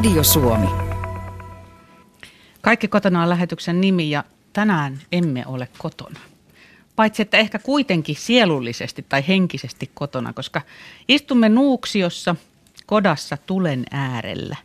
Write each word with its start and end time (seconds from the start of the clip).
Radio 0.00 0.24
Suomi. 0.24 0.66
Kaikki 2.60 2.88
kotona 2.88 3.22
on 3.22 3.28
lähetyksen 3.28 3.80
nimi 3.80 4.10
ja 4.10 4.24
tänään 4.52 4.98
emme 5.12 5.46
ole 5.46 5.68
kotona. 5.78 6.20
Paitsi 6.96 7.22
että 7.22 7.36
ehkä 7.36 7.58
kuitenkin 7.58 8.16
sielullisesti 8.16 9.06
tai 9.08 9.24
henkisesti 9.28 9.90
kotona, 9.94 10.32
koska 10.32 10.62
istumme 11.08 11.48
Nuuksiossa 11.48 12.36
kodassa 12.86 13.36
tulen 13.46 13.84
äärellä. 13.90 14.56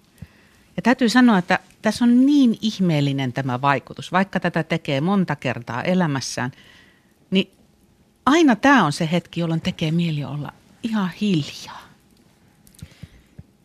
Ja 0.76 0.82
täytyy 0.82 1.10
sanoa, 1.10 1.38
että 1.38 1.60
tässä 1.82 2.06
on 2.06 2.26
niin 2.26 2.58
ihmeellinen 2.62 3.34
tämä 3.34 3.62
vaikutus, 3.62 4.12
vaikka 4.12 4.40
tätä 4.40 4.64
tekee 4.64 5.02
monta 5.02 5.36
kertaa 5.36 5.84
elämässään, 5.84 6.52
niin 7.32 7.52
aina 8.26 8.56
tämä 8.56 8.86
on 8.86 8.94
se 8.94 9.10
hetki, 9.12 9.40
jolloin 9.40 9.62
tekee 9.62 9.92
mieli 9.92 10.24
olla 10.24 10.54
ihan 10.84 11.10
hiljaa. 11.22 11.85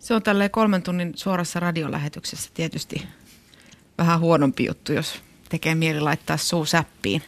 Se 0.01 0.15
on 0.15 0.23
tälleen 0.23 0.51
kolmen 0.51 0.83
tunnin 0.83 1.13
suorassa 1.17 1.61
radiolähetyksessä 1.61 2.51
tietysti 2.55 3.07
vähän 3.99 4.21
huonompi 4.21 4.65
juttu, 4.65 4.93
jos 4.93 5.23
tekee 5.49 5.75
mieli 5.75 6.01
laittaa 6.01 6.37
suu 6.37 6.65
säppiin. 6.65 7.23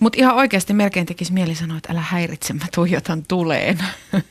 Mutta 0.00 0.18
ihan 0.18 0.34
oikeasti 0.34 0.72
melkein 0.72 1.06
tekisi 1.06 1.32
mieli 1.32 1.54
sanoa, 1.54 1.76
että 1.76 1.92
älä 1.92 2.00
häiritse, 2.00 2.52
mä 2.52 2.64
tuijotan 2.74 3.24
tuleen. 3.28 3.78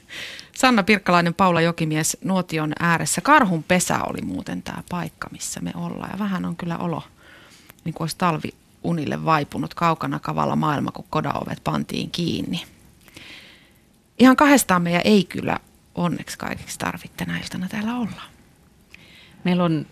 Sanna 0.61 0.83
Pirkkalainen, 0.83 1.33
Paula 1.33 1.61
Jokimies 1.61 2.17
Nuotion 2.23 2.73
ääressä. 2.79 3.21
Karhun 3.21 3.63
pesä 3.63 4.03
oli 4.03 4.21
muuten 4.21 4.63
tämä 4.63 4.83
paikka, 4.89 5.27
missä 5.31 5.59
me 5.59 5.71
ollaan. 5.75 6.11
Ja 6.13 6.19
vähän 6.19 6.45
on 6.45 6.55
kyllä 6.55 6.77
olo, 6.77 7.03
niin 7.83 7.93
kuin 7.93 8.03
olisi 8.03 8.17
talvi 8.17 8.49
unille 8.83 9.25
vaipunut 9.25 9.73
kaukana 9.73 10.19
kavalla 10.19 10.55
maailma, 10.55 10.91
kun 10.91 11.05
kodaovet 11.09 11.63
pantiin 11.63 12.11
kiinni. 12.11 12.63
Ihan 14.19 14.35
kahdestaan 14.35 14.81
meidän 14.81 15.01
ei 15.05 15.23
kyllä 15.23 15.59
onneksi 15.95 16.37
kaikiksi 16.37 16.79
tarvitse 16.79 17.17
tänä 17.17 17.39
iltana 17.39 17.67
täällä 17.69 17.95
olla. 17.95 18.21
Meillä 19.43 19.63
on 19.63 19.85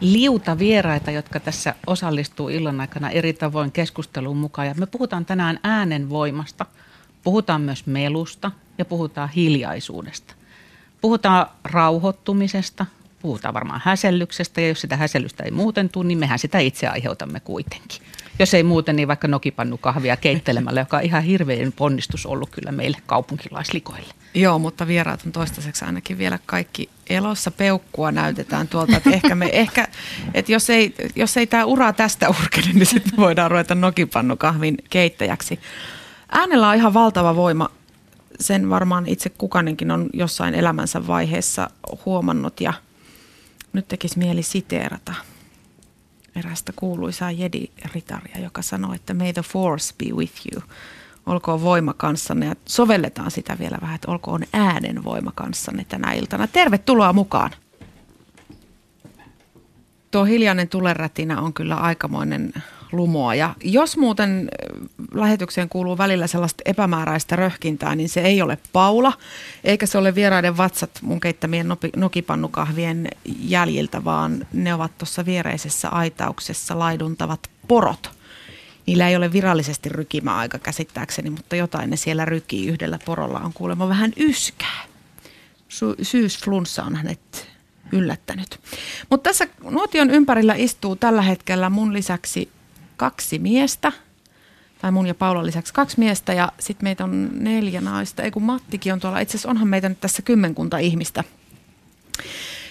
liuta 0.00 0.58
vieraita, 0.58 1.10
jotka 1.10 1.40
tässä 1.40 1.74
osallistuu 1.86 2.48
illan 2.48 2.80
aikana 2.80 3.10
eri 3.10 3.32
tavoin 3.32 3.72
keskusteluun 3.72 4.36
mukaan. 4.36 4.68
Ja 4.68 4.74
me 4.74 4.86
puhutaan 4.86 5.24
tänään 5.24 5.60
äänen 5.62 6.10
voimasta, 6.10 6.66
puhutaan 7.22 7.60
myös 7.60 7.86
melusta 7.86 8.50
ja 8.78 8.84
puhutaan 8.84 9.28
hiljaisuudesta. 9.28 10.34
Puhutaan 11.00 11.46
rauhoittumisesta, 11.64 12.86
puhutaan 13.22 13.54
varmaan 13.54 13.80
häsellyksestä 13.84 14.60
ja 14.60 14.68
jos 14.68 14.80
sitä 14.80 14.96
häsellystä 14.96 15.44
ei 15.44 15.50
muuten 15.50 15.88
tule, 15.88 16.06
niin 16.06 16.18
mehän 16.18 16.38
sitä 16.38 16.58
itse 16.58 16.88
aiheutamme 16.88 17.40
kuitenkin. 17.40 18.02
Jos 18.38 18.54
ei 18.54 18.62
muuten, 18.62 18.96
niin 18.96 19.08
vaikka 19.08 19.28
nokipannukahvia 19.28 20.16
keittelemällä, 20.16 20.80
joka 20.80 20.96
on 20.96 21.02
ihan 21.02 21.22
hirveän 21.22 21.72
ponnistus 21.72 22.26
ollut 22.26 22.50
kyllä 22.50 22.72
meille 22.72 22.98
kaupunkilaislikoille. 23.06 24.14
Joo, 24.34 24.58
mutta 24.58 24.86
vieraat 24.86 25.22
on 25.26 25.32
toistaiseksi 25.32 25.84
ainakin 25.84 26.18
vielä 26.18 26.38
kaikki 26.46 26.88
elossa. 27.10 27.50
Peukkua 27.50 28.12
näytetään 28.12 28.68
tuolta, 28.68 28.96
että 28.96 29.10
ehkä, 29.10 29.34
me, 29.34 29.50
ehkä 29.52 29.88
että 30.34 30.52
jos 30.52 30.70
ei, 30.70 30.94
jos 31.16 31.36
ei 31.36 31.46
tämä 31.46 31.64
ura 31.64 31.92
tästä 31.92 32.28
urkene, 32.28 32.72
niin 32.72 32.86
sitten 32.86 33.16
voidaan 33.16 33.50
ruveta 33.50 33.74
nokipannukahvin 33.74 34.76
keittäjäksi. 34.90 35.60
Äänellä 36.32 36.68
on 36.68 36.76
ihan 36.76 36.94
valtava 36.94 37.36
voima. 37.36 37.68
Sen 38.40 38.70
varmaan 38.70 39.06
itse 39.06 39.30
kukainenkin 39.30 39.90
on 39.90 40.10
jossain 40.12 40.54
elämänsä 40.54 41.06
vaiheessa 41.06 41.70
huomannut 42.06 42.60
ja 42.60 42.72
nyt 43.72 43.88
tekisi 43.88 44.18
mieli 44.18 44.42
siteerata 44.42 45.14
erästä 46.36 46.72
kuuluisaa 46.76 47.30
jedi-ritaria, 47.30 48.38
joka 48.42 48.62
sanoi, 48.62 48.96
että 48.96 49.14
may 49.14 49.32
the 49.32 49.42
force 49.42 49.94
be 49.98 50.16
with 50.16 50.34
you. 50.52 50.62
Olkoon 51.26 51.62
voima 51.62 51.94
kanssanne 51.94 52.46
ja 52.46 52.54
sovelletaan 52.66 53.30
sitä 53.30 53.56
vielä 53.58 53.78
vähän, 53.80 53.94
että 53.94 54.10
olkoon 54.10 54.42
äänen 54.52 55.04
voima 55.04 55.32
kanssanne 55.34 55.84
tänä 55.88 56.12
iltana. 56.12 56.46
Tervetuloa 56.46 57.12
mukaan. 57.12 57.50
Tuo 60.10 60.24
hiljainen 60.24 60.68
tulerätinä 60.68 61.40
on 61.40 61.52
kyllä 61.52 61.76
aikamoinen 61.76 62.52
lumoa. 62.92 63.34
Ja 63.34 63.54
jos 63.64 63.96
muuten 63.96 64.48
lähetykseen 65.14 65.68
kuuluu 65.68 65.98
välillä 65.98 66.26
sellaista 66.26 66.62
epämääräistä 66.64 67.36
röhkintää, 67.36 67.94
niin 67.94 68.08
se 68.08 68.20
ei 68.20 68.42
ole 68.42 68.58
Paula, 68.72 69.12
eikä 69.64 69.86
se 69.86 69.98
ole 69.98 70.14
vieraiden 70.14 70.56
vatsat 70.56 70.90
mun 71.02 71.20
keittämien 71.20 71.66
nokipannukahvien 71.96 73.08
jäljiltä, 73.40 74.04
vaan 74.04 74.46
ne 74.52 74.74
ovat 74.74 74.98
tuossa 74.98 75.26
viereisessä 75.26 75.88
aitauksessa 75.88 76.78
laiduntavat 76.78 77.50
porot. 77.68 78.10
Niillä 78.86 79.08
ei 79.08 79.16
ole 79.16 79.32
virallisesti 79.32 79.88
rykimäaika 79.88 80.58
käsittääkseni, 80.58 81.30
mutta 81.30 81.56
jotain 81.56 81.90
ne 81.90 81.96
siellä 81.96 82.24
rykii. 82.24 82.66
Yhdellä 82.68 82.98
porolla 83.04 83.40
on 83.40 83.52
kuulemma 83.52 83.88
vähän 83.88 84.12
yskää. 84.16 84.84
Syysflunssa 86.02 86.84
on 86.84 86.96
hänet 86.96 87.48
yllättänyt. 87.92 88.60
Mutta 89.10 89.30
tässä 89.30 89.46
nuotion 89.70 90.10
ympärillä 90.10 90.54
istuu 90.54 90.96
tällä 90.96 91.22
hetkellä 91.22 91.70
mun 91.70 91.92
lisäksi 91.92 92.48
kaksi 93.02 93.38
miestä, 93.38 93.92
tai 94.80 94.92
mun 94.92 95.06
ja 95.06 95.14
Paulan 95.14 95.46
lisäksi 95.46 95.74
kaksi 95.74 95.98
miestä, 95.98 96.32
ja 96.32 96.52
sitten 96.58 96.84
meitä 96.84 97.04
on 97.04 97.30
neljä 97.32 97.80
naista. 97.80 98.22
Ei 98.22 98.30
kun 98.30 98.42
Mattikin 98.42 98.92
on 98.92 99.00
tuolla, 99.00 99.20
itse 99.20 99.32
asiassa 99.32 99.48
onhan 99.48 99.68
meitä 99.68 99.88
nyt 99.88 100.00
tässä 100.00 100.22
kymmenkunta 100.22 100.78
ihmistä. 100.78 101.24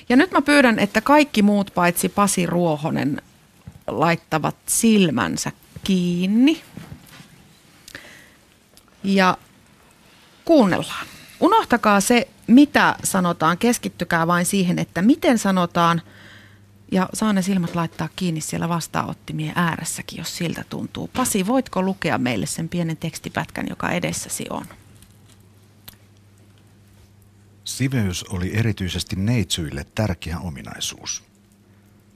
Ja 0.10 0.16
nyt 0.16 0.32
mä 0.32 0.42
pyydän, 0.42 0.80
että 0.80 1.02
kaikki 1.02 1.42
muut 1.42 1.72
paitsi 1.76 2.10
Pasi 2.10 2.46
Ruohonen 2.46 3.22
laittavat 3.88 4.56
silmänsä 4.66 5.52
kiinni. 5.84 6.62
Ja 9.04 9.38
kuunnellaan. 10.46 11.08
Unohtakaa 11.40 12.02
se, 12.02 12.28
mitä 12.48 12.96
sanotaan, 13.04 13.58
keskittykää 13.58 14.28
vain 14.28 14.46
siihen, 14.46 14.80
että 14.80 15.02
miten 15.02 15.38
sanotaan– 15.38 16.02
ja 16.92 17.10
saa 17.14 17.34
ne 17.34 17.42
silmät 17.42 17.76
laittaa 17.76 18.10
kiinni 18.16 18.42
siellä 18.42 18.70
vastaanottimien 18.70 19.54
ääressäkin, 19.56 20.18
jos 20.18 20.38
siltä 20.38 20.64
tuntuu. 20.70 21.08
Pasi, 21.08 21.48
voitko 21.48 21.82
lukea 21.82 22.18
meille 22.18 22.46
sen 22.46 22.70
pienen 22.70 22.98
tekstipätkän, 22.98 23.66
joka 23.70 23.92
edessäsi 23.92 24.46
on? 24.50 24.66
Siveys 27.64 28.24
oli 28.24 28.52
erityisesti 28.58 29.16
neitsyille 29.16 29.86
tärkeä 29.96 30.40
ominaisuus. 30.40 31.24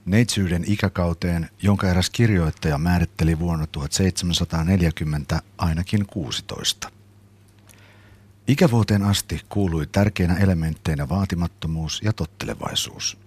Neitsyyden 0.06 0.64
ikäkauteen, 0.66 1.50
jonka 1.62 1.88
eräs 1.88 2.10
kirjoittaja 2.10 2.78
määritteli 2.78 3.38
vuonna 3.38 3.66
1740 3.66 5.42
ainakin 5.58 6.06
16. 6.06 6.90
Ikävuoteen 8.48 9.02
asti 9.02 9.40
kuului 9.48 9.86
tärkeinä 9.86 10.34
elementteinä 10.34 11.08
vaatimattomuus 11.08 12.00
ja 12.04 12.12
tottelevaisuus– 12.12 13.18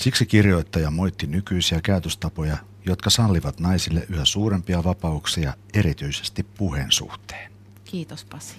Siksi 0.00 0.26
kirjoittaja 0.26 0.90
moitti 0.90 1.26
nykyisiä 1.26 1.80
käytöstapoja, 1.80 2.56
jotka 2.86 3.10
sallivat 3.10 3.60
naisille 3.60 4.06
yhä 4.08 4.24
suurempia 4.24 4.84
vapauksia, 4.84 5.54
erityisesti 5.74 6.42
puheen 6.42 6.92
suhteen. 6.92 7.52
Kiitos 7.84 8.24
Pasi. 8.24 8.56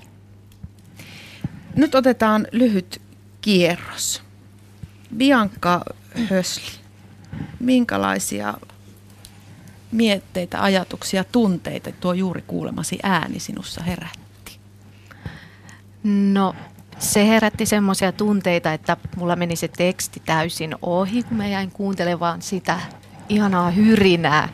Nyt 1.75 1.95
otetaan 1.95 2.47
lyhyt 2.51 3.01
kierros. 3.41 4.23
Bianca 5.17 5.81
Hösli, 6.29 6.79
minkälaisia 7.59 8.53
mietteitä, 9.91 10.63
ajatuksia, 10.63 11.23
tunteita 11.23 11.91
tuo 11.91 12.13
juuri 12.13 12.41
kuulemasi 12.47 12.99
ääni 13.03 13.39
sinussa 13.39 13.83
herätti? 13.83 14.59
No 16.03 16.55
se 17.01 17.27
herätti 17.27 17.65
semmoisia 17.65 18.11
tunteita, 18.11 18.73
että 18.73 18.97
mulla 19.15 19.35
meni 19.35 19.55
se 19.55 19.67
teksti 19.67 20.21
täysin 20.25 20.75
ohi, 20.81 21.23
kun 21.23 21.37
mä 21.37 21.47
jäin 21.47 21.71
kuuntelemaan 21.71 22.41
sitä 22.41 22.79
ihanaa 23.29 23.71
hyrinää, 23.71 24.49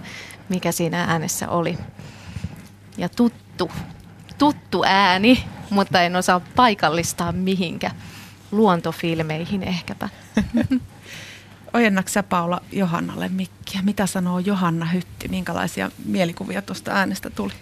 mikä 0.50 0.72
siinä 0.72 1.04
äänessä 1.04 1.50
oli. 1.50 1.78
Ja 2.98 3.10
tuttu, 3.10 3.72
tuttu 4.38 4.84
ääni, 4.86 5.44
mutta 5.70 6.02
en 6.02 6.16
osaa 6.16 6.42
paikallistaa 6.56 7.32
mihinkä. 7.32 7.92
Luontofilmeihin 8.52 9.64
ehkäpä. 9.64 10.10
Ojennaks 11.74 12.14
sä 12.14 12.24
Paula 12.24 12.62
Johannalle 12.72 13.30
mikkiä? 13.30 13.82
Mitä 13.82 14.06
sanoo 14.06 14.40
Johanna 14.40 14.86
Hytti? 14.86 15.28
Minkälaisia 15.28 15.92
mielikuvia 16.06 16.62
tuosta 16.62 16.92
äänestä 16.92 17.30
tuli? 17.30 17.54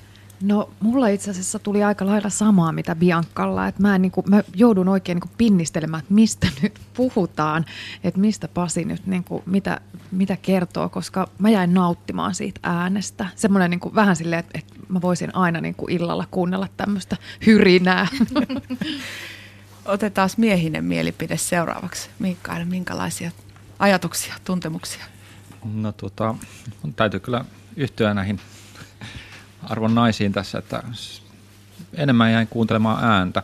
No 0.46 0.70
mulla 0.80 1.08
itse 1.08 1.32
asiassa 1.32 1.60
tuli 1.60 1.84
aika 1.84 2.06
lailla 2.06 2.30
samaa 2.30 2.72
mitä 2.72 2.96
Biankalla, 2.96 3.68
että 3.68 3.82
mä, 3.82 3.96
en, 3.96 4.02
niin 4.02 4.12
kuin, 4.12 4.26
mä 4.30 4.44
joudun 4.56 4.88
oikein 4.88 5.16
niin 5.16 5.22
kuin 5.22 5.32
pinnistelemään, 5.38 6.02
että 6.02 6.14
mistä 6.14 6.48
nyt 6.62 6.80
puhutaan, 6.94 7.66
että 8.04 8.20
mistä 8.20 8.48
Pasi 8.48 8.86
nyt, 8.86 9.08
niin 9.08 9.24
kuin, 9.24 9.44
mitä, 9.46 9.82
mitä 10.12 10.38
kertoo, 10.38 10.90
koska 10.90 11.28
mä 11.40 11.50
jäin 11.50 11.74
nauttimaan 11.74 12.36
siitä 12.36 12.60
äänestä. 12.64 13.28
Semmoinen 13.36 13.70
niin 13.70 13.80
kuin, 13.80 13.96
vähän 13.96 14.16
silleen, 14.16 14.40
että, 14.40 14.60
että 14.60 14.74
mä 14.90 15.02
voisin 15.02 15.36
aina 15.36 15.62
niin 15.62 15.76
kuin 15.76 15.92
illalla 15.92 16.26
kuunnella 16.32 16.68
tämmöistä 16.78 17.18
hyrinää. 17.46 18.08
Otetaan 19.86 20.30
miehinen 20.38 20.86
mielipide 20.86 21.38
seuraavaksi. 21.38 22.10
Mikael, 22.20 22.66
minkälaisia 22.66 23.32
ajatuksia, 23.80 24.36
tuntemuksia? 24.44 25.06
No 25.74 25.92
tota, 25.92 26.36
täytyy 26.96 27.20
kyllä 27.20 27.46
yhtyä 27.76 28.14
näihin 28.14 28.40
arvon 29.70 29.96
naisiin 29.96 30.32
tässä, 30.32 30.58
että 30.58 30.84
enemmän 31.94 32.32
jäin 32.32 32.48
kuuntelemaan 32.48 33.04
ääntä 33.04 33.44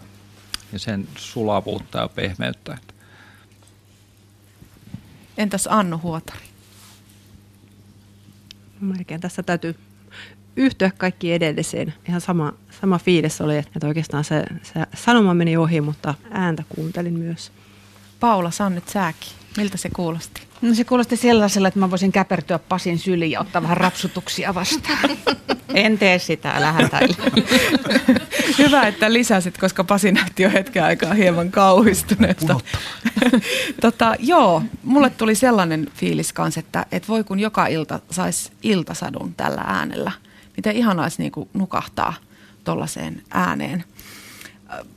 ja 0.74 0.80
sen 0.80 1.08
sulavuutta 1.18 1.98
ja 1.98 2.10
pehmeyttä. 2.10 2.78
Entäs 5.38 5.68
Annu 5.72 6.00
Huotari? 6.04 6.46
Melkein 8.82 9.22
tässä 9.22 9.44
täytyy 9.44 9.76
yhtyä 10.56 10.92
kaikki 10.98 11.34
edelliseen. 11.34 11.94
Ihan 12.08 12.22
sama, 12.22 12.54
sama 12.82 13.00
fiilis 13.00 13.42
oli, 13.42 13.58
että 13.58 13.88
oikeastaan 13.88 14.24
se, 14.24 14.44
se 14.64 14.86
sanoma 14.96 15.34
meni 15.34 15.58
ohi, 15.58 15.82
mutta 15.82 16.14
ääntä 16.32 16.64
kuuntelin 16.70 17.14
myös. 17.14 17.52
Paula, 18.20 18.52
sä 18.52 18.70
nyt 18.70 18.90
sääkin. 18.90 19.30
Miltä 19.58 19.78
se 19.78 19.90
kuulosti? 19.90 20.42
No 20.62 20.74
se 20.74 20.84
kuulosti 20.84 21.18
sellaisella, 21.18 21.68
että 21.68 21.80
mä 21.80 21.90
voisin 21.90 22.12
käpertyä 22.12 22.60
Pasin 22.60 23.00
syliin 23.00 23.32
ja 23.32 23.40
ottaa 23.40 23.64
vähän 23.64 23.78
rapsutuksia 23.78 24.56
vastaan. 24.56 25.10
en 25.74 25.98
tee 25.98 26.20
sitä, 26.20 26.52
älä 26.52 26.72
hätäile. 26.72 27.16
Hyvä, 28.58 28.88
että 28.88 29.14
lisäsit, 29.14 29.58
koska 29.58 29.84
Pasi 29.84 30.12
näytti 30.12 30.44
jo 30.44 30.50
hetken 30.50 30.84
aikaa 30.84 31.14
hieman 31.14 31.52
kauhistuneesta. 31.52 32.60
tota, 33.82 34.16
joo, 34.20 34.64
mulle 34.84 35.10
tuli 35.10 35.36
sellainen 35.36 35.88
fiilis 35.94 36.34
kanssa, 36.34 36.60
että, 36.60 36.86
että 36.92 37.08
voi 37.08 37.24
kun 37.24 37.40
joka 37.40 37.68
ilta 37.68 38.00
saisi 38.12 38.52
iltasadun 38.64 39.34
tällä 39.36 39.62
äänellä. 39.62 40.12
Miten 40.58 40.76
ihanaa 40.76 41.06
olisi 41.06 41.22
niin 41.22 41.50
nukahtaa 41.54 42.14
tuollaiseen 42.64 43.22
ääneen. 43.32 43.84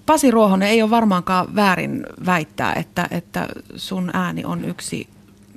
Pasi 0.06 0.30
Ruohonen 0.30 0.68
ei 0.68 0.82
ole 0.82 0.90
varmaankaan 0.90 1.54
väärin 1.54 2.06
väittää, 2.26 2.72
että, 2.72 3.08
että 3.10 3.48
sun 3.76 4.10
ääni 4.12 4.44
on 4.44 4.64
yksi 4.64 5.08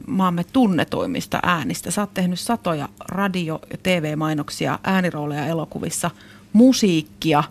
maamme 0.07 0.43
tunnetuimmista 0.43 1.39
äänistä. 1.43 1.91
Sä 1.91 2.01
oot 2.01 2.13
tehnyt 2.13 2.39
satoja 2.39 2.89
radio- 3.09 3.61
ja 3.71 3.77
TV-mainoksia, 3.83 4.79
äänirooleja 4.83 5.45
elokuvissa, 5.45 6.11
musiikkia. 6.53 7.43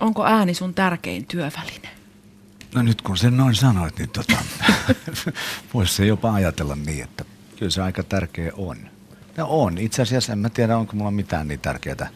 Onko 0.00 0.24
ääni 0.24 0.54
sun 0.54 0.74
tärkein 0.74 1.26
työväline? 1.26 1.88
No 2.74 2.82
nyt 2.82 3.02
kun 3.02 3.16
sen 3.16 3.36
noin 3.36 3.54
sanoit, 3.54 3.98
niin 3.98 4.10
tota, 4.10 4.36
voisi 5.74 5.94
se 5.94 6.06
jopa 6.06 6.34
ajatella 6.34 6.76
niin, 6.86 7.04
että 7.04 7.24
kyllä 7.58 7.70
se 7.70 7.82
aika 7.82 8.02
tärkeä 8.02 8.52
on. 8.56 8.76
Ja 9.36 9.44
on. 9.46 9.78
Itse 9.78 10.02
asiassa 10.02 10.32
en 10.32 10.38
mä 10.38 10.48
tiedä, 10.48 10.78
onko 10.78 10.96
mulla 10.96 11.10
mitään 11.10 11.48
niin 11.48 11.60
tärkeää 11.60 12.08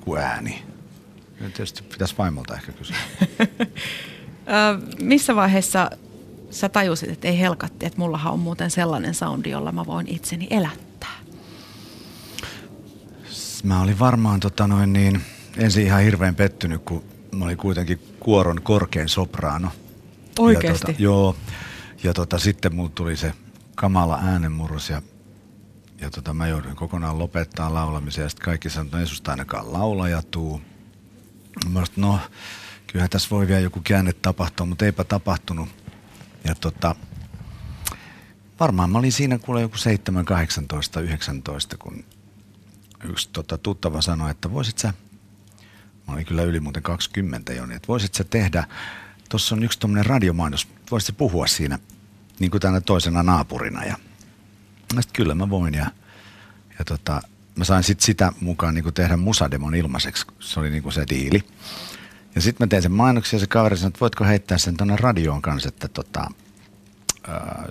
kuin 0.00 0.20
ääni. 0.20 0.62
Ja 1.40 1.46
tietysti 1.46 1.82
pitäisi 1.82 2.14
vaimolta 2.18 2.54
ehkä 2.54 2.72
kysyä. 2.72 2.96
missä 5.00 5.36
vaiheessa 5.36 5.90
sä 6.50 6.68
tajusit, 6.68 7.10
että 7.10 7.28
ei 7.28 7.38
helkatti, 7.38 7.86
että 7.86 7.98
mullahan 7.98 8.32
on 8.32 8.40
muuten 8.40 8.70
sellainen 8.70 9.14
soundi, 9.14 9.50
jolla 9.50 9.72
mä 9.72 9.86
voin 9.86 10.08
itseni 10.08 10.46
elättää? 10.50 11.12
Mä 13.62 13.80
olin 13.82 13.98
varmaan 13.98 14.40
tota 14.40 14.66
noin 14.66 14.92
niin, 14.92 15.20
ensin 15.56 15.86
ihan 15.86 16.02
hirveän 16.02 16.34
pettynyt, 16.34 16.82
kun 16.84 17.04
mä 17.32 17.44
olin 17.44 17.56
kuitenkin 17.56 18.16
kuoron 18.20 18.62
korkein 18.62 19.08
sopraano. 19.08 19.68
Oikeasti? 20.38 20.90
Ja 20.90 20.92
tota, 20.92 21.02
joo. 21.02 21.36
Ja 22.02 22.14
tota, 22.14 22.38
sitten 22.38 22.74
mulla 22.74 22.90
tuli 22.94 23.16
se 23.16 23.32
kamala 23.74 24.18
äänenmurros 24.22 24.90
ja, 24.90 25.02
ja 26.00 26.10
tota, 26.10 26.34
mä 26.34 26.48
jouduin 26.48 26.76
kokonaan 26.76 27.18
lopettaa 27.18 27.74
laulamisen 27.74 28.22
ja 28.22 28.28
sitten 28.28 28.44
kaikki 28.44 28.70
sanoivat, 28.70 28.86
että 28.86 28.96
no 28.96 29.00
ei 29.00 29.06
susta 29.06 29.30
ainakaan 29.30 29.72
laulaja 29.72 30.22
tuu. 30.22 30.60
Mä 31.68 31.84
sanoin, 31.84 31.88
no 31.96 32.20
kyllähän 32.86 33.10
tässä 33.10 33.30
voi 33.30 33.48
vielä 33.48 33.60
joku 33.60 33.80
käänne 33.84 34.12
tapahtua, 34.12 34.66
mutta 34.66 34.84
eipä 34.84 35.04
tapahtunut. 35.04 35.68
Ja 36.44 36.54
tota, 36.54 36.94
varmaan 38.60 38.90
mä 38.90 38.98
olin 38.98 39.12
siinä 39.12 39.38
kuule 39.38 39.60
joku 39.60 39.76
7, 39.76 40.24
18, 40.24 41.00
19, 41.00 41.76
kun 41.76 42.04
yksi 43.04 43.28
tota, 43.32 43.58
tuttava 43.58 44.02
sanoi, 44.02 44.30
että 44.30 44.52
voisit 44.52 44.78
sä, 44.78 44.94
mä 46.08 46.14
olin 46.14 46.26
kyllä 46.26 46.42
yli 46.42 46.60
muuten 46.60 46.82
20 46.82 47.52
jo, 47.52 47.66
niin 47.66 47.76
että 47.76 47.88
voisit 47.88 48.14
sä 48.14 48.24
tehdä, 48.24 48.64
tuossa 49.28 49.54
on 49.54 49.62
yksi 49.62 49.78
tuommoinen 49.78 50.06
radiomainos, 50.06 50.68
voisit 50.90 51.06
sä 51.06 51.12
puhua 51.12 51.46
siinä 51.46 51.78
niin 52.38 52.50
kuin 52.50 52.60
tänä 52.60 52.80
toisena 52.80 53.22
naapurina. 53.22 53.84
Ja 53.84 53.96
mä 54.94 55.02
sit, 55.02 55.12
kyllä 55.12 55.34
mä 55.34 55.50
voin 55.50 55.74
ja, 55.74 55.86
ja 56.78 56.84
tota, 56.84 57.22
mä 57.56 57.64
sain 57.64 57.84
sit 57.84 58.00
sitä 58.00 58.32
mukaan 58.40 58.74
niin 58.74 58.82
kuin 58.82 58.94
tehdä 58.94 59.16
musademon 59.16 59.74
ilmaiseksi, 59.74 60.26
se 60.40 60.60
oli 60.60 60.70
niin 60.70 60.82
kuin 60.82 60.92
se 60.92 61.04
diili. 61.10 61.44
Ja 62.38 62.42
sitten 62.42 62.66
mä 62.66 62.68
tein 62.68 62.82
sen 62.82 62.92
mainoksen 62.92 63.36
ja 63.36 63.40
se 63.40 63.46
kaveri 63.46 63.76
sanoi, 63.76 63.88
että 63.88 64.00
voitko 64.00 64.24
heittää 64.24 64.58
sen 64.58 64.76
tuonne 64.76 64.96
radioon 64.96 65.42
kanssa, 65.42 65.68
että 65.68 65.88
tota, 65.88 66.30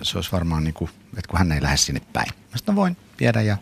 se 0.02 0.18
olisi 0.18 0.32
varmaan 0.32 0.64
niin 0.64 0.74
kuin, 0.74 0.90
että 1.16 1.28
kun 1.28 1.38
hän 1.38 1.52
ei 1.52 1.62
lähde 1.62 1.76
sinne 1.76 2.00
päin. 2.12 2.28
Mä 2.28 2.56
sitten 2.56 2.74
no 2.74 2.80
voin 2.80 2.96
viedä 3.20 3.42
ja 3.42 3.56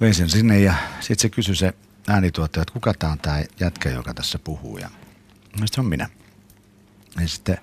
vein 0.00 0.14
sen 0.14 0.30
sinne 0.30 0.60
ja 0.60 0.74
sitten 1.00 1.22
se 1.22 1.28
kysyi 1.28 1.56
se 1.56 1.74
äänituottaja, 2.08 2.62
että 2.62 2.72
kuka 2.72 2.94
tämä 2.94 3.12
on 3.12 3.18
tämä 3.18 3.44
jätkä, 3.60 3.90
joka 3.90 4.14
tässä 4.14 4.38
puhuu. 4.38 4.78
Ja 4.78 4.90
sitten 5.64 5.80
on 5.80 5.86
minä. 5.86 6.08
Ja 7.20 7.28
sitten 7.28 7.58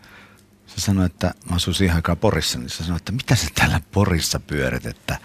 se 0.68 0.82
sanoi, 0.82 1.06
että 1.06 1.34
mä 1.50 1.56
asuin 1.56 1.76
siihen 1.76 1.96
aikaan 1.96 2.18
Porissa, 2.18 2.60
niin 2.60 2.70
se 2.70 2.84
sanoi, 2.84 2.98
että 2.98 3.12
mitä 3.12 3.36
sä 3.36 3.48
täällä 3.56 3.82
Porissa 3.92 4.40
pyörit, 4.40 4.86
että, 4.86 5.18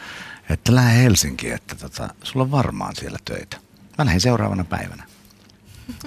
että 0.49 0.75
lähde 0.75 1.03
Helsinkiin, 1.03 1.55
että 1.55 1.75
tota, 1.75 2.15
sulla 2.23 2.45
on 2.45 2.51
varmaan 2.51 2.97
siellä 2.97 3.19
töitä. 3.25 3.57
Mä 3.99 4.05
lähdin 4.05 4.21
seuraavana 4.21 4.65
päivänä. 4.65 5.05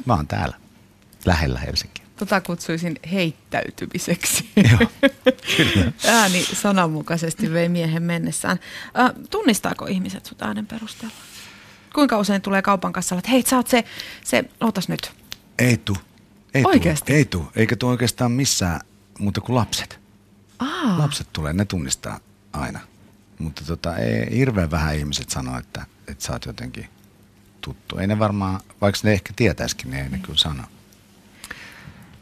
Mä 0.05 0.13
oon 0.13 0.27
täällä 0.27 0.66
lähellä 1.25 1.59
Helsinkiä. 1.59 2.05
Tota 2.15 2.41
kutsuisin 2.41 2.99
heittäytymiseksi. 3.11 4.49
Joo, 4.55 4.91
kyllä. 5.57 5.91
Ääni 6.07 6.43
sananmukaisesti 6.43 7.53
vei 7.53 7.69
miehen 7.69 8.03
mennessään. 8.03 8.59
Äh, 8.99 9.11
tunnistaako 9.29 9.85
ihmiset 9.85 10.25
sut 10.25 10.41
äänen 10.41 10.65
perusteella? 10.65 11.15
Kuinka 11.93 12.17
usein 12.17 12.41
tulee 12.41 12.61
kaupan 12.61 12.93
kassalla, 12.93 13.19
että 13.19 13.31
hei, 13.31 13.43
sä 13.47 13.55
oot 13.55 13.67
se, 13.67 13.83
se, 14.23 14.43
ootas 14.61 14.89
nyt. 14.89 15.11
Ei 15.59 15.77
tu. 15.77 15.97
Ei 16.53 16.63
Oikeesti? 16.65 17.05
Tu. 17.05 17.17
Ei 17.17 17.25
tu. 17.25 17.51
Eikä 17.55 17.75
tuo 17.75 17.89
oikeastaan 17.89 18.31
missään 18.31 18.81
muuta 19.19 19.41
kuin 19.41 19.55
lapset. 19.55 19.99
Aa. 20.59 20.97
Lapset 20.97 21.27
tulee, 21.33 21.53
ne 21.53 21.65
tunnistaa 21.65 22.19
aina. 22.53 22.79
Mutta 23.39 23.63
tota, 23.65 23.97
ei, 23.97 24.37
hirveän 24.37 24.71
vähän 24.71 24.95
ihmiset 24.95 25.29
sanoo, 25.29 25.57
että, 25.57 25.85
että 26.07 26.25
sä 26.25 26.33
oot 26.33 26.45
jotenkin 26.45 26.89
tuttu. 27.61 27.97
Ei 27.97 28.07
ne 28.07 28.19
varmaan, 28.19 28.59
vaikka 28.81 28.99
ne 29.03 29.13
ehkä 29.13 29.33
tietäisikin, 29.35 29.91
niin 29.91 30.03
ei 30.03 30.09
ne 30.09 30.19
kyllä 30.19 30.37
sano. 30.37 30.63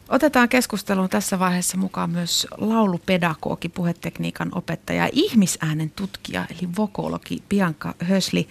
Otetaan 0.08 0.48
keskusteluun 0.48 1.08
tässä 1.08 1.38
vaiheessa 1.38 1.78
mukaan 1.78 2.10
myös 2.10 2.46
laulupedagogi, 2.58 3.68
puhetekniikan 3.68 4.48
opettaja 4.54 5.04
ja 5.04 5.10
ihmisäänen 5.12 5.90
tutkija, 5.96 6.46
eli 6.50 6.68
vokologi 6.76 7.42
Bianca 7.48 7.94
Hösli. 8.04 8.48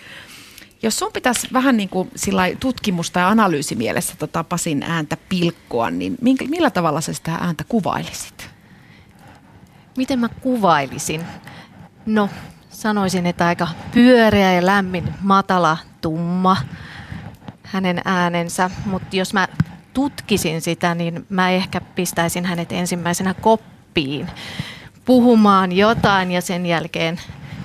Jos 0.81 1.00
sun 1.00 1.12
pitäisi 1.14 1.47
vähän 1.54 1.78
niin 1.78 1.90
kuin 1.90 2.12
tutkimus- 2.59 3.12
tai 3.12 3.24
analyysimielessä 3.24 4.16
tota 4.19 4.44
Pasin 4.44 4.83
ääntä 4.83 5.18
pilkkoa, 5.30 5.92
niin 5.92 6.18
millä 6.50 6.69
tavalla 6.69 7.02
sä 7.02 7.14
sitä 7.14 7.35
ääntä 7.35 7.64
kuvailisit? 7.69 8.50
Miten 9.97 10.19
mä 10.19 10.30
kuvailisin? 10.30 11.26
No, 12.06 12.30
sanoisin, 12.69 13.26
että 13.26 13.47
aika 13.47 13.68
pyöreä 13.94 14.54
ja 14.54 14.66
lämmin, 14.66 15.14
matala, 15.21 15.78
tumma 16.02 16.57
hänen 17.64 18.02
äänensä, 18.06 18.69
mutta 18.85 19.16
jos 19.16 19.33
mä 19.33 19.47
tutkisin 19.95 20.61
sitä, 20.61 20.95
niin 20.95 21.25
mä 21.30 21.49
ehkä 21.49 21.81
pistäisin 21.81 22.45
hänet 22.45 22.71
ensimmäisenä 22.71 23.33
koppiin 23.33 24.28
puhumaan 25.06 25.71
jotain 25.71 26.31
ja 26.31 26.42
sen 26.42 26.66
jälkeen 26.66 27.19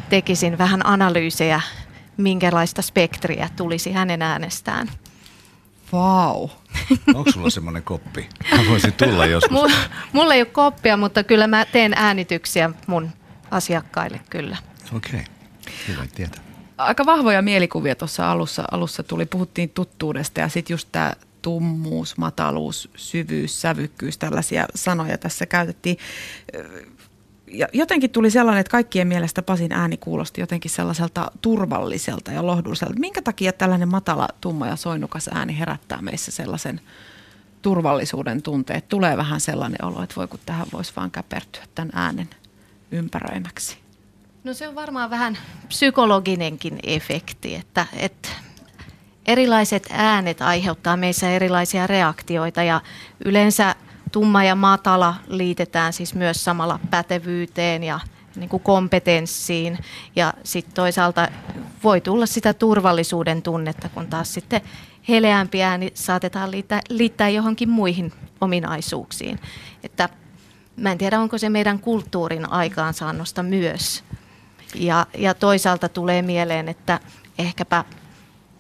tekisin 0.09 0.59
vähän 0.59 0.87
analyysejä, 0.87 1.61
minkälaista 2.17 2.83
spektriä 2.83 3.49
tulisi 3.57 3.93
hänen 3.93 4.23
äänestään. 4.23 4.91
Vau. 5.93 6.49
Onko 7.15 7.33
sulla 7.33 7.51
semmoinen 7.51 7.83
koppi? 7.83 8.29
Mä 8.57 8.65
voisin 8.71 8.93
tulla 8.93 9.27
joskus. 9.27 9.73
Mulla 10.13 10.35
ei 10.35 10.41
ole 10.41 10.47
koppia, 10.47 10.97
mutta 10.97 11.25
kyllä 11.25 11.47
mä 11.47 11.65
teen 11.65 11.93
äänityksiä 11.97 12.71
mun 12.87 13.11
asiakkaille 13.51 14.21
kyllä. 14.31 14.57
Okei, 14.97 15.21
okay. 15.21 15.25
hyvä 15.89 16.07
tietää. 16.15 16.45
Aika 16.79 17.07
vahvoja 17.07 17.43
mielikuvia 17.43 17.95
tuossa 17.95 18.31
alussa, 18.31 18.65
alussa 18.71 19.03
tuli. 19.03 19.27
Puhuttiin 19.27 19.71
tuttuudesta 19.71 20.41
ja 20.41 20.49
sitten 20.49 20.75
just 20.75 20.89
tämä 20.93 21.13
tummuus, 21.43 22.17
mataluus, 22.17 22.91
syvyys, 22.97 23.61
sävykkyys, 23.61 24.19
tällaisia 24.19 24.67
sanoja 24.75 25.19
tässä 25.19 25.47
käytettiin. 25.47 25.97
Ja 27.53 27.69
jotenkin 27.73 28.11
tuli 28.11 28.31
sellainen, 28.31 28.61
että 28.61 28.71
kaikkien 28.71 29.09
mielestä 29.09 29.43
Pasin 29.43 29.73
ääni 29.73 29.97
kuulosti 29.97 30.41
jotenkin 30.41 30.71
sellaiselta 30.71 31.31
turvalliselta 31.41 32.33
ja 32.33 32.47
lohdulliselta. 32.47 32.95
Minkä 32.99 33.23
takia 33.23 33.53
tällainen 33.53 33.89
matala, 33.89 34.29
tumma 34.41 34.67
ja 34.67 34.77
soinnukas 34.77 35.29
ääni 35.35 35.59
herättää 35.59 36.03
meissä 36.03 36.31
sellaisen 36.31 36.81
turvallisuuden 37.63 38.43
tunteet? 38.43 38.89
Tulee 38.89 39.17
vähän 39.17 39.41
sellainen 39.41 39.85
olo, 39.85 40.03
että 40.03 40.17
voi 40.17 40.29
kun 40.29 40.41
tähän 40.47 40.67
voisi 40.73 40.93
vaan 40.97 41.11
käpertyä 41.11 41.63
tämän 41.75 41.91
äänen 41.95 42.29
ympäröimäksi. 42.91 43.79
No 44.45 44.55
se 44.55 44.69
on 44.69 44.75
varmaan 44.75 45.11
vähän 45.11 45.39
psykologinenkin 45.69 46.79
efekti, 46.83 47.55
että, 47.55 47.87
että 47.97 48.29
erilaiset 49.33 49.87
äänet 49.91 50.43
aiheuttaa 50.43 50.97
meissä 50.97 51.31
erilaisia 51.31 51.87
reaktioita 51.87 52.63
ja 52.63 52.81
yleensä 53.25 53.75
tumma 54.13 54.45
ja 54.45 54.55
matala 54.55 55.15
liitetään 55.29 55.93
siis 55.93 56.15
myös 56.15 56.45
samalla 56.45 56.81
pätevyyteen 56.91 57.83
ja 57.83 58.01
niin 58.37 58.49
kuin 58.49 58.63
kompetenssiin 58.63 59.79
ja 60.17 60.35
sitten 60.45 60.75
toisaalta 60.75 61.29
voi 61.85 62.01
tulla 62.01 62.27
sitä 62.27 62.55
turvallisuuden 62.55 63.43
tunnetta, 63.43 63.89
kun 63.89 64.07
taas 64.07 64.35
sitten 64.35 64.61
heleämpi 65.09 65.63
ääni 65.63 65.91
saatetaan 65.95 66.51
liittää, 66.51 66.81
liittää 66.89 67.29
johonkin 67.29 67.69
muihin 67.69 68.13
ominaisuuksiin. 68.41 69.41
Että 69.83 70.09
mä 70.77 70.93
en 70.93 70.99
tiedä, 70.99 71.21
onko 71.21 71.39
se 71.39 71.49
meidän 71.49 71.79
kulttuurin 71.79 72.51
aikaansaannosta 72.51 73.43
myös. 73.43 74.05
Ja, 74.75 75.07
ja 75.19 75.35
toisaalta 75.35 75.89
tulee 75.89 76.23
mieleen, 76.23 76.69
että 76.69 77.01
ehkäpä 77.39 77.85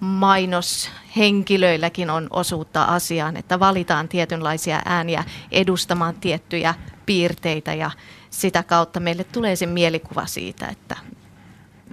mainoshenkilöilläkin 0.00 2.10
on 2.10 2.26
osuutta 2.30 2.84
asiaan, 2.84 3.36
että 3.36 3.60
valitaan 3.60 4.08
tietynlaisia 4.08 4.82
ääniä 4.84 5.24
edustamaan 5.50 6.14
tiettyjä 6.14 6.74
piirteitä 7.06 7.74
ja 7.74 7.90
sitä 8.30 8.62
kautta 8.62 9.00
meille 9.00 9.24
tulee 9.24 9.56
se 9.56 9.66
mielikuva 9.66 10.26
siitä, 10.26 10.66
että 10.66 10.96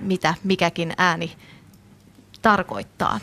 mitä 0.02 0.34
mikäkin 0.44 0.94
ääni 0.98 1.32
tarkoittaa. 2.42 3.20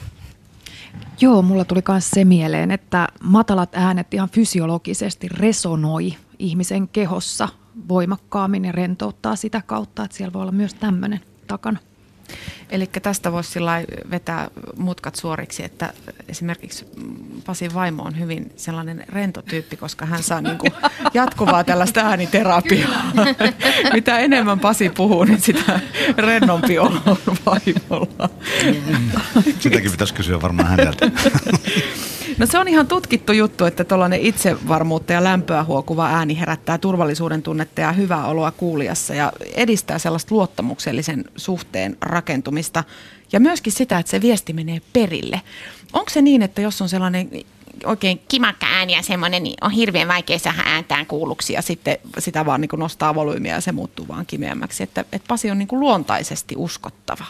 Joo, 1.21 1.43
mulla 1.43 1.65
tuli 1.65 1.81
myös 1.89 2.11
se 2.11 2.25
mieleen, 2.25 2.71
että 2.71 3.09
matalat 3.23 3.75
äänet 3.75 4.15
ihan 4.15 4.29
fysiologisesti 4.29 5.29
resonoi 5.29 6.15
ihmisen 6.39 6.89
kehossa 6.89 7.49
voimakkaammin 7.89 8.65
ja 8.65 8.73
rentouttaa 8.73 9.37
sitä 9.37 9.63
kautta, 9.67 10.05
että 10.05 10.17
siellä 10.17 10.33
voi 10.33 10.43
olla 10.43 10.53
myös 10.53 10.75
tämmöinen 10.75 11.21
takana. 11.47 11.79
Eli 12.71 12.87
tästä 12.87 13.33
voisi 13.33 13.61
vetää 14.11 14.51
mutkat 14.77 15.17
suoriksi, 15.17 15.65
että 15.65 15.93
esimerkiksi 16.29 16.87
Pasin 17.47 17.75
vaimo 17.75 18.03
on 18.03 18.19
hyvin 18.19 18.53
sellainen 18.57 19.05
rentotyyppi, 19.09 19.77
koska 19.77 20.07
hän 20.07 20.23
saa 20.23 20.41
niin 20.41 20.59
kuin 20.59 20.73
jatkuvaa 21.15 21.65
tällaista 21.65 22.01
ääniterapiaa. 22.01 23.13
Mitä 23.93 24.19
enemmän 24.19 24.61
Pasi 24.61 24.91
puhuu, 24.91 25.25
niin 25.25 25.41
sitä 25.41 25.81
rennompi 26.17 26.79
on 26.79 27.01
vaimolla. 27.47 28.31
Sitäkin 29.61 29.91
pitäisi 29.91 30.15
kysyä 30.15 30.43
varmaan 30.43 30.69
häneltä. 30.69 31.11
No 32.39 32.47
se 32.47 32.59
on 32.59 32.69
ihan 32.69 32.87
tutkittu 32.87 33.33
juttu, 33.33 33.65
että 33.65 33.85
tuollainen 33.85 34.21
itsevarmuutta 34.21 35.13
ja 35.13 35.25
lämpöä 35.25 35.65
huokuva 35.65 36.07
ääni 36.07 36.41
herättää 36.41 36.79
turvallisuuden 36.79 37.43
tunnetta 37.43 37.81
ja 37.81 37.93
hyvää 37.93 38.27
oloa 38.27 38.51
kuulijassa 38.51 39.15
ja 39.15 39.33
edistää 39.55 39.99
sellaista 39.99 40.35
luottamuksellisen 40.35 41.25
suhteen 41.37 41.97
rakentumista 42.01 42.85
ja 43.33 43.41
myöskin 43.41 43.73
sitä, 43.73 43.99
että 43.99 44.11
se 44.11 44.21
viesti 44.21 44.53
menee 44.53 44.81
perille. 44.93 45.41
Onko 45.93 46.11
se 46.11 46.23
niin, 46.23 46.43
että 46.43 46.61
jos 46.61 46.83
on 46.83 46.89
sellainen 46.89 47.31
oikein 47.85 48.21
kimakka 48.29 48.67
ääni 48.67 48.93
ja 48.93 49.03
semmoinen, 49.03 49.43
niin 49.43 49.57
on 49.61 49.71
hirveän 49.71 50.09
vaikea 50.09 50.39
saada 50.39 50.63
ääntään 50.65 51.07
kuulluksi 51.07 51.53
ja 51.53 51.63
sitten 51.63 51.99
sitä 52.19 52.47
vaan 52.47 52.61
niin 52.61 52.71
nostaa 52.77 53.15
volyymiä 53.15 53.55
ja 53.55 53.61
se 53.61 53.73
muuttuu 53.73 54.09
vaan 54.09 54.27
kimeämmäksi. 54.27 54.83
Että, 54.83 55.01
että 55.01 55.29
Pasi 55.29 55.51
on 55.51 55.59
niin 55.59 55.69
luontaisesti 55.73 56.55
uskottava. 56.59 57.25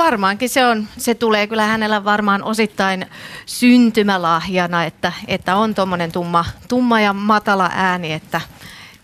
Varmaankin 0.00 0.48
se, 0.48 0.66
on, 0.66 0.88
se 0.98 1.14
tulee 1.14 1.46
kyllä 1.46 1.66
hänellä 1.66 2.04
varmaan 2.04 2.42
osittain 2.42 3.06
syntymälahjana, 3.46 4.84
että, 4.84 5.12
että 5.28 5.56
on 5.56 5.74
tuommoinen 5.74 6.12
tumma, 6.12 6.44
tumma 6.68 7.00
ja 7.00 7.12
matala 7.12 7.70
ääni, 7.74 8.12
että, 8.12 8.40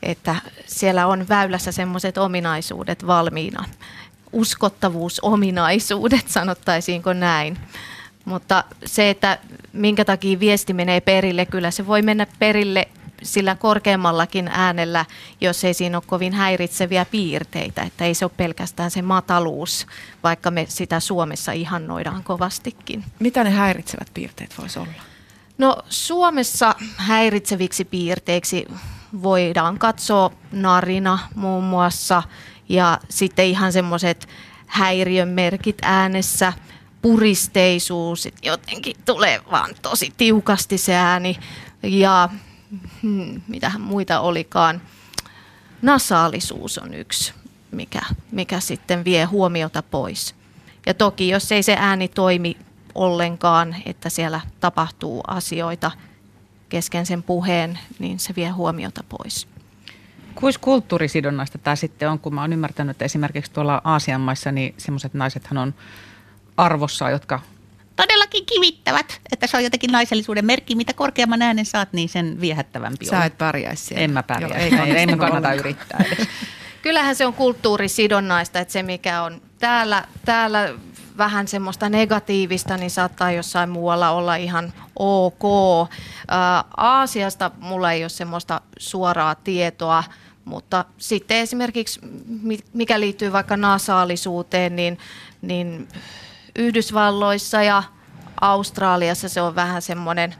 että 0.03 0.37
siellä 0.67 1.07
on 1.07 1.29
väylässä 1.29 1.73
semmoiset 1.73 2.19
ominaisuudet 2.19 3.07
valmiina. 3.07 3.65
Uskottavuusominaisuudet, 4.33 6.29
sanottaisiinko 6.29 7.13
näin. 7.13 7.59
Mutta 8.25 8.65
se, 8.85 9.11
että 9.11 9.39
minkä 9.73 10.05
takia 10.05 10.41
viesti 10.41 10.73
menee 10.73 11.01
perille, 11.01 11.47
kyllä 11.47 11.71
se 11.71 11.87
voi 11.87 12.03
mennä 12.03 12.27
perille 12.39 12.89
sillä 13.23 13.55
korkeammallakin 13.55 14.49
äänellä, 14.49 15.05
jos 15.41 15.65
ei 15.65 15.75
siinä 15.75 15.99
ole 15.99 16.05
kovin 16.07 16.33
häiritseviä 16.33 17.05
piirteitä. 17.05 17.83
Että 17.83 18.05
ei 18.05 18.15
se 18.15 18.25
ole 18.25 18.33
pelkästään 18.37 18.91
se 18.91 19.03
mataluus, 19.03 19.87
vaikka 20.23 20.51
me 20.51 20.67
sitä 20.69 21.01
Suomessa 21.01 21.53
ihannoidaan 21.53 22.25
kovastikin. 22.25 23.05
Mitä 23.19 23.45
ne 23.45 23.51
häiritsevät 23.51 24.11
piirteet 24.15 24.55
voisi 24.59 24.79
olla? 24.79 24.93
No 25.59 25.77
Suomessa 25.89 26.75
häiritseviksi 26.97 27.85
piirteiksi 27.85 28.67
voidaan 29.23 29.79
katsoa 29.79 30.31
narina 30.53 31.19
muun 31.35 31.65
muassa 31.65 32.23
ja 32.69 32.99
sitten 33.09 33.47
ihan 33.47 33.73
semmoiset 33.73 34.29
häiriön 34.67 35.29
merkit 35.29 35.79
äänessä, 35.83 36.53
puristeisuus, 37.03 38.29
jotenkin 38.43 38.97
tulee 39.05 39.41
vaan 39.51 39.71
tosi 39.83 40.13
tiukasti 40.17 40.79
se 40.79 40.95
ääni 40.95 41.37
ja 41.83 42.29
hmm, 43.03 43.41
mitähän 43.49 43.81
muita 43.81 44.21
olikaan. 44.21 44.81
Nasaalisuus 45.83 46.79
on 46.79 46.95
yksi, 46.95 47.33
mikä, 47.71 48.01
mikä 48.33 48.61
sitten 48.61 49.05
vie 49.05 49.25
huomiota 49.25 49.83
pois. 49.83 50.35
Ja 50.87 50.95
toki, 50.95 51.29
jos 51.29 51.53
ei 51.53 51.63
se 51.63 51.77
ääni 51.79 52.09
toimi 52.09 52.57
ollenkaan, 52.95 53.77
että 53.87 54.09
siellä 54.09 54.41
tapahtuu 54.61 55.21
asioita 55.27 55.91
kesken 56.69 57.07
sen 57.07 57.23
puheen, 57.23 57.79
niin 57.99 58.19
se 58.19 58.35
vie 58.37 58.49
huomiota 58.49 59.05
pois. 59.09 59.49
Kuis 60.35 60.59
kulttuurisidonnaista 60.59 61.59
tämä 61.59 61.77
sitten 61.77 62.11
on, 62.11 62.19
kun 62.19 62.35
mä 62.35 62.41
oon 62.41 62.53
ymmärtänyt, 62.53 62.91
että 62.91 63.05
esimerkiksi 63.05 63.53
tuolla 63.53 63.81
Aasian 63.85 64.21
maissa, 64.21 64.53
niin 64.53 64.75
semmoiset 64.79 65.15
naisethan 65.15 65.59
on 65.59 65.75
arvossa, 66.57 67.11
jotka 67.11 67.41
todellakin 67.97 68.47
kivittävät, 68.47 69.21
että 69.33 69.47
se 69.47 69.57
on 69.57 69.65
jotenkin 69.65 69.93
naisellisuuden 69.93 70.45
merkki. 70.45 70.75
Mitä 70.75 70.93
korkeamman 70.93 71.43
äänen 71.43 71.67
saat, 71.67 71.93
niin 71.93 72.09
sen 72.09 72.41
viehättävämpi 72.41 73.05
on. 73.05 73.11
Sä 73.11 73.25
et 73.25 73.39
pärjäisi 73.39 73.85
siellä. 73.85 74.05
En 74.05 74.11
mä 74.11 74.23
pärjää. 74.23 74.67
Joo, 74.67 74.85
ei, 74.85 74.91
ei 74.91 75.07
mun 75.07 75.19
kannata 75.19 75.53
yrittää 75.53 76.05
edes. 76.07 76.29
Kyllähän 76.83 77.17
se 77.17 77.27
on 77.27 77.35
kulttuurisidonnaista, 77.35 78.61
että 78.61 78.73
se 78.73 78.83
mikä 78.83 79.23
on 79.23 79.43
täällä, 79.59 80.05
täällä 80.25 80.75
vähän 81.19 81.49
semmoista 81.49 81.89
negatiivista, 81.89 82.77
niin 82.77 82.91
saattaa 82.91 83.33
jossain 83.33 83.71
muualla 83.71 84.11
olla 84.11 84.37
ihan 84.37 84.73
ok. 84.97 85.43
Aasiasta 86.77 87.51
mulla 87.61 87.93
ei 87.93 88.03
ole 88.03 88.09
semmoista 88.09 88.61
suoraa 88.79 89.35
tietoa, 89.35 90.05
mutta 90.45 90.85
sitten 90.99 91.37
esimerkiksi 91.37 92.01
mikä 92.73 93.01
liittyy 93.01 93.33
vaikka 93.33 93.57
nasaalisuuteen, 93.57 94.77
niin, 94.77 94.99
niin 95.43 95.89
Yhdysvalloissa 96.59 97.63
ja 97.63 97.83
Australiassa 98.41 99.29
se 99.29 99.41
on 99.43 99.55
vähän 99.55 99.83
semmoinen 99.83 100.35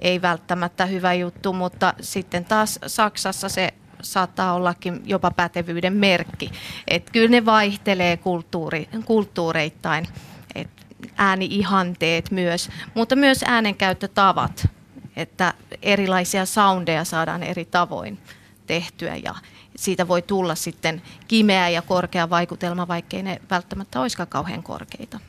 ei 0.00 0.22
välttämättä 0.22 0.86
hyvä 0.86 1.14
juttu, 1.14 1.52
mutta 1.52 1.94
sitten 2.00 2.44
taas 2.44 2.78
Saksassa 2.86 3.48
se 3.48 3.74
saattaa 4.02 4.54
ollakin 4.54 5.02
jopa 5.04 5.30
pätevyyden 5.30 5.96
merkki. 5.96 6.50
Et 6.88 7.10
kyllä 7.10 7.28
ne 7.28 7.44
vaihtelee 7.44 8.16
kulttuuri, 8.16 8.88
kulttuureittain, 9.04 10.06
et 10.54 10.70
ääniihanteet 11.16 12.30
myös, 12.30 12.68
mutta 12.94 13.16
myös 13.16 13.44
äänenkäyttötavat, 13.46 14.68
että 15.16 15.54
erilaisia 15.82 16.46
soundeja 16.46 17.04
saadaan 17.04 17.42
eri 17.42 17.64
tavoin 17.64 18.18
tehtyä 18.66 19.16
ja 19.16 19.34
siitä 19.76 20.08
voi 20.08 20.22
tulla 20.22 20.54
sitten 20.54 21.02
kimeä 21.28 21.68
ja 21.68 21.82
korkea 21.82 22.30
vaikutelma, 22.30 22.88
vaikkei 22.88 23.22
ne 23.22 23.40
välttämättä 23.50 24.00
olisikaan 24.00 24.28
kauhean 24.28 24.62
korkeita 24.62 25.20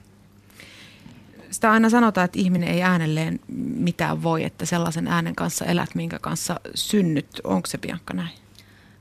sitä 1.51 1.72
aina 1.72 1.89
sanotaan, 1.89 2.25
että 2.25 2.39
ihminen 2.39 2.70
ei 2.70 2.84
äänelleen 2.84 3.39
mitään 3.75 4.24
voi, 4.24 4.43
että 4.43 4.65
sellaisen 4.65 5.08
äänen 5.08 5.36
kanssa 5.36 5.65
elät, 5.65 5.96
minkä 5.96 6.20
kanssa 6.20 6.60
synnyt. 6.75 7.27
Onko 7.43 7.67
se 7.67 7.77
Bianca 7.77 8.13
näin? 8.13 8.29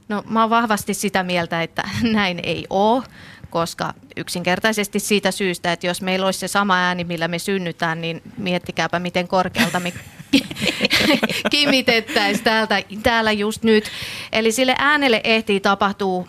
No 0.08 0.22
mä 0.28 0.40
oon 0.40 0.50
vahvasti 0.50 0.94
sitä 0.94 1.22
mieltä, 1.22 1.62
että 1.62 1.82
näin 2.12 2.40
ei 2.42 2.66
ole, 2.70 3.02
koska 3.50 3.94
yksinkertaisesti 4.16 5.00
siitä 5.00 5.30
syystä, 5.30 5.72
että 5.72 5.86
jos 5.86 6.02
meillä 6.02 6.26
olisi 6.26 6.38
se 6.38 6.48
sama 6.48 6.76
ääni, 6.76 7.04
millä 7.04 7.28
me 7.28 7.38
synnytään, 7.38 8.00
niin 8.00 8.22
miettikääpä 8.36 8.98
miten 8.98 9.28
korkealta 9.28 9.80
me 9.80 9.92
kimitettäisiin 11.50 12.44
täältä, 12.44 12.82
täällä 13.02 13.32
just 13.32 13.62
nyt. 13.62 13.90
Eli 14.32 14.52
sille 14.52 14.74
äänelle 14.78 15.20
ehtii 15.24 15.60
tapahtuu 15.60 16.26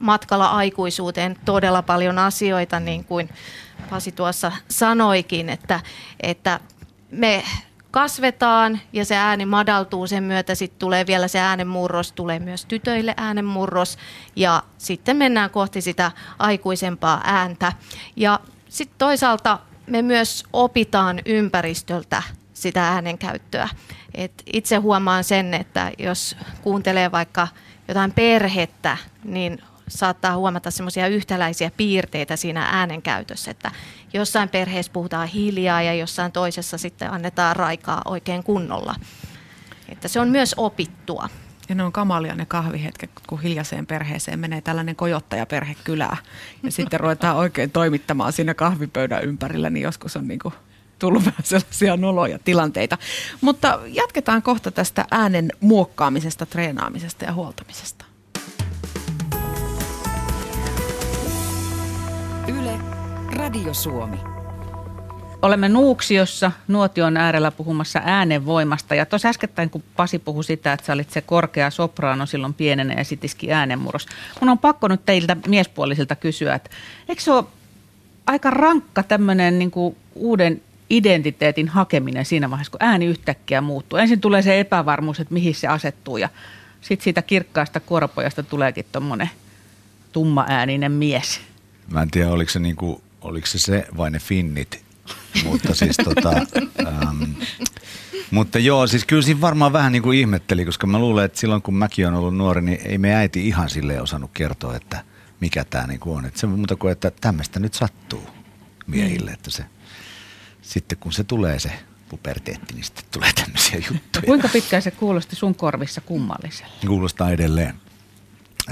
matkalla 0.00 0.46
aikuisuuteen 0.46 1.36
todella 1.44 1.82
paljon 1.82 2.18
asioita, 2.18 2.80
niin 2.80 3.04
kuin 3.04 3.30
Pasi 3.90 4.12
tuossa 4.12 4.52
sanoikin, 4.68 5.48
että, 5.48 5.80
että 6.20 6.60
me 7.10 7.44
kasvetaan 7.90 8.80
ja 8.92 9.04
se 9.04 9.16
ääni 9.16 9.46
madaltuu 9.46 10.06
sen 10.06 10.24
myötä, 10.24 10.54
sitten 10.54 10.78
tulee 10.78 11.06
vielä 11.06 11.28
se 11.28 11.38
äänenmurros, 11.38 12.12
tulee 12.12 12.38
myös 12.38 12.64
tytöille 12.64 13.14
äänenmurros 13.16 13.98
ja 14.36 14.62
sitten 14.78 15.16
mennään 15.16 15.50
kohti 15.50 15.80
sitä 15.80 16.12
aikuisempaa 16.38 17.20
ääntä. 17.24 17.72
Ja 18.16 18.40
sitten 18.68 18.98
toisaalta 18.98 19.58
me 19.86 20.02
myös 20.02 20.44
opitaan 20.52 21.20
ympäristöltä 21.26 22.22
sitä 22.54 22.88
äänenkäyttöä. 22.88 23.68
Et 24.14 24.42
itse 24.52 24.76
huomaan 24.76 25.24
sen, 25.24 25.54
että 25.54 25.92
jos 25.98 26.36
kuuntelee 26.62 27.12
vaikka 27.12 27.48
jotain 27.88 28.12
perhettä, 28.12 28.96
niin 29.24 29.62
saattaa 29.90 30.36
huomata 30.36 30.70
semmoisia 30.70 31.06
yhtäläisiä 31.06 31.70
piirteitä 31.76 32.36
siinä 32.36 32.68
äänenkäytössä, 32.70 33.50
että 33.50 33.70
jossain 34.12 34.48
perheessä 34.48 34.92
puhutaan 34.92 35.28
hiljaa 35.28 35.82
ja 35.82 35.94
jossain 35.94 36.32
toisessa 36.32 36.78
sitten 36.78 37.10
annetaan 37.10 37.56
raikaa 37.56 38.02
oikein 38.04 38.42
kunnolla. 38.44 38.94
Että 39.88 40.08
se 40.08 40.20
on 40.20 40.28
myös 40.28 40.54
opittua. 40.56 41.28
Ja 41.68 41.74
ne 41.74 41.82
on 41.84 41.92
kamalia 41.92 42.34
ne 42.34 42.46
kahvihetket, 42.46 43.10
kun 43.26 43.42
hiljaiseen 43.42 43.86
perheeseen 43.86 44.38
menee 44.38 44.60
tällainen 44.60 44.96
kojottajaperhe 44.96 45.74
kylää. 45.84 46.16
Ja 46.62 46.72
sitten 46.76 47.00
ruvetaan 47.00 47.36
oikein 47.36 47.70
toimittamaan 47.70 48.32
siinä 48.32 48.54
kahvipöydän 48.54 49.24
ympärillä, 49.24 49.70
niin 49.70 49.82
joskus 49.82 50.16
on 50.16 50.28
niin 50.28 50.40
kuin 50.40 50.54
tullut 50.98 51.24
vähän 51.24 51.44
sellaisia 51.44 51.96
noloja 51.96 52.38
tilanteita. 52.38 52.98
Mutta 53.40 53.80
jatketaan 53.86 54.42
kohta 54.42 54.70
tästä 54.70 55.04
äänen 55.10 55.52
muokkaamisesta, 55.60 56.46
treenaamisesta 56.46 57.24
ja 57.24 57.32
huoltamisesta. 57.32 58.09
Yle, 62.50 62.78
Radio 63.36 63.74
Suomi. 63.74 64.16
Olemme 65.42 65.68
Nuuksiossa 65.68 66.52
nuotion 66.68 67.16
äärellä 67.16 67.50
puhumassa 67.50 68.00
äänenvoimasta. 68.04 68.94
Ja 68.94 69.06
tuossa 69.06 69.28
äskettäin, 69.28 69.70
kun 69.70 69.82
Pasi 69.96 70.18
puhui 70.18 70.44
sitä, 70.44 70.72
että 70.72 70.86
sä 70.86 70.92
olit 70.92 71.10
se 71.10 71.20
korkea 71.20 71.70
sopraano 71.70 72.26
silloin 72.26 72.54
pienenä 72.54 72.94
ja 72.94 73.04
sitiskin 73.04 73.52
äänenmurros. 73.52 74.06
Mun 74.40 74.48
on 74.48 74.58
pakko 74.58 74.88
nyt 74.88 75.00
teiltä 75.06 75.36
miespuolisilta 75.46 76.16
kysyä, 76.16 76.54
että 76.54 76.70
eikö 77.08 77.22
se 77.22 77.32
ole 77.32 77.44
aika 78.26 78.50
rankka 78.50 79.02
tämmöinen 79.02 79.58
niin 79.58 79.72
uuden 80.14 80.62
identiteetin 80.90 81.68
hakeminen 81.68 82.24
siinä 82.24 82.50
vaiheessa, 82.50 82.70
kun 82.70 82.82
ääni 82.82 83.06
yhtäkkiä 83.06 83.60
muuttuu. 83.60 83.98
Ensin 83.98 84.20
tulee 84.20 84.42
se 84.42 84.60
epävarmuus, 84.60 85.20
että 85.20 85.34
mihin 85.34 85.54
se 85.54 85.68
asettuu 85.68 86.16
ja 86.16 86.28
sitten 86.80 87.04
siitä 87.04 87.22
kirkkaasta 87.22 87.80
kuoropojasta 87.80 88.42
tuleekin 88.42 88.86
tuommoinen 88.92 89.30
tummaääninen 90.12 90.92
mies. 90.92 91.49
Mä 91.90 92.02
en 92.02 92.10
tiedä, 92.10 92.30
oliko 92.30 92.50
se, 92.50 92.58
niinku, 92.58 93.02
oliko 93.20 93.46
se, 93.46 93.58
se 93.58 93.86
vai 93.96 94.10
ne 94.10 94.18
finnit, 94.18 94.84
mutta 95.44 95.74
siis 95.74 95.96
tota, 95.96 96.30
ähm, 96.86 97.22
mutta 98.30 98.58
joo, 98.58 98.86
siis 98.86 99.04
kyllä 99.04 99.22
siinä 99.22 99.40
varmaan 99.40 99.72
vähän 99.72 99.92
niin 99.92 100.02
kuin 100.02 100.18
ihmetteli, 100.18 100.64
koska 100.64 100.86
mä 100.86 100.98
luulen, 100.98 101.24
että 101.24 101.40
silloin 101.40 101.62
kun 101.62 101.74
mäkin 101.74 102.06
olen 102.06 102.18
ollut 102.18 102.36
nuori, 102.36 102.62
niin 102.62 102.80
ei 102.84 102.98
me 102.98 103.14
äiti 103.14 103.48
ihan 103.48 103.70
sille 103.70 104.00
osannut 104.00 104.30
kertoa, 104.34 104.76
että 104.76 105.04
mikä 105.40 105.64
tämä 105.64 105.86
niin 105.86 106.00
on. 106.06 106.24
Että 106.24 106.40
se 106.40 106.46
muuta 106.46 106.76
kuin, 106.76 106.92
että 106.92 107.12
tämmöistä 107.20 107.60
nyt 107.60 107.74
sattuu 107.74 108.26
miehille, 108.86 109.30
että 109.30 109.50
se 109.50 109.64
sitten 110.62 110.98
kun 110.98 111.12
se 111.12 111.24
tulee 111.24 111.58
se 111.58 111.72
puberteetti, 112.08 112.74
niin 112.74 112.84
sitten 112.84 113.04
tulee 113.10 113.32
tämmöisiä 113.32 113.82
juttuja. 113.90 114.22
Kuinka 114.26 114.48
pitkään 114.48 114.82
se 114.82 114.90
kuulosti 114.90 115.36
sun 115.36 115.54
korvissa 115.54 116.00
kummalliselle? 116.00 116.72
Kuulostaa 116.86 117.30
edelleen. 117.30 117.74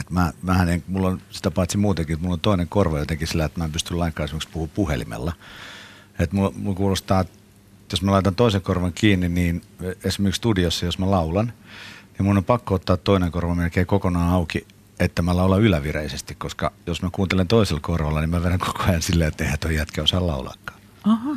Et 0.00 0.10
mä, 0.10 0.32
mähän 0.42 0.68
en, 0.68 0.84
mulla 0.88 1.08
on 1.08 1.20
sitä 1.30 1.50
paitsi 1.50 1.78
muutenkin, 1.78 2.14
että 2.14 2.22
mulla 2.22 2.34
on 2.34 2.40
toinen 2.40 2.68
korva 2.68 2.98
jotenkin 2.98 3.28
sillä, 3.28 3.44
että 3.44 3.60
mä 3.60 3.64
en 3.64 3.72
pysty 3.72 3.94
lainkaan 3.94 4.24
esimerkiksi 4.24 4.48
puhua 4.52 4.68
puhelimella. 4.74 5.32
Et 6.18 6.32
mulla, 6.32 6.52
mulla 6.56 6.76
kuulostaa, 6.76 7.20
että 7.20 7.38
jos 7.92 8.02
mä 8.02 8.10
laitan 8.10 8.34
toisen 8.34 8.62
korvan 8.62 8.92
kiinni, 8.92 9.28
niin 9.28 9.62
esimerkiksi 10.04 10.38
studiossa, 10.38 10.86
jos 10.86 10.98
mä 10.98 11.10
laulan, 11.10 11.52
niin 12.18 12.26
mun 12.26 12.36
on 12.36 12.44
pakko 12.44 12.74
ottaa 12.74 12.96
toinen 12.96 13.32
korva 13.32 13.54
melkein 13.54 13.86
kokonaan 13.86 14.32
auki, 14.32 14.66
että 15.00 15.22
mä 15.22 15.36
laulan 15.36 15.60
ylävireisesti, 15.60 16.34
koska 16.34 16.72
jos 16.86 17.02
mä 17.02 17.08
kuuntelen 17.12 17.48
toisella 17.48 17.80
korvalla, 17.80 18.20
niin 18.20 18.30
mä 18.30 18.42
vedän 18.42 18.58
koko 18.58 18.82
ajan 18.82 19.02
silleen, 19.02 19.28
että 19.28 19.44
eihän 19.44 19.58
toi 19.58 19.74
jätkä 19.74 20.02
osaa 20.02 20.26
laulaakaan. 20.26 20.80
Aha. 21.04 21.36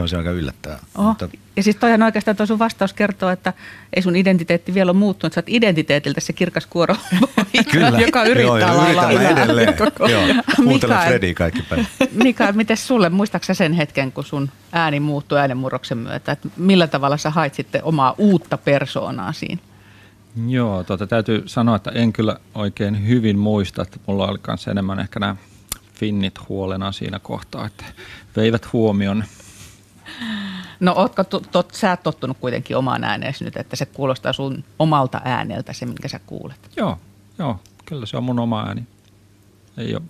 Joo, 0.00 0.06
se 0.06 0.16
on 0.16 0.20
aika 0.20 0.30
yllättävää. 0.30 0.78
Mutta... 0.96 1.28
Ja 1.56 1.62
siis 1.62 1.76
toihan 1.76 2.02
oikeastaan 2.02 2.36
tuo 2.36 2.46
sun 2.46 2.58
vastaus 2.58 2.92
kertoo, 2.92 3.30
että 3.30 3.52
ei 3.96 4.02
sun 4.02 4.16
identiteetti 4.16 4.74
vielä 4.74 4.90
ole 4.90 4.98
muuttunut. 4.98 5.32
Sä 5.32 5.38
oot 5.38 5.48
identiteetiltä 5.48 6.20
se 6.20 6.32
kirkas 6.32 6.66
kuoro, 6.66 6.96
Kyllä. 7.72 8.00
joka 8.06 8.24
yrittää 8.24 8.58
Joo, 8.58 8.76
laulaa 8.76 9.12
yritän 9.12 9.38
edelleen. 9.38 9.74
Joo, 10.08 10.42
kuuntelen 10.56 10.98
Fredi 10.98 11.34
kaikki 11.34 11.62
päivä. 11.62 11.84
Mika, 12.12 12.52
miten 12.52 12.76
sulle, 12.76 13.08
muistaaksä 13.08 13.54
sen 13.54 13.72
hetken, 13.72 14.12
kun 14.12 14.24
sun 14.24 14.50
ääni 14.72 15.00
muuttui 15.00 15.38
äänenmurroksen 15.38 15.98
myötä? 15.98 16.32
Että 16.32 16.48
millä 16.56 16.86
tavalla 16.86 17.16
sä 17.16 17.30
hait 17.30 17.54
sitten 17.54 17.84
omaa 17.84 18.14
uutta 18.18 18.58
persoonaa 18.58 19.32
siinä? 19.32 19.62
Joo, 20.48 20.84
tuota, 20.84 21.06
täytyy 21.06 21.42
sanoa, 21.46 21.76
että 21.76 21.90
en 21.90 22.12
kyllä 22.12 22.36
oikein 22.54 23.08
hyvin 23.08 23.38
muista, 23.38 23.82
että 23.82 23.98
mulla 24.06 24.28
oli 24.28 24.38
myös 24.46 24.68
enemmän 24.68 25.00
ehkä 25.00 25.20
nämä 25.20 25.36
finnit 25.94 26.48
huolena 26.48 26.92
siinä 26.92 27.18
kohtaa, 27.18 27.66
että 27.66 27.84
veivät 28.36 28.72
huomion 28.72 29.24
No 30.80 30.94
ootko 30.96 31.24
tot, 31.24 31.48
tot, 31.52 31.74
sä 31.74 31.90
oot 31.90 32.02
tottunut 32.02 32.38
kuitenkin 32.40 32.76
omaan 32.76 33.04
ääneesi 33.04 33.44
nyt, 33.44 33.56
että 33.56 33.76
se 33.76 33.86
kuulostaa 33.86 34.32
sun 34.32 34.64
omalta 34.78 35.20
ääneltä 35.24 35.72
se, 35.72 35.86
minkä 35.86 36.08
sä 36.08 36.20
kuulet? 36.26 36.70
Joo, 36.76 36.98
joo, 37.38 37.60
kyllä 37.84 38.06
se 38.06 38.16
on 38.16 38.24
mun 38.24 38.38
oma 38.38 38.64
ääni. 38.66 38.82
Ei 39.76 39.94
ole 39.94 40.02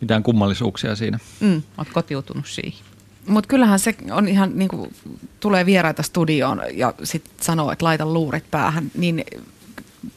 mitään 0.00 0.22
kummallisuuksia 0.22 0.96
siinä. 0.96 1.18
Mm, 1.40 1.62
oot 1.78 1.88
kotiutunut 1.92 2.46
siihen. 2.46 2.84
Mutta 3.26 3.48
kyllähän 3.48 3.78
se 3.78 3.94
on 4.10 4.28
ihan 4.28 4.50
niin 4.54 4.68
kuin, 4.68 4.94
tulee 5.40 5.66
vieraita 5.66 6.02
studioon 6.02 6.60
ja 6.72 6.94
sitten 7.04 7.32
sanoo, 7.40 7.72
että 7.72 7.84
laita 7.84 8.06
luurit 8.06 8.50
päähän, 8.50 8.90
niin 8.94 9.24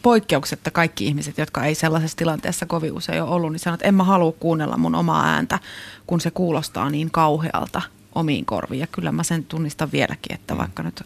poikkeuksetta 0.02 0.72
kaikki 0.72 1.06
ihmiset, 1.06 1.38
jotka 1.38 1.66
ei 1.66 1.76
sellaisessa 1.76 2.18
tilanteessa 2.18 2.66
kovin 2.66 2.94
usein 2.94 3.24
ole 3.24 3.32
ollut, 3.32 3.52
niin 3.52 3.60
sanoo, 3.60 3.76
että 3.76 3.88
en 3.88 3.96
mä 3.96 4.04
halua 4.04 4.32
kuunnella 4.32 4.78
mun 4.78 4.96
omaa 4.96 5.26
ääntä, 5.26 5.60
kun 6.08 6.22
se 6.22 6.32
kuulostaa 6.32 6.90
niin 6.90 7.12
kauhealta 7.12 7.82
omiin 8.16 8.46
korviin. 8.46 8.80
Ja 8.80 8.88
kyllä 8.88 9.12
mä 9.12 9.24
sen 9.24 9.44
tunnistan 9.44 9.92
vieläkin, 9.92 10.36
että 10.36 10.54
mm. 10.54 10.58
vaikka 10.58 10.84
nyt 10.84 11.04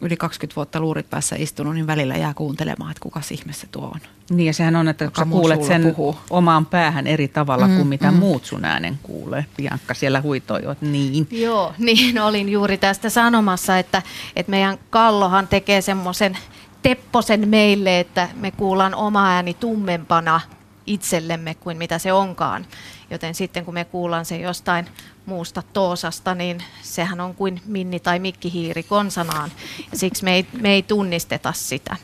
yli 0.00 0.16
20 0.16 0.56
vuotta 0.56 0.80
luurit 0.80 1.10
päässä 1.10 1.36
istunut, 1.38 1.74
niin 1.74 1.86
välillä 1.86 2.16
jää 2.16 2.34
kuuntelemaan, 2.34 2.90
että 2.90 3.00
kuka 3.00 3.20
ihme 3.30 3.52
se 3.52 3.66
tuo 3.70 3.86
on. 3.94 4.00
Niin 4.30 4.46
ja 4.46 4.52
sehän 4.52 4.76
on, 4.76 4.88
että 4.88 5.04
kun 5.04 5.16
sä 5.16 5.30
kuulet 5.30 5.64
sen 5.64 5.82
puhuu. 5.82 6.16
omaan 6.30 6.66
päähän 6.66 7.06
eri 7.06 7.28
tavalla 7.28 7.68
mm, 7.68 7.76
kuin 7.76 7.88
mitä 7.88 8.10
mm. 8.10 8.16
muut 8.16 8.44
sun 8.44 8.64
äänen 8.64 8.98
kuulee. 9.02 9.46
Piankka 9.56 9.94
siellä 9.94 10.20
huitoi 10.20 10.62
jo, 10.62 10.70
että 10.70 10.86
niin. 10.86 11.28
Joo, 11.30 11.72
niin 11.78 12.18
olin 12.18 12.48
juuri 12.48 12.78
tästä 12.78 13.10
sanomassa, 13.10 13.78
että, 13.78 14.02
että 14.36 14.50
meidän 14.50 14.78
Kallohan 14.90 15.48
tekee 15.48 15.80
semmoisen 15.80 16.38
tepposen 16.86 17.48
meille, 17.48 18.00
että 18.00 18.28
me 18.34 18.50
kuullaan 18.50 18.94
oma 18.94 19.28
ääni 19.28 19.54
tummempana 19.54 20.40
itsellemme 20.86 21.54
kuin 21.54 21.76
mitä 21.76 21.98
se 21.98 22.12
onkaan. 22.12 22.66
Joten 23.10 23.34
sitten 23.34 23.64
kun 23.64 23.74
me 23.74 23.84
kuullaan 23.84 24.24
se 24.24 24.36
jostain 24.36 24.86
muusta 25.26 25.62
toosasta, 25.72 26.34
niin 26.34 26.58
sehän 26.82 27.20
on 27.20 27.34
kuin 27.34 27.60
minni 27.66 28.00
tai 28.00 28.18
mikkihiiri 28.18 28.82
konsanaan. 28.82 29.50
Ja 29.92 29.98
siksi 29.98 30.24
me 30.24 30.34
ei, 30.34 30.46
me 30.60 30.70
ei 30.70 30.82
tunnisteta 30.82 31.52
sitä. 31.52 31.96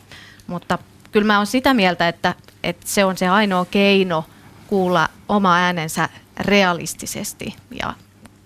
Mutta 0.46 0.78
kyllä 1.12 1.26
mä 1.26 1.36
olen 1.38 1.46
sitä 1.46 1.74
mieltä, 1.74 2.08
että, 2.08 2.34
että 2.62 2.86
se 2.88 3.04
on 3.04 3.16
se 3.16 3.28
ainoa 3.28 3.64
keino 3.64 4.24
kuulla 4.66 5.08
oma 5.28 5.56
äänensä 5.56 6.08
realistisesti. 6.40 7.54
Ja 7.82 7.94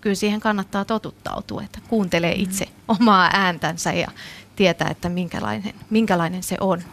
kyllä 0.01 0.15
siihen 0.15 0.39
kannattaa 0.39 0.85
totuttautua, 0.85 1.63
että 1.63 1.79
kuuntelee 1.87 2.33
itse 2.33 2.67
omaa 2.87 3.29
ääntänsä 3.33 3.93
ja 3.93 4.07
tietää, 4.57 4.87
että 4.89 5.09
minkälainen, 5.09 5.73
minkälainen 5.89 6.43
se 6.43 6.57
on. 6.59 6.83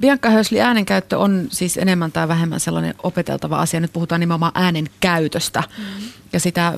Bianca 0.00 0.30
Hösli, 0.30 0.60
äänenkäyttö 0.60 1.18
on 1.18 1.46
siis 1.50 1.76
enemmän 1.76 2.12
tai 2.12 2.28
vähemmän 2.28 2.60
sellainen 2.60 2.94
opeteltava 3.02 3.60
asia. 3.60 3.80
Nyt 3.80 3.92
puhutaan 3.92 4.20
nimenomaan 4.20 4.52
äänen 4.54 4.86
käytöstä 5.00 5.62
mm. 5.78 5.84
ja 6.32 6.40
sitä 6.40 6.74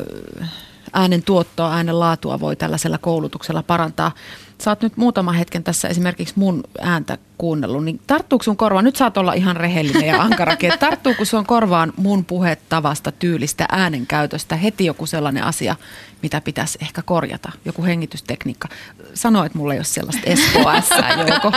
äänen 0.93 1.23
tuottoa, 1.23 1.75
äänen 1.75 2.01
laatua 2.01 2.41
voi 2.41 2.57
tällaisella 2.57 2.99
koulutuksella 2.99 3.63
parantaa. 3.63 4.13
Sä 4.61 4.71
oot 4.71 4.83
nyt 4.83 4.97
muutama 4.97 5.33
hetken 5.33 5.65
tässä 5.65 5.89
esimerkiksi 5.89 6.35
mun 6.37 6.65
ääntä 6.81 7.19
kuunnellut, 7.39 7.85
niin 7.85 8.01
tarttuuko 8.07 8.43
sun 8.43 8.57
korvaan, 8.57 8.85
nyt 8.85 8.97
saat 8.97 9.17
olla 9.17 9.33
ihan 9.33 9.57
rehellinen 9.57 10.09
ja 10.09 10.23
ankarakin, 10.23 10.73
että 10.73 10.87
tarttuuko 10.87 11.25
sun 11.25 11.47
korvaan 11.47 11.93
mun 11.97 12.25
puhetavasta, 12.25 13.13
tyylistä, 13.13 13.67
äänen 13.73 14.07
käytöstä 14.07 14.57
heti 14.57 14.85
joku 14.85 15.07
sellainen 15.07 15.45
asia, 15.45 15.77
mitä 16.23 16.41
pitäisi 16.41 16.79
ehkä 16.83 17.03
korjata, 17.03 17.53
joku 17.65 17.85
hengitystekniikka. 17.85 18.69
Sanoit 19.15 19.55
mulle, 19.55 19.77
jos 19.77 19.95
sellaista 19.95 20.31
SOS 20.35 20.91
joko. 21.35 21.53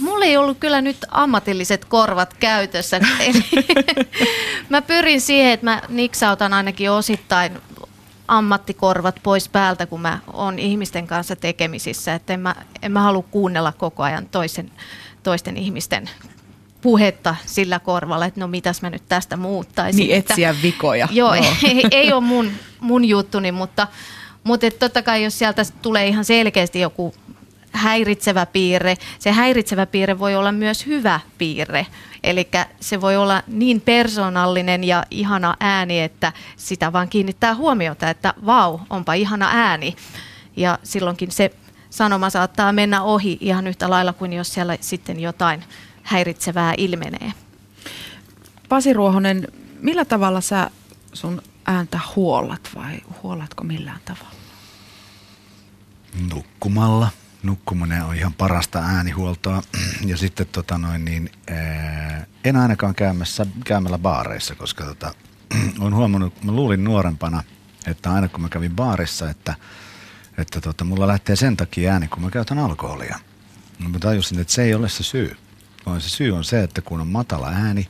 Mulla 0.00 0.24
ei 0.24 0.36
ollut 0.36 0.58
kyllä 0.58 0.80
nyt 0.80 0.96
ammatilliset 1.08 1.84
korvat 1.84 2.34
käytössä. 2.34 3.00
Eli 3.20 3.44
mä 4.68 4.82
pyrin 4.82 5.20
siihen, 5.20 5.52
että 5.52 5.66
mä 5.66 5.82
niksautan 5.88 6.52
ainakin 6.52 6.90
osittain 6.90 7.52
ammattikorvat 8.28 9.20
pois 9.22 9.48
päältä, 9.48 9.86
kun 9.86 10.00
mä 10.00 10.18
oon 10.32 10.58
ihmisten 10.58 11.06
kanssa 11.06 11.36
tekemisissä. 11.36 12.14
Että 12.14 12.34
en 12.34 12.40
mä, 12.40 12.54
en 12.82 12.92
mä 12.92 13.00
halua 13.00 13.24
kuunnella 13.30 13.72
koko 13.72 14.02
ajan 14.02 14.26
toisen, 14.26 14.70
toisten 15.22 15.56
ihmisten 15.56 16.10
puhetta 16.80 17.36
sillä 17.46 17.78
korvalla, 17.78 18.26
että 18.26 18.40
no 18.40 18.48
mitäs 18.48 18.82
mä 18.82 18.90
nyt 18.90 19.02
tästä 19.08 19.36
muuttaisin. 19.36 19.98
Niin 19.98 20.16
etsiä 20.16 20.50
että, 20.50 20.62
vikoja. 20.62 21.08
Joo, 21.10 21.34
no. 21.34 21.42
ei, 21.68 21.84
ei 21.90 22.12
ole 22.12 22.20
mun, 22.20 22.50
mun 22.80 23.04
juttuni, 23.04 23.52
mutta, 23.52 23.86
mutta 24.44 24.66
totta 24.78 25.02
kai 25.02 25.24
jos 25.24 25.38
sieltä 25.38 25.62
tulee 25.82 26.06
ihan 26.06 26.24
selkeästi 26.24 26.80
joku 26.80 27.14
häiritsevä 27.76 28.46
piirre, 28.46 28.96
se 29.18 29.32
häiritsevä 29.32 29.86
piirre 29.86 30.18
voi 30.18 30.34
olla 30.34 30.52
myös 30.52 30.86
hyvä 30.86 31.20
piirre. 31.38 31.86
Eli 32.22 32.48
se 32.80 33.00
voi 33.00 33.16
olla 33.16 33.42
niin 33.46 33.80
persoonallinen 33.80 34.84
ja 34.84 35.04
ihana 35.10 35.56
ääni, 35.60 36.00
että 36.00 36.32
sitä 36.56 36.92
vaan 36.92 37.08
kiinnittää 37.08 37.54
huomiota, 37.54 38.10
että 38.10 38.34
vau, 38.46 38.78
onpa 38.90 39.14
ihana 39.14 39.48
ääni. 39.52 39.96
Ja 40.56 40.78
silloinkin 40.82 41.30
se 41.30 41.50
sanoma 41.90 42.30
saattaa 42.30 42.72
mennä 42.72 43.02
ohi 43.02 43.38
ihan 43.40 43.66
yhtä 43.66 43.90
lailla 43.90 44.12
kuin 44.12 44.32
jos 44.32 44.54
siellä 44.54 44.76
sitten 44.80 45.20
jotain 45.20 45.64
häiritsevää 46.02 46.74
ilmenee. 46.78 47.32
Pasi 48.68 48.92
Ruohonen, 48.92 49.48
millä 49.80 50.04
tavalla 50.04 50.40
sä 50.40 50.70
sun 51.12 51.42
ääntä 51.66 52.00
huollat 52.16 52.70
vai 52.74 52.98
huolatko 53.22 53.64
millään 53.64 54.00
tavalla? 54.04 54.36
Nukkumalla 56.34 57.08
nukkuminen 57.46 58.04
on 58.04 58.16
ihan 58.16 58.34
parasta 58.34 58.78
äänihuoltoa. 58.78 59.62
Ja 60.06 60.16
sitten 60.16 60.46
tota 60.46 60.78
noin, 60.78 61.04
niin, 61.04 61.30
ää, 61.50 62.26
en 62.44 62.56
ainakaan 62.56 62.94
käymässä, 62.94 63.46
käymällä 63.64 63.98
baareissa, 63.98 64.54
koska 64.54 64.84
tota, 64.84 65.14
olen 65.80 65.94
huomannut, 65.94 66.44
mä 66.44 66.52
luulin 66.52 66.84
nuorempana, 66.84 67.42
että 67.86 68.12
aina 68.12 68.28
kun 68.28 68.40
mä 68.40 68.48
kävin 68.48 68.76
baarissa, 68.76 69.30
että, 69.30 69.54
että 70.38 70.60
tota, 70.60 70.84
mulla 70.84 71.06
lähtee 71.06 71.36
sen 71.36 71.56
takia 71.56 71.92
ääni, 71.92 72.08
kun 72.08 72.22
mä 72.22 72.30
käytän 72.30 72.58
alkoholia. 72.58 73.18
No, 73.78 73.88
mä 73.88 73.98
tajusin, 73.98 74.40
että 74.40 74.52
se 74.52 74.62
ei 74.62 74.74
ole 74.74 74.88
se 74.88 75.02
syy, 75.02 75.36
vaan 75.86 76.00
se 76.00 76.08
syy 76.08 76.32
on 76.32 76.44
se, 76.44 76.62
että 76.62 76.80
kun 76.80 77.00
on 77.00 77.08
matala 77.08 77.48
ääni, 77.48 77.88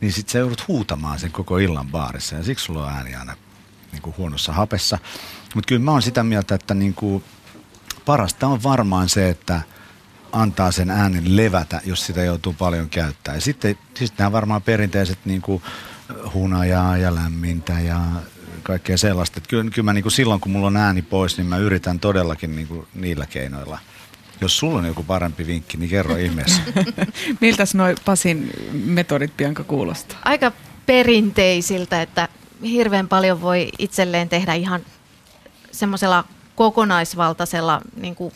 niin 0.00 0.12
sit 0.12 0.28
sä 0.28 0.38
joudut 0.38 0.68
huutamaan 0.68 1.18
sen 1.18 1.32
koko 1.32 1.58
illan 1.58 1.88
baarissa 1.88 2.36
ja 2.36 2.42
siksi 2.42 2.64
sulla 2.64 2.86
on 2.86 2.92
ääni 2.92 3.14
aina 3.14 3.36
niin 3.92 4.02
kuin 4.02 4.16
huonossa 4.18 4.52
hapessa. 4.52 4.98
Mutta 5.54 5.68
kyllä 5.68 5.84
mä 5.84 5.90
oon 5.90 6.02
sitä 6.02 6.22
mieltä, 6.22 6.54
että 6.54 6.74
niin 6.74 6.94
kuin 6.94 7.24
parasta 8.08 8.46
on 8.46 8.62
varmaan 8.62 9.08
se, 9.08 9.28
että 9.28 9.60
antaa 10.32 10.72
sen 10.72 10.90
äänen 10.90 11.36
levätä, 11.36 11.80
jos 11.84 12.06
sitä 12.06 12.24
joutuu 12.24 12.52
paljon 12.58 12.88
käyttää. 12.88 13.34
Ja 13.34 13.40
sitten 13.40 13.78
siis 13.94 14.18
nämä 14.18 14.32
varmaan 14.32 14.62
perinteiset 14.62 15.18
niin 15.24 15.42
kuin 15.42 15.62
hunajaa 16.34 16.96
ja 16.96 17.14
lämmintä 17.14 17.80
ja 17.80 18.00
kaikkea 18.62 18.96
sellaista. 18.96 19.38
Että 19.38 19.48
kyllä, 19.48 19.70
kyllä 19.70 19.84
mä 19.84 19.92
niin 19.92 20.02
kuin 20.02 20.12
silloin, 20.12 20.40
kun 20.40 20.52
mulla 20.52 20.66
on 20.66 20.76
ääni 20.76 21.02
pois, 21.02 21.36
niin 21.36 21.46
mä 21.46 21.56
yritän 21.56 22.00
todellakin 22.00 22.56
niin 22.56 22.68
kuin 22.68 22.86
niillä 22.94 23.26
keinoilla. 23.26 23.78
Jos 24.40 24.58
sulla 24.58 24.78
on 24.78 24.86
joku 24.86 25.02
parempi 25.02 25.46
vinkki, 25.46 25.76
niin 25.76 25.90
kerro 25.90 26.16
ihmeessä. 26.16 26.62
Miltäs 27.40 27.74
noi 27.74 27.94
Pasin 28.04 28.50
metodit 28.72 29.36
Bianca 29.36 29.64
kuulostaa? 29.64 30.18
Aika 30.24 30.52
perinteisiltä, 30.86 32.02
että 32.02 32.28
hirveän 32.62 33.08
paljon 33.08 33.40
voi 33.40 33.68
itselleen 33.78 34.28
tehdä 34.28 34.54
ihan 34.54 34.80
semmoisella 35.70 36.24
kokonaisvaltaisella 36.58 37.80
niin 37.96 38.14
kuin 38.14 38.32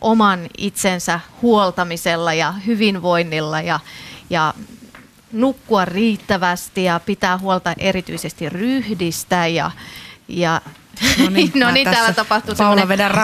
oman 0.00 0.40
itsensä 0.58 1.20
huoltamisella 1.42 2.34
ja 2.34 2.52
hyvinvoinnilla 2.52 3.60
ja, 3.60 3.80
ja 4.30 4.54
nukkua 5.32 5.84
riittävästi 5.84 6.84
ja 6.84 7.00
pitää 7.06 7.38
huolta 7.38 7.74
erityisesti 7.78 8.48
ryhdistä 8.48 9.46
ja, 9.46 9.70
ja 10.28 10.60
No 11.18 11.30
niin, 11.30 11.52
no 11.60 11.70
niin 11.70 11.90
täällä 11.90 12.12
tapahtuu 12.12 12.54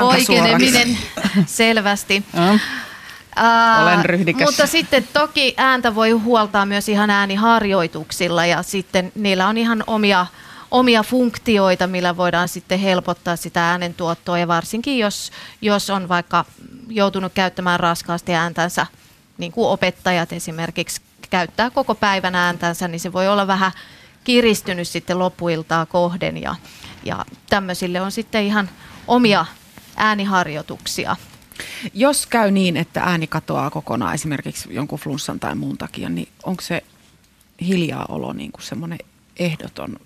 oikeneminen 0.01 0.99
selvästi. 1.47 2.25
Ää, 3.37 3.83
Olen 3.83 4.05
ryhdikäs. 4.05 4.49
Mutta 4.49 4.67
sitten 4.67 5.09
toki 5.13 5.55
ääntä 5.57 5.95
voi 5.95 6.11
huoltaa 6.11 6.67
myös 6.67 6.89
ihan 6.89 7.11
ääniharjoituksilla 7.11 8.47
ja 8.47 8.63
sitten 8.63 9.13
niillä 9.15 9.49
on 9.49 9.59
ihan 9.59 9.85
omia, 9.87 10.27
omia 10.71 11.03
funktioita, 11.03 11.87
millä 11.87 12.17
voidaan 12.17 12.49
sitten 12.49 12.79
helpottaa 12.79 13.37
sitä 13.37 13.71
äänentuottoa 13.71 14.39
ja 14.39 14.49
varsinkin 14.49 14.99
jos, 14.99 15.33
jos 15.63 15.91
on 15.91 16.09
vaikka 16.09 16.45
joutunut 16.89 17.33
käyttämään 17.33 17.81
raskaasti 17.81 18.35
ääntänsä, 18.35 18.87
niin 19.39 19.53
kuin 19.53 19.69
opettajat 19.69 20.33
esimerkiksi 20.33 21.01
käyttää 21.31 21.71
koko 21.71 21.95
päivän 21.95 22.35
ääntänsä, 22.35 22.89
niin 22.89 23.01
se 23.01 23.13
voi 23.13 23.29
olla 23.29 23.47
vähän 23.47 23.73
kiristynyt 24.25 24.89
sitten 24.89 25.19
loppuiltaa 25.19 25.87
kohden 25.87 26.43
ja, 26.43 26.55
ja 27.05 27.25
tämmöisille 27.51 28.01
on 28.01 28.13
sitten 28.13 28.45
ihan 28.45 28.71
omia 29.07 29.47
ääniharjoituksia. 29.97 31.17
Jos 31.95 32.27
käy 32.27 32.51
niin, 32.51 32.77
että 32.77 33.01
ääni 33.01 33.27
katoaa 33.27 33.71
kokonaan 33.71 34.15
esimerkiksi 34.15 34.75
jonkun 34.75 34.99
flunssan 34.99 35.41
tai 35.41 35.55
muun 35.55 35.79
takia, 35.79 36.09
niin 36.09 36.29
onko 36.43 36.63
se 36.63 36.83
hiljaa 37.61 38.07
olo 38.09 38.33
niin 38.33 38.53
kuin 38.53 38.63
semmoinen 38.63 38.99
ehdoton, 39.37 39.97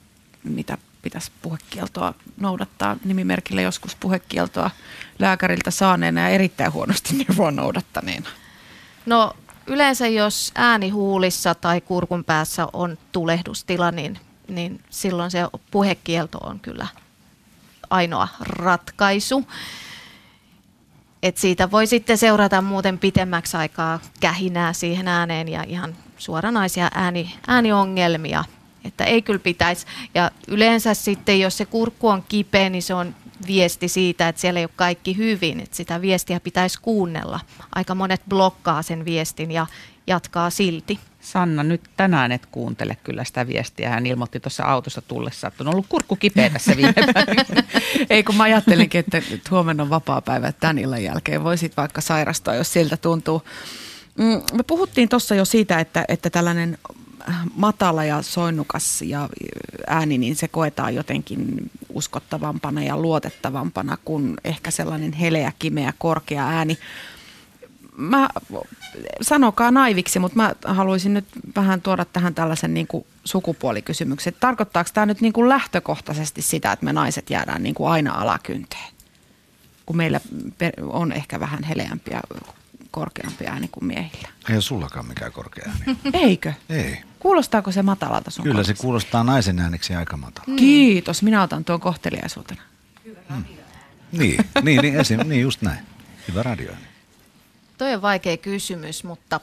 mitä 0.45 0.79
pitäisi 1.03 1.33
puhekieltoa 1.43 2.15
noudattaa 2.41 2.97
nimimerkillä 3.05 3.63
joskus 3.63 3.97
puhekieltoa 3.97 4.71
lääkäriltä 5.19 5.71
saaneena 5.71 6.21
ja 6.21 6.29
erittäin 6.29 6.73
huonosti 6.73 7.15
neuvoa 7.29 7.51
noudattaneena? 7.51 8.29
No 9.07 9.33
yleensä 9.67 10.07
jos 10.07 10.53
ääni 10.55 10.91
huulissa 10.91 11.55
tai 11.55 11.81
kurkun 11.81 12.25
päässä 12.25 12.67
on 12.73 12.99
tulehdustila, 13.13 13.91
niin, 13.91 14.19
niin 14.49 14.81
silloin 14.91 15.31
se 15.31 15.39
puhekielto 15.71 16.39
on 16.39 16.61
kyllä 16.61 16.87
ainoa 17.91 18.29
ratkaisu. 18.41 19.47
Et 21.23 21.37
siitä 21.37 21.71
voi 21.71 21.87
sitten 21.87 22.19
seurata 22.19 22.63
muuten 22.63 22.99
pitemmäksi 22.99 23.57
aikaa 23.57 24.01
kähinää 24.21 24.73
siihen 24.73 25.09
ääneen 25.09 25.49
ja 25.49 25.63
ihan 25.63 25.97
suoranaisia 26.19 26.91
ääni, 26.95 27.35
ääniongelmia. 27.47 28.45
Että 28.85 29.05
ei 29.05 29.23
kyllä 29.23 29.39
pitäisi. 29.39 29.87
Ja 30.15 30.31
yleensä 30.49 30.95
sitten, 30.95 31.41
jos 31.41 31.57
se 31.57 31.65
kurkku 31.65 32.09
on 32.09 32.25
kipeä, 32.29 32.71
niin 32.71 32.83
se 32.83 32.95
on 32.95 33.15
viesti 33.47 33.89
siitä, 33.89 34.29
että 34.29 34.41
siellä 34.41 34.61
ei 34.61 34.65
ole 34.65 34.71
kaikki 34.77 35.17
hyvin. 35.17 35.61
Että 35.61 35.77
sitä 35.77 36.01
viestiä 36.01 36.41
pitäisi 36.41 36.79
kuunnella. 36.83 37.41
Aika 37.75 37.95
monet 37.95 38.23
blokkaa 38.29 38.83
sen 38.83 39.05
viestin 39.05 39.51
ja 39.51 39.67
jatkaa 40.07 40.51
silti. 40.51 40.99
Sanna, 41.21 41.63
nyt 41.63 41.81
tänään 41.97 42.33
et 42.33 42.47
kuuntele 42.47 42.97
kyllä 43.05 43.25
sitä 43.25 43.47
viestiä. 43.47 43.91
Hän 43.91 44.07
ilmoitti 44.07 44.41
tuossa 44.41 44.65
autossa 44.65 45.03
tullessa, 45.03 45.49
että 45.49 45.65
on 45.65 45.69
ollut 45.69 45.87
kurkku 45.89 46.17
kipeä 46.17 46.51
tässä 46.51 46.77
viime 46.77 46.93
päivänä. 47.15 47.63
Ei 48.11 48.23
kun 48.23 48.35
mä 48.35 48.43
ajattelinkin, 48.43 48.99
että 48.99 49.23
nyt 49.31 49.51
huomenna 49.51 49.83
on 49.83 49.91
vapaa 49.91 50.21
päivä, 50.21 50.49
että 50.49 50.61
tämän 50.61 50.79
illan 50.79 51.03
jälkeen 51.05 51.45
voisit 51.45 51.77
vaikka 51.77 52.01
sairastua, 52.01 52.55
jos 52.55 52.73
siltä 52.73 52.97
tuntuu. 52.97 53.43
Mm, 54.19 54.43
Me 54.53 54.63
puhuttiin 54.67 55.09
tuossa 55.09 55.35
jo 55.35 55.45
siitä, 55.45 55.81
että, 55.81 56.05
että 56.09 56.31
tällainen 56.31 56.79
matala 57.57 58.05
ja 58.05 58.23
soinnukas 58.23 59.03
ja 59.03 59.29
ääni, 59.87 60.19
niin 60.19 60.37
se 60.37 60.49
koetaan 60.49 60.95
jotenkin 60.95 61.71
uskottavampana 61.89 62.83
ja 62.83 62.97
luotettavampana 62.97 63.99
kuin 64.05 64.37
ehkä 64.45 64.71
sellainen 64.71 65.13
heleä, 65.13 65.53
kimeä, 65.59 65.93
korkea 65.99 66.47
ääni. 66.49 66.79
Mä, 67.97 68.29
sanokaa 69.23 69.71
naiviksi, 69.71 70.19
mutta 70.19 70.37
mä 70.37 70.55
haluaisin 70.65 71.15
nyt 71.15 71.25
vähän 71.57 71.83
tuoda 71.83 72.05
tähän 72.05 72.35
tällaisen 72.35 72.75
niin 72.75 72.87
kuin 72.87 73.07
sukupuolikysymyksen. 73.25 74.35
Tarkoittaako 74.41 74.91
tämä 74.95 75.07
nyt 75.07 75.21
niin 75.21 75.33
kuin 75.33 75.49
lähtökohtaisesti 75.49 76.43
sitä, 76.43 76.73
että 76.73 76.85
me 76.85 76.93
naiset 76.93 77.31
jäädään 77.31 77.63
niin 77.63 77.75
kuin 77.75 77.91
aina 77.91 78.13
alakynteen? 78.13 78.93
Kun 79.87 79.97
meillä 79.97 80.21
on 80.87 81.13
ehkä 81.13 81.41
vähän 81.41 81.65
heleämpiä, 81.65 82.21
korkeampi 82.93 83.47
ääni 83.47 83.69
kuin 83.69 83.85
miehillä. 83.85 84.29
Ei 84.49 84.55
ole 84.55 84.61
sullakaan 84.63 85.07
mikään 85.07 85.33
korkea 85.33 85.65
ääni. 85.69 85.99
Eikö? 86.29 86.53
Ei. 86.69 87.03
Kuulostaako 87.19 87.73
se 87.73 87.83
matalalta 87.83 88.31
sun 88.31 88.43
Kyllä 88.43 88.63
se 88.63 88.67
korvissa? 88.67 88.83
kuulostaa 88.83 89.25
naisen 89.25 89.59
ääneksi 89.61 89.95
aika 89.95 90.17
matala. 90.17 90.57
Kiitos, 90.57 91.23
minä 91.23 91.43
otan 91.43 91.65
tuon 91.65 91.81
kohteliaisuutena. 91.81 92.63
Niin, 94.13 94.45
niin, 94.63 94.83
niin, 94.83 95.01
esim, 95.01 95.21
niin 95.29 95.41
just 95.43 95.63
näin. 95.63 95.87
Hyvä 96.29 96.43
radio. 96.43 96.73
Toi 97.79 97.95
on 97.95 98.03
vaikea 98.03 98.37
kysymys, 98.37 99.05
mutta 99.05 99.41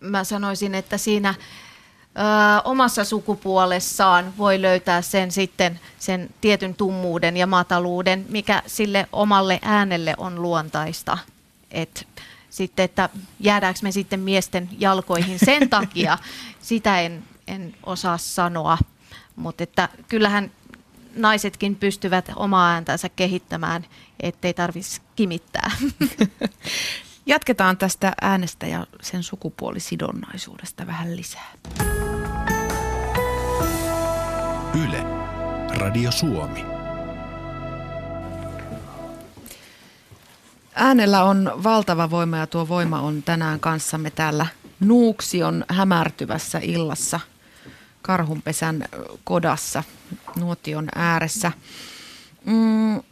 mä 0.00 0.24
sanoisin, 0.24 0.74
että 0.74 0.98
siinä 0.98 1.34
ö, 1.34 2.62
omassa 2.64 3.04
sukupuolessaan 3.04 4.32
voi 4.38 4.62
löytää 4.62 5.02
sen 5.02 5.30
sitten 5.32 5.80
sen 5.98 6.30
tietyn 6.40 6.74
tummuuden 6.74 7.36
ja 7.36 7.46
mataluuden, 7.46 8.26
mikä 8.28 8.62
sille 8.66 9.08
omalle 9.12 9.58
äänelle 9.62 10.14
on 10.18 10.42
luontaista. 10.42 11.18
Et 11.70 12.06
sitten, 12.54 12.84
että 12.84 13.08
jäädäänkö 13.40 13.80
me 13.82 13.92
sitten 13.92 14.20
miesten 14.20 14.68
jalkoihin 14.78 15.38
sen 15.38 15.70
takia, 15.78 16.18
sitä 16.60 17.00
en, 17.00 17.24
en 17.46 17.74
osaa 17.86 18.18
sanoa. 18.18 18.78
Mutta 19.36 19.62
että 19.62 19.88
kyllähän 20.08 20.50
naisetkin 21.16 21.76
pystyvät 21.76 22.30
omaa 22.36 22.70
ääntänsä 22.72 23.08
kehittämään, 23.08 23.84
ettei 24.20 24.54
tarvitsisi 24.54 25.00
kimittää. 25.16 25.70
Jatketaan 27.26 27.76
tästä 27.76 28.12
äänestä 28.20 28.66
ja 28.66 28.86
sen 29.02 29.22
sukupuolisidonnaisuudesta 29.22 30.86
vähän 30.86 31.16
lisää. 31.16 31.52
Yle, 34.84 35.02
Radio 35.78 36.12
Suomi. 36.12 36.73
Äänellä 40.74 41.24
on 41.24 41.52
valtava 41.64 42.10
voima 42.10 42.36
ja 42.36 42.46
tuo 42.46 42.68
voima 42.68 43.00
on 43.00 43.22
tänään 43.22 43.60
kanssamme 43.60 44.10
täällä 44.10 44.46
Nuuksion 44.80 45.64
hämärtyvässä 45.68 46.58
illassa 46.62 47.20
Karhunpesän 48.02 48.84
kodassa 49.24 49.82
nuotion 50.36 50.88
ääressä. 50.94 51.52
Mm, 52.44 53.02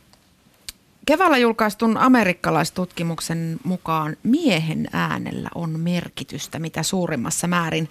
Keväällä 1.07 1.39
julkaistun 1.39 1.97
amerikkalaistutkimuksen 1.97 3.57
mukaan 3.65 4.17
miehen 4.23 4.89
äänellä 4.93 5.49
on 5.55 5.81
merkitystä 5.81 6.59
mitä 6.59 6.83
suurimmassa 6.83 7.47
määrin. 7.47 7.89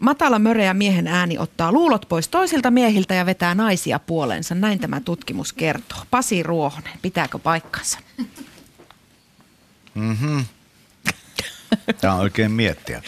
Matala 0.00 0.38
möreä 0.38 0.74
miehen 0.74 1.06
ääni 1.06 1.38
ottaa 1.38 1.72
luulot 1.72 2.06
pois 2.08 2.28
toisilta 2.28 2.70
miehiltä 2.70 3.14
ja 3.14 3.26
vetää 3.26 3.54
naisia 3.54 3.98
puoleensa. 3.98 4.54
Näin 4.54 4.78
tämä 4.78 5.00
tutkimus 5.00 5.52
kertoo. 5.52 5.98
Pasi 6.10 6.42
Ruohonen, 6.42 6.98
pitääkö 7.02 7.38
paikkansa? 7.38 7.98
Tämä 12.00 12.14
on 12.14 12.20
oikein 12.20 12.52
miettiä. 12.52 13.02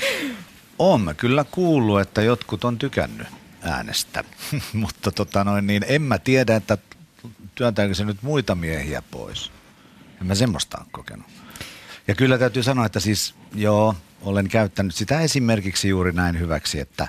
Mä 1.05 1.15
kyllä 1.15 1.45
kuullut, 1.45 2.01
että 2.01 2.23
jotkut 2.23 2.65
on 2.65 2.79
tykännyt 2.79 3.27
äänestä, 3.63 4.25
mutta 4.73 5.11
tota 5.11 5.45
noin, 5.45 5.67
niin 5.67 5.85
en 5.89 6.03
mä 6.03 6.19
tiedä, 6.19 6.57
että 6.57 6.79
työntääkö 7.55 7.95
se 7.95 8.05
nyt 8.05 8.23
muita 8.23 8.55
miehiä 8.55 9.03
pois. 9.11 9.53
En 10.21 10.27
mä 10.27 10.35
semmoista 10.35 10.79
ole 10.79 10.87
kokenut. 10.91 11.27
Ja 12.09 12.15
kyllä 12.15 12.39
täytyy 12.39 12.63
sanoa, 12.63 12.87
että 12.87 13.01
siis 13.01 13.35
joo, 13.55 13.95
olen 14.23 14.49
käyttänyt 14.49 14.95
sitä 14.95 15.21
esimerkiksi 15.21 15.89
juuri 15.89 16.13
näin 16.13 16.39
hyväksi, 16.39 16.81
että 16.81 17.09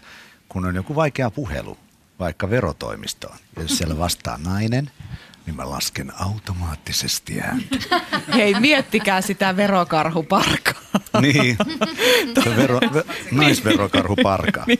kun 0.49 0.65
on 0.65 0.75
joku 0.75 0.95
vaikea 0.95 1.31
puhelu, 1.31 1.77
vaikka 2.19 2.49
verotoimistoon, 2.49 3.37
jos 3.59 3.77
siellä 3.77 3.97
vastaa 3.97 4.37
nainen, 4.37 4.91
niin 5.47 5.55
mä 5.55 5.69
lasken 5.69 6.13
automaattisesti 6.19 7.41
ääntä. 7.41 8.01
Hei, 8.35 8.59
miettikää 8.59 9.21
sitä 9.21 9.55
verokarhuparkaa. 9.57 10.73
Niin, 11.21 11.57
se 12.43 12.55
vero, 12.55 12.79
ve, 12.93 13.03
naisverokarhuparka. 13.31 14.63
Niin, 14.67 14.79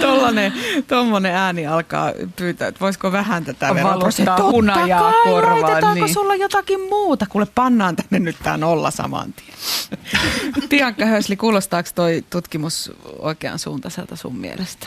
tollanen, 0.00 0.52
tommonen 0.86 1.34
ääni 1.34 1.66
alkaa 1.66 2.12
pyytää, 2.36 2.68
että 2.68 2.80
voisiko 2.80 3.12
vähän 3.12 3.44
tätä 3.44 3.68
Valottaa 3.68 4.50
hunajaa 4.50 5.12
korvaan, 5.24 5.62
Laitetaanko 5.62 6.04
niin. 6.04 6.14
sulla 6.14 6.34
jotakin 6.34 6.80
muuta? 6.80 7.26
Kuule, 7.28 7.46
pannaan 7.54 7.96
tänne 7.96 8.18
nyt 8.18 8.36
tää 8.42 8.56
nolla 8.56 8.90
saman 8.90 9.32
tien. 9.32 9.58
Tiankka 10.68 11.06
Hösli, 11.06 11.36
kuulostaako 11.36 11.88
toi 11.94 12.24
tutkimus 12.30 12.92
oikean 13.18 13.58
suuntaiselta 13.58 14.16
sun 14.16 14.36
mielestä? 14.36 14.86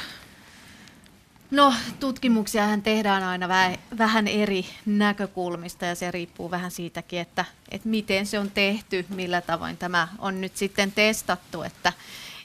No, 1.51 1.73
tutkimuksiahan 1.99 2.81
tehdään 2.81 3.23
aina 3.23 3.47
vä- 3.47 3.79
vähän 3.97 4.27
eri 4.27 4.65
näkökulmista 4.85 5.85
ja 5.85 5.95
se 5.95 6.11
riippuu 6.11 6.51
vähän 6.51 6.71
siitäkin, 6.71 7.19
että, 7.19 7.45
että 7.71 7.89
miten 7.89 8.25
se 8.25 8.39
on 8.39 8.51
tehty, 8.51 9.05
millä 9.09 9.41
tavoin 9.41 9.77
tämä 9.77 10.07
on 10.19 10.41
nyt 10.41 10.57
sitten 10.57 10.91
testattu. 10.91 11.61
Että 11.63 11.93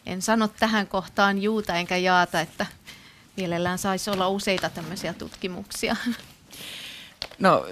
en 0.06 0.22
sano 0.22 0.48
tähän 0.48 0.86
kohtaan 0.86 1.42
juuta 1.42 1.74
enkä 1.74 1.96
jaata, 1.96 2.40
että 2.40 2.66
mielellään 3.36 3.78
saisi 3.78 4.10
olla 4.10 4.28
useita 4.28 4.70
tämmöisiä 4.70 5.14
tutkimuksia. 5.14 5.96
No, 7.38 7.66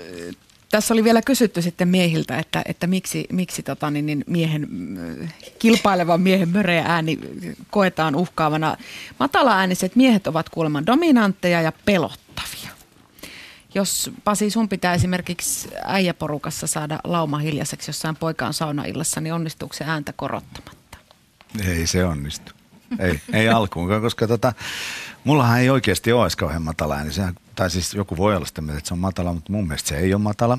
tässä 0.70 0.94
oli 0.94 1.04
vielä 1.04 1.22
kysytty 1.22 1.62
sitten 1.62 1.88
miehiltä, 1.88 2.38
että, 2.38 2.62
että 2.66 2.86
miksi, 2.86 3.26
miksi 3.32 3.62
tota, 3.62 3.90
niin, 3.90 4.06
niin 4.06 4.24
miehen, 4.26 4.68
kilpailevan 5.58 6.20
miehen 6.20 6.48
möreä 6.48 6.84
ääni 6.86 7.18
koetaan 7.70 8.14
uhkaavana. 8.14 8.76
Matala-ääniset 9.18 9.96
miehet 9.96 10.26
ovat 10.26 10.48
kuulemma 10.48 10.86
dominantteja 10.86 11.62
ja 11.62 11.72
pelottavia. 11.84 12.70
Jos 13.74 14.10
Pasi, 14.24 14.50
sun 14.50 14.68
pitää 14.68 14.94
esimerkiksi 14.94 15.68
äijäporukassa 15.84 16.66
saada 16.66 17.00
lauma 17.04 17.38
hiljaiseksi 17.38 17.88
jossain 17.88 18.16
poikaan 18.16 18.54
saunaillassa, 18.54 19.20
niin 19.20 19.34
onnistuuko 19.34 19.74
se 19.74 19.84
ääntä 19.84 20.12
korottamatta? 20.16 20.98
Ei 21.68 21.86
se 21.86 22.04
onnistu. 22.04 22.59
Ei, 22.98 23.20
ei 23.32 23.48
alkuunkaan, 23.48 24.02
koska 24.02 24.26
tota, 24.26 24.52
mullahan 25.24 25.60
ei 25.60 25.70
oikeasti 25.70 26.12
ole 26.12 26.22
edes 26.24 26.36
kauhean 26.36 26.62
matala 26.62 26.96
ääni. 26.96 27.12
Sehän, 27.12 27.34
tai 27.54 27.70
siis 27.70 27.94
joku 27.94 28.16
voi 28.16 28.36
olla 28.36 28.46
sitä 28.46 28.60
mieltä, 28.60 28.78
että 28.78 28.88
se 28.88 28.94
on 28.94 29.00
matala, 29.00 29.32
mutta 29.32 29.52
mun 29.52 29.66
mielestä 29.66 29.88
se 29.88 29.98
ei 29.98 30.14
ole 30.14 30.22
matala. 30.22 30.58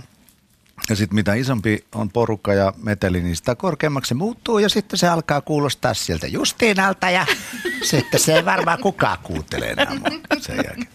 Ja 0.89 0.95
sitten 0.95 1.15
mitä 1.15 1.33
isompi 1.33 1.85
on 1.95 2.09
porukka 2.09 2.53
ja 2.53 2.73
meteli, 2.83 3.21
niin 3.21 3.35
sitä 3.35 3.55
korkeammaksi 3.55 4.09
se 4.09 4.15
muuttuu 4.15 4.59
ja 4.59 4.69
sitten 4.69 4.99
se 4.99 5.07
alkaa 5.07 5.41
kuulostaa 5.41 5.93
sieltä 5.93 6.27
Justiinalta 6.27 7.09
ja 7.09 7.25
sitten 7.91 8.19
se 8.19 8.35
ei 8.35 8.45
varmaan 8.45 8.79
kukaan 8.79 9.17
kuuntele 9.23 9.69
enää 9.69 9.91
sen 10.39 10.55
jälkeen. 10.55 10.87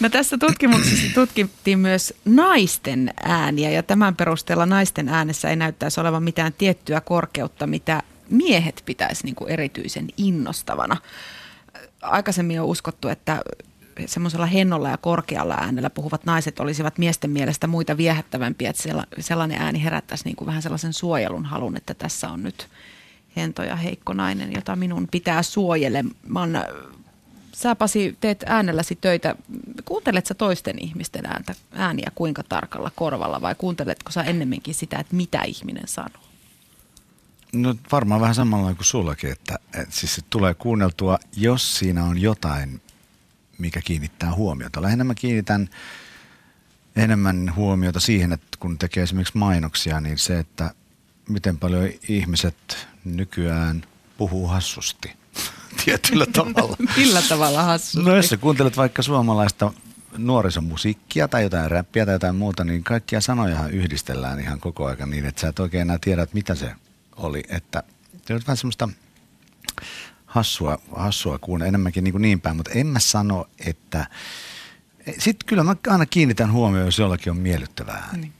No 0.00 0.08
tässä 0.08 0.38
tutkimuksessa 0.38 1.14
tutkittiin 1.14 1.78
myös 1.78 2.14
naisten 2.24 3.14
ääniä 3.22 3.70
ja 3.70 3.82
tämän 3.82 4.16
perusteella 4.16 4.66
naisten 4.66 5.08
äänessä 5.08 5.50
ei 5.50 5.56
näyttäisi 5.56 6.00
olevan 6.00 6.22
mitään 6.22 6.52
tiettyä 6.52 7.00
korkeutta, 7.00 7.66
mitä 7.66 8.02
miehet 8.30 8.82
pitäisi 8.86 9.24
niin 9.24 9.34
kuin 9.34 9.50
erityisen 9.50 10.08
innostavana. 10.16 10.96
Aikaisemmin 12.02 12.60
on 12.60 12.66
uskottu, 12.66 13.08
että 13.08 13.42
semmoisella 14.06 14.46
hennolla 14.46 14.88
ja 14.88 14.96
korkealla 14.96 15.54
äänellä 15.54 15.90
puhuvat 15.90 16.24
naiset 16.24 16.60
olisivat 16.60 16.98
miesten 16.98 17.30
mielestä 17.30 17.66
muita 17.66 17.96
viehättävämpiä, 17.96 18.70
että 18.70 18.82
sellainen 19.20 19.62
ääni 19.62 19.84
herättäisi 19.84 20.24
niin 20.24 20.36
kuin 20.36 20.46
vähän 20.46 20.62
sellaisen 20.62 20.92
suojelun 20.92 21.44
halun, 21.44 21.76
että 21.76 21.94
tässä 21.94 22.28
on 22.28 22.42
nyt 22.42 22.68
hento 23.36 23.62
ja 23.62 23.76
heikko 23.76 24.12
nainen, 24.12 24.52
jota 24.52 24.76
minun 24.76 25.08
pitää 25.10 25.42
suojelemaan. 25.42 26.64
Sä 27.52 27.74
Pasi 27.76 28.16
teet 28.20 28.44
äänelläsi 28.46 28.98
töitä. 29.00 29.34
Kuuntelet 29.84 30.26
sä 30.26 30.34
toisten 30.34 30.78
ihmisten 30.78 31.26
ääntä, 31.26 31.54
ääniä 31.72 32.10
kuinka 32.14 32.42
tarkalla 32.42 32.90
korvalla 32.96 33.40
vai 33.40 33.54
kuunteletko 33.58 34.12
sä 34.12 34.22
ennemminkin 34.22 34.74
sitä, 34.74 34.98
että 34.98 35.16
mitä 35.16 35.42
ihminen 35.42 35.88
sanoo? 35.88 36.25
No 37.56 37.74
varmaan 37.92 38.20
vähän 38.20 38.34
samalla 38.34 38.74
kuin 38.74 38.84
sullakin, 38.84 39.32
että, 39.32 39.58
että 39.74 39.96
siis 39.96 40.14
se 40.14 40.22
tulee 40.30 40.54
kuunneltua, 40.54 41.18
jos 41.36 41.78
siinä 41.78 42.04
on 42.04 42.18
jotain, 42.18 42.80
mikä 43.58 43.80
kiinnittää 43.80 44.34
huomiota. 44.34 44.82
Lähinnä 44.82 45.04
mä 45.04 45.14
kiinnitän 45.14 45.68
enemmän 46.96 47.52
huomiota 47.56 48.00
siihen, 48.00 48.32
että 48.32 48.46
kun 48.60 48.78
tekee 48.78 49.02
esimerkiksi 49.02 49.38
mainoksia, 49.38 50.00
niin 50.00 50.18
se, 50.18 50.38
että 50.38 50.74
miten 51.28 51.58
paljon 51.58 51.88
ihmiset 52.08 52.88
nykyään 53.04 53.82
puhuu 54.18 54.46
hassusti 54.46 55.12
tietyllä 55.84 56.26
tavalla. 56.36 56.76
Millä 56.96 57.22
tavalla 57.28 57.62
hassusti? 57.62 58.10
No 58.10 58.16
jos 58.16 58.28
sä 58.28 58.36
kuuntelet 58.36 58.76
vaikka 58.76 59.02
suomalaista 59.02 59.72
nuorisomusiikkia 60.18 61.28
tai 61.28 61.42
jotain 61.42 61.70
räppiä 61.70 62.06
tai 62.06 62.14
jotain 62.14 62.36
muuta, 62.36 62.64
niin 62.64 62.84
kaikkia 62.84 63.20
sanojahan 63.20 63.70
yhdistellään 63.70 64.40
ihan 64.40 64.60
koko 64.60 64.86
ajan 64.86 65.10
niin, 65.10 65.24
että 65.24 65.40
sä 65.40 65.48
et 65.48 65.58
oikein 65.58 65.82
enää 65.82 65.98
tiedä, 66.00 66.22
että 66.22 66.34
mitä 66.34 66.54
se 66.54 66.72
oli. 67.16 67.42
Että 67.48 67.82
se 68.26 68.34
on 68.34 68.40
vähän 68.46 68.56
semmoista 68.56 68.88
hassua, 70.26 70.78
hassua 70.96 71.38
kuin 71.38 71.62
enemmänkin 71.62 72.04
niin, 72.04 72.12
kuin 72.12 72.22
niin 72.22 72.40
päin, 72.40 72.56
mutta 72.56 72.70
en 72.70 72.86
mä 72.86 72.98
sano, 72.98 73.46
että 73.66 74.06
sitten 75.18 75.46
kyllä 75.46 75.64
mä 75.64 75.76
aina 75.86 76.06
kiinnitän 76.06 76.52
huomioon, 76.52 76.86
jos 76.86 76.98
jollakin 76.98 77.30
on 77.30 77.36
miellyttävää 77.36 78.08
niin. 78.16 78.32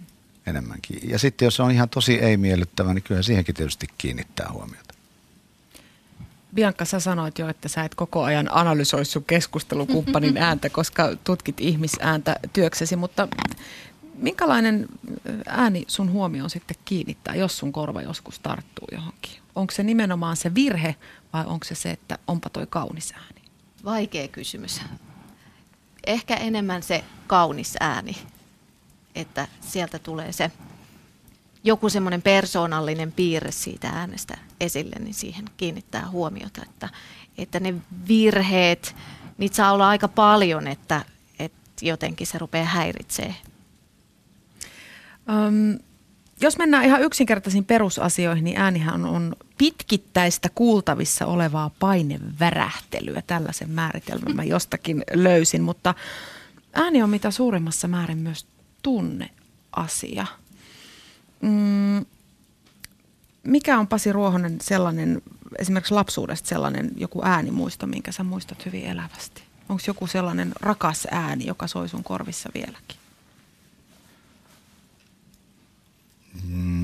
enemmänkin. 0.47 1.11
Ja 1.11 1.19
sitten 1.19 1.47
jos 1.47 1.61
on 1.61 1.71
ihan 1.71 1.89
tosi 1.89 2.15
ei 2.15 2.37
miellyttävä, 2.37 2.95
niin 2.95 3.03
kyllä 3.03 3.23
siihenkin 3.23 3.55
tietysti 3.55 3.87
kiinnittää 3.99 4.49
huomiota. 4.53 4.95
Bianca, 6.55 6.85
sä 6.85 7.01
sanoit 7.01 7.39
jo, 7.39 7.49
että 7.49 7.69
sä 7.69 7.85
et 7.85 7.95
koko 7.95 8.25
ajan 8.25 8.49
analysoi 8.51 9.05
sun 9.05 9.25
keskustelukumppanin 9.25 10.39
ääntä, 10.49 10.71
koska 10.71 11.17
tutkit 11.25 11.61
ihmisääntä 11.61 12.37
työksesi, 12.53 12.97
mutta 12.97 13.29
minkälainen 14.18 14.87
ääni 15.48 15.85
sun 15.88 16.12
huomioon 16.12 16.50
sitten 16.50 16.76
kiinnittää, 16.85 17.35
jos 17.35 17.59
sun 17.59 17.72
korva 17.72 18.02
joskus 18.02 18.38
tarttuu 18.38 18.88
johonkin? 18.92 19.33
Onko 19.55 19.74
se 19.74 19.83
nimenomaan 19.83 20.37
se 20.37 20.55
virhe 20.55 20.96
vai 21.33 21.44
onko 21.46 21.64
se 21.64 21.74
se, 21.74 21.90
että 21.90 22.18
onpa 22.26 22.50
toi 22.50 22.66
kaunis 22.66 23.12
ääni? 23.12 23.42
Vaikea 23.85 24.29
kysymys. 24.29 24.81
Ehkä 26.07 26.35
enemmän 26.37 26.83
se 26.83 27.05
kaunis 27.26 27.76
ääni, 27.81 28.16
että 29.14 29.48
sieltä 29.61 29.98
tulee 29.98 30.33
se 30.33 30.50
joku 31.64 31.88
semmoinen 31.88 32.22
persoonallinen 32.22 33.12
piirre 33.12 33.52
siitä 33.52 33.88
äänestä 33.88 34.38
esille, 34.61 34.96
niin 34.98 35.14
siihen 35.14 35.44
kiinnittää 35.57 36.11
huomiota, 36.11 36.62
että, 36.62 36.88
että 37.38 37.61
ne 37.61 37.74
virheet, 38.09 38.96
niitä 39.38 39.57
saa 39.57 39.72
olla 39.72 39.88
aika 39.88 40.09
paljon, 40.09 40.66
että, 40.66 41.05
että 41.38 41.61
jotenkin 41.83 42.26
se 42.26 42.38
rupeaa 42.38 42.64
häiritsemään 42.64 43.37
Um, 45.29 45.79
jos 46.41 46.59
mennään 46.59 46.85
ihan 46.85 47.03
yksinkertaisiin 47.03 47.65
perusasioihin, 47.65 48.45
niin 48.45 48.61
äänihän 48.61 49.05
on 49.05 49.37
pitkittäistä 49.59 50.49
kuultavissa 50.55 51.27
olevaa 51.27 51.71
painevärähtelyä. 51.79 53.23
Tällaisen 53.27 53.71
määritelmän 53.71 54.37
mä 54.37 54.45
jostakin 54.45 55.05
löysin, 55.15 55.62
mutta 55.62 55.95
ääni 56.73 57.03
on 57.03 57.11
mitä 57.11 57.31
suurimmassa 57.31 57.89
määrin 57.89 58.19
myös 58.19 58.47
tunneasia. 58.83 60.27
Mm, 61.43 62.05
mikä 63.43 63.79
on 63.79 63.87
Pasi 63.87 64.12
Ruohonen 64.12 64.61
sellainen, 64.61 65.23
esimerkiksi 65.59 65.95
lapsuudesta 65.95 66.49
sellainen 66.49 66.91
joku 66.97 67.23
äänimuisto, 67.25 67.87
minkä 67.87 68.12
sä 68.12 68.25
muistat 68.25 68.67
hyvin 68.67 68.85
elävästi? 68.85 69.43
Onko 69.69 69.83
joku 69.87 70.07
sellainen 70.07 70.53
rakas 70.61 71.07
ääni, 71.11 71.47
joka 71.47 71.67
soi 71.67 71.89
sun 71.89 72.05
korvissa 72.05 72.49
vieläkin? 72.55 73.06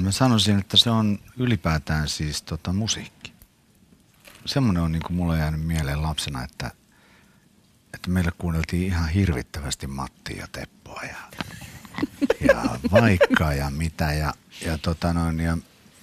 Mä 0.03 0.11
sanoisin, 0.11 0.59
että 0.59 0.77
se 0.77 0.91
on 0.91 1.19
ylipäätään 1.37 2.09
siis 2.09 2.43
tota 2.43 2.73
musiikki. 2.73 3.33
Semmoinen 4.47 4.83
on 4.83 4.93
niin 4.93 5.03
kuin 5.03 5.17
mulle 5.17 5.39
jäänyt 5.39 5.67
mieleen 5.67 6.03
lapsena, 6.03 6.45
että, 6.45 6.71
että 7.95 8.11
meillä 8.11 8.33
kuunneltiin 8.39 8.83
ihan 8.83 9.09
hirvittävästi 9.09 9.87
Mattia 9.87 10.41
ja 10.41 10.47
Teppoa 10.53 11.03
ja, 11.03 11.17
ja 12.47 12.79
vaikka 12.91 13.53
ja 13.53 13.71
mitä. 13.71 14.13
Ja, 14.13 14.35
ja, 14.67 14.79
tota 14.79 15.13
noin, 15.13 15.41
ja 15.41 15.59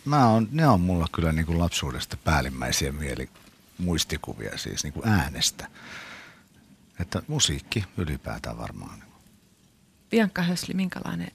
mä 0.06 0.28
on, 0.28 0.48
ne 0.52 0.68
on 0.68 0.82
mulla 0.82 1.08
kyllä 1.12 1.32
niin 1.32 1.46
kuin 1.46 1.60
lapsuudesta 1.60 2.18
päällimmäisiä 2.18 2.92
mieli, 2.92 3.30
muistikuvia 3.78 4.58
siis 4.58 4.84
niin 4.84 4.94
kuin 4.94 5.08
äänestä. 5.08 5.68
Että 7.00 7.22
musiikki 7.28 7.86
ylipäätään 7.98 8.58
varmaan. 8.58 9.04
Bianca 10.10 10.42
Hösli, 10.42 10.74
minkälainen 10.74 11.32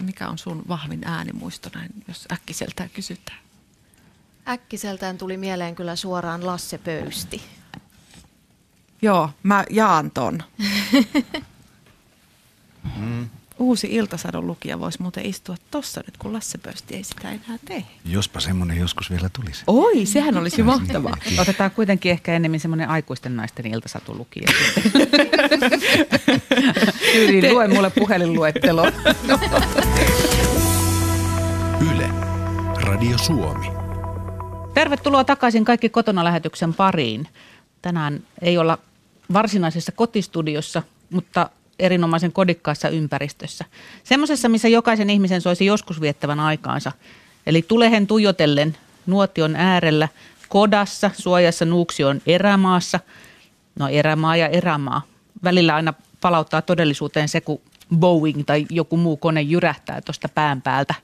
mikä 0.00 0.28
on 0.28 0.38
sun 0.38 0.62
vahvin 0.68 1.04
äänimuisto 1.04 1.70
näin, 1.74 1.90
jos 2.08 2.26
äkkiseltään 2.32 2.90
kysytään? 2.90 3.38
Äkkiseltään 4.48 5.18
tuli 5.18 5.36
mieleen 5.36 5.74
kyllä 5.74 5.96
suoraan 5.96 6.46
Lasse 6.46 6.78
Pöysti. 6.78 7.42
Joo, 9.02 9.30
mä 9.42 9.64
jaan 9.70 10.10
ton. 10.10 10.42
mm. 12.96 13.28
Uusi 13.58 13.86
Iltasadon 13.90 14.46
lukija 14.46 14.80
voisi 14.80 15.02
muuten 15.02 15.26
istua 15.26 15.56
tossa 15.70 16.00
nyt, 16.06 16.16
kun 16.16 16.32
Lasse 16.32 16.58
Pöysti 16.58 16.96
ei 16.96 17.04
sitä 17.04 17.28
enää 17.30 17.58
tee. 17.64 17.84
Jospa 18.04 18.40
semmoinen 18.40 18.76
joskus 18.76 19.10
vielä 19.10 19.28
tulisi. 19.32 19.64
Oi, 19.66 20.06
sehän 20.06 20.38
olisi 20.38 20.62
mahtavaa. 20.62 21.16
Otetaan 21.38 21.70
kuitenkin 21.70 22.12
ehkä 22.12 22.34
enemmän 22.34 22.60
semmoinen 22.60 22.88
aikuisten 22.88 23.36
naisten 23.36 23.66
iltasatulukija. 23.66 24.48
Tyyliin 27.12 27.54
lue 27.54 27.68
mulle 27.68 27.90
puhelinluettelo. 27.90 28.82
Yle, 31.92 32.08
Radio 32.80 33.18
Suomi. 33.18 33.66
Tervetuloa 34.74 35.24
takaisin 35.24 35.64
kaikki 35.64 35.88
kotona 35.88 36.24
lähetyksen 36.24 36.74
pariin. 36.74 37.28
Tänään 37.82 38.22
ei 38.42 38.58
olla 38.58 38.78
varsinaisessa 39.32 39.92
kotistudiossa, 39.92 40.82
mutta 41.10 41.50
erinomaisen 41.78 42.32
kodikkaassa 42.32 42.88
ympäristössä. 42.88 43.64
Semmoisessa, 44.04 44.48
missä 44.48 44.68
jokaisen 44.68 45.10
ihmisen 45.10 45.40
soisi 45.40 45.66
joskus 45.66 46.00
viettävän 46.00 46.40
aikaansa. 46.40 46.92
Eli 47.46 47.62
tulehen 47.62 48.06
tuijotellen 48.06 48.76
nuotion 49.06 49.56
äärellä, 49.56 50.08
kodassa, 50.48 51.10
suojassa 51.18 51.64
Nuuksion 51.64 52.20
erämaassa. 52.26 53.00
No 53.78 53.88
erämaa 53.88 54.36
ja 54.36 54.48
erämaa. 54.48 55.02
Välillä 55.44 55.74
aina 55.74 55.94
palauttaa 56.20 56.62
todellisuuteen 56.62 57.28
se, 57.28 57.40
kun 57.40 57.60
Boeing 57.96 58.42
tai 58.46 58.66
joku 58.70 58.96
muu 58.96 59.16
kone 59.16 59.42
jyrähtää 59.42 60.00
tuosta 60.00 60.28
pään 60.28 60.62
päältä. 60.62 60.94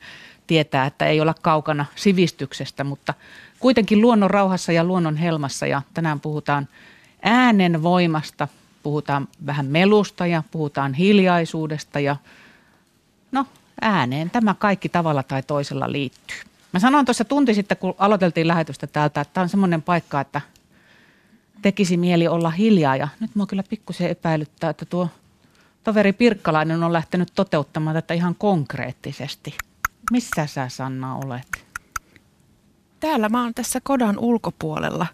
Tietää, 0.47 0.87
että 0.87 1.07
ei 1.07 1.21
olla 1.21 1.35
kaukana 1.43 1.87
sivistyksestä, 1.97 2.85
mutta 2.85 3.15
kuitenkin 3.59 4.01
luonnon 4.01 4.31
rauhassa 4.31 4.73
ja 4.73 4.85
luonnon 4.85 5.17
helmassa. 5.17 5.67
Ja 5.67 5.83
tänään 5.95 6.21
puhutaan 6.21 6.69
äänen 7.23 7.83
voimasta, 7.83 8.49
puhutaan 8.85 9.29
vähän 9.47 9.67
melusta 9.67 10.27
ja 10.27 10.43
puhutaan 10.51 10.95
hiljaisuudesta 10.95 12.01
ja 12.01 12.17
no 13.33 13.47
ääneen 13.81 14.31
tämä 14.31 14.55
kaikki 14.59 14.89
tavalla 14.89 15.23
tai 15.23 15.43
toisella 15.43 15.93
liittyy. 15.93 16.37
Mä 16.73 16.81
sanoin 16.81 17.07
tuossa 17.07 17.25
tunti 17.25 17.55
sitten, 17.55 17.77
kun 17.77 17.95
aloiteltiin 17.99 18.49
lähetystä 18.49 18.87
täältä, 18.87 19.21
että 19.21 19.35
tämä 19.35 19.43
on 19.43 19.49
semmoinen 19.49 19.83
paikka, 19.83 20.21
että 20.21 20.41
tekisi 21.63 21.97
mieli 21.97 22.29
olla 22.29 22.51
hiljaa. 22.51 22.97
Ja 22.97 23.09
nyt 23.21 23.35
mua 23.35 23.47
kyllä 23.47 23.63
pikkusen 23.69 24.11
epäilyttää, 24.11 24.71
että 24.71 24.85
tuo 24.85 25.09
toveri 25.85 26.13
Pirkkalainen 26.13 26.83
on 26.83 26.93
lähtenyt 26.93 27.29
toteuttamaan 27.35 27.97
tätä 27.97 28.15
ihan 28.15 28.35
konkreettisesti. 28.35 29.57
Missä 30.11 30.47
sä 30.47 30.69
Sanna 30.69 31.17
olet? 31.17 31.65
Täällä 33.01 33.29
mä 33.29 33.43
oon 33.43 33.55
tässä 33.55 33.81
kodan 33.83 34.19
ulkopuolella. 34.19 35.07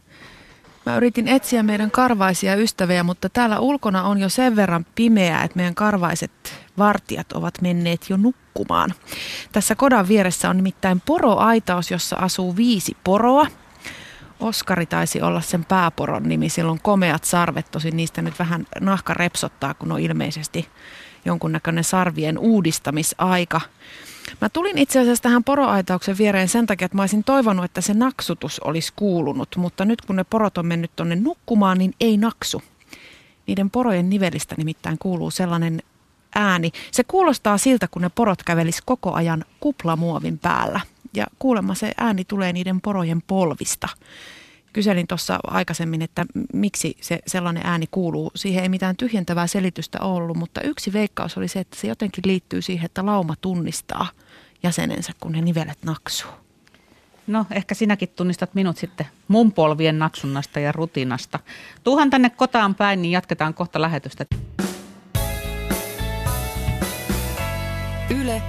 Mä 0.86 0.96
yritin 0.96 1.28
etsiä 1.28 1.62
meidän 1.62 1.90
karvaisia 1.90 2.54
ystäviä, 2.54 3.02
mutta 3.02 3.28
täällä 3.28 3.58
ulkona 3.58 4.02
on 4.02 4.18
jo 4.18 4.28
sen 4.28 4.56
verran 4.56 4.86
pimeää, 4.94 5.44
että 5.44 5.56
meidän 5.56 5.74
karvaiset 5.74 6.30
vartijat 6.78 7.32
ovat 7.32 7.54
menneet 7.62 8.10
jo 8.10 8.16
nukkumaan. 8.16 8.94
Tässä 9.52 9.74
kodan 9.74 10.08
vieressä 10.08 10.50
on 10.50 10.56
nimittäin 10.56 11.02
poroaitaus, 11.06 11.90
jossa 11.90 12.16
asuu 12.16 12.56
viisi 12.56 12.96
poroa. 13.04 13.46
Oskari 14.40 14.86
taisi 14.86 15.22
olla 15.22 15.40
sen 15.40 15.64
pääporon 15.64 16.22
nimi, 16.22 16.48
silloin 16.48 16.80
komeat 16.82 17.24
sarvet, 17.24 17.70
tosin 17.70 17.96
niistä 17.96 18.22
nyt 18.22 18.38
vähän 18.38 18.66
nahka 18.80 19.14
repsottaa, 19.14 19.74
kun 19.74 19.92
on 19.92 20.00
ilmeisesti 20.00 20.68
jonkunnäköinen 21.24 21.84
sarvien 21.84 22.38
uudistamisaika. 22.38 23.60
Mä 24.40 24.48
tulin 24.48 24.78
itse 24.78 25.00
asiassa 25.00 25.22
tähän 25.22 25.44
poroaitauksen 25.44 26.18
viereen 26.18 26.48
sen 26.48 26.66
takia, 26.66 26.84
että 26.84 26.96
mä 26.96 27.02
olisin 27.02 27.24
toivonut, 27.24 27.64
että 27.64 27.80
se 27.80 27.94
naksutus 27.94 28.60
olisi 28.60 28.92
kuulunut, 28.96 29.56
mutta 29.56 29.84
nyt 29.84 30.00
kun 30.00 30.16
ne 30.16 30.24
porot 30.24 30.58
on 30.58 30.66
mennyt 30.66 30.90
tonne 30.96 31.16
nukkumaan, 31.16 31.78
niin 31.78 31.94
ei 32.00 32.16
naksu. 32.16 32.62
Niiden 33.46 33.70
porojen 33.70 34.10
nivelistä 34.10 34.54
nimittäin 34.58 34.98
kuuluu 34.98 35.30
sellainen 35.30 35.82
ääni. 36.34 36.72
Se 36.90 37.04
kuulostaa 37.04 37.58
siltä, 37.58 37.88
kun 37.90 38.02
ne 38.02 38.10
porot 38.14 38.42
kävelis 38.42 38.82
koko 38.84 39.12
ajan 39.12 39.44
kuplamuovin 39.60 40.38
päällä. 40.38 40.80
Ja 41.14 41.26
kuulemma 41.38 41.74
se 41.74 41.92
ääni 41.98 42.24
tulee 42.24 42.52
niiden 42.52 42.80
porojen 42.80 43.22
polvista. 43.26 43.88
Kyselin 44.72 45.06
tuossa 45.06 45.38
aikaisemmin, 45.46 46.02
että 46.02 46.26
miksi 46.52 46.96
se 47.00 47.18
sellainen 47.26 47.66
ääni 47.66 47.87
kuuluu. 47.90 48.30
Siihen 48.35 48.62
ei 48.62 48.68
mitään 48.68 48.96
tyhjentävää 48.96 49.46
selitystä 49.46 49.98
ollut, 50.00 50.37
mutta 50.37 50.61
yksi 50.61 50.92
veikkaus 50.92 51.37
oli 51.37 51.48
se, 51.48 51.61
että 51.61 51.76
se 51.76 51.87
jotenkin 51.87 52.24
liittyy 52.26 52.62
siihen, 52.62 52.87
että 52.87 53.06
lauma 53.06 53.35
tunnistaa 53.40 54.09
jäsenensä, 54.62 55.12
kun 55.20 55.33
ne 55.33 55.40
nivelet 55.40 55.78
naksuu. 55.85 56.30
No 57.26 57.46
ehkä 57.50 57.74
sinäkin 57.74 58.09
tunnistat 58.09 58.54
minut 58.54 58.76
sitten 58.76 59.06
mun 59.28 59.52
polvien 59.52 59.98
naksunnasta 59.98 60.61
ja 60.61 60.72
rutinasta. 60.72 61.38
Tuhan 61.85 62.11
tänne 62.11 62.30
kotaan 62.30 62.74
päin, 62.74 63.02
niin 63.02 63.12
jatketaan 63.12 63.54
kohta 63.54 63.80
lähetystä. 63.80 64.26
Yle, 68.11 68.42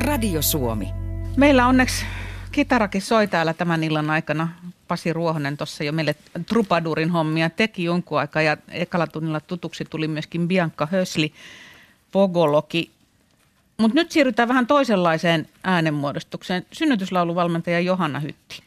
Radio 0.00 0.42
Suomi. 0.42 0.88
Meillä 1.36 1.66
onneksi 1.66 2.04
kitarakin 2.52 3.02
soi 3.02 3.26
täällä 3.26 3.54
tämän 3.54 3.84
illan 3.84 4.10
aikana. 4.10 4.48
Pasi 4.88 5.12
Ruohonen 5.12 5.56
tuossa 5.56 5.84
jo 5.84 5.92
meille 5.92 6.14
trupadurin 6.46 7.10
hommia 7.10 7.50
teki 7.50 7.84
jonkun 7.84 8.18
aikaa 8.18 8.42
ja 8.42 8.56
ekalla 8.68 9.06
tunnilla 9.06 9.40
tutuksi 9.40 9.84
tuli 9.84 10.08
myöskin 10.08 10.48
Bianca 10.48 10.88
Hösli, 10.90 11.32
Pogoloki. 12.12 12.90
Mutta 13.78 13.94
nyt 13.94 14.12
siirrytään 14.12 14.48
vähän 14.48 14.66
toisenlaiseen 14.66 15.48
äänenmuodostukseen. 15.64 16.66
Synnytyslauluvalmentaja 16.72 17.80
Johanna 17.80 18.20
Hytti. 18.20 18.62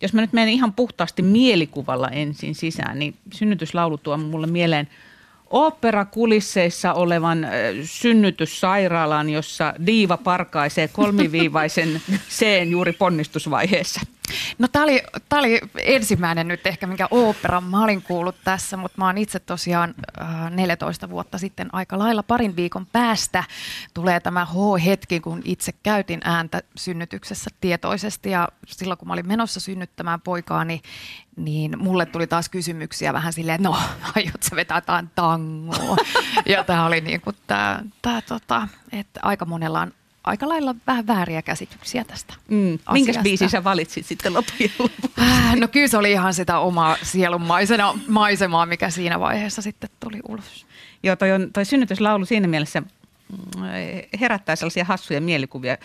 Jos 0.00 0.12
mä 0.12 0.20
nyt 0.20 0.32
menen 0.32 0.48
ihan 0.48 0.72
puhtaasti 0.72 1.22
mielikuvalla 1.22 2.08
ensin 2.08 2.54
sisään, 2.54 2.98
niin 2.98 3.14
synnytyslaulu 3.32 3.98
tuo 3.98 4.16
mulle 4.16 4.46
mieleen– 4.46 4.88
oopperakulisseissa 5.52 6.92
olevan 6.92 7.46
synnytyssairaalan, 7.84 9.30
jossa 9.30 9.74
diiva 9.86 10.16
parkaisee 10.16 10.88
kolmiviivaisen 10.88 12.02
seen 12.28 12.70
juuri 12.70 12.92
ponnistusvaiheessa. 12.92 14.00
No 14.58 14.68
tämä 14.68 14.82
oli, 14.84 15.02
oli 15.32 15.60
ensimmäinen 15.78 16.48
nyt 16.48 16.66
ehkä, 16.66 16.86
minkä 16.86 17.08
oopperan 17.10 17.64
mä 17.64 17.84
olin 17.84 18.02
kuullut 18.02 18.36
tässä, 18.44 18.76
mutta 18.76 18.98
mä 18.98 19.06
oon 19.06 19.18
itse 19.18 19.38
tosiaan 19.38 19.94
äh, 20.20 20.50
14 20.50 21.10
vuotta 21.10 21.38
sitten 21.38 21.74
aika 21.74 21.98
lailla 21.98 22.22
parin 22.22 22.56
viikon 22.56 22.86
päästä 22.86 23.44
tulee 23.94 24.20
tämä 24.20 24.44
H-hetki, 24.44 25.20
kun 25.20 25.42
itse 25.44 25.72
käytin 25.82 26.20
ääntä 26.24 26.62
synnytyksessä 26.76 27.50
tietoisesti 27.60 28.30
ja 28.30 28.48
silloin 28.66 28.98
kun 28.98 29.08
mä 29.08 29.14
olin 29.14 29.28
menossa 29.28 29.60
synnyttämään 29.60 30.20
poikaani, 30.20 30.82
niin 31.36 31.78
mulle 31.78 32.06
tuli 32.06 32.26
taas 32.26 32.48
kysymyksiä 32.48 33.12
vähän 33.12 33.32
silleen, 33.32 33.62
no, 33.62 33.76
aiot 34.16 34.42
sä 34.42 34.56
vetää 34.56 34.76
jotain 34.76 35.10
tangoa. 35.14 35.96
ja 36.46 36.64
tämä 36.64 36.86
oli 36.86 37.00
niin 37.00 37.20
kuin 37.20 37.36
tämä, 37.46 37.82
tämä 38.02 38.22
tota, 38.22 38.68
että 38.92 39.20
aika 39.22 39.44
monella 39.44 39.80
on 39.80 39.92
aika 40.24 40.48
lailla 40.48 40.74
vähän 40.86 41.06
vääriä 41.06 41.42
käsityksiä 41.42 42.04
tästä 42.04 42.34
mm. 42.48 42.78
Minkäs 42.92 43.18
biisi 43.22 43.48
sä 43.48 43.64
valitsit 43.64 44.06
sitten 44.06 44.34
loppujen 44.34 44.72
lopuksi? 44.78 45.20
Äh, 45.20 45.56
no 45.56 45.68
kyllä 45.68 45.88
se 45.88 45.96
oli 45.96 46.12
ihan 46.12 46.34
sitä 46.34 46.58
omaa 46.58 46.96
sielun 47.02 47.42
maisena, 47.42 47.98
maisemaa, 48.08 48.66
mikä 48.66 48.90
siinä 48.90 49.20
vaiheessa 49.20 49.62
sitten 49.62 49.90
tuli 50.00 50.20
ulos. 50.28 50.66
Joo, 51.02 51.16
toi, 51.16 51.32
on, 51.32 51.52
toi 51.52 51.64
synnytyslaulu 51.64 52.24
siinä 52.24 52.48
mielessä 52.48 52.80
mm, 52.80 52.88
herättää 54.20 54.56
sellaisia 54.56 54.84
hassuja 54.84 55.20
mielikuvia. 55.20 55.76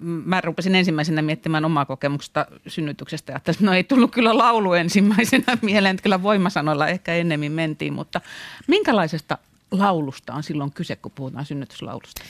Mä 0.00 0.40
rupesin 0.40 0.74
ensimmäisenä 0.74 1.22
miettimään 1.22 1.64
omaa 1.64 1.84
kokemusta 1.84 2.46
synnytyksestä 2.66 3.32
ja 3.32 3.36
että 3.36 3.52
no 3.60 3.72
ei 3.74 3.84
tullut 3.84 4.12
kyllä 4.12 4.38
laulu 4.38 4.72
ensimmäisenä 4.72 5.58
mieleen, 5.62 5.94
että 5.94 6.02
kyllä 6.02 6.22
voimasanoilla 6.22 6.88
ehkä 6.88 7.14
ennemmin 7.14 7.52
mentiin, 7.52 7.92
mutta 7.92 8.20
minkälaisesta 8.66 9.38
laulusta 9.70 10.34
on 10.34 10.42
silloin 10.42 10.72
kyse, 10.72 10.96
kun 10.96 11.12
puhutaan 11.14 11.44
synnytyslaulusta? 11.44 12.22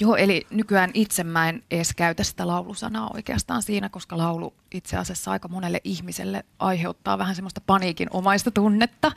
Joo, 0.00 0.16
eli 0.16 0.46
nykyään 0.50 0.90
itse 0.94 1.24
mä 1.24 1.48
en 1.48 1.62
edes 1.70 1.94
käytä 1.96 2.24
sitä 2.24 2.46
laulusanaa 2.46 3.10
oikeastaan 3.14 3.62
siinä, 3.62 3.88
koska 3.88 4.18
laulu 4.18 4.54
itse 4.70 4.96
asiassa 4.96 5.30
aika 5.30 5.48
monelle 5.48 5.80
ihmiselle 5.84 6.44
aiheuttaa 6.58 7.18
vähän 7.18 7.34
semmoista 7.34 7.60
paniikin 7.66 8.08
omaista 8.10 8.50
tunnetta. 8.50 9.12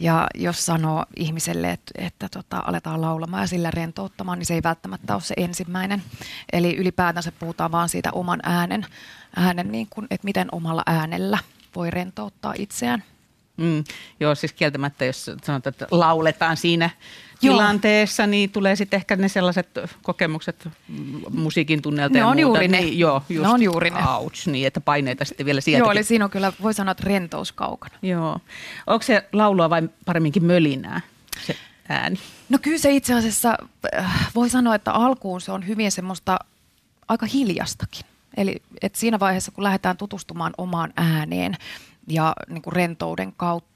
Ja 0.00 0.26
jos 0.34 0.66
sanoo 0.66 1.04
ihmiselle, 1.16 1.70
että, 1.70 1.92
että 1.98 2.28
tota, 2.28 2.62
aletaan 2.66 3.00
laulamaan 3.00 3.42
ja 3.42 3.46
sillä 3.46 3.70
rentouttamaan, 3.70 4.38
niin 4.38 4.46
se 4.46 4.54
ei 4.54 4.62
välttämättä 4.62 5.14
ole 5.14 5.22
se 5.22 5.34
ensimmäinen. 5.36 6.02
Eli 6.52 6.76
ylipäätänsä 6.76 7.32
puhutaan 7.32 7.72
vaan 7.72 7.88
siitä 7.88 8.10
oman 8.12 8.40
äänen, 8.42 8.86
äänen 9.36 9.72
niin 9.72 9.86
kuin, 9.90 10.06
että 10.10 10.24
miten 10.24 10.48
omalla 10.52 10.82
äänellä 10.86 11.38
voi 11.76 11.90
rentouttaa 11.90 12.54
itseään. 12.58 13.02
Mm, 13.56 13.84
joo, 14.20 14.34
siis 14.34 14.52
kieltämättä, 14.52 15.04
jos 15.04 15.24
sanotaan, 15.24 15.62
että 15.72 15.86
lauletaan 15.90 16.56
siinä. 16.56 16.90
Tilanteessa, 17.40 18.26
niin 18.26 18.50
tulee 18.50 18.76
sitten 18.76 18.96
ehkä 18.96 19.16
ne 19.16 19.28
sellaiset 19.28 19.68
kokemukset 20.02 20.68
musiikin 21.30 21.82
tunnelta 21.82 22.12
ne 22.12 22.18
ja 22.18 22.26
on 22.26 22.36
muuta. 22.36 22.40
juuri 22.40 22.68
ne. 22.68 22.80
Niin, 22.80 22.98
joo, 22.98 23.22
just, 23.28 23.42
ne 23.42 23.48
on 23.48 23.62
juuri 23.62 23.90
ne. 23.90 24.00
Ouch, 24.08 24.46
niin 24.46 24.66
että 24.66 24.80
paineita 24.80 25.24
sitten 25.24 25.46
vielä 25.46 25.60
sieltäkin. 25.60 25.84
Joo, 25.84 25.92
eli 25.92 26.04
siinä 26.04 26.24
on 26.24 26.30
kyllä, 26.30 26.52
voi 26.62 26.74
sanoa, 26.74 26.92
että 26.92 27.04
rentous 27.06 27.52
kaukana. 27.52 27.94
Joo. 28.02 28.40
Onko 28.86 29.02
se 29.02 29.28
laulua 29.32 29.70
vai 29.70 29.88
paremminkin 30.04 30.44
mölinää, 30.44 31.00
se 31.46 31.56
ääni? 31.88 32.18
No 32.48 32.58
kyllä 32.62 32.78
se 32.78 32.92
itse 32.92 33.14
asiassa, 33.14 33.58
äh, 33.98 34.30
voi 34.34 34.50
sanoa, 34.50 34.74
että 34.74 34.92
alkuun 34.92 35.40
se 35.40 35.52
on 35.52 35.66
hyvin 35.66 35.92
semmoista 35.92 36.38
aika 37.08 37.26
hiljastakin. 37.26 38.06
Eli 38.36 38.62
että 38.82 38.98
siinä 38.98 39.20
vaiheessa, 39.20 39.52
kun 39.52 39.64
lähdetään 39.64 39.96
tutustumaan 39.96 40.52
omaan 40.58 40.92
ääneen, 40.96 41.56
ja 42.08 42.34
niin 42.48 42.62
kuin 42.62 42.72
rentouden 42.72 43.32
kautta, 43.36 43.67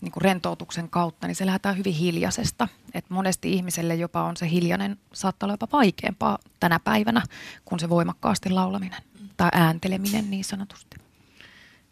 niin 0.00 0.12
kuin 0.12 0.22
rentoutuksen 0.22 0.88
kautta, 0.88 1.26
niin 1.26 1.34
se 1.34 1.46
lähdetään 1.46 1.78
hyvin 1.78 1.94
hiljaisesta. 1.94 2.68
Et 2.94 3.10
monesti 3.10 3.52
ihmiselle 3.52 3.94
jopa 3.94 4.22
on 4.22 4.36
se 4.36 4.50
hiljainen, 4.50 4.98
saattaa 5.12 5.46
olla 5.46 5.54
jopa 5.54 5.68
vaikeampaa 5.72 6.38
tänä 6.60 6.80
päivänä 6.80 7.22
kuin 7.64 7.80
se 7.80 7.88
voimakkaasti 7.88 8.50
laulaminen 8.50 9.02
tai 9.36 9.48
äänteleminen 9.52 10.30
niin 10.30 10.44
sanotusti. 10.44 10.96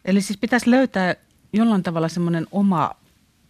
Eli 0.05 0.21
siis 0.21 0.37
pitäisi 0.37 0.71
löytää 0.71 1.15
jollain 1.53 1.83
tavalla 1.83 2.07
semmoinen 2.07 2.47
oma, 2.51 2.91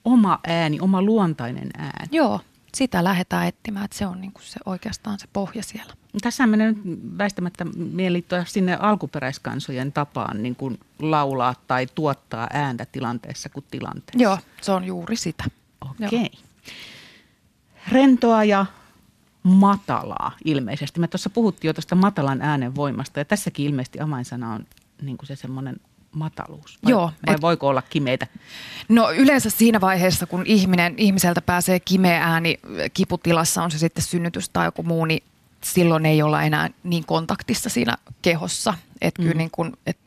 oma 0.05 0.39
ääni, 0.47 0.79
oma 0.79 1.01
luontainen 1.01 1.69
ääni. 1.77 2.07
Joo, 2.11 2.41
sitä 2.75 3.03
lähdetään 3.03 3.47
etsimään, 3.47 3.85
että 3.85 3.97
se 3.97 4.07
on 4.07 4.21
niin 4.21 4.31
kuin 4.31 4.43
se 4.43 4.59
oikeastaan 4.65 5.19
se 5.19 5.27
pohja 5.33 5.63
siellä. 5.63 5.93
Tässä 6.21 6.47
menee 6.47 6.71
nyt 6.71 7.17
väistämättä 7.17 7.65
mielittoja 7.75 8.45
sinne 8.45 8.77
alkuperäiskansojen 8.79 9.91
tapaan 9.91 10.43
niin 10.43 10.55
kuin 10.55 10.79
laulaa 10.99 11.55
tai 11.67 11.87
tuottaa 11.95 12.47
ääntä 12.53 12.85
tilanteessa 12.91 13.49
kuin 13.49 13.65
tilanteessa. 13.71 14.23
Joo, 14.23 14.37
se 14.61 14.71
on 14.71 14.83
juuri 14.83 15.15
sitä. 15.15 15.43
Okei. 15.81 16.07
Okay. 16.07 16.29
Rentoa 17.91 18.43
ja 18.43 18.65
matalaa 19.43 20.31
ilmeisesti. 20.45 20.99
Me 20.99 21.07
tuossa 21.07 21.29
puhuttiin 21.29 21.69
jo 21.69 21.73
tuosta 21.73 21.95
matalan 21.95 22.41
äänen 22.41 22.75
voimasta 22.75 23.19
ja 23.19 23.25
tässäkin 23.25 23.65
ilmeisesti 23.65 23.99
avainsana 23.99 24.53
on 24.53 24.65
niin 25.01 25.17
kuin 25.17 25.27
se 25.27 25.35
semmoinen 25.35 25.77
mataluus? 26.15 26.79
Vai, 26.83 26.91
Joo. 26.91 27.11
Vai 27.27 27.35
et, 27.35 27.41
voiko 27.41 27.67
olla 27.67 27.81
kimeitä? 27.81 28.27
No 28.89 29.11
yleensä 29.11 29.49
siinä 29.49 29.81
vaiheessa, 29.81 30.25
kun 30.25 30.43
ihminen, 30.45 30.93
ihmiseltä 30.97 31.41
pääsee 31.41 31.79
kimeä 31.79 32.23
ääni 32.23 32.59
kiputilassa, 32.93 33.63
on 33.63 33.71
se 33.71 33.77
sitten 33.77 34.03
synnytys 34.03 34.49
tai 34.49 34.67
joku 34.67 34.83
muu, 34.83 35.05
niin 35.05 35.23
silloin 35.63 36.05
ei 36.05 36.21
olla 36.21 36.43
enää 36.43 36.69
niin 36.83 37.05
kontaktissa 37.05 37.69
siinä 37.69 37.97
kehossa. 38.21 38.73
Että 39.01 39.21
mm. 39.21 39.27
kyllä 39.27 39.37
niin 39.37 39.51
kun, 39.51 39.77
et 39.85 39.97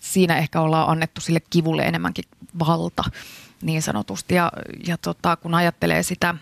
siinä 0.00 0.38
ehkä 0.38 0.60
ollaan 0.60 0.88
annettu 0.88 1.20
sille 1.20 1.40
kivulle 1.50 1.82
enemmänkin 1.82 2.24
valta 2.58 3.04
niin 3.62 3.82
sanotusti. 3.82 4.34
Ja, 4.34 4.52
ja 4.86 4.98
tota, 4.98 5.36
kun 5.36 5.54
ajattelee 5.54 6.02
sitä 6.02 6.34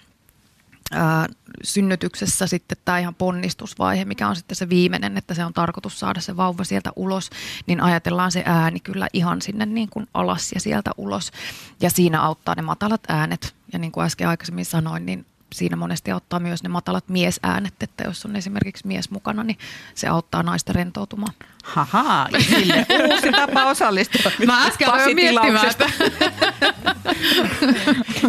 ää, 0.95 1.27
synnytyksessä 1.63 2.47
sitten 2.47 2.79
tämä 2.85 2.99
ihan 2.99 3.15
ponnistusvaihe, 3.15 4.05
mikä 4.05 4.29
on 4.29 4.37
sitten 4.37 4.57
se 4.57 4.69
viimeinen, 4.69 5.19
että 5.19 5.35
se 5.35 5.45
on 5.45 5.55
tarkoitus 5.55 6.01
saada 6.01 6.21
se 6.21 6.37
vauva 6.37 6.65
sieltä 6.65 6.91
ulos, 6.97 7.31
niin 7.67 7.81
ajatellaan 7.81 8.33
se 8.33 8.43
ääni 8.47 8.81
kyllä 8.81 9.09
ihan 9.13 9.43
sinne 9.43 9.67
niin 9.67 9.89
kuin 9.89 10.07
alas 10.15 10.53
ja 10.53 10.61
sieltä 10.61 10.91
ulos. 10.97 11.33
Ja 11.81 11.91
siinä 11.91 12.23
auttaa 12.23 12.55
ne 12.55 12.63
matalat 12.63 13.03
äänet. 13.09 13.55
Ja 13.73 13.79
niin 13.79 13.93
kuin 13.93 14.05
äsken 14.05 14.29
aikaisemmin 14.29 14.65
sanoin, 14.65 15.07
niin 15.07 15.27
siinä 15.55 15.77
monesti 15.77 16.11
auttaa 16.11 16.41
myös 16.41 16.63
ne 16.63 16.69
matalat 16.69 17.09
miesäänet, 17.09 17.75
että 17.81 18.05
jos 18.05 18.25
on 18.25 18.37
esimerkiksi 18.37 18.87
mies 18.87 19.11
mukana, 19.11 19.45
niin 19.45 19.59
se 19.95 20.09
auttaa 20.09 20.43
naista 20.43 20.73
rentoutumaan. 20.73 21.35
Haha, 21.65 22.29
sille 22.51 22.87
uusi 23.11 23.33
tapa 23.33 23.65
osallistua. 23.65 24.31
Mä 24.47 24.67
äsken 24.67 24.89
aloin 24.93 25.15
miettimään 25.15 25.73
sitä. 25.73 25.91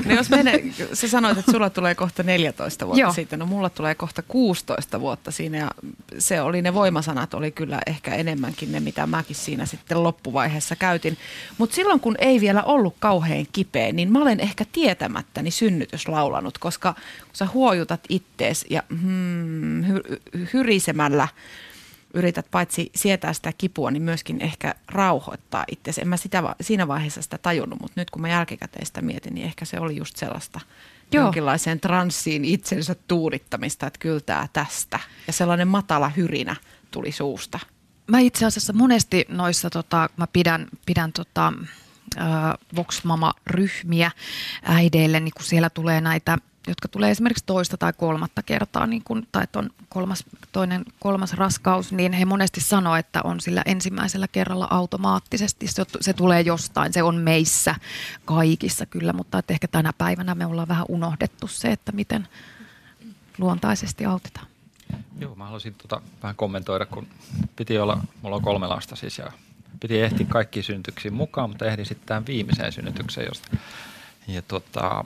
no 0.05 0.15
jos 0.15 0.29
mene, 0.29 0.63
sä 0.93 1.07
sanoit, 1.07 1.38
että 1.38 1.51
sulla 1.51 1.69
tulee 1.69 1.95
kohta 1.95 2.23
14 2.23 2.86
vuotta 2.86 3.01
Joo. 3.01 3.13
sitten, 3.13 3.39
no 3.39 3.45
mulla 3.45 3.69
tulee 3.69 3.95
kohta 3.95 4.21
16 4.27 4.99
vuotta 4.99 5.31
siinä 5.31 5.57
ja 5.57 5.71
se 6.17 6.41
oli 6.41 6.61
ne 6.61 6.73
voimasanat, 6.73 7.33
oli 7.33 7.51
kyllä 7.51 7.79
ehkä 7.88 8.15
enemmänkin 8.15 8.71
ne, 8.71 8.79
mitä 8.79 9.07
mäkin 9.07 9.36
siinä 9.36 9.65
sitten 9.65 10.03
loppuvaiheessa 10.03 10.75
käytin. 10.75 11.17
Mutta 11.57 11.75
silloin 11.75 11.99
kun 11.99 12.15
ei 12.19 12.41
vielä 12.41 12.63
ollut 12.63 12.95
kauhean 12.99 13.45
kipeä, 13.51 13.91
niin 13.91 14.11
mä 14.11 14.21
olen 14.21 14.39
ehkä 14.39 14.65
tietämättäni 14.71 15.51
synnytyslaulanut, 15.51 16.57
koska 16.57 16.93
kun 16.93 17.03
sä 17.33 17.47
huojutat 17.53 18.01
ittees 18.09 18.65
ja 18.69 18.83
hmm, 19.01 19.83
hy- 19.83 20.19
hyrisemällä– 20.53 21.27
yrität 22.16 22.45
paitsi 22.51 22.91
sietää 22.95 23.34
sitä 23.34 23.53
kipua, 23.57 23.91
niin 23.91 24.03
myöskin 24.03 24.41
ehkä 24.41 24.76
rauhoittaa 24.88 25.63
itse. 25.72 26.01
En 26.01 26.07
mä 26.07 26.18
sitä, 26.18 26.55
siinä 26.61 26.88
vaiheessa 26.88 27.22
sitä 27.22 27.38
tajunnut, 27.38 27.82
mutta 27.82 28.01
nyt 28.01 28.09
kun 28.09 28.22
mä 28.22 28.30
jälkikäteen 28.30 28.86
sitä 28.86 29.01
mietin, 29.01 29.36
niin 29.36 29.45
ehkä 29.45 29.66
se 29.66 29.80
oli 29.80 29.95
just 29.95 30.18
sellaista 30.18 30.59
Joo. 31.11 31.24
jonkinlaiseen 31.24 31.80
transsiin 31.80 32.45
itsensä 32.45 32.95
tuudittamista, 33.07 33.88
että 33.88 33.99
kyltää 33.99 34.47
tästä. 34.53 34.99
Ja 35.28 35.34
sellainen 35.34 35.68
matala 35.68 36.09
hyrinä 36.09 36.55
tuli 36.91 37.11
suusta. 37.11 37.59
Mä 38.07 38.20
itse 38.20 38.45
asiassa 38.45 38.74
monesti 38.74 39.26
noissa, 39.30 39.70
tota, 39.70 40.09
mä 40.18 40.28
pidän, 40.28 40.68
pidän 40.86 41.13
tota, 41.13 41.53
äh, 42.18 42.26
Vox 42.76 43.03
Mama-ryhmiä 43.03 44.11
äideille, 44.63 45.20
niin 45.20 45.34
kun 45.38 45.45
siellä 45.45 45.70
tulee 45.70 46.01
näitä 46.01 46.38
jotka 46.68 46.88
tulee 46.88 47.11
esimerkiksi 47.11 47.45
toista 47.45 47.78
tai 47.78 47.93
kolmatta 47.93 48.43
kertaa, 48.43 48.88
niin 48.88 49.01
kun, 49.03 49.28
tai 49.32 49.45
on 49.55 49.70
kolmas, 49.89 50.24
toinen, 50.51 50.86
kolmas 50.99 51.34
raskaus, 51.34 51.91
niin 51.91 52.13
he 52.13 52.26
monesti 52.26 52.61
sanoo, 52.61 52.95
että 52.95 53.22
on 53.24 53.39
sillä 53.39 53.61
ensimmäisellä 53.66 54.28
kerralla 54.28 54.68
automaattisesti. 54.70 55.68
Se, 55.68 55.84
se 56.01 56.13
tulee 56.13 56.41
jostain, 56.41 56.93
se 56.93 57.03
on 57.03 57.16
meissä 57.16 57.76
kaikissa 58.26 58.86
kyllä, 58.86 59.13
mutta 59.13 59.38
että 59.38 59.53
ehkä 59.53 59.68
tänä 59.68 59.93
päivänä 59.97 60.36
me 60.36 60.45
ollaan 60.45 60.68
vähän 60.68 60.86
unohdettu 60.89 61.47
se, 61.47 61.72
että 61.72 61.91
miten 61.91 62.28
luontaisesti 63.38 64.05
autetaan. 64.05 64.47
Joo, 65.20 65.36
mä 65.36 65.43
haluaisin 65.43 65.76
tota 65.76 66.01
vähän 66.24 66.36
kommentoida, 66.36 66.86
kun 66.86 67.07
piti 67.55 67.78
olla, 67.78 68.01
mulla 68.22 68.36
on 68.36 68.41
kolme 68.41 68.68
lasta 68.68 68.95
siis 68.95 69.18
ja 69.18 69.32
piti 69.80 70.01
ehtiä 70.01 70.26
kaikki 70.30 70.63
synnytyksiin 70.63 71.13
mukaan, 71.13 71.49
mutta 71.49 71.66
ehdin 71.66 71.86
sitten 71.86 72.07
tähän 72.07 72.26
viimeiseen 72.26 72.72
synnytykseen, 72.72 73.28
josta 73.28 73.57
ja 74.28 74.41
tota, 74.41 75.05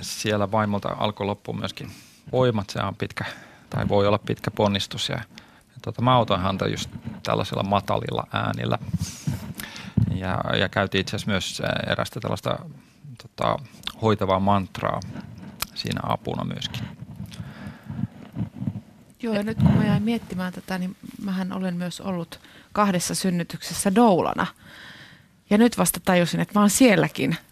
siellä 0.00 0.50
vaimolta 0.50 0.88
alkoi 0.98 1.26
loppua 1.26 1.54
myöskin 1.54 1.90
voimat. 2.32 2.70
Se 2.70 2.78
on 2.78 2.96
pitkä, 2.96 3.24
tai 3.70 3.88
voi 3.88 4.06
olla 4.06 4.18
pitkä 4.18 4.50
ponnistus. 4.50 5.08
Ja, 5.08 5.16
ja 5.44 5.76
tota, 5.82 6.02
mä 6.02 6.14
autoin 6.14 6.40
häntä 6.40 6.66
just 6.66 6.90
tällaisilla 7.22 7.62
matalilla 7.62 8.26
äänillä. 8.32 8.78
Ja, 10.14 10.56
ja 10.58 10.68
käytiin 10.68 11.00
itse 11.00 11.16
asiassa 11.16 11.30
myös 11.30 11.62
erästä 11.86 12.20
tällaista 12.20 12.58
tota, 13.22 13.56
hoitavaa 14.02 14.40
mantraa 14.40 15.00
siinä 15.74 16.00
apuna 16.02 16.44
myöskin. 16.44 16.82
Joo, 19.22 19.34
ja 19.34 19.42
nyt 19.42 19.58
kun 19.58 19.72
mä 19.72 19.84
jäin 19.84 20.02
miettimään 20.02 20.52
tätä, 20.52 20.78
niin 20.78 20.96
mähän 21.22 21.52
olen 21.52 21.76
myös 21.76 22.00
ollut 22.00 22.40
kahdessa 22.72 23.14
synnytyksessä 23.14 23.94
doulana. 23.94 24.46
Ja 25.50 25.58
nyt 25.58 25.78
vasta 25.78 26.00
tajusin, 26.04 26.40
että 26.40 26.58
mä 26.58 26.60
oon 26.60 26.70
sielläkin– 26.70 27.36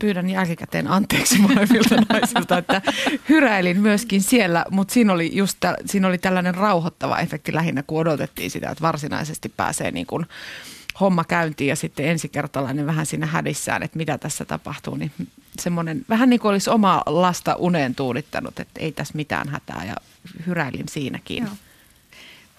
pyydän 0.00 0.30
jälkikäteen 0.30 0.86
anteeksi 0.86 1.38
molemmilta 1.38 1.96
naisilta, 2.08 2.58
että 2.58 2.82
hyräilin 3.28 3.80
myöskin 3.80 4.22
siellä, 4.22 4.64
mutta 4.70 4.94
siinä 4.94 5.12
oli, 5.12 5.30
just 5.36 5.56
tä, 5.60 5.76
siinä 5.86 6.08
oli 6.08 6.18
tällainen 6.18 6.54
rauhoittava 6.54 7.18
efekti 7.18 7.54
lähinnä, 7.54 7.82
kun 7.82 8.00
odotettiin 8.00 8.50
sitä, 8.50 8.70
että 8.70 8.82
varsinaisesti 8.82 9.48
pääsee 9.48 9.90
niin 9.90 10.06
kuin 10.06 10.26
homma 11.00 11.24
käyntiin 11.24 11.68
ja 11.68 11.76
sitten 11.76 12.06
ensikertalainen 12.06 12.86
vähän 12.86 13.06
siinä 13.06 13.26
hädissään, 13.26 13.82
että 13.82 13.96
mitä 13.96 14.18
tässä 14.18 14.44
tapahtuu, 14.44 14.94
niin 14.94 15.12
semmoinen 15.58 16.04
vähän 16.08 16.30
niin 16.30 16.40
kuin 16.40 16.50
olisi 16.50 16.70
oma 16.70 17.02
lasta 17.06 17.56
uneen 17.56 17.94
tuudittanut, 17.94 18.60
että 18.60 18.80
ei 18.80 18.92
tässä 18.92 19.14
mitään 19.16 19.48
hätää 19.48 19.84
ja 19.84 19.94
hyräilin 20.46 20.88
siinäkin. 20.88 21.44
Joo. 21.44 21.52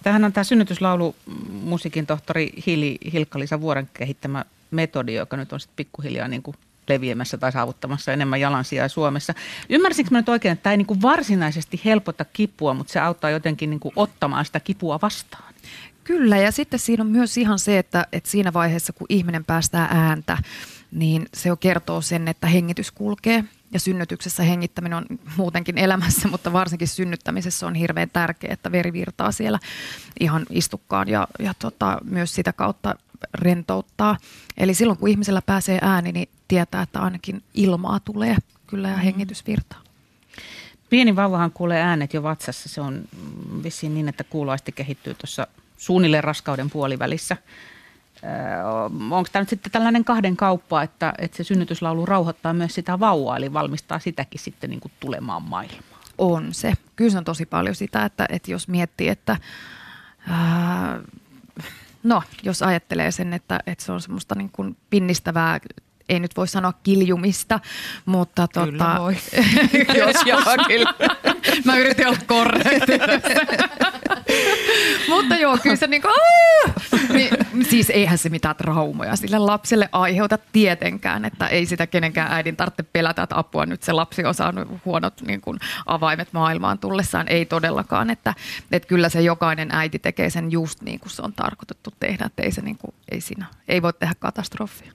Tähän 0.03 0.23
on 0.23 0.33
tämä 0.33 0.43
synnytyslaulu 0.43 1.15
musiikin 1.49 2.05
tohtori 2.05 2.51
Hili, 2.67 2.97
Hilkka-Liisa 3.13 3.61
Vuoren 3.61 3.89
kehittämä 3.93 4.45
metodi, 4.71 5.13
joka 5.13 5.37
nyt 5.37 5.53
on 5.53 5.59
sitten 5.59 5.75
pikkuhiljaa 5.75 6.27
niin 6.27 6.43
kuin 6.43 6.57
leviämässä 6.87 7.37
tai 7.37 7.51
saavuttamassa 7.51 8.13
enemmän 8.13 8.39
jalansijaa 8.39 8.87
Suomessa. 8.87 9.33
Ymmärsinkö 9.69 10.11
mä 10.11 10.17
nyt 10.17 10.29
oikein, 10.29 10.53
että 10.53 10.63
tämä 10.63 10.71
ei 10.71 10.77
niin 10.77 10.85
kuin 10.85 11.01
varsinaisesti 11.01 11.81
helpota 11.85 12.25
kipua, 12.25 12.73
mutta 12.73 12.93
se 12.93 12.99
auttaa 12.99 13.29
jotenkin 13.29 13.69
niin 13.69 13.79
kuin 13.79 13.93
ottamaan 13.95 14.45
sitä 14.45 14.59
kipua 14.59 14.99
vastaan? 15.01 15.53
Kyllä, 16.03 16.37
ja 16.37 16.51
sitten 16.51 16.79
siinä 16.79 17.03
on 17.03 17.09
myös 17.09 17.37
ihan 17.37 17.59
se, 17.59 17.77
että, 17.77 18.07
että 18.11 18.29
siinä 18.29 18.53
vaiheessa, 18.53 18.93
kun 18.93 19.07
ihminen 19.09 19.45
päästää 19.45 19.87
ääntä, 19.91 20.37
niin 20.91 21.25
se 21.33 21.49
jo 21.49 21.55
kertoo 21.55 22.01
sen, 22.01 22.27
että 22.27 22.47
hengitys 22.47 22.91
kulkee. 22.91 23.43
Ja 23.71 23.79
synnytyksessä 23.79 24.43
hengittäminen 24.43 24.97
on 24.97 25.05
muutenkin 25.37 25.77
elämässä, 25.77 26.27
mutta 26.31 26.53
varsinkin 26.53 26.87
synnyttämisessä 26.87 27.67
on 27.67 27.75
hirveän 27.75 28.09
tärkeää, 28.09 28.53
että 28.53 28.71
veri 28.71 28.93
virtaa 28.93 29.31
siellä 29.31 29.59
ihan 30.19 30.45
istukkaan 30.49 31.09
ja, 31.09 31.27
ja 31.39 31.53
tota, 31.59 31.97
myös 32.03 32.35
sitä 32.35 32.53
kautta 32.53 32.95
rentouttaa. 33.33 34.17
Eli 34.57 34.73
silloin 34.73 34.99
kun 34.99 35.09
ihmisellä 35.09 35.41
pääsee 35.41 35.79
ääni, 35.81 36.11
niin 36.11 36.29
tietää, 36.53 36.81
että 36.81 36.99
ainakin 36.99 37.43
ilmaa 37.53 37.99
tulee 37.99 38.37
kyllä 38.67 38.87
ja 38.87 38.93
mm-hmm. 38.93 39.05
hengitys 39.05 39.47
virtaa. 39.47 39.81
Pieni 40.89 41.15
vauvahan 41.15 41.51
kuulee 41.51 41.81
äänet 41.81 42.13
jo 42.13 42.23
vatsassa. 42.23 42.69
Se 42.69 42.81
on 42.81 43.03
vissiin 43.63 43.93
niin, 43.93 44.09
että 44.09 44.23
kuuloaisti 44.23 44.71
kehittyy 44.71 45.13
tuossa 45.13 45.47
suunnilleen 45.77 46.23
raskauden 46.23 46.69
puolivälissä. 46.69 47.37
Öö, 48.23 48.29
onko 49.11 49.29
tämä 49.31 49.41
nyt 49.41 49.49
sitten 49.49 49.71
tällainen 49.71 50.05
kahden 50.05 50.37
kauppa, 50.37 50.83
että, 50.83 51.13
että 51.17 51.37
se 51.37 51.43
synnytyslaulu 51.43 52.05
rauhoittaa 52.05 52.53
myös 52.53 52.75
sitä 52.75 52.99
vauvaa, 52.99 53.37
eli 53.37 53.53
valmistaa 53.53 53.99
sitäkin 53.99 54.41
sitten 54.41 54.69
niin 54.69 54.79
kuin 54.79 54.91
tulemaan 54.99 55.43
maailmaan? 55.43 56.01
On 56.17 56.53
se. 56.53 56.73
Kyllä 56.95 57.11
se 57.11 57.17
on 57.17 57.23
tosi 57.23 57.45
paljon 57.45 57.75
sitä, 57.75 58.05
että, 58.05 58.25
että 58.29 58.51
jos 58.51 58.67
miettii, 58.67 59.07
että 59.07 59.37
ää, 60.27 60.99
no, 62.03 62.23
jos 62.43 62.61
ajattelee 62.61 63.11
sen, 63.11 63.33
että, 63.33 63.59
että 63.67 63.85
se 63.85 63.91
on 63.91 64.01
semmoista 64.01 64.35
niin 64.35 64.49
kuin 64.49 64.77
pinnistävää 64.89 65.59
ei 66.09 66.19
nyt 66.19 66.37
voi 66.37 66.47
sanoa 66.47 66.73
kiljumista, 66.83 67.59
mutta 68.05 68.47
Kyllä 68.47 68.65
tota, 68.65 68.99
voi. 68.99 69.17
jos 69.99 70.15
jokin. 70.25 70.87
Mä 71.65 71.77
yritin 71.77 72.07
olla 72.07 72.17
korrekti. 72.27 72.91
mutta 75.09 75.35
joo, 75.35 75.57
kyllä 75.63 75.75
se 75.75 75.87
niinku, 75.87 76.07
niin, 77.13 77.29
siis 77.69 77.89
eihän 77.89 78.17
se 78.17 78.29
mitään 78.29 78.55
traumoja 78.55 79.15
sille 79.15 79.39
lapselle 79.39 79.89
aiheuta 79.91 80.37
tietenkään, 80.51 81.25
että 81.25 81.47
ei 81.47 81.65
sitä 81.65 81.87
kenenkään 81.87 82.31
äidin 82.31 82.55
tarvitse 82.55 82.83
pelätä, 82.83 83.23
että 83.23 83.39
apua 83.39 83.65
nyt 83.65 83.83
se 83.83 83.91
lapsi 83.91 84.25
on 84.25 84.33
saanut 84.33 84.67
huonot 84.85 85.21
niin 85.21 85.41
kuin, 85.41 85.59
avaimet 85.85 86.27
maailmaan 86.31 86.79
tullessaan. 86.79 87.27
Ei 87.27 87.45
todellakaan, 87.45 88.09
että, 88.09 88.33
että 88.71 88.87
kyllä 88.87 89.09
se 89.09 89.21
jokainen 89.21 89.69
äiti 89.71 89.99
tekee 89.99 90.29
sen 90.29 90.51
just 90.51 90.81
niin 90.81 90.99
kuin 90.99 91.11
se 91.11 91.21
on 91.21 91.33
tarkoitettu 91.33 91.93
tehdä, 91.99 92.25
että 92.25 92.43
ei, 92.43 92.51
se, 92.51 92.61
niin 92.61 92.77
kuin, 92.77 92.93
ei, 93.11 93.21
siinä, 93.21 93.45
ei 93.67 93.81
voi 93.81 93.93
tehdä 93.93 94.13
katastrofia. 94.19 94.91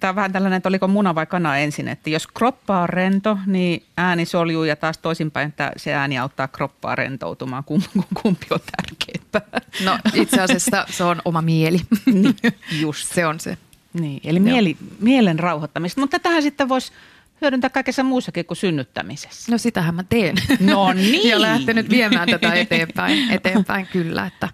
Tämä 0.00 0.08
on 0.08 0.16
vähän 0.16 0.32
tällainen, 0.32 0.56
että 0.56 0.68
oliko 0.68 0.88
muna 0.88 1.14
vai 1.14 1.26
kana 1.26 1.58
ensin, 1.58 1.88
että 1.88 2.10
jos 2.10 2.26
kroppa 2.26 2.80
on 2.80 2.88
rento, 2.88 3.38
niin 3.46 3.82
ääni 3.96 4.24
soljuu 4.24 4.64
ja 4.64 4.76
taas 4.76 4.98
toisinpäin, 4.98 5.48
että 5.48 5.72
se 5.76 5.94
ääni 5.94 6.18
auttaa 6.18 6.48
kroppaa 6.48 6.94
rentoutumaan, 6.94 7.64
kumpi, 7.64 7.88
kumpi 8.22 8.46
on 8.50 8.60
tärkeämpää. 8.76 9.60
No 9.84 9.98
itse 10.14 10.40
asiassa 10.40 10.86
se 10.90 11.04
on 11.04 11.22
oma 11.24 11.42
mieli. 11.42 11.80
Niin, 12.06 12.36
just. 12.80 13.12
se 13.14 13.26
on 13.26 13.40
se. 13.40 13.58
Niin, 13.92 14.20
eli 14.24 14.40
mieli, 14.40 14.76
mielen 15.00 15.38
rauhoittamista, 15.38 16.00
mutta 16.00 16.18
tähän 16.18 16.42
sitten 16.42 16.68
voisi 16.68 16.92
hyödyntää 17.40 17.70
kaikessa 17.70 18.02
muussakin 18.02 18.46
kuin 18.46 18.56
synnyttämisessä. 18.56 19.52
No 19.52 19.58
sitähän 19.58 19.94
mä 19.94 20.04
teen. 20.08 20.36
No 20.60 20.92
niin. 20.92 21.28
ja 21.28 21.40
lähtenyt 21.40 21.90
viemään 21.90 22.28
tätä 22.28 22.52
eteenpäin, 22.54 23.30
eteenpäin 23.30 23.86
kyllä, 23.86 24.26
että, 24.26 24.48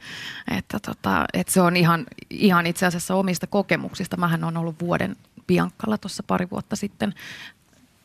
että, 0.59 0.79
tota, 0.87 1.25
että 1.33 1.53
se 1.53 1.61
on 1.61 1.77
ihan, 1.77 2.07
ihan 2.31 2.67
itse 2.67 2.87
asiassa 2.87 3.15
omista 3.15 3.47
kokemuksista. 3.47 4.17
Mähän 4.17 4.45
on 4.45 4.57
ollut 4.57 4.81
vuoden 4.81 5.17
Biankalla 5.47 5.99
tuossa 5.99 6.23
pari 6.23 6.51
vuotta 6.51 6.77
sitten. 6.77 7.15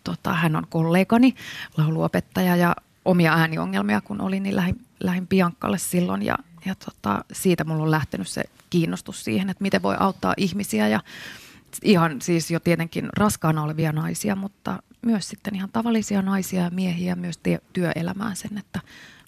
Tota, 0.03 0.33
hän 0.33 0.55
on 0.55 0.67
kollegani, 0.69 1.35
lauluopettaja 1.77 2.55
ja 2.55 2.75
omia 3.05 3.33
ääniongelmia 3.33 4.01
kun 4.01 4.21
olin, 4.21 4.43
niin 4.43 4.55
lähin, 4.55 4.85
lähin 4.99 5.27
Biankalle 5.27 5.77
silloin 5.77 6.25
ja, 6.25 6.37
ja 6.65 6.75
tota, 6.75 7.25
siitä 7.31 7.63
mulla 7.63 7.83
on 7.83 7.91
lähtenyt 7.91 8.27
se 8.27 8.43
kiinnostus 8.69 9.23
siihen, 9.23 9.49
että 9.49 9.61
miten 9.61 9.81
voi 9.81 9.95
auttaa 9.99 10.33
ihmisiä 10.37 10.87
ja 10.87 10.99
ihan 11.83 12.21
siis 12.21 12.51
jo 12.51 12.59
tietenkin 12.59 13.09
raskaana 13.17 13.63
olevia 13.63 13.91
naisia, 13.91 14.35
mutta 14.35 14.83
myös 15.05 15.29
sitten 15.29 15.55
ihan 15.55 15.69
tavallisia 15.73 16.21
naisia 16.21 16.61
ja 16.61 16.69
miehiä 16.69 17.15
myös 17.15 17.37
tie- 17.37 17.61
työelämään 17.73 18.35
sen, 18.35 18.57
että 18.57 18.79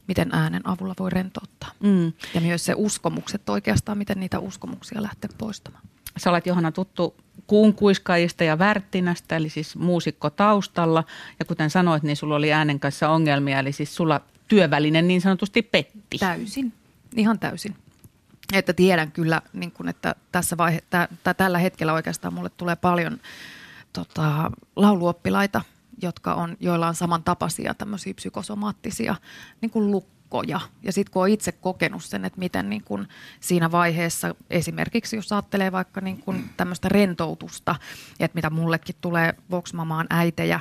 miten 0.08 0.30
äänen 0.32 0.68
avulla 0.68 0.94
voi 1.00 1.10
rentouttaa. 1.10 1.72
Mm. 1.80 2.14
Ja 2.34 2.42
myös 2.42 2.66
se 2.66 2.74
uskomukset 2.78 3.50
oikeastaan, 3.50 3.98
miten 3.98 4.20
niitä 4.20 4.40
uskomuksia 4.40 5.02
lähtee 5.02 5.30
poistamaan. 5.38 5.84
Sä 6.18 6.30
olet 6.30 6.46
Johanna 6.46 6.72
tuttu 6.72 7.16
kuunkuiskaajista 7.48 8.44
ja 8.44 8.60
värttinästä, 8.60 9.36
eli 9.36 9.50
siis 9.50 9.76
muusikko 9.76 10.30
taustalla. 10.30 11.04
Ja 11.40 11.46
kuten 11.46 11.70
sanoit, 11.70 12.04
niin 12.04 12.16
sulla 12.16 12.36
oli 12.36 12.54
äänen 12.54 12.80
kanssa 12.80 13.10
ongelmia, 13.10 13.60
eli 13.60 13.72
siis 13.72 13.96
sulla 13.96 14.22
työvälinen 14.48 15.08
niin 15.08 15.22
sanotusti 15.22 15.62
petti. 15.62 16.18
Täysin, 16.18 16.74
ihan 17.16 17.40
täysin. 17.40 17.76
Että 18.54 18.74
tiedän 18.74 19.12
kyllä, 19.12 19.42
niin 19.54 19.72
kun, 19.72 19.90
että 19.90 20.16
tässä 20.32 20.58
vaihe, 20.58 20.84
tä, 20.90 21.08
tä, 21.24 21.34
tällä 21.34 21.58
hetkellä 21.58 21.94
oikeastaan 21.94 22.34
mulle 22.34 22.50
tulee 22.50 22.76
paljon 22.76 23.20
tota, 23.94 24.52
lauluoppilaita, 24.76 25.62
jotka 26.02 26.34
on, 26.34 26.58
joilla 26.60 26.88
on 26.88 26.96
samantapaisia 26.96 27.74
tämmöisiä 27.74 28.14
psykosomaattisia 28.14 29.16
niin 29.62 29.70
kuin 29.70 29.92
lukkoja. 29.92 30.60
Ja 30.84 30.94
sitten 30.94 31.14
kun 31.14 31.22
on 31.22 31.30
itse 31.30 31.52
kokenut 31.52 32.04
sen, 32.04 32.26
että 32.26 32.40
miten 32.40 32.70
niin 32.70 32.84
kun 32.84 33.08
siinä 33.40 33.72
vaiheessa, 33.72 34.36
esimerkiksi 34.50 35.16
jos 35.16 35.32
ajattelee 35.32 35.72
vaikka 35.72 36.02
niin 36.02 36.18
kun 36.18 36.50
tämmöistä 36.58 36.90
rentoutusta, 36.90 37.76
että 38.20 38.36
mitä 38.36 38.50
mullekin 38.50 38.96
tulee 39.02 39.34
voksmamaan 39.52 40.08
äitejä, 40.10 40.60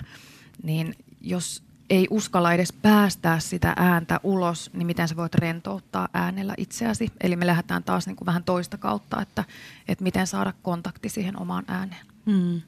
niin 0.62 0.96
jos 1.20 1.62
ei 1.92 2.06
uskalla 2.10 2.52
edes 2.52 2.72
päästää 2.72 3.40
sitä 3.40 3.72
ääntä 3.76 4.20
ulos, 4.22 4.70
niin 4.72 4.86
miten 4.86 5.08
sä 5.08 5.16
voit 5.16 5.34
rentouttaa 5.34 6.08
äänellä 6.14 6.54
itseäsi. 6.58 7.08
Eli 7.20 7.36
me 7.36 7.46
lähdetään 7.46 7.84
taas 7.84 8.06
niin 8.06 8.16
kuin 8.16 8.26
vähän 8.26 8.44
toista 8.44 8.78
kautta, 8.78 9.22
että, 9.22 9.44
että 9.88 10.04
miten 10.04 10.26
saada 10.26 10.52
kontakti 10.62 11.08
siihen 11.08 11.40
omaan 11.40 11.64
ääneen. 11.68 12.06
Hmm. 12.26 12.60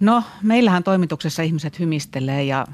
No, 0.00 0.24
meillähän 0.42 0.84
toimituksessa 0.84 1.42
ihmiset 1.42 1.78
hymistelee 1.78 2.44
ja 2.44 2.66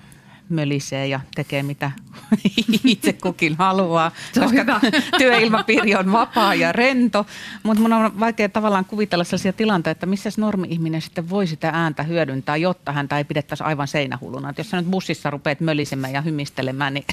mölisee 0.49 1.07
ja 1.07 1.21
tekee 1.35 1.63
mitä 1.63 1.91
itse 2.85 3.13
kukin 3.13 3.57
haluaa, 3.59 4.11
koska 4.35 4.49
hyvä. 4.49 4.81
työilmapiiri 5.19 5.95
on 5.95 6.13
vapaa 6.13 6.55
ja 6.55 6.73
rento. 6.73 7.27
Mutta 7.63 7.83
mun 7.83 7.93
on 7.93 8.21
vaikea 8.21 8.49
tavallaan 8.49 8.85
kuvitella 8.85 9.25
sellaisia 9.25 9.53
tilanteita, 9.53 9.91
että 9.91 10.07
missä 10.07 10.31
normi-ihminen 10.37 11.03
sitten 11.03 11.31
voi 11.31 11.47
sitä 11.47 11.71
ääntä 11.75 12.03
hyödyntää, 12.03 12.57
jotta 12.57 12.93
häntä 12.93 13.19
ei 13.19 13.25
pidettäisi 13.25 13.65
aivan 13.65 13.89
seinähulluna. 13.89 14.51
Et 14.51 14.59
jos 14.59 14.71
sä 14.71 14.77
nyt 14.77 14.91
bussissa 14.91 15.31
rupeat 15.31 15.61
mölisemään 15.61 16.13
ja 16.13 16.21
hymistelemään, 16.21 16.95
niin 16.95 17.05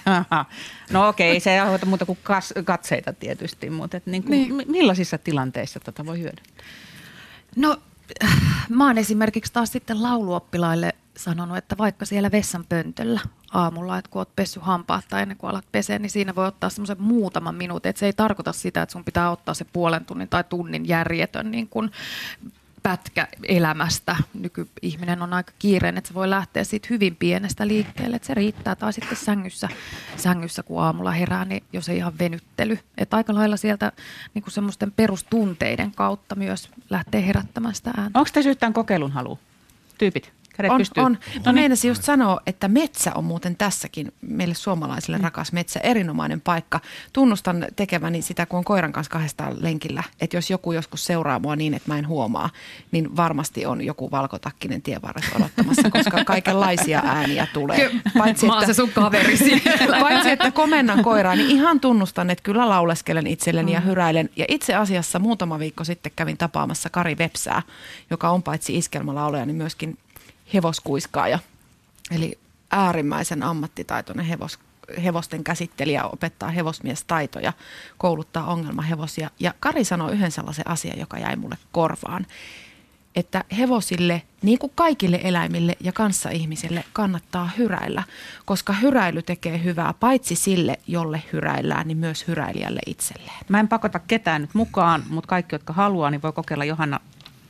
no 0.91 1.07
okei, 1.07 1.39
se 1.39 1.53
ei 1.53 1.59
aiheuta 1.59 1.85
muuta 1.85 2.05
kuin 2.05 2.19
kas, 2.23 2.53
katseita 2.63 3.13
tietysti, 3.13 3.69
mutta 3.69 3.97
et 3.97 4.05
niin 4.05 4.23
kuin, 4.23 4.57
niin. 4.57 4.71
millaisissa 4.71 5.17
tilanteissa 5.17 5.79
tätä 5.79 6.05
voi 6.05 6.19
hyödyntää? 6.19 6.65
No 7.55 7.77
mä 8.69 8.87
oon 8.87 8.97
esimerkiksi 8.97 9.53
taas 9.53 9.71
sitten 9.71 10.03
lauluoppilaille 10.03 10.95
sanonut, 11.17 11.57
että 11.57 11.77
vaikka 11.77 12.05
siellä 12.05 12.31
vessan 12.31 12.65
pöntöllä 12.69 13.21
aamulla, 13.53 13.97
että 13.97 14.11
kun 14.11 14.19
oot 14.19 14.35
pessy 14.35 14.59
hampaat 14.63 15.05
tai 15.09 15.21
ennen 15.21 15.37
kuin 15.37 15.49
alat 15.49 15.65
pesee, 15.71 15.99
niin 15.99 16.09
siinä 16.09 16.35
voi 16.35 16.47
ottaa 16.47 16.69
semmoisen 16.69 17.01
muutaman 17.01 17.55
minuutin. 17.55 17.89
Että 17.89 17.99
se 17.99 18.05
ei 18.05 18.13
tarkoita 18.13 18.53
sitä, 18.53 18.81
että 18.81 18.93
sun 18.93 19.03
pitää 19.03 19.31
ottaa 19.31 19.53
se 19.53 19.65
puolen 19.65 20.05
tunnin 20.05 20.29
tai 20.29 20.43
tunnin 20.43 20.87
järjetön 20.87 21.51
niin 21.51 21.67
kuin 21.67 21.91
pätkä 22.83 23.27
elämästä. 23.47 24.15
Nykyihminen 24.33 25.21
on 25.21 25.33
aika 25.33 25.51
kiireinen, 25.59 25.97
että 25.97 26.07
se 26.07 26.13
voi 26.13 26.29
lähteä 26.29 26.63
siitä 26.63 26.87
hyvin 26.89 27.15
pienestä 27.15 27.67
liikkeelle, 27.67 28.15
että 28.15 28.25
se 28.25 28.33
riittää. 28.33 28.75
Tai 28.75 28.93
sitten 28.93 29.17
sängyssä, 29.17 29.69
sängyssä 30.17 30.63
kun 30.63 30.83
aamulla 30.83 31.11
herää, 31.11 31.45
niin 31.45 31.63
jos 31.73 31.89
ei 31.89 31.97
ihan 31.97 32.19
venyttely. 32.19 32.79
Että 32.97 33.17
aika 33.17 33.33
lailla 33.33 33.57
sieltä 33.57 33.91
niin 34.33 34.43
kuin 34.43 34.53
semmoisten 34.53 34.91
perustunteiden 34.91 35.91
kautta 35.91 36.35
myös 36.35 36.69
lähtee 36.89 37.27
herättämään 37.27 37.75
sitä 37.75 37.91
ääntä. 37.97 38.19
Onko 38.19 38.29
tässä 38.33 38.49
yhtään 38.49 38.73
kokeilun 38.73 39.11
halu? 39.11 39.39
Tyypit? 39.97 40.40
Kädet 40.61 40.71
on, 40.71 40.77
pystyy. 40.77 41.03
on. 41.03 41.11
No 41.11 41.17
Mä 41.35 41.51
niin. 41.51 41.55
meinasin 41.55 41.89
just 41.89 42.03
sanoa, 42.03 42.41
että 42.45 42.67
metsä 42.67 43.11
on 43.15 43.23
muuten 43.23 43.55
tässäkin 43.55 44.13
meille 44.21 44.55
suomalaisille 44.55 45.17
mm. 45.17 45.23
rakas 45.23 45.51
metsä, 45.51 45.79
erinomainen 45.79 46.41
paikka. 46.41 46.79
Tunnustan 47.13 47.65
tekeväni 47.75 48.21
sitä, 48.21 48.45
kun 48.45 48.57
on 48.57 48.63
koiran 48.63 48.91
kanssa 48.91 49.11
kahdestaan 49.11 49.57
lenkillä, 49.59 50.03
että 50.21 50.37
jos 50.37 50.49
joku 50.49 50.71
joskus 50.71 51.05
seuraa 51.05 51.39
mua 51.39 51.55
niin, 51.55 51.73
että 51.73 51.91
mä 51.91 51.97
en 51.97 52.07
huomaa, 52.07 52.49
niin 52.91 53.15
varmasti 53.15 53.65
on 53.65 53.85
joku 53.85 54.11
valkotakkinen 54.11 54.81
tievarressa 54.81 55.35
odottamassa, 55.35 55.89
koska 55.89 56.23
kaikenlaisia 56.33 57.01
ääniä 57.05 57.47
tulee. 57.53 57.91
Paitsi, 58.17 58.47
mä 58.47 58.55
oon 58.55 58.65
se 58.65 58.73
sun 58.73 58.89
kaveri 58.89 59.37
siellä. 59.37 59.99
Paitsi, 60.01 60.29
että 60.29 60.51
komennan 60.51 61.03
koiraa, 61.03 61.35
niin 61.35 61.49
ihan 61.49 61.79
tunnustan, 61.79 62.29
että 62.29 62.43
kyllä 62.43 62.69
lauleskelen 62.69 63.27
itselleni 63.27 63.71
mm. 63.71 63.73
ja 63.73 63.79
hyräilen. 63.79 64.29
Ja 64.35 64.45
itse 64.47 64.75
asiassa 64.75 65.19
muutama 65.19 65.59
viikko 65.59 65.83
sitten 65.83 66.11
kävin 66.15 66.37
tapaamassa 66.37 66.89
Kari 66.89 67.17
Vepsää, 67.17 67.61
joka 68.09 68.29
on 68.29 68.43
paitsi 68.43 68.77
iskelmälaulaja, 68.77 69.45
niin 69.45 69.55
myöskin 69.55 69.97
hevoskuiskaaja. 70.53 71.39
Eli 72.11 72.39
äärimmäisen 72.71 73.43
ammattitaitoinen 73.43 74.25
hevos, 74.25 74.59
hevosten 75.03 75.43
käsittelijä, 75.43 76.03
opettaa 76.03 76.49
hevosmiestaitoja, 76.49 77.53
kouluttaa 77.97 78.45
ongelmahevosia. 78.45 79.29
Ja 79.39 79.53
Kari 79.59 79.83
sanoi 79.83 80.11
yhden 80.11 80.31
sellaisen 80.31 80.67
asian, 80.67 80.99
joka 80.99 81.19
jäi 81.19 81.35
mulle 81.35 81.57
korvaan 81.71 82.25
että 83.15 83.43
hevosille, 83.57 84.21
niin 84.41 84.59
kuin 84.59 84.71
kaikille 84.75 85.19
eläimille 85.23 85.75
ja 85.79 85.91
kanssaihmisille, 85.91 86.83
kannattaa 86.93 87.49
hyräillä, 87.57 88.03
koska 88.45 88.73
hyräily 88.73 89.21
tekee 89.21 89.63
hyvää 89.63 89.93
paitsi 89.99 90.35
sille, 90.35 90.79
jolle 90.87 91.23
hyräillään, 91.33 91.87
niin 91.87 91.97
myös 91.97 92.27
hyräilijälle 92.27 92.79
itselleen. 92.85 93.45
Mä 93.49 93.59
en 93.59 93.67
pakota 93.67 93.99
ketään 93.99 94.41
nyt 94.41 94.53
mukaan, 94.53 95.03
mutta 95.09 95.27
kaikki, 95.27 95.55
jotka 95.55 95.73
haluaa, 95.73 96.11
niin 96.11 96.21
voi 96.21 96.33
kokeilla 96.33 96.65
Johanna. 96.65 96.99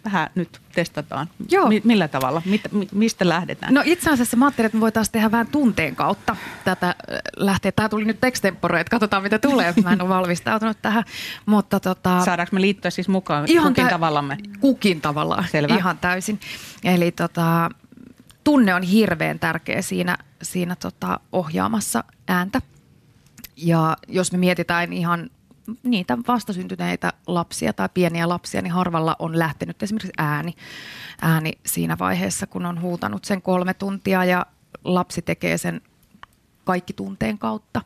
Vähän 0.06 0.30
nyt 0.36 0.62
testataan. 0.76 1.28
Joo. 1.52 1.68
Mi- 1.68 1.82
millä 1.86 2.08
tavalla? 2.08 2.42
Mit, 2.46 2.62
mi- 2.72 2.88
mistä 2.94 3.30
lähdetään? 3.30 3.74
No 3.74 3.82
itse 3.86 4.10
asiassa 4.12 4.38
mä 4.38 4.46
ajattelin, 4.46 4.66
että 4.66 4.78
me 4.78 4.82
voitaisiin 4.82 5.12
tehdä 5.12 5.32
vähän 5.32 5.48
tunteen 5.48 5.96
kautta 5.96 6.36
tätä 6.64 6.88
äh, 6.88 6.96
lähteä. 7.38 7.72
Tämä 7.72 7.90
tuli 7.90 8.06
nyt 8.06 8.20
textempore, 8.22 8.80
että 8.80 8.92
katsotaan 8.92 9.24
mitä 9.24 9.40
tulee. 9.40 9.74
Mä 9.84 9.92
en 9.94 10.02
ole 10.02 10.10
valmistautunut 10.10 10.78
tähän. 10.82 11.04
Mutta 11.46 11.80
tota, 11.80 12.26
Saadaanko 12.26 12.56
me 12.56 12.62
liittyä 12.62 12.92
siis 12.92 13.08
mukaan 13.08 13.46
Ihan 13.48 13.68
kukin 13.68 13.84
tä- 13.86 13.90
tavallamme? 13.92 14.38
kukin 14.60 15.02
tavallaan, 15.02 15.48
Selvä. 15.52 15.76
ihan 15.76 15.98
täysin. 15.98 16.40
Eli 16.84 17.12
tota, 17.12 17.70
tunne 18.44 18.76
on 18.76 18.84
hirveän 18.84 19.40
tärkeä 19.40 19.82
siinä, 19.82 20.18
siinä 20.44 20.76
tota, 20.76 21.20
ohjaamassa 21.32 22.04
ääntä. 22.28 22.62
Ja 23.56 23.98
jos 24.08 24.32
me 24.32 24.38
mietitään 24.38 24.94
ihan 24.94 25.30
niitä 25.84 26.18
vastasyntyneitä 26.28 27.14
lapsia 27.28 27.74
tai 27.74 27.90
pieniä 27.94 28.30
lapsia, 28.30 28.62
niin 28.62 28.74
harvalla 28.74 29.16
on 29.20 29.40
lähtenyt 29.40 29.84
esimerkiksi 29.84 30.14
ääni, 30.18 30.54
ääni 31.22 31.52
siinä 31.66 31.98
vaiheessa, 32.00 32.48
kun 32.48 32.66
on 32.66 32.82
huutanut 32.82 33.26
sen 33.26 33.42
kolme 33.42 33.74
tuntia 33.74 34.26
ja 34.26 34.46
lapsi 34.84 35.22
tekee 35.22 35.58
sen 35.58 35.82
kaikki 36.64 36.94
tunteen 36.94 37.38
kautta. 37.38 37.82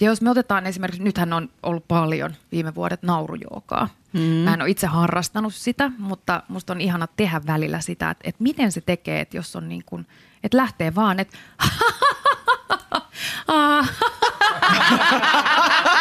Ja 0.00 0.06
jos 0.06 0.22
me 0.22 0.30
otetaan 0.30 0.66
esimerkiksi, 0.66 1.02
nythän 1.02 1.32
on 1.32 1.48
ollut 1.62 1.88
paljon 1.88 2.34
viime 2.52 2.74
vuodet 2.74 3.02
naurujookaa. 3.02 3.88
Mm. 4.12 4.20
Mä 4.20 4.54
en 4.54 4.62
ole 4.62 4.70
itse 4.70 4.86
harrastanut 4.86 5.54
sitä, 5.54 5.90
mutta 5.98 6.42
musta 6.48 6.72
on 6.72 6.80
ihana 6.80 7.06
tehdä 7.06 7.40
välillä 7.46 7.80
sitä, 7.80 8.10
että, 8.10 8.28
että 8.28 8.42
miten 8.42 8.72
se 8.72 8.80
tekee, 8.80 9.20
että 9.20 9.36
jos 9.36 9.56
on 9.56 9.68
niin 9.68 9.82
kuin, 9.86 10.06
että 10.44 10.58
lähtee 10.58 10.94
vaan, 10.94 11.20
että 11.20 11.38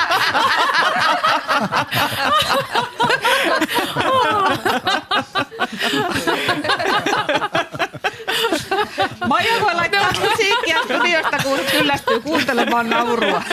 Maija 9.28 9.61
voi 9.61 9.76
laittaa 9.76 10.11
musiikkia 10.19 10.84
studiosta, 10.84 11.38
kun 11.43 11.59
kyllästyy 11.72 12.19
kuuntelemaan 12.19 12.89
naurua. 12.89 13.43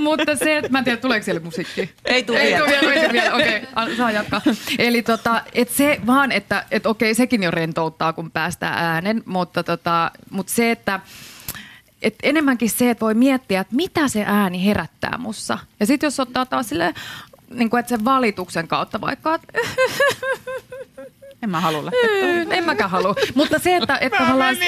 mutta 0.00 0.36
se, 0.36 0.56
että 0.56 0.70
mä 0.70 0.78
en 0.78 0.84
tiedä, 0.84 1.00
tuleeko 1.00 1.24
siellä 1.24 1.40
musiikki? 1.40 1.90
Ei 2.04 2.22
tule 2.22 2.38
Ei 2.38 2.56
tule 2.58 2.68
vielä, 2.68 2.92
vielä, 2.92 3.12
vielä. 3.12 3.34
okei, 3.34 3.62
okay, 3.72 3.96
saa 3.96 4.10
jatkaa. 4.10 4.40
Eli 4.78 5.02
tota, 5.02 5.42
et 5.52 5.70
se 5.70 6.00
vaan, 6.06 6.32
että 6.32 6.64
et 6.70 6.86
okei, 6.86 7.14
sekin 7.14 7.42
jo 7.42 7.50
rentouttaa, 7.50 8.12
kun 8.12 8.30
päästään 8.30 8.78
äänen, 8.78 9.22
mutta, 9.26 9.62
tota, 9.62 10.10
mutta 10.30 10.52
se, 10.52 10.70
että 10.70 11.00
et 12.02 12.14
enemmänkin 12.22 12.70
se, 12.70 12.90
että 12.90 13.04
voi 13.04 13.14
miettiä, 13.14 13.60
että 13.60 13.76
mitä 13.76 14.08
se 14.08 14.24
ääni 14.26 14.66
herättää 14.66 15.18
mussa. 15.18 15.58
Ja 15.80 15.86
sitten 15.86 16.06
jos 16.06 16.20
ottaa 16.20 16.46
taas 16.46 16.68
silleen, 16.68 16.94
niin 17.54 17.70
kuin, 17.70 17.80
että 17.80 17.90
sen 17.90 18.04
valituksen 18.04 18.68
kautta 18.68 19.00
vaikka, 19.00 19.34
että 19.34 19.52
En 21.42 21.50
mä 21.50 21.60
halua 21.60 21.84
lähteä. 21.84 22.56
en 22.56 22.64
mäkään 22.64 22.90
halua. 22.90 23.14
Mutta 23.34 23.58
se, 23.58 23.76
että, 23.76 23.98
että 24.00 24.18
tavallaan... 24.18 24.56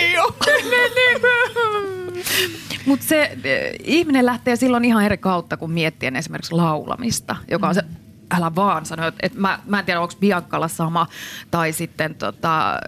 Mutta 2.87 3.07
se 3.07 3.23
eh, 3.45 3.73
ihminen 3.85 4.27
lähtee 4.27 4.57
silloin 4.57 4.85
ihan 4.85 5.05
eri 5.05 5.19
kautta, 5.19 5.57
kun 5.57 5.71
miettien 5.71 6.17
esimerkiksi 6.17 6.55
laulamista, 6.55 7.37
joka 7.51 7.69
on 7.69 7.75
se, 7.75 7.83
älä 8.31 8.55
vaan 8.55 8.87
sano, 8.87 9.07
että, 9.07 9.21
että 9.23 9.41
mä, 9.41 9.59
mä 9.67 9.79
en 9.79 9.85
tiedä, 9.85 10.01
onko 10.01 10.15
Biancalla 10.21 10.69
sama, 10.69 11.07
tai 11.51 11.73
sitten 11.73 12.15
tota, 12.15 12.79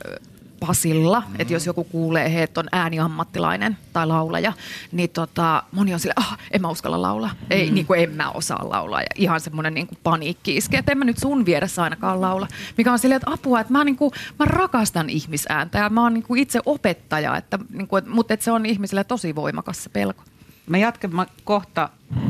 Pasilla, 0.66 1.20
mm. 1.28 1.34
että 1.38 1.52
jos 1.54 1.66
joku 1.66 1.84
kuulee, 1.84 2.32
he, 2.34 2.42
että 2.42 2.60
on 2.60 2.68
ääniammattilainen 2.72 3.76
tai 3.92 4.06
laulaja, 4.06 4.52
niin 4.92 5.10
tota, 5.10 5.62
moni 5.72 5.94
on 5.94 6.00
sille, 6.00 6.14
ah, 6.16 6.38
en 6.50 6.60
mä 6.62 6.68
uskalla 6.68 7.02
laulaa. 7.02 7.30
Ei, 7.50 7.68
Mm. 7.68 7.74
niin 7.74 7.86
kuin 7.86 8.00
en 8.00 8.10
mä 8.10 8.30
osaa 8.30 8.68
laulaa. 8.70 9.00
Ja 9.00 9.06
ihan 9.14 9.40
semmoinen 9.40 9.74
niin 9.74 9.86
kuin 9.86 9.98
paniikki 10.02 10.56
iskee, 10.56 10.78
että 10.78 10.92
en 10.92 10.98
mä 10.98 11.04
nyt 11.04 11.18
sun 11.18 11.46
vieressä 11.46 11.82
ainakaan 11.82 12.20
laula. 12.20 12.48
Mikä 12.78 12.92
on 12.92 12.98
silleen, 12.98 13.16
että 13.16 13.30
apua, 13.32 13.60
että 13.60 13.72
mä, 13.72 13.84
niin 13.84 13.96
kuin, 13.96 14.12
mä 14.38 14.44
rakastan 14.44 15.10
ihmisääntä 15.10 15.78
ja 15.78 15.88
mä 15.90 16.02
oon 16.02 16.14
niin 16.14 16.22
kuin 16.24 16.40
itse 16.42 16.60
opettaja, 16.66 17.36
että, 17.36 17.58
niin 17.72 17.88
kuin, 17.88 18.02
mutta 18.10 18.34
että 18.34 18.44
se 18.44 18.52
on 18.52 18.66
ihmisille 18.66 19.04
tosi 19.04 19.34
voimakas 19.34 19.84
se 19.84 19.90
pelko. 19.90 20.22
Me 20.66 20.78
jatkamme 20.78 21.26
kohta 21.44 21.88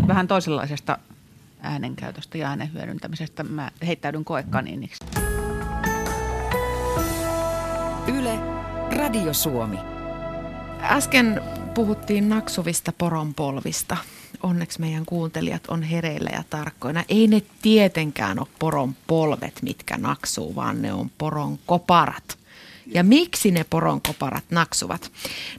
vähän 0.09 0.29
toisenlaisesta 0.29 0.99
äänenkäytöstä 1.63 2.39
ja 2.39 2.49
äänen 2.49 2.73
hyödyntämisestä. 2.73 3.43
Mä 3.45 3.71
heittäydyn 3.87 4.25
koekaniiniksi. 4.25 5.05
Radio 9.11 9.35
Suomi. 9.35 9.79
Äsken 10.83 11.41
puhuttiin 11.75 12.29
naksuvista 12.29 12.93
poronpolvista. 12.99 13.97
Onneksi 14.43 14.81
meidän 14.81 15.07
kuuntelijat 15.07 15.63
on 15.69 15.83
hereillä 15.83 16.31
ja 16.33 16.45
tarkkoina. 16.51 17.05
Ei 17.09 17.27
ne 17.27 17.43
tietenkään 17.63 18.39
ole 18.39 18.47
poron 18.59 18.97
polvet, 19.07 19.63
mitkä 19.63 19.97
naksuu, 19.97 20.55
vaan 20.55 20.83
ne 20.83 20.93
on 20.93 21.11
poron 21.19 21.59
koparat. 21.67 22.39
Ja 22.87 23.05
miksi 23.05 23.51
ne 23.51 23.65
poron 23.71 24.01
koparat 24.01 24.45
naksuvat? 24.51 25.13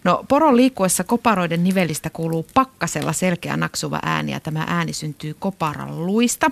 No 0.04 0.26
poron 0.28 0.58
liikkuessa 0.58 1.04
koparoiden 1.04 1.64
nivelistä 1.64 2.10
kuuluu 2.10 2.48
pakkasella 2.54 3.14
selkeä 3.14 3.58
naksuva 3.58 4.00
ääni 4.04 4.32
ja 4.32 4.40
tämä 4.40 4.64
ääni 4.68 4.94
syntyy 4.94 5.36
koparan 5.40 6.06
luista. 6.06 6.52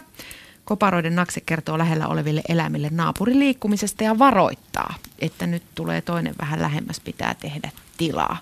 Koparoiden 0.70 1.16
nakse 1.16 1.42
kertoo 1.42 1.78
lähellä 1.78 2.08
oleville 2.08 2.42
eläimille 2.50 2.90
naapurin 2.92 3.40
liikkumisesta 3.40 4.04
ja 4.04 4.20
varoittaa, 4.20 4.96
että 5.20 5.48
nyt 5.48 5.64
tulee 5.76 6.02
toinen 6.02 6.36
vähän 6.42 6.62
lähemmäs, 6.62 7.00
pitää 7.00 7.34
tehdä 7.34 7.72
tilaa. 7.98 8.38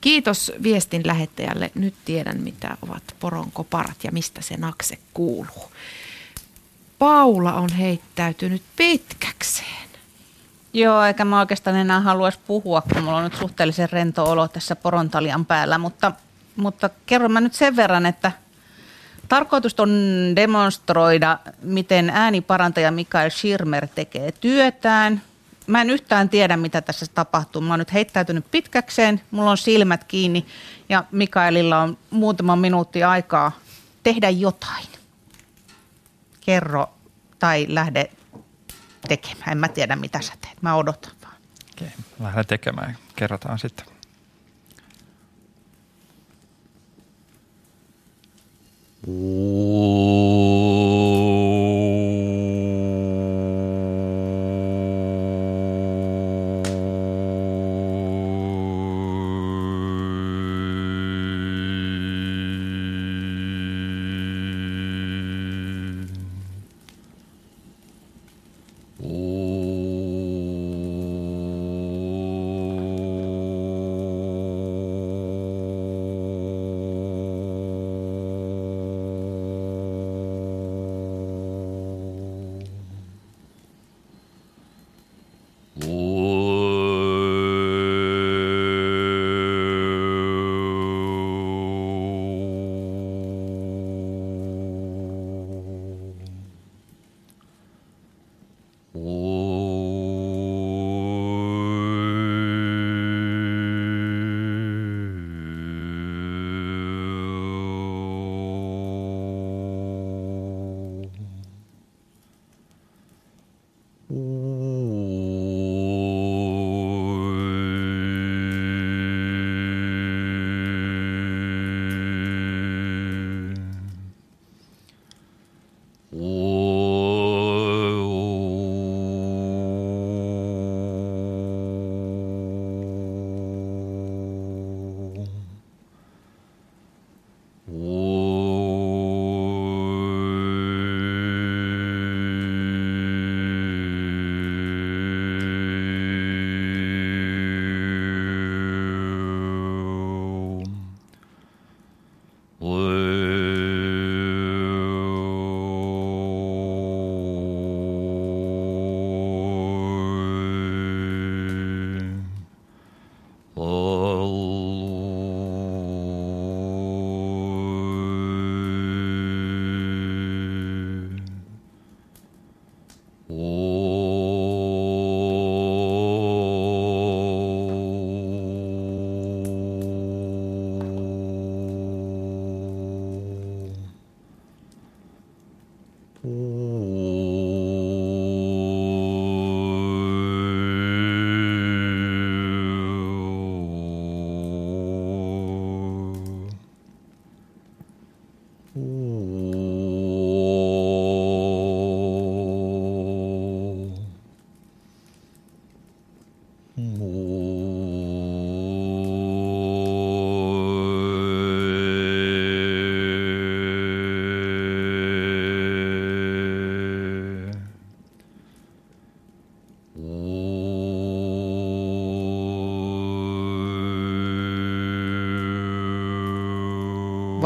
Kiitos 0.00 0.52
viestin 0.62 1.02
lähettäjälle. 1.06 1.70
Nyt 1.74 1.94
tiedän, 2.04 2.40
mitä 2.40 2.76
ovat 2.82 3.02
poron 3.20 3.52
koparat 3.52 4.04
ja 4.04 4.12
mistä 4.12 4.42
se 4.42 4.56
nakse 4.56 4.98
kuuluu. 5.14 5.72
Paula 6.98 7.52
on 7.52 7.72
heittäytynyt 7.72 8.62
pitkäkseen. 8.76 9.88
Joo, 10.72 11.04
eikä 11.04 11.24
mä 11.24 11.40
oikeastaan 11.40 11.76
enää 11.76 12.00
haluaisi 12.00 12.38
puhua, 12.46 12.80
kun 12.80 13.02
mulla 13.02 13.18
on 13.18 13.24
nyt 13.24 13.36
suhteellisen 13.36 13.90
rento 13.90 14.30
olo 14.30 14.48
tässä 14.48 14.76
porontalian 14.76 15.46
päällä, 15.46 15.78
mutta, 15.78 16.12
mutta 16.56 16.90
kerron 17.06 17.32
mä 17.32 17.40
nyt 17.40 17.54
sen 17.54 17.76
verran, 17.76 18.06
että 18.06 18.32
tarkoitus 19.30 19.80
on 19.80 19.90
demonstroida, 20.36 21.38
miten 21.62 22.10
ääniparantaja 22.10 22.90
Mikael 22.90 23.30
Schirmer 23.30 23.86
tekee 23.86 24.32
työtään. 24.32 25.22
Mä 25.66 25.80
en 25.80 25.90
yhtään 25.90 26.28
tiedä, 26.28 26.56
mitä 26.56 26.80
tässä 26.80 27.06
tapahtuu. 27.14 27.62
Mä 27.62 27.72
oon 27.72 27.78
nyt 27.78 27.92
heittäytynyt 27.92 28.50
pitkäkseen, 28.50 29.20
mulla 29.30 29.50
on 29.50 29.58
silmät 29.58 30.04
kiinni 30.04 30.46
ja 30.88 31.04
Mikaelilla 31.12 31.78
on 31.78 31.98
muutama 32.10 32.56
minuutti 32.56 33.02
aikaa 33.02 33.52
tehdä 34.02 34.30
jotain. 34.30 34.86
Kerro 36.40 36.90
tai 37.38 37.66
lähde 37.68 38.10
tekemään. 39.08 39.52
En 39.52 39.58
mä 39.58 39.68
tiedä, 39.68 39.96
mitä 39.96 40.20
sä 40.20 40.32
teet. 40.40 40.62
Mä 40.62 40.74
odotan 40.74 41.12
vaan. 41.22 41.36
Okei, 41.72 41.88
lähden 42.20 42.46
tekemään. 42.46 42.96
Kerrotaan 43.16 43.58
sitten. 43.58 43.99
Oh. 49.12 49.40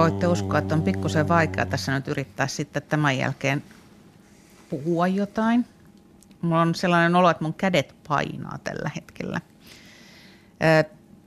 Voitte 0.05 0.27
uskoa, 0.27 0.59
että 0.59 0.75
on 0.75 0.83
pikkusen 0.83 1.29
vaikea 1.29 1.67
tässä 1.67 1.95
nyt 1.95 2.09
yrittää 2.09 2.47
sitten 2.47 2.83
tämän 2.83 3.19
jälkeen 3.19 3.63
puhua 4.71 5.07
jotain. 5.07 5.67
Mulla 6.41 6.61
on 6.61 6.75
sellainen 6.75 7.17
olo, 7.17 7.31
että 7.31 7.45
mun 7.45 7.55
kädet 7.55 7.95
painaa 8.09 8.59
tällä 8.65 8.91
hetkellä. 8.97 9.41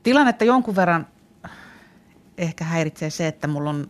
Tilannetta 0.03 0.43
jonkun 0.43 0.75
verran 0.75 1.07
ehkä 2.37 2.63
häiritsee 2.63 3.09
se, 3.09 3.27
että 3.27 3.47
mulla 3.47 3.69
on 3.69 3.89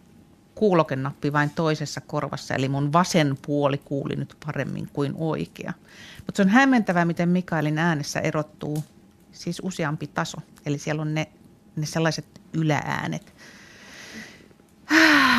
kuulokenappi 0.56 1.34
vain 1.34 1.50
toisessa 1.50 2.02
korvassa, 2.02 2.56
eli 2.56 2.70
mun 2.70 2.94
vasen 2.94 3.38
puoli 3.42 3.78
kuuli 3.78 4.16
nyt 4.16 4.38
paremmin 4.46 4.90
kuin 4.94 5.14
oikea. 5.18 5.74
Mutta 6.26 6.38
se 6.38 6.42
on 6.42 6.50
hämmentävää, 6.50 7.06
miten 7.06 7.30
Mikaelin 7.30 7.78
äänessä 7.78 8.20
erottuu 8.20 8.84
siis 9.32 9.62
useampi 9.64 10.08
taso. 10.08 10.38
Eli 10.66 10.78
siellä 10.78 11.02
on 11.02 11.14
ne, 11.14 11.28
ne 11.76 11.86
sellaiset 11.86 12.26
ylääänet. 12.54 13.37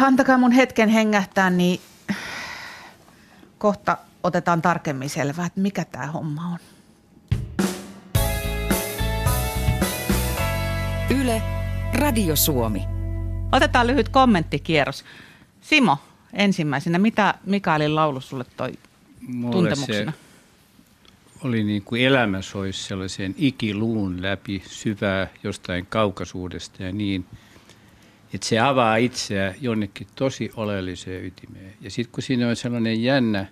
Antakaa 0.00 0.38
mun 0.38 0.52
hetken 0.52 0.88
hengähtää, 0.88 1.50
niin 1.50 1.80
kohta 3.58 3.96
otetaan 4.22 4.62
tarkemmin 4.62 5.10
selvää, 5.10 5.46
että 5.46 5.60
mikä 5.60 5.84
tämä 5.84 6.06
homma 6.06 6.42
on. 6.46 6.58
Yle, 11.20 11.42
Radio 11.94 12.36
Suomi. 12.36 12.82
Otetaan 13.52 13.86
lyhyt 13.86 14.08
kommenttikierros. 14.08 15.04
Simo, 15.60 15.98
ensimmäisenä, 16.32 16.98
mitä 16.98 17.34
Mikaelin 17.46 17.94
laulu 17.94 18.20
sulle 18.20 18.44
toi 18.56 18.72
Mulle 19.20 19.52
tuntemuksena? 19.52 20.12
se 20.12 20.18
oli 21.44 21.64
niin 21.64 21.82
kuin 21.82 22.02
elämä 22.02 22.42
soisi 22.42 22.82
sellaisen 22.84 23.34
ikiluun 23.38 24.22
läpi 24.22 24.62
syvää 24.66 25.28
jostain 25.42 25.86
kaukaisuudesta 25.86 26.82
ja 26.82 26.92
niin, 26.92 27.26
että 28.34 28.46
se 28.46 28.58
avaa 28.58 28.96
itseä 28.96 29.54
jonnekin 29.60 30.06
tosi 30.14 30.50
oleelliseen 30.56 31.24
ytimeen. 31.24 31.74
Ja 31.80 31.90
sitten 31.90 32.12
kun 32.12 32.22
siinä 32.22 32.48
on 32.48 32.56
sellainen 32.56 33.02
jännä 33.02 33.46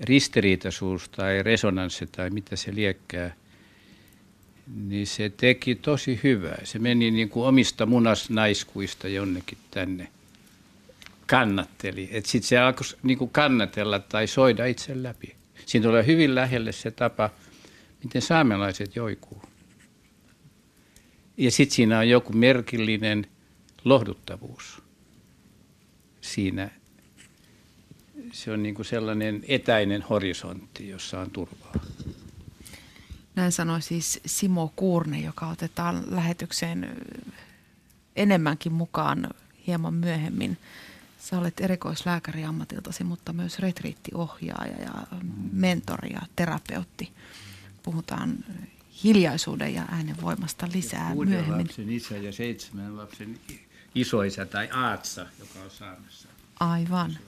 ristiriitaisuus 0.00 1.08
tai 1.08 1.42
resonanssi 1.42 2.06
tai 2.06 2.30
mitä 2.30 2.56
se 2.56 2.74
liekkää, 2.74 3.34
niin 4.76 5.06
se 5.06 5.32
teki 5.36 5.74
tosi 5.74 6.20
hyvää. 6.22 6.60
Se 6.64 6.78
meni 6.78 7.10
niin 7.10 7.28
kuin 7.28 7.46
omista 7.46 7.86
munasnaiskuista 7.86 9.08
jonnekin 9.08 9.58
tänne 9.70 10.08
kannatteli. 11.26 12.08
Että 12.12 12.30
sitten 12.30 12.48
se 12.48 12.58
alkoi 12.58 12.86
niin 13.02 13.18
kuin 13.18 13.30
kannatella 13.30 13.98
tai 13.98 14.26
soida 14.26 14.66
itse 14.66 15.02
läpi. 15.02 15.36
Siinä 15.66 15.86
tulee 15.86 16.06
hyvin 16.06 16.34
lähelle 16.34 16.72
se 16.72 16.90
tapa, 16.90 17.30
miten 18.04 18.22
saamelaiset 18.22 18.96
joikuu. 18.96 19.42
Ja 21.36 21.50
sitten 21.50 21.76
siinä 21.76 21.98
on 21.98 22.08
joku 22.08 22.32
merkillinen 22.32 23.26
lohduttavuus 23.84 24.82
siinä. 26.20 26.70
Se 28.32 28.52
on 28.52 28.62
niin 28.62 28.74
kuin 28.74 28.86
sellainen 28.86 29.44
etäinen 29.48 30.02
horisontti, 30.02 30.88
jossa 30.88 31.20
on 31.20 31.30
turvaa. 31.30 31.72
Näin 33.34 33.52
sanoi 33.52 33.82
siis 33.82 34.20
Simo 34.26 34.72
Kuurne, 34.76 35.20
joka 35.20 35.46
otetaan 35.48 36.04
lähetykseen 36.10 36.96
enemmänkin 38.16 38.72
mukaan 38.72 39.28
hieman 39.66 39.94
myöhemmin. 39.94 40.58
Sä 41.18 41.38
olet 41.38 41.60
erikoislääkäri 41.60 42.44
ammatiltasi, 42.44 43.04
mutta 43.04 43.32
myös 43.32 43.58
retriittiohjaaja 43.58 44.80
ja 44.82 45.06
mentori 45.52 46.12
ja 46.12 46.20
terapeutti. 46.36 47.12
Puhutaan 47.82 48.44
hiljaisuuden 49.04 49.74
ja 49.74 49.82
äänen 49.90 50.16
voimasta 50.22 50.68
lisää 50.72 51.12
Kuuden 51.12 51.32
myöhemmin. 51.32 51.66
lapsen 51.66 51.90
isä 51.90 52.16
ja 52.16 52.32
seitsemän 52.32 52.96
lapsen 52.96 53.38
isoisä 53.94 54.46
tai 54.46 54.68
aatsa, 54.72 55.26
joka 55.38 55.58
on 55.64 55.70
saamassa. 55.70 56.28
Aivan. 56.60 57.18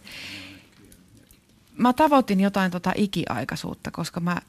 Mä 1.76 1.92
tavoitin 1.92 2.40
jotain 2.40 2.70
tota 2.70 2.92
ikiaikaisuutta, 2.96 3.90
koska 3.90 4.20
mä 4.20 4.40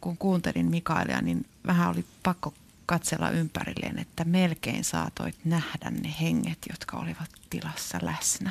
kun 0.00 0.16
kuuntelin 0.16 0.66
Mikaelia, 0.66 1.22
niin 1.22 1.46
vähän 1.66 1.90
oli 1.90 2.04
pakko 2.22 2.54
katsella 2.86 3.30
ympärilleen, 3.30 3.98
että 3.98 4.24
melkein 4.24 4.84
saatoit 4.84 5.44
nähdä 5.44 5.90
ne 5.90 6.14
henget, 6.20 6.58
jotka 6.70 6.96
olivat 6.96 7.30
tilassa 7.50 7.98
läsnä. 8.02 8.50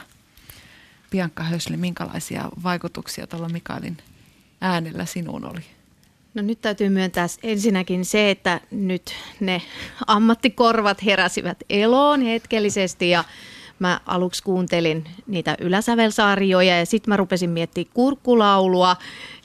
Bianca 1.11 1.43
Hösli, 1.43 1.77
minkälaisia 1.77 2.49
vaikutuksia 2.63 3.27
tuolla 3.27 3.49
Mikaelin 3.49 3.97
äänellä 4.61 5.05
sinuun 5.05 5.45
oli? 5.45 5.65
No 6.33 6.41
nyt 6.41 6.61
täytyy 6.61 6.89
myöntää 6.89 7.27
ensinnäkin 7.43 8.05
se, 8.05 8.31
että 8.31 8.61
nyt 8.71 9.15
ne 9.39 9.61
ammattikorvat 10.07 11.05
heräsivät 11.05 11.57
eloon 11.69 12.21
hetkellisesti 12.21 13.09
ja 13.09 13.23
mä 13.79 13.99
aluksi 14.05 14.43
kuuntelin 14.43 15.03
niitä 15.27 15.57
yläsävelsarjoja 15.59 16.79
ja 16.79 16.85
sitten 16.85 17.11
mä 17.11 17.17
rupesin 17.17 17.49
miettimään 17.49 17.93
kurkkulaulua 17.93 18.95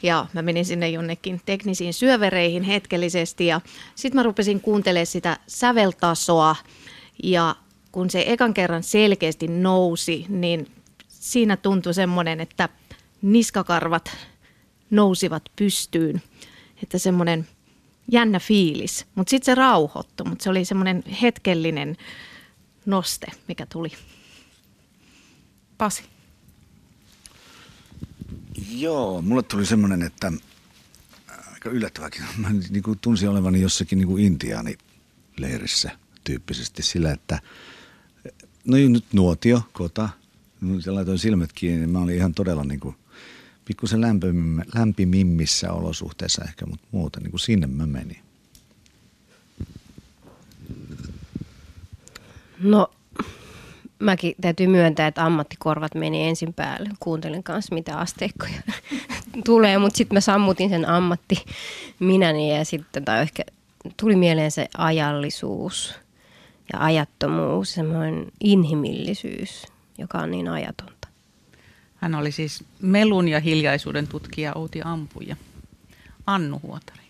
ja 0.02 0.26
mä 0.32 0.42
menin 0.42 0.64
sinne 0.64 0.88
jonnekin 0.88 1.40
teknisiin 1.46 1.94
syövereihin 1.94 2.62
hetkellisesti 2.62 3.46
ja 3.46 3.60
sitten 3.94 4.18
mä 4.18 4.22
rupesin 4.22 4.60
kuuntelemaan 4.60 5.06
sitä 5.06 5.36
säveltasoa 5.46 6.56
ja 7.22 7.56
kun 7.92 8.10
se 8.10 8.24
ekan 8.26 8.54
kerran 8.54 8.82
selkeästi 8.82 9.48
nousi, 9.48 10.26
niin 10.28 10.66
siinä 11.08 11.56
tuntui 11.56 11.94
semmoinen, 11.94 12.40
että 12.40 12.68
niskakarvat 13.22 14.16
nousivat 14.90 15.42
pystyyn, 15.56 16.22
että 16.82 16.98
semmoinen 16.98 17.48
jännä 18.12 18.40
fiilis, 18.40 19.06
mutta 19.14 19.30
sitten 19.30 19.44
se 19.44 19.54
rauhoittui, 19.54 20.28
mutta 20.28 20.42
se 20.42 20.50
oli 20.50 20.64
semmoinen 20.64 21.02
hetkellinen 21.22 21.96
noste, 22.86 23.26
mikä 23.48 23.66
tuli. 23.66 23.92
Pasi. 25.78 26.02
Joo, 28.70 29.22
mulle 29.22 29.42
tuli 29.42 29.66
semmoinen, 29.66 30.02
että 30.02 30.32
aika 31.52 31.70
yllättäväkin. 31.70 32.22
Mä 32.36 32.50
niin 32.50 32.82
tunsin 33.00 33.28
olevani 33.28 33.60
jossakin 33.60 33.98
niin 33.98 34.08
kuin 34.08 34.24
intiaanileirissä 34.24 35.90
tyyppisesti 36.24 36.82
sillä, 36.82 37.12
että 37.12 37.40
no 38.64 38.76
nyt 38.76 39.04
nuotio, 39.12 39.62
kota, 39.72 40.08
se 40.80 40.90
laitoin 40.90 41.18
silmät 41.18 41.52
kiinni, 41.52 41.78
niin 41.78 41.90
mä 41.90 42.00
olin 42.00 42.16
ihan 42.16 42.34
todella 42.34 42.64
niin 42.64 42.80
kuin 42.80 42.96
pikkusen 43.68 44.00
lämpimimmissä 44.74 45.72
olosuhteissa 45.72 46.44
ehkä, 46.44 46.66
mutta 46.66 46.86
muuten 46.92 47.22
niin 47.22 47.30
kuin 47.30 47.40
sinne 47.40 47.66
mä 47.66 47.86
menin. 47.86 48.18
No 52.62 52.90
mäkin 53.98 54.34
täytyy 54.40 54.66
myöntää, 54.66 55.06
että 55.06 55.24
ammattikorvat 55.24 55.94
meni 55.94 56.28
ensin 56.28 56.54
päälle. 56.54 56.90
Kuuntelin 57.00 57.42
kanssa, 57.42 57.74
mitä 57.74 57.98
asteikkoja 57.98 58.62
tulee, 59.44 59.78
mutta 59.78 59.96
sitten 59.96 60.16
mä 60.16 60.20
sammutin 60.20 60.70
sen 60.70 60.88
ammatti 60.88 61.44
minäni 62.00 62.56
ja 62.58 62.64
sitten 62.64 63.04
tai 63.04 63.22
ehkä 63.22 63.42
tuli 63.96 64.16
mieleen 64.16 64.50
se 64.50 64.68
ajallisuus 64.78 65.94
ja 66.72 66.84
ajattomuus, 66.84 67.74
semmoinen 67.74 68.26
inhimillisyys, 68.40 69.66
joka 69.98 70.18
on 70.18 70.30
niin 70.30 70.48
ajatonta. 70.48 70.97
Hän 72.00 72.14
oli 72.14 72.32
siis 72.32 72.64
melun 72.82 73.28
ja 73.28 73.40
hiljaisuuden 73.40 74.08
tutkija 74.08 74.52
Outi 74.54 74.80
Ampuja. 74.84 75.36
Annu 76.26 76.60
Huotari. 76.62 77.02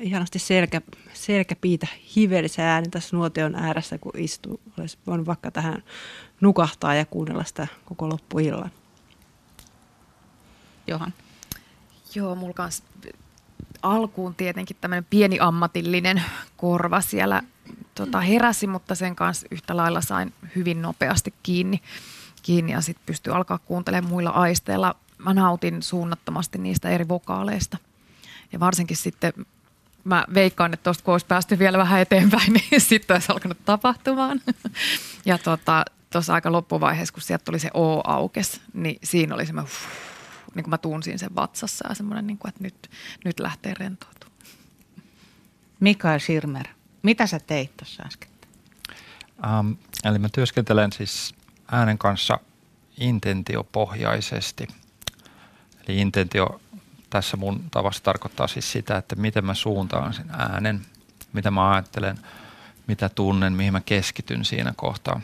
Ihanasti 0.00 0.38
selkä, 0.38 0.80
selkäpiitä 1.12 1.86
hivelissä 2.16 2.72
ääni 2.72 2.88
tässä 2.88 3.16
nuotion 3.16 3.54
ääressä, 3.54 3.98
kun 3.98 4.12
istuu. 4.16 4.60
Olisi 4.78 4.98
voinut 5.06 5.26
vaikka 5.26 5.50
tähän 5.50 5.82
nukahtaa 6.40 6.94
ja 6.94 7.04
kuunnella 7.04 7.44
sitä 7.44 7.66
koko 7.84 8.08
loppuillan. 8.08 8.70
Johan. 10.86 11.14
Joo, 12.14 12.34
mulla 12.34 12.54
kans 12.54 12.82
alkuun 13.82 14.34
tietenkin 14.34 14.76
tämmöinen 14.80 15.06
pieni 15.10 15.38
ammatillinen 15.40 16.22
korva 16.56 17.00
siellä 17.00 17.42
tota, 17.94 18.20
heräsi, 18.20 18.66
mutta 18.66 18.94
sen 18.94 19.16
kanssa 19.16 19.46
yhtä 19.50 19.76
lailla 19.76 20.00
sain 20.00 20.32
hyvin 20.56 20.82
nopeasti 20.82 21.34
kiinni, 21.42 21.82
kiinni 22.42 22.72
ja 22.72 22.80
sitten 22.80 23.06
pystyi 23.06 23.32
alkaa 23.32 23.58
kuuntelemaan 23.58 24.10
muilla 24.10 24.30
aisteilla. 24.30 24.96
Mä 25.18 25.34
nautin 25.34 25.82
suunnattomasti 25.82 26.58
niistä 26.58 26.88
eri 26.88 27.08
vokaaleista. 27.08 27.78
Ja 28.52 28.60
varsinkin 28.60 28.96
sitten 28.96 29.32
mä 30.04 30.24
veikkaan, 30.34 30.74
että 30.74 30.84
tuosta 30.84 31.04
kun 31.04 31.14
olisi 31.14 31.26
päästy 31.26 31.58
vielä 31.58 31.78
vähän 31.78 32.00
eteenpäin, 32.00 32.52
niin 32.70 32.80
sitten 32.80 33.14
olisi 33.14 33.32
alkanut 33.32 33.58
tapahtumaan. 33.64 34.40
Ja 35.24 35.38
tuossa 35.38 35.84
tota, 36.10 36.34
aika 36.34 36.52
loppuvaiheessa, 36.52 37.14
kun 37.14 37.22
sieltä 37.22 37.44
tuli 37.44 37.58
se 37.58 37.70
O 37.74 38.00
aukes, 38.04 38.60
niin 38.74 38.98
siinä 39.04 39.34
oli 39.34 39.46
semmoinen, 39.46 39.72
niin 40.54 40.64
kuin 40.64 40.70
mä 40.70 40.78
tunsin 40.78 41.18
sen 41.18 41.34
vatsassa 41.34 41.88
ja 41.88 41.94
semmoinen, 41.94 42.26
niin 42.26 42.38
kuin, 42.38 42.48
että 42.48 42.62
nyt, 42.62 42.90
nyt 43.24 43.40
lähtee 43.40 43.74
rentoutumaan. 43.74 44.38
Mikael 45.80 46.18
Schirmer, 46.18 46.66
mitä 47.02 47.26
sä 47.26 47.40
teit 47.40 47.76
tuossa 47.76 48.02
äsken? 48.02 48.30
Um, 49.58 49.76
eli 50.04 50.18
mä 50.18 50.28
työskentelen 50.28 50.92
siis 50.92 51.34
äänen 51.70 51.98
kanssa 51.98 52.38
intentiopohjaisesti. 52.96 54.68
Eli 55.88 55.98
intentio 55.98 56.60
tässä 57.10 57.36
mun 57.36 57.64
tavassa 57.70 58.02
tarkoittaa 58.02 58.46
siis 58.46 58.72
sitä, 58.72 58.96
että 58.96 59.16
miten 59.16 59.44
mä 59.44 59.54
suuntaan 59.54 60.14
sen 60.14 60.30
äänen, 60.30 60.86
mitä 61.32 61.50
mä 61.50 61.70
ajattelen, 61.70 62.18
mitä 62.86 63.08
tunnen, 63.08 63.52
mihin 63.52 63.72
mä 63.72 63.80
keskityn 63.80 64.44
siinä 64.44 64.72
kohtaa. 64.76 65.20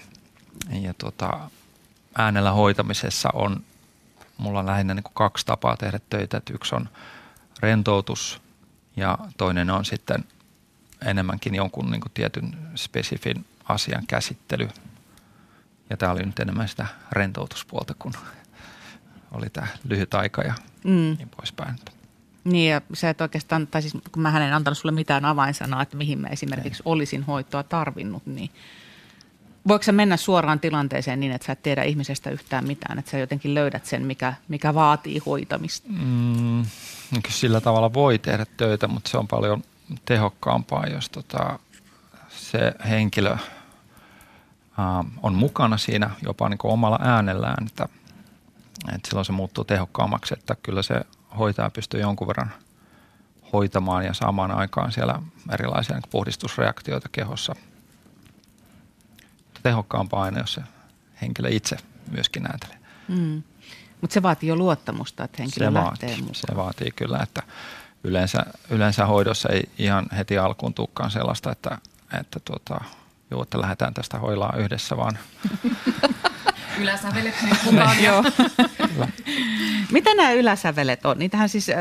ja 0.81 0.95
tota, 0.95 1.51
äänellä 2.19 2.53
hoitamisessa 2.53 3.31
on 3.33 3.65
mulla 4.39 4.59
on 4.59 4.67
lähinnä 4.67 4.95
niin 4.95 5.03
kuin 5.03 5.15
kaksi 5.15 5.47
tapaa 5.47 5.77
tehdä 5.77 6.01
töitä. 6.11 6.37
Että 6.37 6.53
yksi 6.53 6.75
on 6.75 6.89
rentoutus 7.61 8.43
ja 8.97 9.19
toinen 9.37 9.71
on 9.71 9.85
sitten 9.85 10.25
enemmänkin 11.05 11.55
jonkun 11.55 11.91
niin 11.91 12.01
kuin 12.01 12.13
tietyn 12.13 12.59
spesifin 12.75 13.47
asian 13.65 14.07
käsittely. 14.07 14.69
Ja 15.91 15.97
tämä 15.97 16.13
oli 16.13 16.23
nyt 16.23 16.39
enemmän 16.39 16.69
sitä 16.69 16.87
rentoutuspuolta, 17.13 17.95
kun 17.99 18.13
oli 19.33 19.51
tämä 19.51 19.67
lyhyt 19.89 20.15
aika 20.15 20.43
ja 20.43 20.55
mm. 20.85 20.91
niin 20.91 21.29
poispäin. 21.37 21.77
Niin 22.45 22.71
ja 22.71 22.81
se, 22.95 23.09
että 23.09 23.25
oikeastaan, 23.25 23.67
tai 23.67 23.83
siis 23.83 23.95
kun 24.13 24.23
mä 24.23 24.47
en 24.47 24.55
antanut 24.55 24.79
sulle 24.79 24.95
mitään 24.95 25.25
avainsanaa, 25.25 25.83
että 25.83 25.97
mihin 25.97 26.19
mä 26.19 26.29
esimerkiksi 26.29 26.83
Ei. 26.83 26.93
olisin 26.93 27.23
hoitoa 27.23 27.63
tarvinnut, 27.63 28.27
niin 28.27 28.51
voiko 29.69 29.83
sä 29.83 29.93
mennä 29.93 30.17
suoraan 30.17 30.61
tilanteeseen 30.61 31.21
niin, 31.21 31.33
että 31.33 31.47
sä 31.47 31.53
et 31.53 31.63
tiedä 31.63 31.83
ihmisestä 31.83 32.31
yhtään 32.31 32.67
mitään, 32.67 32.99
että 32.99 33.11
sä 33.11 33.19
jotenkin 33.19 33.55
löydät 33.55 33.87
sen, 33.87 34.07
mikä, 34.07 34.35
mikä 34.49 34.75
vaatii 34.75 35.19
hoitamista? 35.27 35.89
Mm, 35.91 36.65
sillä 37.29 37.61
tavalla 37.61 37.93
voi 37.93 38.19
tehdä 38.19 38.47
töitä, 38.57 38.89
mutta 38.89 39.11
se 39.11 39.19
on 39.19 39.29
paljon 39.29 39.63
tehokkaampaa, 40.05 40.87
jos 40.87 41.11
tota, 41.11 41.59
se 42.29 42.73
henkilö 42.89 43.37
on 45.23 45.35
mukana 45.35 45.77
siinä 45.77 46.11
jopa 46.23 46.49
niin 46.49 46.59
kuin 46.59 46.73
omalla 46.73 46.99
äänellään, 47.03 47.67
että, 47.67 47.89
että 48.95 49.09
silloin 49.09 49.25
se 49.25 49.33
muuttuu 49.33 49.65
tehokkaammaksi, 49.65 50.35
että 50.39 50.57
kyllä 50.63 50.83
se 50.83 51.01
hoitaja 51.39 51.71
pystyy 51.71 52.01
jonkun 52.01 52.29
verran 52.29 52.53
hoitamaan 53.53 54.05
ja 54.05 54.15
saamaan 54.15 54.51
aikaan 54.51 54.93
siellä 54.93 55.23
erilaisia 55.53 55.97
niin 55.97 56.11
puhdistusreaktioita 56.11 57.09
kehossa. 57.13 57.55
Tehokkaampaa 59.63 60.23
aina, 60.23 60.41
jos 60.41 60.55
se 60.55 60.63
henkilö 61.23 61.49
itse 61.49 61.77
myöskin 62.11 62.43
näytelee. 62.43 62.79
Mm. 63.09 63.43
Mutta 64.01 64.15
se 64.15 64.23
vaatii 64.23 64.49
jo 64.49 64.57
luottamusta, 64.57 65.25
että 65.25 65.37
henkilö 65.39 65.67
se 65.67 65.75
lähtee 65.75 66.09
vaatii, 66.09 66.23
mukaan. 66.23 66.35
Se 66.35 66.57
vaatii 66.57 66.91
kyllä, 66.91 67.19
että 67.23 67.43
yleensä, 68.05 68.47
yleensä 68.71 69.07
hoidossa 69.07 69.49
ei 69.49 69.63
ihan 69.79 70.07
heti 70.17 70.39
alkuun 70.39 70.75
tukkaan 70.75 71.11
sellaista, 71.11 71.53
että, 71.53 71.79
että, 72.21 72.41
tuota, 72.41 72.85
joo, 73.31 73.43
että 73.43 73.61
lähdetään 73.61 73.95
tästä 73.95 74.19
hoilaa 74.19 74.57
yhdessä, 74.57 74.97
vaan 74.97 75.19
Yläsävelet 76.81 77.35
mukaan. 77.65 78.03
Joo. 78.03 78.25
Mitä 79.93 80.15
nämä 80.15 80.33
yläsävelet 80.33 81.07
on? 81.07 81.19
Niitähän 81.19 81.49
siis, 81.49 81.69
äh, 81.69 81.77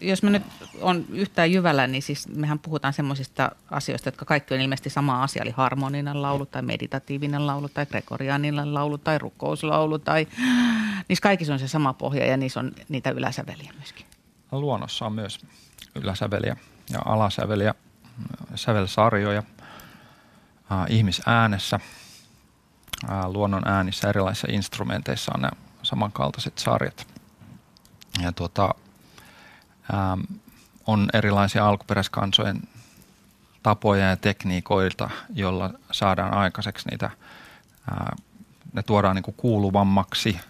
jos 0.00 0.22
me 0.22 0.30
nyt 0.30 0.42
on 0.80 1.04
yhtään 1.08 1.52
jyvällä, 1.52 1.86
niin 1.86 2.02
siis 2.02 2.28
mehän 2.28 2.58
puhutaan 2.58 2.92
semmoisista 2.92 3.50
asioista, 3.70 4.08
jotka 4.08 4.24
kaikki 4.24 4.54
on 4.54 4.60
ilmeisesti 4.60 4.90
sama 4.90 5.22
asia, 5.22 5.42
eli 5.42 5.50
harmoninen 5.50 6.22
laulu 6.22 6.46
tai 6.46 6.62
meditatiivinen 6.62 7.46
laulu 7.46 7.68
tai 7.68 7.86
gregorianinen 7.86 8.74
laulu 8.74 8.98
tai 8.98 9.18
rukouslaulu 9.18 9.98
tai 9.98 10.26
niissä 11.08 11.22
kaikissa 11.22 11.52
on 11.52 11.58
se 11.58 11.68
sama 11.68 11.92
pohja 11.92 12.26
ja 12.26 12.36
niissä 12.36 12.60
on 12.60 12.72
niitä 12.88 13.10
yläsäveliä 13.10 13.72
myöskin. 13.76 14.06
Luonnossa 14.52 15.06
on 15.06 15.12
myös 15.12 15.40
yläsäveliä 15.94 16.56
ja 16.90 16.98
alasäveliä, 17.04 17.74
sävelsarjoja 18.54 19.42
ihmisäänessä– 20.88 21.80
luonnon 23.26 23.68
äänissä 23.68 24.08
erilaisissa 24.08 24.48
instrumenteissa 24.50 25.32
on 25.34 25.42
nämä 25.42 25.52
samankaltaiset 25.82 26.58
sarjat. 26.58 27.06
Ja 28.22 28.32
tuota, 28.32 28.74
on 30.86 31.08
erilaisia 31.12 31.68
alkuperäiskansojen 31.68 32.62
tapoja 33.62 34.08
ja 34.08 34.16
tekniikoilta, 34.16 35.10
jolla 35.34 35.70
saadaan 35.92 36.34
aikaiseksi 36.34 36.88
niitä, 36.88 37.10
ne 38.72 38.82
tuodaan 38.82 39.16
niin 39.16 39.22
kuin 39.22 39.34
kuuluvammaksi 39.36 40.40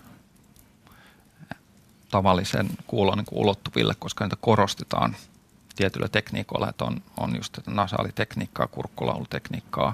tavallisen 2.10 2.70
kuulon 2.86 3.18
niin 3.18 3.26
kuin 3.26 3.38
ulottuville, 3.38 3.94
koska 3.98 4.24
niitä 4.24 4.36
korostetaan 4.40 5.16
tietyllä 5.80 6.08
tekniikoilla, 6.08 6.68
että 6.68 6.84
on, 6.84 7.02
on 7.16 7.36
just 7.36 7.58
nasaalitekniikkaa, 7.66 8.66
kurkkulaulutekniikkaa, 8.66 9.92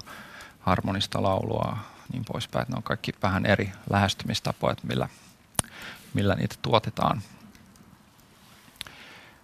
harmonista 0.60 1.22
laulua, 1.22 1.78
niin 2.12 2.24
poispäin. 2.24 2.62
Että 2.62 2.72
ne 2.72 2.76
on 2.76 2.82
kaikki 2.82 3.12
vähän 3.22 3.46
eri 3.46 3.72
lähestymistapoja, 3.90 4.72
että 4.72 4.86
millä, 4.86 5.08
millä 6.14 6.34
niitä 6.34 6.54
tuotetaan. 6.62 7.22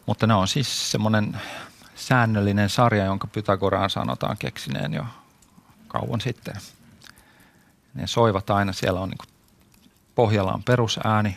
Mutta 0.06 0.26
ne 0.26 0.34
on 0.34 0.48
siis 0.48 0.90
semmoinen 0.90 1.40
säännöllinen 1.94 2.68
sarja, 2.70 3.04
jonka 3.04 3.26
Pythagoraan 3.26 3.90
sanotaan 3.90 4.36
keksineen 4.38 4.94
jo 4.94 5.04
kauan 5.88 6.20
sitten. 6.20 6.54
Ne 7.94 8.06
soivat 8.06 8.50
aina, 8.50 8.72
siellä 8.72 9.00
on 9.00 9.08
niin 9.08 9.32
pohjalla 10.14 10.52
on 10.52 10.62
perusääni 10.62 11.36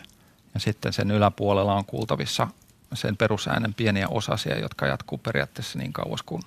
ja 0.53 0.59
sitten 0.59 0.93
sen 0.93 1.11
yläpuolella 1.11 1.73
on 1.73 1.85
kuultavissa 1.85 2.47
sen 2.97 3.17
perusäänen 3.17 3.73
pieniä 3.73 4.07
osasia, 4.07 4.59
jotka 4.59 4.87
jatkuu 4.87 5.17
periaatteessa 5.17 5.79
niin 5.79 5.93
kauas, 5.93 6.23
kun 6.23 6.41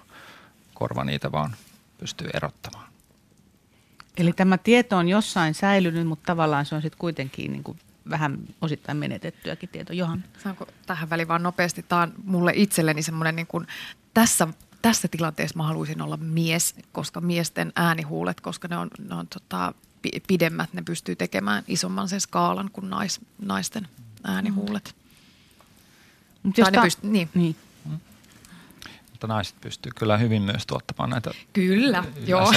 korva 0.75 1.05
niitä 1.05 1.33
vaan 1.33 1.57
pystyy 1.99 2.29
erottamaan. 2.35 2.89
Eli 4.17 4.33
tämä 4.33 4.59
tieto 4.59 4.97
on 4.97 5.09
jossain 5.09 5.55
säilynyt, 5.55 6.07
mutta 6.07 6.27
tavallaan 6.27 6.67
se 6.67 6.75
on 6.75 6.83
sitten 6.83 6.99
kuitenkin 6.99 7.53
niin 7.53 7.65
kuin 7.65 7.79
vähän 8.11 8.39
osittain 8.61 8.99
menetettyäkin 8.99 9.69
tieto. 9.69 9.93
Johan. 9.93 10.25
Saanko 10.43 10.67
tähän 10.87 11.11
väliin 11.11 11.29
vaan 11.29 11.43
nopeasti? 11.43 11.83
Tämä 11.83 12.03
on 12.03 12.13
mulle 12.25 12.53
itselleni 12.55 13.03
semmoinen 13.03 13.37
niin 13.37 13.47
kuin 13.47 13.67
tässä 14.15 14.49
tässä 14.83 15.09
tilanteessa 15.09 15.57
mä 15.57 15.63
haluaisin 15.63 16.03
olla 16.03 16.17
mies, 16.17 16.75
koska 16.93 17.21
miesten 17.21 17.73
äänihuulet, 17.77 18.41
koska 18.41 18.69
ne 18.69 18.77
on, 18.77 18.91
ne 19.09 19.15
on 19.15 19.27
tota, 19.27 19.75
pidemmät, 20.27 20.73
ne 20.73 20.83
pystyy 20.83 21.17
tekemään 21.17 21.65
isomman 21.69 22.09
sen 22.09 22.21
skaalan 22.21 22.71
kuin 22.73 22.91
nais, 22.91 23.21
naisten 23.39 23.89
äänihuulet. 24.25 24.95
Mm. 24.97 25.08
Jos 26.57 26.69
ta- 26.73 26.83
pyst- 26.83 26.99
niin. 27.03 27.29
niin 27.35 27.57
mutta 29.19 29.27
naiset 29.27 29.61
pystyy 29.61 29.93
kyllä 29.97 30.17
hyvin 30.17 30.43
myös 30.43 30.67
tuottamaan 30.67 31.11
näitä 31.11 31.31
Kyllä, 31.53 32.05
joo. 32.27 32.53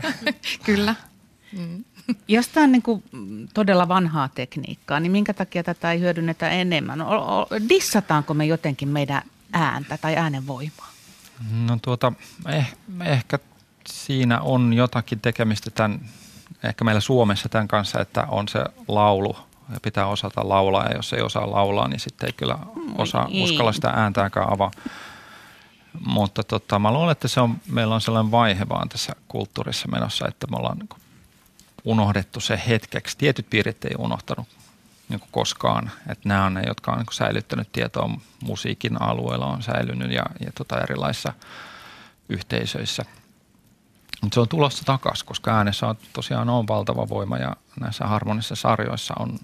kyllä. 0.66 0.94
Mm. 1.52 1.84
Jos 2.28 2.48
tämä 2.48 2.64
on 2.64 2.72
niin 2.72 2.82
kuin 2.82 3.02
todella 3.54 3.88
vanhaa 3.88 4.28
tekniikkaa, 4.28 5.00
niin 5.00 5.12
minkä 5.12 5.34
takia 5.34 5.62
tätä 5.62 5.92
ei 5.92 6.00
hyödynnetä 6.00 6.48
enemmän? 6.48 6.98
Dissataanko 7.68 8.34
me 8.34 8.46
jotenkin 8.46 8.88
meidän 8.88 9.22
ääntä 9.52 9.98
tai 9.98 10.16
äänen 10.16 10.46
voimaa? 10.46 10.90
No 11.66 11.78
tuota, 11.82 12.12
eh, 12.48 12.76
ehkä 13.04 13.38
siinä 13.88 14.40
on 14.40 14.72
jotakin 14.72 15.20
tekemistä 15.20 15.70
tämän, 15.70 16.00
ehkä 16.64 16.84
meillä 16.84 17.00
Suomessa 17.00 17.48
tämän 17.48 17.68
kanssa, 17.68 18.00
että 18.00 18.26
on 18.28 18.48
se 18.48 18.64
laulu 18.88 19.36
ja 19.72 19.80
pitää 19.82 20.06
osata 20.06 20.48
laulaa 20.48 20.84
ja 20.84 20.96
jos 20.96 21.12
ei 21.12 21.22
osaa 21.22 21.50
laulaa, 21.50 21.88
niin 21.88 22.00
sitten 22.00 22.26
ei 22.26 22.32
kyllä 22.32 22.58
osaa 22.98 23.28
uskalla 23.42 23.72
sitä 23.72 23.88
ääntäänkään 23.88 24.52
avaa. 24.52 24.70
Mutta 26.06 26.42
tota, 26.42 26.78
mä 26.78 26.92
luulen, 26.92 27.12
että 27.12 27.28
se 27.28 27.40
on, 27.40 27.56
meillä 27.70 27.94
on 27.94 28.00
sellainen 28.00 28.30
vaihe 28.30 28.68
vaan 28.68 28.88
tässä 28.88 29.12
kulttuurissa 29.28 29.88
menossa, 29.88 30.28
että 30.28 30.46
me 30.46 30.56
ollaan 30.56 30.78
niin 30.78 30.88
unohdettu 31.84 32.40
se 32.40 32.62
hetkeksi. 32.68 33.18
Tietyt 33.18 33.50
piirit 33.50 33.84
ei 33.84 33.94
unohtanut 33.98 34.48
niin 35.08 35.20
koskaan. 35.30 35.90
Että 36.08 36.28
nämä 36.28 36.44
on 36.44 36.54
ne, 36.54 36.62
jotka 36.66 36.92
on 36.92 36.98
niin 36.98 37.06
säilyttänyt 37.12 37.72
tietoa 37.72 38.10
musiikin 38.42 39.02
alueella, 39.02 39.46
on 39.46 39.62
säilynyt 39.62 40.12
ja, 40.12 40.24
ja 40.40 40.52
tota 40.54 40.80
erilaisissa 40.80 41.32
yhteisöissä. 42.28 43.04
Mutta 44.22 44.34
se 44.34 44.40
on 44.40 44.48
tulossa 44.48 44.84
takaisin, 44.84 45.26
koska 45.26 45.56
äänessä 45.56 45.86
on 45.86 45.96
tosiaan 46.12 46.50
on 46.50 46.68
valtava 46.68 47.08
voima 47.08 47.38
ja 47.38 47.56
näissä 47.80 48.06
harmonisissa 48.06 48.54
sarjoissa 48.54 49.14
on 49.18 49.38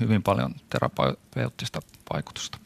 hyvin 0.00 0.22
paljon 0.22 0.54
terapeuttista 0.70 1.80
vaikutusta. 2.12 2.58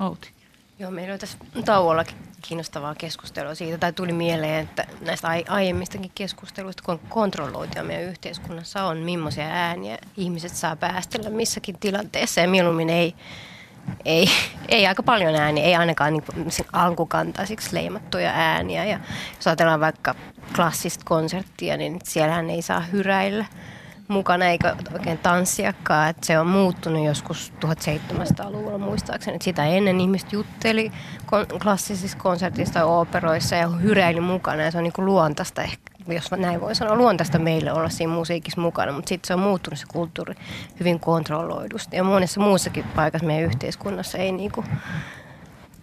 Outi. 0.00 0.30
Joo, 0.78 0.90
meillä 0.90 1.12
oli 1.12 1.18
tässä 1.18 1.38
tauollakin 1.64 2.16
kiinnostavaa 2.42 2.94
keskustelua 2.94 3.54
siitä, 3.54 3.78
tai 3.78 3.92
tuli 3.92 4.12
mieleen, 4.12 4.64
että 4.64 4.86
näistä 5.00 5.28
aiemmistakin 5.48 6.10
keskusteluista, 6.14 6.82
kun 6.82 7.00
kontrolloitua 7.08 7.82
meidän 7.82 8.04
yhteiskunnassa 8.04 8.84
on, 8.84 8.98
millaisia 8.98 9.44
ääniä 9.44 9.98
ihmiset 10.16 10.52
saa 10.52 10.76
päästellä 10.76 11.30
missäkin 11.30 11.78
tilanteessa, 11.78 12.40
ja 12.40 12.48
mieluummin 12.48 12.90
ei, 12.90 13.14
ei, 14.04 14.28
ei 14.68 14.86
aika 14.86 15.02
paljon 15.02 15.34
ääniä, 15.34 15.64
ei 15.64 15.74
ainakaan 15.74 16.12
niin 16.12 16.24
alkukantaisiksi 16.72 17.74
leimattuja 17.74 18.30
ääniä. 18.30 18.84
Ja 18.84 19.00
jos 19.36 19.46
ajatellaan 19.46 19.80
vaikka 19.80 20.14
klassista 20.56 21.04
konserttia, 21.04 21.76
niin 21.76 21.98
siellähän 22.04 22.50
ei 22.50 22.62
saa 22.62 22.80
hyräillä– 22.80 23.44
mukana 24.08 24.44
eikä 24.44 24.76
oikein 24.92 25.18
tanssiakaan. 25.18 26.10
Että 26.10 26.26
se 26.26 26.38
on 26.38 26.46
muuttunut 26.46 27.04
joskus 27.04 27.52
1700-luvulla 27.64 28.78
muistaakseni. 28.78 29.34
Että 29.34 29.44
sitä 29.44 29.64
ennen 29.64 30.00
ihmiset 30.00 30.32
jutteli 30.32 30.92
klassisissa 31.62 32.18
konsertissa 32.18 32.74
tai 32.74 32.84
operoissa 32.84 33.56
ja 33.56 33.68
hyräili 33.68 34.20
mukana. 34.20 34.62
Ja 34.62 34.70
se 34.70 34.78
on 34.78 34.84
niin 34.84 34.92
kuin 34.92 35.06
luontaista 35.06 35.62
ehkä, 35.62 35.92
jos 36.08 36.30
näin 36.30 36.60
voi 36.60 36.74
sanoa, 36.74 36.96
luontaista 36.96 37.38
meille 37.38 37.72
olla 37.72 37.88
siinä 37.88 38.12
musiikissa 38.12 38.60
mukana. 38.60 38.92
Mutta 38.92 39.08
sitten 39.08 39.26
se 39.26 39.34
on 39.34 39.40
muuttunut 39.40 39.78
se 39.78 39.86
kulttuuri 39.92 40.34
hyvin 40.80 41.00
kontrolloidusti. 41.00 41.96
Ja 41.96 42.04
monessa 42.04 42.40
muussakin 42.40 42.84
paikassa 42.96 43.26
meidän 43.26 43.44
yhteiskunnassa 43.44 44.18
ei 44.18 44.32
niin 44.32 44.52
kuin 44.52 44.66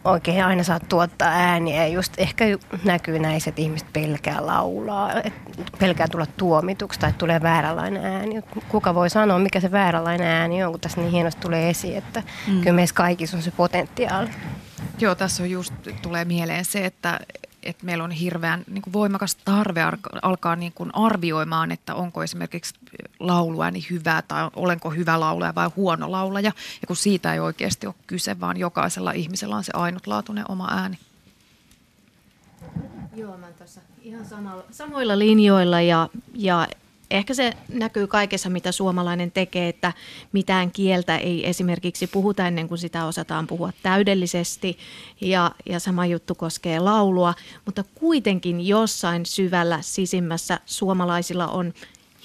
oikein 0.04 0.46
aina 0.46 0.64
saa 0.64 0.80
tuottaa 0.80 1.30
ääniä. 1.30 1.88
Ja 1.88 1.94
just 1.94 2.14
ehkä 2.18 2.46
näkyy 2.84 3.20
näissä, 3.20 3.50
että 3.50 3.62
ihmiset 3.62 3.88
pelkää 3.94 4.46
laulaa, 4.46 5.12
pelkää 5.80 6.08
tulla 6.08 6.26
tuomituksi 6.38 7.00
tai 7.00 7.14
tulee 7.18 7.42
vääränlainen 7.42 8.06
ääni. 8.06 8.42
Kuka 8.70 8.96
voi 8.96 9.10
sanoa, 9.10 9.40
mikä 9.40 9.60
se 9.60 9.72
vääränlainen 9.72 10.28
ääni 10.28 10.64
on, 10.64 10.72
kun 10.72 10.80
tässä 10.80 11.02
niin 11.02 11.12
hienosti 11.12 11.42
tulee 11.42 11.70
esiin, 11.70 11.98
että 11.98 12.24
mm. 12.48 12.60
kyllä 12.60 12.76
meissä 12.76 12.96
kaikissa 12.96 13.38
on 13.38 13.44
se 13.44 13.52
potentiaali. 13.52 14.30
Joo, 15.00 15.16
tässä 15.16 15.44
on 15.44 15.52
just, 15.52 15.74
tulee 16.02 16.26
mieleen 16.26 16.66
se, 16.66 16.86
että, 16.86 17.20
että 17.64 17.86
meillä 17.86 18.04
on 18.04 18.12
hirveän 18.12 18.64
niin 18.72 18.82
kuin 18.82 18.94
voimakas 18.94 19.36
tarve 19.36 19.82
alkaa 20.22 20.56
niin 20.56 20.74
kuin 20.76 20.96
arvioimaan, 20.96 21.72
että 21.72 21.96
onko 21.96 22.24
esimerkiksi 22.24 22.76
lauluääni 23.20 23.86
hyvä 23.90 24.24
tai 24.28 24.50
olenko 24.56 24.90
hyvä 24.90 25.20
laulaja 25.20 25.56
vai 25.56 25.70
huono 25.76 26.12
laulaja. 26.12 26.52
Ja 26.82 26.88
kun 26.88 26.96
siitä 26.96 27.34
ei 27.34 27.40
oikeasti 27.40 27.88
ole 27.88 27.96
kyse, 28.08 28.40
vaan 28.40 28.58
jokaisella 28.58 29.12
ihmisellä 29.12 29.56
on 29.56 29.64
se 29.64 29.72
ainutlaatuinen 29.76 30.46
oma 30.52 30.68
ääni. 30.72 30.98
Joo, 33.16 33.38
mä 33.38 33.48
tuossa 33.48 33.82
ihan 34.02 34.26
samalla, 34.26 34.64
samoilla 34.72 35.20
linjoilla 35.20 35.82
ja, 35.82 36.10
ja 36.34 36.68
ehkä 37.12 37.34
se 37.34 37.54
näkyy 37.70 38.08
kaikessa, 38.08 38.50
mitä 38.50 38.72
suomalainen 38.72 39.32
tekee, 39.32 39.70
että 39.70 39.94
mitään 40.32 40.72
kieltä 40.72 41.18
ei 41.18 41.50
esimerkiksi 41.50 42.08
puhuta 42.08 42.48
ennen 42.48 42.68
kuin 42.68 42.78
sitä 42.78 43.06
osataan 43.06 43.48
puhua 43.48 43.72
täydellisesti. 43.84 44.78
Ja, 45.22 45.52
ja 45.66 45.80
sama 45.80 46.06
juttu 46.06 46.36
koskee 46.36 46.80
laulua, 46.80 47.34
mutta 47.66 47.84
kuitenkin 47.96 48.68
jossain 48.68 49.26
syvällä 49.26 49.80
sisimmässä 49.82 50.60
suomalaisilla 50.66 51.48
on 51.48 51.74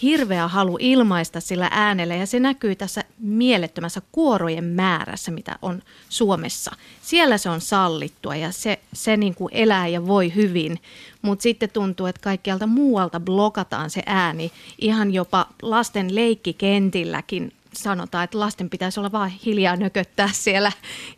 hirveä 0.02 0.48
halu 0.48 0.76
ilmaista 0.80 1.40
sillä 1.40 1.68
äänellä 1.70 2.14
ja 2.14 2.26
se 2.26 2.40
näkyy 2.40 2.76
tässä 2.76 3.04
mielettömässä 3.18 4.02
kuorojen 4.12 4.64
määrässä, 4.64 5.30
mitä 5.30 5.58
on 5.62 5.82
Suomessa. 6.08 6.72
Siellä 7.02 7.38
se 7.38 7.50
on 7.50 7.60
sallittua 7.60 8.36
ja 8.36 8.52
se, 8.52 8.78
se 8.92 9.16
niin 9.16 9.34
kuin 9.34 9.54
elää 9.54 9.88
ja 9.88 10.06
voi 10.06 10.34
hyvin, 10.34 10.78
mutta 11.22 11.42
sitten 11.42 11.70
tuntuu, 11.70 12.06
että 12.06 12.20
kaikkialta 12.20 12.66
muualta 12.66 13.20
blokataan 13.20 13.90
se 13.90 14.02
ääni. 14.06 14.52
Ihan 14.78 15.14
jopa 15.14 15.46
lasten 15.62 16.14
leikkikentilläkin 16.14 17.52
sanotaan, 17.72 18.24
että 18.24 18.40
lasten 18.40 18.70
pitäisi 18.70 19.00
olla 19.00 19.12
vain 19.12 19.30
hiljaa 19.30 19.76
nököttää 19.76 20.28
siellä 20.32 20.72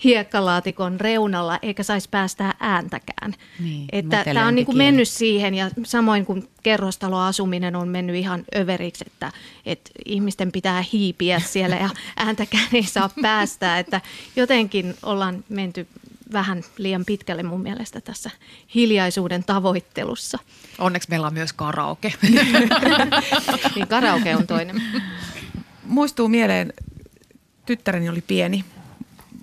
hiekkalaatikon 0.04 1.00
reunalla, 1.00 1.58
eikä 1.62 1.82
saisi 1.82 2.08
päästää 2.08 2.54
ääntäkään. 2.60 3.34
Niin, 3.60 3.88
että 3.92 4.24
tämä 4.24 4.46
on 4.46 4.54
niin 4.54 4.66
kuin 4.66 4.78
mennyt 4.78 5.08
siihen 5.08 5.54
ja 5.54 5.70
samoin 5.84 6.26
kuin 6.26 6.48
kerrostaloasuminen 6.62 7.76
on 7.76 7.88
mennyt 7.88 8.16
ihan 8.16 8.44
överiksi, 8.56 9.04
että, 9.06 9.32
että 9.66 9.90
ihmisten 10.06 10.52
pitää 10.52 10.84
hiipiä 10.92 11.40
siellä 11.40 11.76
ja 11.76 11.90
ääntäkään 12.26 12.68
ei 12.72 12.82
saa 12.82 13.10
päästää, 13.22 13.78
että 13.78 14.00
jotenkin 14.36 14.94
ollaan 15.02 15.44
menty 15.48 15.86
vähän 16.32 16.62
liian 16.78 17.04
pitkälle 17.04 17.42
mun 17.42 17.62
mielestä 17.62 18.00
tässä 18.00 18.30
hiljaisuuden 18.74 19.44
tavoittelussa. 19.44 20.38
Onneksi 20.78 21.10
meillä 21.10 21.26
on 21.26 21.34
myös 21.34 21.52
karaoke. 21.52 22.12
niin 23.74 23.88
karaoke 23.88 24.36
on 24.36 24.46
toinen 24.46 24.82
muistuu 25.90 26.28
mieleen, 26.28 26.72
tyttäreni 27.66 28.08
oli 28.08 28.20
pieni. 28.20 28.64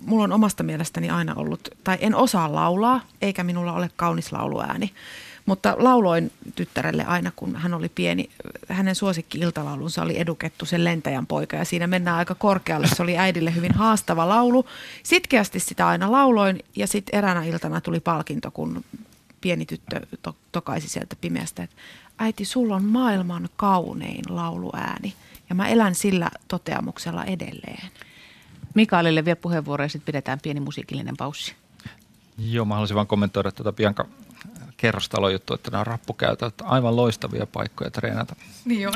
Mulla 0.06 0.24
on 0.24 0.32
omasta 0.32 0.62
mielestäni 0.62 1.10
aina 1.10 1.34
ollut, 1.34 1.68
tai 1.84 1.98
en 2.00 2.14
osaa 2.14 2.54
laulaa, 2.54 3.00
eikä 3.22 3.44
minulla 3.44 3.72
ole 3.72 3.90
kaunis 3.96 4.32
lauluääni. 4.32 4.92
Mutta 5.46 5.76
lauloin 5.78 6.32
tyttärelle 6.54 7.04
aina, 7.04 7.32
kun 7.36 7.56
hän 7.56 7.74
oli 7.74 7.88
pieni. 7.88 8.30
Hänen 8.68 8.94
suosikki-iltalaulunsa 8.94 10.02
oli 10.02 10.20
Edukettu, 10.20 10.66
sen 10.66 10.84
lentäjän 10.84 11.26
poika. 11.26 11.56
Ja 11.56 11.64
siinä 11.64 11.86
mennään 11.86 12.16
aika 12.16 12.34
korkealle. 12.34 12.88
Se 12.88 13.02
oli 13.02 13.18
äidille 13.18 13.54
hyvin 13.54 13.74
haastava 13.74 14.28
laulu. 14.28 14.66
Sitkeästi 15.02 15.60
sitä 15.60 15.88
aina 15.88 16.12
lauloin 16.12 16.64
ja 16.76 16.86
sitten 16.86 17.18
eräänä 17.18 17.44
iltana 17.44 17.80
tuli 17.80 18.00
palkinto, 18.00 18.50
kun 18.50 18.84
pieni 19.40 19.66
tyttö 19.66 20.00
to- 20.22 20.36
tokaisi 20.52 20.88
sieltä 20.88 21.16
pimeästä, 21.20 21.62
että 21.62 21.76
äiti, 22.18 22.44
sulla 22.44 22.76
on 22.76 22.84
maailman 22.84 23.48
kaunein 23.56 24.24
lauluääni. 24.28 25.14
Ja 25.48 25.54
mä 25.54 25.68
elän 25.68 25.94
sillä 25.94 26.30
toteamuksella 26.48 27.24
edelleen. 27.24 27.90
Mikaelille 28.74 29.24
vielä 29.24 29.36
puheenvuoro 29.36 29.84
ja 29.84 29.88
sitten 29.88 30.06
pidetään 30.06 30.38
pieni 30.42 30.60
musiikillinen 30.60 31.16
paussi. 31.16 31.54
Joo, 32.38 32.64
mä 32.64 32.74
haluaisin 32.74 32.94
vaan 32.94 33.06
kommentoida 33.06 33.52
tuota 33.52 33.72
Bianca 33.72 34.04
kerrostalon 34.76 35.32
juttu, 35.32 35.54
että 35.54 35.70
nämä 35.70 35.80
on 35.80 35.86
rappukäytöt 35.86 36.54
aivan 36.62 36.96
loistavia 36.96 37.46
paikkoja 37.46 37.90
treenata. 37.90 38.36
Niin 38.64 38.88
on. 38.88 38.94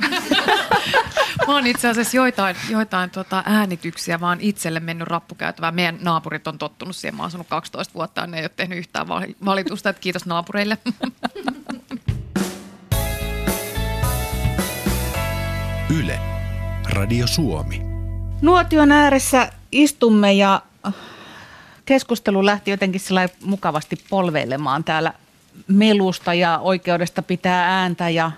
mä 1.46 1.54
oon 1.54 1.66
itse 1.66 1.88
asiassa 1.88 2.16
joitain, 2.16 2.56
joitain 2.68 3.10
tota 3.10 3.42
äänityksiä 3.46 4.20
vaan 4.20 4.40
itselle 4.40 4.80
mennyt 4.80 5.08
rappukäytävään. 5.08 5.74
Meidän 5.74 5.98
naapurit 6.00 6.46
on 6.46 6.58
tottunut 6.58 6.96
siihen. 6.96 7.14
Mä 7.14 7.22
oon 7.22 7.26
asunut 7.26 7.46
12 7.48 7.94
vuotta 7.94 8.20
ja 8.20 8.26
ne 8.26 8.38
ei 8.38 8.44
ole 8.44 8.50
tehnyt 8.56 8.78
yhtään 8.78 9.08
valitusta. 9.44 9.88
Että 9.88 10.00
kiitos 10.00 10.26
naapureille. 10.26 10.78
Yle. 15.98 16.31
Radio 16.92 17.26
Suomi. 17.26 17.82
Nuotion 18.42 18.92
ääressä 18.92 19.52
istumme 19.72 20.32
ja 20.32 20.62
keskustelu 21.84 22.46
lähti 22.46 22.70
jotenkin 22.70 23.00
mukavasti 23.44 23.96
polveilemaan 24.10 24.84
täällä 24.84 25.12
melusta 25.68 26.34
ja 26.34 26.58
oikeudesta 26.58 27.22
pitää 27.22 27.80
ääntä 27.80 28.08
ja, 28.08 28.30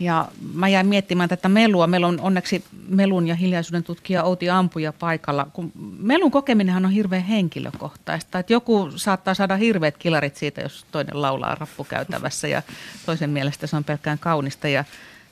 ja 0.00 0.28
mä 0.54 0.68
jäin 0.68 0.86
miettimään 0.86 1.28
tätä 1.28 1.48
melua. 1.48 1.86
Meillä 1.86 2.06
on 2.06 2.20
onneksi 2.20 2.64
melun 2.88 3.26
ja 3.26 3.34
hiljaisuuden 3.34 3.84
tutkija 3.84 4.22
Outi 4.22 4.50
Ampuja 4.50 4.92
paikalla. 4.92 5.46
Kun 5.52 5.72
melun 5.98 6.30
kokeminenhan 6.30 6.84
on 6.84 6.90
hirveän 6.90 7.24
henkilökohtaista. 7.24 8.38
Että 8.38 8.52
joku 8.52 8.90
saattaa 8.96 9.34
saada 9.34 9.56
hirveät 9.56 9.98
kilarit 9.98 10.36
siitä, 10.36 10.60
jos 10.60 10.86
toinen 10.92 11.22
laulaa 11.22 11.54
rappukäytävässä 11.54 12.48
ja 12.48 12.62
toisen 13.06 13.30
mielestä 13.30 13.66
se 13.66 13.76
on 13.76 13.84
pelkkään 13.84 14.18
kaunista. 14.18 14.68
Ja 14.68 14.84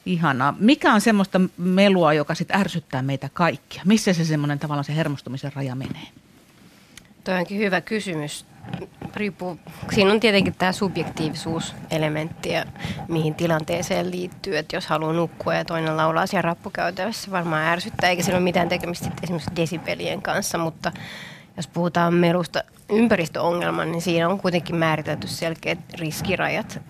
Ihanaa. 0.06 0.54
Mikä 0.58 0.92
on 0.92 1.00
semmoista 1.00 1.40
melua, 1.56 2.12
joka 2.12 2.34
sitten 2.34 2.60
ärsyttää 2.60 3.02
meitä 3.02 3.28
kaikkia? 3.32 3.82
Missä 3.84 4.12
se 4.12 4.24
semmoinen 4.24 4.58
tavallaan 4.58 4.84
se 4.84 4.96
hermostumisen 4.96 5.52
raja 5.52 5.74
menee? 5.74 6.08
Tuo 7.24 7.34
onkin 7.34 7.58
hyvä 7.58 7.80
kysymys. 7.80 8.46
Riippuu. 9.16 9.58
Siinä 9.94 10.12
on 10.12 10.20
tietenkin 10.20 10.54
tämä 10.54 10.72
subjektiivisuuselementti 10.72 12.48
ja 12.48 12.64
mihin 13.08 13.34
tilanteeseen 13.34 14.10
liittyy. 14.10 14.58
Että 14.58 14.76
jos 14.76 14.86
haluaa 14.86 15.12
nukkua 15.12 15.54
ja 15.54 15.64
toinen 15.64 15.96
laulaa 15.96 16.26
siellä 16.26 16.42
rappukäytävässä, 16.42 17.30
varmaan 17.30 17.64
ärsyttää, 17.64 18.10
eikä 18.10 18.22
sillä 18.22 18.36
ole 18.36 18.44
mitään 18.44 18.68
tekemistä 18.68 19.10
esimerkiksi 19.22 19.56
desibelien 19.56 20.22
kanssa, 20.22 20.58
mutta 20.58 20.92
jos 21.56 21.68
puhutaan 21.68 22.14
melusta 22.14 22.64
ympäristöongelman, 22.90 23.92
niin 23.92 24.02
siinä 24.02 24.28
on 24.28 24.40
kuitenkin 24.40 24.76
määritelty 24.76 25.26
selkeät 25.26 25.78
riskirajat 25.94 26.80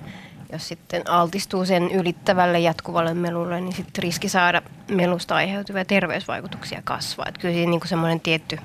jos 0.53 0.68
sitten 0.68 1.11
altistuu 1.11 1.64
sen 1.64 1.90
ylittävälle 1.90 2.59
jatkuvalle 2.59 3.14
melulle, 3.14 3.61
niin 3.61 3.76
sitten 3.76 4.03
riski 4.03 4.28
saada 4.28 4.62
melusta 4.88 5.34
aiheutuvia 5.34 5.84
terveysvaikutuksia 5.84 6.82
kasvaa. 6.84 7.26
Että 7.28 7.40
kyllä 7.40 7.55
siinä 7.55 7.70
niin 7.70 7.80
semmoinen 7.84 8.20
tietty 8.20 8.59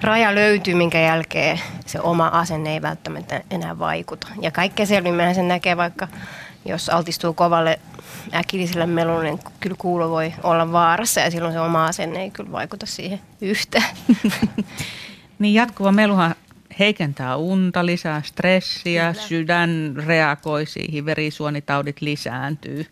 raja 0.00 0.34
löytyy, 0.34 0.74
minkä 0.74 1.00
jälkeen 1.00 1.60
se 1.86 2.00
oma 2.00 2.26
asenne 2.26 2.72
ei 2.72 2.82
välttämättä 2.82 3.42
enää 3.50 3.78
vaikuta. 3.78 4.28
Ja 4.40 4.50
kaikkea 4.50 4.86
selvimmähän 4.86 5.34
sen 5.34 5.48
näkee 5.48 5.76
vaikka, 5.76 6.08
jos 6.64 6.88
altistuu 6.88 7.34
kovalle 7.34 7.78
äkilliselle 8.34 8.86
melulle, 8.86 9.24
niin 9.24 9.40
kyllä 9.60 9.76
kuulo 9.78 10.10
voi 10.10 10.34
olla 10.42 10.72
vaarassa 10.72 11.20
ja 11.20 11.30
silloin 11.30 11.52
se 11.52 11.60
oma 11.60 11.86
asenne 11.86 12.22
ei 12.22 12.30
kyllä 12.30 12.52
vaikuta 12.52 12.86
siihen 12.86 13.20
yhtään. 13.40 13.96
niin 15.38 15.54
jatkuva 15.54 15.92
meluhan 15.92 16.34
heikentää 16.78 17.36
unta, 17.36 17.86
lisää 17.86 18.22
stressiä, 18.22 19.12
Kyllä. 19.12 19.26
sydän 19.26 19.94
reagoi 20.06 20.66
siihen, 20.66 21.04
verisuonitaudit 21.04 22.00
lisääntyy. 22.00 22.86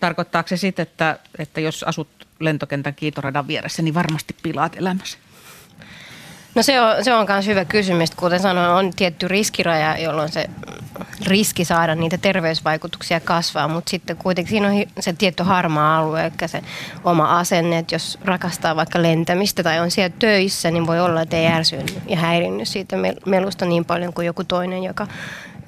Tarkoittaako 0.00 0.48
se 0.48 0.56
sitten, 0.56 0.82
että, 0.82 1.18
että 1.38 1.60
jos 1.60 1.82
asut 1.82 2.08
lentokentän 2.40 2.94
kiitoradan 2.94 3.46
vieressä, 3.46 3.82
niin 3.82 3.94
varmasti 3.94 4.36
pilaat 4.42 4.76
elämässä? 4.76 5.18
No 6.54 6.62
se 6.62 6.80
on, 6.80 7.04
se 7.04 7.14
on 7.14 7.26
myös 7.28 7.46
hyvä 7.46 7.64
kysymys. 7.64 8.10
Kuten 8.10 8.40
sanoin, 8.40 8.70
on 8.70 8.92
tietty 8.96 9.28
riskiraja, 9.28 9.98
jolloin 9.98 10.28
se 10.32 10.50
riski 11.26 11.64
saada 11.64 11.94
niitä 11.94 12.18
terveysvaikutuksia 12.18 13.20
kasvaa, 13.20 13.68
mutta 13.68 13.90
sitten 13.90 14.16
kuitenkin 14.16 14.50
siinä 14.50 14.68
on 14.68 15.02
se 15.02 15.12
tietty 15.12 15.42
harmaa 15.42 15.98
alue, 15.98 16.24
eli 16.24 16.48
se 16.48 16.62
oma 17.04 17.38
asenne, 17.38 17.78
että 17.78 17.94
jos 17.94 18.18
rakastaa 18.24 18.76
vaikka 18.76 19.02
lentämistä 19.02 19.62
tai 19.62 19.80
on 19.80 19.90
siellä 19.90 20.16
töissä, 20.18 20.70
niin 20.70 20.86
voi 20.86 21.00
olla, 21.00 21.22
että 21.22 21.36
ei 21.36 21.46
ärsynyt 21.46 21.98
ja 22.08 22.16
häirinnyt 22.16 22.68
siitä 22.68 22.96
melusta 23.26 23.64
niin 23.64 23.84
paljon 23.84 24.12
kuin 24.12 24.26
joku 24.26 24.44
toinen, 24.44 24.84
joka 24.84 25.06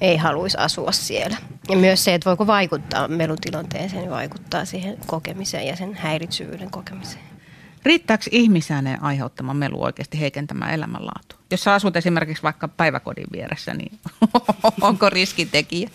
ei 0.01 0.17
haluaisi 0.17 0.57
asua 0.57 0.91
siellä. 0.91 1.37
Ja 1.69 1.77
myös 1.77 2.03
se, 2.03 2.13
että 2.13 2.29
voiko 2.29 2.47
vaikuttaa 2.47 3.07
melutilanteeseen, 3.07 4.09
vaikuttaa 4.09 4.65
siihen 4.65 4.97
kokemiseen 5.07 5.67
ja 5.67 5.75
sen 5.75 5.95
häiritsyvyyden 5.95 6.71
kokemiseen. 6.71 7.36
Riittääkö 7.85 8.23
ihmisäänen 8.31 9.03
aiheuttama 9.03 9.53
melu 9.53 9.83
oikeasti 9.83 10.19
heikentämään 10.19 10.73
elämänlaatua? 10.73 11.39
Jos 11.51 11.63
sä 11.63 11.73
asut 11.73 11.95
esimerkiksi 11.95 12.43
vaikka 12.43 12.67
päiväkodin 12.67 13.27
vieressä, 13.31 13.73
niin 13.73 13.99
onko 14.81 15.09
riskitekijä? 15.09 15.89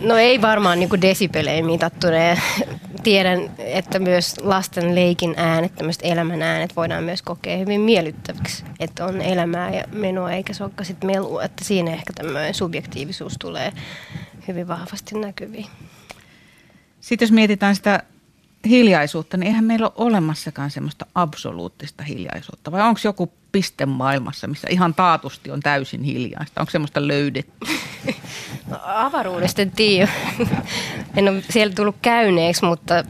No 0.00 0.16
ei 0.16 0.42
varmaan 0.42 0.78
niin 0.80 1.02
desipeleihin 1.02 1.66
mitattuna. 1.66 2.16
tiedän, 3.02 3.50
että 3.58 3.98
myös 3.98 4.34
lasten 4.40 4.94
leikin 4.94 5.34
äänet, 5.36 5.74
tämmöiset 5.74 6.02
elämän 6.04 6.42
äänet 6.42 6.76
voidaan 6.76 7.04
myös 7.04 7.22
kokea 7.22 7.58
hyvin 7.58 7.80
miellyttäviksi. 7.80 8.64
Että 8.80 9.04
on 9.04 9.20
elämää 9.20 9.70
ja 9.70 9.84
menoa 9.92 10.32
eikä 10.32 10.52
se 10.52 10.64
olekaan 10.64 10.86
sit 10.86 11.04
melua. 11.04 11.44
Että 11.44 11.64
siinä 11.64 11.92
ehkä 11.92 12.12
tämmöinen 12.12 12.54
subjektiivisuus 12.54 13.34
tulee 13.40 13.72
hyvin 14.48 14.68
vahvasti 14.68 15.18
näkyviin. 15.18 15.66
Sitten 17.00 17.26
jos 17.26 17.32
mietitään 17.32 17.76
sitä 17.76 18.02
hiljaisuutta, 18.68 19.36
niin 19.36 19.46
eihän 19.46 19.64
meillä 19.64 19.86
ole 19.86 20.06
olemassakaan 20.06 20.70
semmoista 20.70 21.06
absoluuttista 21.14 22.02
hiljaisuutta. 22.04 22.72
Vai 22.72 22.80
onko 22.80 23.00
joku 23.04 23.32
piste 23.52 23.86
maailmassa, 23.86 24.46
missä 24.46 24.68
ihan 24.70 24.94
taatusti 24.94 25.50
on 25.50 25.60
täysin 25.60 26.02
hiljaista? 26.02 26.60
Onko 26.60 26.70
semmoista 26.70 27.08
löydetty? 27.08 27.66
No, 28.70 28.78
avaruudesta 28.84 29.62
en 29.62 29.70
tiedä. 29.70 30.12
En 31.16 31.28
ole 31.28 31.42
siellä 31.50 31.74
tullut 31.74 31.96
käyneeksi, 32.02 32.64
mutta 32.64 33.04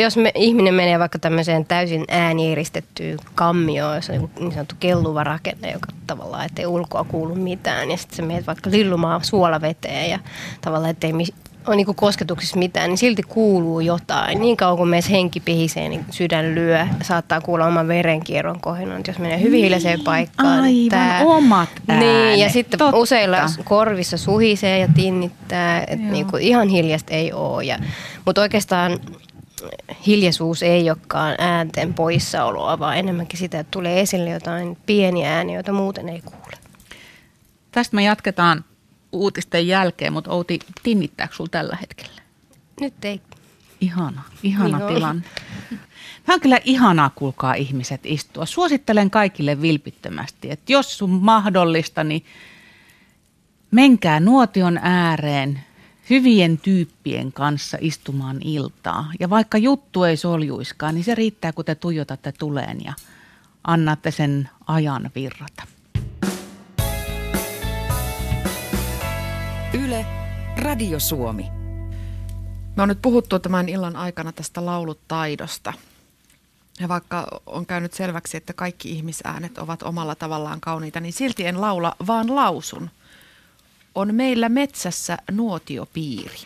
jos 0.00 0.16
me, 0.16 0.32
ihminen 0.34 0.74
menee 0.74 0.98
vaikka 0.98 1.18
tämmöiseen 1.18 1.64
täysin 1.64 2.04
äänieristettyyn 2.08 3.18
kammioon, 3.34 3.96
jossa 3.96 4.12
on 4.12 4.30
niin 4.38 4.52
sanottu 4.52 4.74
kelluva 4.80 5.24
rakenne, 5.24 5.70
joka 5.70 5.86
tavallaan, 6.06 6.46
ettei 6.46 6.66
ulkoa 6.66 7.04
kuulu 7.04 7.34
mitään, 7.34 7.90
ja 7.90 7.96
sitten 7.96 8.16
se 8.16 8.22
menet 8.22 8.46
vaikka 8.46 8.70
lillumaan 8.70 9.24
suolaveteen 9.24 10.10
ja 10.10 10.18
tavallaan, 10.60 10.90
ettei 10.90 11.12
on 11.66 11.76
niin 11.76 11.94
kosketuksissa 11.94 12.58
mitään, 12.58 12.90
niin 12.90 12.98
silti 12.98 13.22
kuuluu 13.22 13.80
jotain. 13.80 14.40
Niin 14.40 14.56
kauan 14.56 14.76
kuin 14.76 14.88
meissä 14.88 15.10
henki 15.10 15.40
pihisee, 15.40 15.88
niin 15.88 16.04
sydän 16.10 16.54
lyö. 16.54 16.86
Saattaa 17.02 17.40
kuulla 17.40 17.66
oman 17.66 17.88
verenkierron 17.88 18.60
kohinnan, 18.60 19.02
jos 19.08 19.18
menee 19.18 19.40
hyvin 19.40 19.62
hiljaiseen 19.62 20.00
paikkaan. 20.00 20.48
Aivan, 20.48 20.64
niin 20.64 20.90
tää, 20.90 21.20
omat 21.24 21.68
äänet. 21.88 22.06
Niin, 22.06 22.40
ja 22.40 22.50
sitten 22.50 22.78
Totta. 22.78 22.96
useilla 22.96 23.38
korvissa 23.64 24.16
suhisee 24.16 24.78
ja 24.78 24.88
tinnittää. 24.94 25.80
Että 25.80 25.96
niin 25.96 26.26
kuin 26.26 26.42
ihan 26.42 26.68
hiljasta 26.68 27.14
ei 27.14 27.32
ole. 27.32 27.64
Ja, 27.64 27.78
mutta 28.26 28.40
oikeastaan 28.40 28.98
hiljaisuus 30.06 30.62
ei 30.62 30.90
olekaan 30.90 31.34
äänten 31.38 31.94
poissaoloa, 31.94 32.78
vaan 32.78 32.98
enemmänkin 32.98 33.38
sitä, 33.38 33.58
että 33.60 33.70
tulee 33.70 34.00
esille 34.00 34.30
jotain 34.30 34.78
pieniä 34.86 35.36
ääniä, 35.36 35.56
joita 35.56 35.72
muuten 35.72 36.08
ei 36.08 36.20
kuule. 36.20 36.56
Tästä 37.72 37.96
me 37.96 38.04
jatketaan 38.04 38.64
uutisten 39.12 39.66
jälkeen, 39.66 40.12
mutta 40.12 40.30
Outi, 40.30 40.58
tinnittääkö 40.82 41.34
sinulla 41.34 41.50
tällä 41.50 41.76
hetkellä? 41.80 42.22
Nyt 42.80 43.04
ei. 43.04 43.20
Ihana, 43.80 44.22
ihana 44.42 44.78
niin 44.78 44.94
tilanne. 44.94 45.22
Tämä 46.24 46.34
on 46.34 46.40
kyllä 46.40 46.58
ihanaa, 46.64 47.10
kuulkaa 47.10 47.54
ihmiset 47.54 48.00
istua. 48.04 48.46
Suosittelen 48.46 49.10
kaikille 49.10 49.62
vilpittömästi, 49.62 50.50
että 50.50 50.72
jos 50.72 50.98
sun 50.98 51.10
mahdollista, 51.10 52.04
niin 52.04 52.24
menkää 53.70 54.20
nuotion 54.20 54.78
ääreen 54.82 55.64
hyvien 56.10 56.58
tyyppien 56.58 57.32
kanssa 57.32 57.78
istumaan 57.80 58.42
iltaa. 58.44 59.12
Ja 59.20 59.30
vaikka 59.30 59.58
juttu 59.58 60.04
ei 60.04 60.16
soljuiskaan, 60.16 60.94
niin 60.94 61.04
se 61.04 61.14
riittää, 61.14 61.52
kun 61.52 61.64
te 61.64 61.74
tuijotatte 61.74 62.32
tuleen 62.32 62.84
ja 62.84 62.92
annatte 63.64 64.10
sen 64.10 64.48
ajan 64.66 65.10
virrata. 65.14 65.62
Yle, 69.92 70.06
Radio 70.56 71.00
Suomi. 71.00 71.50
Me 72.76 72.82
on 72.82 72.88
nyt 72.88 73.02
puhuttu 73.02 73.38
tämän 73.38 73.68
illan 73.68 73.96
aikana 73.96 74.32
tästä 74.32 74.66
laulutaidosta. 74.66 75.72
Ja 76.80 76.88
vaikka 76.88 77.26
on 77.46 77.66
käynyt 77.66 77.92
selväksi, 77.92 78.36
että 78.36 78.52
kaikki 78.52 78.90
ihmisäänet 78.90 79.58
ovat 79.58 79.82
omalla 79.82 80.14
tavallaan 80.14 80.60
kauniita, 80.60 81.00
niin 81.00 81.12
silti 81.12 81.46
en 81.46 81.60
laula, 81.60 81.96
vaan 82.06 82.34
lausun. 82.34 82.90
On 83.94 84.14
meillä 84.14 84.48
metsässä 84.48 85.18
nuotiopiiri. 85.30 86.38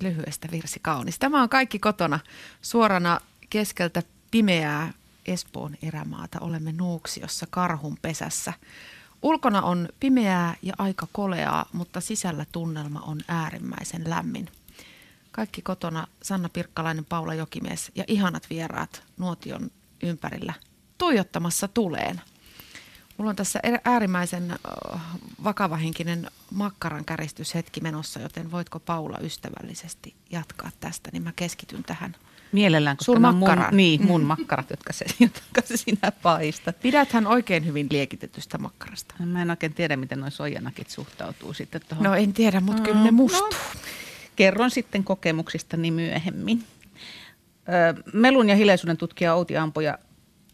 Lyhyestä 0.00 0.48
virsi 0.50 0.80
kaunis. 0.82 1.18
Tämä 1.18 1.42
on 1.42 1.48
kaikki 1.48 1.78
kotona 1.78 2.18
suorana 2.62 3.20
keskeltä 3.50 4.02
pimeää 4.30 4.92
Espoon 5.26 5.76
erämaata. 5.82 6.38
Olemme 6.40 6.72
Nuuksiossa 6.72 7.46
karhun 7.50 7.98
pesässä. 8.02 8.52
Ulkona 9.26 9.62
on 9.62 9.88
pimeää 10.00 10.56
ja 10.62 10.74
aika 10.78 11.08
koleaa, 11.12 11.66
mutta 11.72 12.00
sisällä 12.00 12.46
tunnelma 12.52 13.00
on 13.00 13.20
äärimmäisen 13.28 14.10
lämmin. 14.10 14.48
Kaikki 15.30 15.62
kotona 15.62 16.06
Sanna 16.22 16.48
Pirkkalainen, 16.48 17.04
Paula 17.04 17.34
Jokimies 17.34 17.92
ja 17.94 18.04
ihanat 18.06 18.50
vieraat 18.50 19.02
nuotion 19.18 19.70
ympärillä 20.02 20.52
tuijottamassa 20.98 21.68
tuleen. 21.68 22.20
Mulla 23.16 23.30
on 23.30 23.36
tässä 23.36 23.60
äärimmäisen 23.84 24.58
vakavahenkinen 25.44 26.30
makkaran 26.50 27.04
käristyshetki 27.04 27.80
menossa, 27.80 28.20
joten 28.20 28.50
voitko 28.50 28.80
Paula 28.80 29.18
ystävällisesti 29.18 30.14
jatkaa 30.30 30.70
tästä, 30.80 31.10
niin 31.12 31.22
mä 31.22 31.32
keskityn 31.36 31.84
tähän 31.84 32.16
Mielellään, 32.52 32.96
koska 32.96 33.12
Sun 33.12 33.34
mun, 33.34 33.48
niin, 33.72 34.06
mun 34.06 34.22
makkarat, 34.36 34.70
jotka, 34.70 34.92
se, 34.92 35.04
jotka 35.20 35.62
sinä 35.74 36.12
paistat. 36.22 36.80
Pidäthän 36.82 37.26
oikein 37.26 37.66
hyvin 37.66 37.86
liekitetystä 37.90 38.58
makkarasta. 38.58 39.14
No, 39.18 39.26
Mä 39.26 39.42
en 39.42 39.50
oikein 39.50 39.74
tiedä, 39.74 39.96
miten 39.96 40.20
noin 40.20 40.32
soijanakit 40.32 40.90
suhtautuu 40.90 41.54
sitten 41.54 41.80
tuohon. 41.88 42.04
No 42.04 42.14
en 42.14 42.32
tiedä, 42.32 42.60
mutta 42.60 42.82
kyllä 42.82 43.02
ne 43.02 43.10
Mm, 43.10 43.16
mustuu. 43.16 43.48
No, 43.48 43.80
kerron 44.36 44.70
sitten 44.70 45.04
kokemuksistani 45.04 45.90
myöhemmin. 45.90 46.64
Ö, 47.98 48.02
Melun 48.12 48.48
ja 48.48 48.56
hiljaisuuden 48.56 48.96
tutkija 48.96 49.34
Outi 49.34 49.56
Ampoja, 49.56 49.98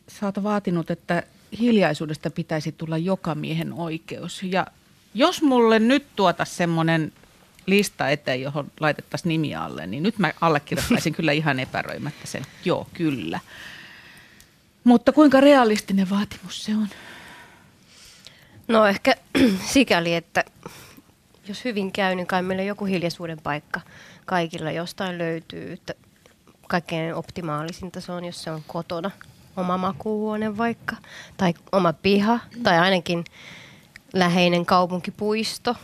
sä 0.08 0.26
oot 0.26 0.42
vaatinut, 0.42 0.90
että 0.90 1.22
hiljaisuudesta 1.60 2.30
pitäisi 2.30 2.72
tulla 2.72 2.98
joka 2.98 3.34
miehen 3.34 3.72
oikeus. 3.72 4.42
Ja 4.42 4.66
jos 5.14 5.42
mulle 5.42 5.78
nyt 5.78 6.06
tuota 6.16 6.44
semmoinen 6.44 7.12
lista 7.66 8.08
eteen, 8.08 8.42
johon 8.42 8.70
laitettaisiin 8.80 9.28
nimi 9.28 9.54
alle, 9.54 9.86
niin 9.86 10.02
nyt 10.02 10.18
mä 10.18 10.32
allekirjoittaisin 10.40 11.12
kyllä 11.12 11.32
ihan 11.32 11.60
epäröimättä 11.60 12.26
sen, 12.26 12.46
joo, 12.64 12.86
kyllä. 12.94 13.40
Mutta 14.84 15.12
kuinka 15.12 15.40
realistinen 15.40 16.10
vaatimus 16.10 16.64
se 16.64 16.72
on? 16.72 16.88
No 18.68 18.86
ehkä 18.86 19.14
sikäli, 19.74 20.14
että 20.14 20.44
jos 21.48 21.64
hyvin 21.64 21.92
käy, 21.92 22.14
niin 22.14 22.26
kai 22.26 22.42
meillä 22.42 22.62
joku 22.62 22.84
hiljaisuuden 22.84 23.40
paikka 23.42 23.80
kaikilla 24.24 24.70
jostain 24.70 25.18
löytyy. 25.18 25.72
Että 25.72 25.94
kaikkein 26.68 27.14
optimaalisinta 27.14 28.00
se 28.00 28.12
on, 28.12 28.24
jos 28.24 28.42
se 28.42 28.50
on 28.50 28.62
kotona, 28.66 29.10
oma 29.56 29.78
makuuhuone 29.78 30.56
vaikka, 30.58 30.96
tai 31.36 31.54
oma 31.72 31.92
piha, 31.92 32.38
tai 32.62 32.78
ainakin 32.78 33.24
läheinen 34.12 34.66
kaupunkipuisto, 34.66 35.76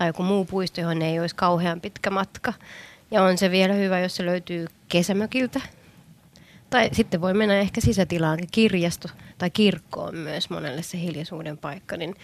tai 0.00 0.08
joku 0.08 0.22
muu 0.22 0.44
puisto, 0.44 0.80
johon 0.80 1.02
ei 1.02 1.20
olisi 1.20 1.36
kauhean 1.36 1.80
pitkä 1.80 2.10
matka. 2.10 2.52
Ja 3.10 3.22
on 3.22 3.38
se 3.38 3.50
vielä 3.50 3.74
hyvä, 3.74 4.00
jos 4.00 4.16
se 4.16 4.26
löytyy 4.26 4.66
kesämökiltä. 4.88 5.60
Tai 6.70 6.90
sitten 6.92 7.20
voi 7.20 7.34
mennä 7.34 7.54
ehkä 7.54 7.80
sisätilaan, 7.80 8.38
kirjasto 8.50 9.08
tai 9.38 9.50
kirkkoon 9.50 10.16
myös 10.16 10.50
monelle 10.50 10.82
se 10.82 10.98
hiljaisuuden 11.00 11.58
paikka. 11.58 11.96
Niin 11.96 12.14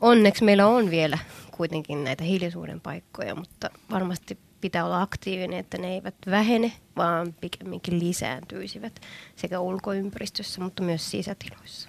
onneksi 0.00 0.44
meillä 0.44 0.66
on 0.66 0.90
vielä 0.90 1.18
kuitenkin 1.50 2.04
näitä 2.04 2.24
hiljaisuuden 2.24 2.80
paikkoja, 2.80 3.34
mutta 3.34 3.70
varmasti 3.90 4.38
pitää 4.60 4.84
olla 4.84 5.02
aktiivinen, 5.02 5.58
että 5.58 5.78
ne 5.78 5.88
eivät 5.88 6.14
vähene, 6.26 6.72
vaan 6.96 7.34
pikemminkin 7.40 7.98
lisääntyisivät 7.98 9.00
sekä 9.36 9.60
ulkoympäristössä, 9.60 10.60
mutta 10.60 10.82
myös 10.82 11.10
sisätiloissa. 11.10 11.88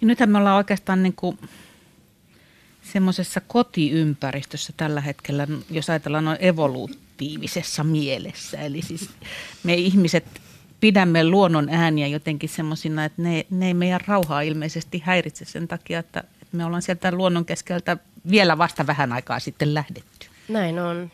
Ja 0.00 0.06
nythän 0.06 0.30
me 0.30 0.38
ollaan 0.38 0.56
oikeastaan 0.56 1.02
niin 1.02 1.16
kuin 1.16 1.38
semmoisessa 2.92 3.40
kotiympäristössä 3.40 4.72
tällä 4.76 5.00
hetkellä, 5.00 5.46
jos 5.70 5.90
ajatellaan 5.90 6.24
noin 6.24 6.38
evoluutiivisessa 6.40 7.84
mielessä. 7.84 8.60
Eli 8.60 8.82
siis 8.82 9.10
me 9.62 9.74
ihmiset 9.74 10.24
pidämme 10.80 11.24
luonnon 11.24 11.68
ääniä 11.68 12.06
jotenkin 12.06 12.48
semmoisina, 12.48 13.04
että 13.04 13.22
ne, 13.22 13.46
ne 13.50 13.66
ei 13.66 13.74
meidän 13.74 14.00
rauhaa 14.06 14.40
ilmeisesti 14.40 15.02
häiritse 15.04 15.44
sen 15.44 15.68
takia, 15.68 15.98
että, 15.98 16.24
me 16.52 16.64
ollaan 16.64 16.82
sieltä 16.82 17.12
luonnon 17.12 17.44
keskeltä 17.44 17.96
vielä 18.30 18.58
vasta 18.58 18.86
vähän 18.86 19.12
aikaa 19.12 19.40
sitten 19.40 19.74
lähdetty. 19.74 20.26
Näin 20.48 20.78
on. 20.78 21.10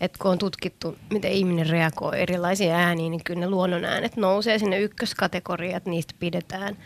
Et 0.00 0.16
kun 0.16 0.30
on 0.30 0.38
tutkittu, 0.38 0.96
miten 1.10 1.32
ihminen 1.32 1.66
reagoi 1.66 2.20
erilaisiin 2.20 2.72
ääniin, 2.72 3.10
niin 3.10 3.24
kyllä 3.24 3.40
ne 3.40 3.50
luonnon 3.50 3.84
äänet 3.84 4.16
nousee 4.16 4.58
sinne 4.58 4.80
ykköskategoriaan, 4.80 5.76
että 5.76 5.90
niistä 5.90 6.14
pidetään. 6.18 6.76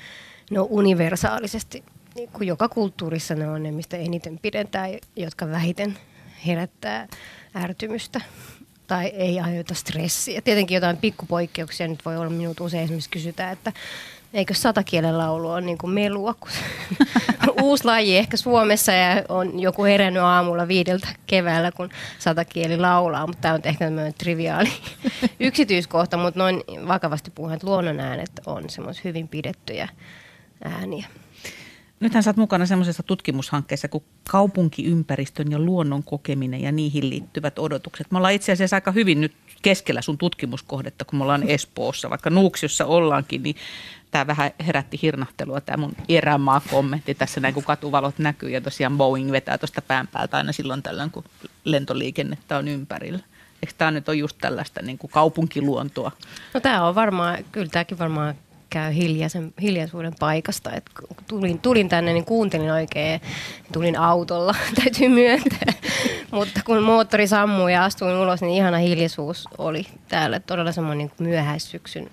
Ne 0.51 0.61
on 0.61 0.67
universaalisesti, 0.71 1.85
niin 2.15 2.29
kuin 2.33 2.49
joka 2.49 2.69
kulttuurissa 2.69 3.35
ne 3.35 3.49
on 3.49 3.63
ne, 3.63 3.73
mistä 3.73 3.97
eniten 3.97 4.39
pidetään, 4.39 4.91
jotka 5.17 5.49
vähiten 5.49 5.99
herättää 6.47 7.09
ärtymystä 7.57 8.21
tai 8.87 9.07
ei 9.07 9.41
aiheuta 9.41 9.75
stressiä. 9.75 10.43
Tietenkin 10.43 10.75
jotain 10.75 10.97
pikkupoikkeuksia 10.97 11.89
nyt 11.89 12.05
voi 12.05 12.17
olla. 12.17 12.31
Minut 12.31 12.61
usein 12.61 12.85
esimerkiksi 12.85 13.11
kysytään, 13.11 13.53
että 13.53 13.73
eikö 14.35 14.55
satakielen 14.55 15.19
laulu 15.19 15.51
ole 15.51 15.61
niin 15.61 15.79
kuin 15.79 15.91
melua, 15.91 16.35
kun 16.35 16.51
uusi 17.63 17.85
laji 17.85 18.17
ehkä 18.17 18.37
Suomessa 18.37 18.93
ja 18.93 19.23
on 19.29 19.61
joku 19.61 19.85
herännyt 19.85 20.23
aamulla 20.23 20.69
viideltä 20.69 21.09
keväällä, 21.27 21.73
kun 21.73 21.91
satakieli 22.19 22.77
laulaa, 22.77 23.27
mutta 23.27 23.41
tämä 23.41 23.55
on 23.55 23.61
ehkä 23.65 23.85
tämmöinen 23.85 24.15
triviaali 24.19 24.73
yksityiskohta, 25.41 26.17
mutta 26.17 26.41
noin 26.41 26.63
vakavasti 26.89 27.31
puhuen, 27.31 27.55
että 27.55 27.67
luonnon 27.67 28.01
äänet 28.01 28.31
on 28.47 28.71
semmoisia 28.71 29.03
hyvin 29.05 29.29
pidettyjä 29.29 29.89
ääniä. 30.65 31.07
Nythän 32.01 32.23
sä 32.23 32.31
oot 32.31 32.37
mukana 32.37 32.67
semmoisessa 32.67 33.03
tutkimushankkeessa 33.03 33.89
kuin 33.89 34.05
kaupunkiympäristön 34.31 35.51
ja 35.51 35.59
luonnon 35.59 36.03
kokeminen 36.03 36.63
ja 36.63 36.73
niihin 36.73 37.11
liittyvät 37.11 37.59
odotukset. 37.59 38.11
Me 38.11 38.19
ollaan 38.19 38.35
itse 38.35 38.53
asiassa 38.53 38.77
aika 38.77 38.93
hyvin 38.93 39.21
nyt 39.21 39.33
keskellä 39.63 40.03
sun 40.03 40.19
tutkimuskohdetta, 40.19 41.05
kun 41.05 41.19
me 41.19 41.23
ollaan 41.23 41.49
Espoossa, 41.49 42.11
vaikka 42.11 42.31
Nuuksiossa 42.31 42.87
ollaankin, 42.87 43.43
niin 43.43 43.57
tämä 44.11 44.27
vähän 44.27 44.51
herätti 44.67 44.99
hirnahtelua, 45.03 45.61
tämä 45.61 45.77
mun 45.77 45.97
erämaa-kommentti 46.09 47.15
tässä 47.15 47.41
näin, 47.41 47.55
kun 47.55 47.65
katuvalot 47.65 48.19
näkyy 48.19 48.51
ja 48.51 48.61
tosiaan 48.61 48.97
Boeing 48.97 49.33
vetää 49.33 49.59
tuosta 49.59 49.83
pään 49.83 50.09
päältä 50.09 50.37
aina 50.37 50.53
silloin 50.53 50.83
tällöin, 50.83 51.11
kun 51.11 51.25
lentoliikennettä 51.65 52.57
on 52.57 52.69
ympärillä. 52.69 53.21
Eikö 53.63 53.75
tämä 53.79 53.91
nyt 53.91 54.09
ole 54.09 54.17
just 54.17 54.37
tällaista 54.41 54.83
niin 54.83 54.99
kuin 54.99 55.11
kaupunkiluontoa? 55.11 56.13
No 56.55 56.61
tämä 56.61 56.89
on 56.89 56.95
varmaan, 56.95 57.45
kyllä 57.53 57.69
tämäkin 57.69 57.99
varmaan 57.99 58.35
käy 58.75 58.95
hiljaisen, 58.95 59.55
hiljaisuuden 59.63 60.13
paikasta. 60.21 60.73
Et 60.73 60.91
kun 61.01 61.17
tulin, 61.29 61.59
tulin 61.59 61.89
tänne, 61.89 62.13
niin 62.13 62.25
kuuntelin 62.25 62.71
oikein. 62.71 63.21
Tulin 63.73 63.99
autolla, 63.99 64.55
täytyy 64.83 65.09
myöntää. 65.09 65.73
Mutta 66.31 66.61
kun 66.65 66.83
moottori 66.83 67.27
sammui 67.27 67.73
ja 67.73 67.85
astuin 67.85 68.17
ulos, 68.17 68.41
niin 68.41 68.55
ihana 68.55 68.79
hiljaisuus 68.79 69.49
oli 69.59 69.87
täällä. 70.09 70.41
Todella 70.41 70.73
semmoinen 70.73 71.07
niin 71.07 71.29
myöhäissyksyn 71.29 72.11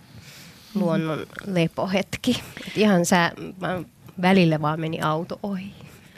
luonnon 0.76 1.26
lepohetki. 1.46 2.42
Et 2.68 2.78
ihan 2.78 3.06
sä, 3.06 3.32
välillä 4.22 4.62
vaan 4.62 4.80
meni 4.80 5.02
auto 5.02 5.40
ohi. 5.44 5.72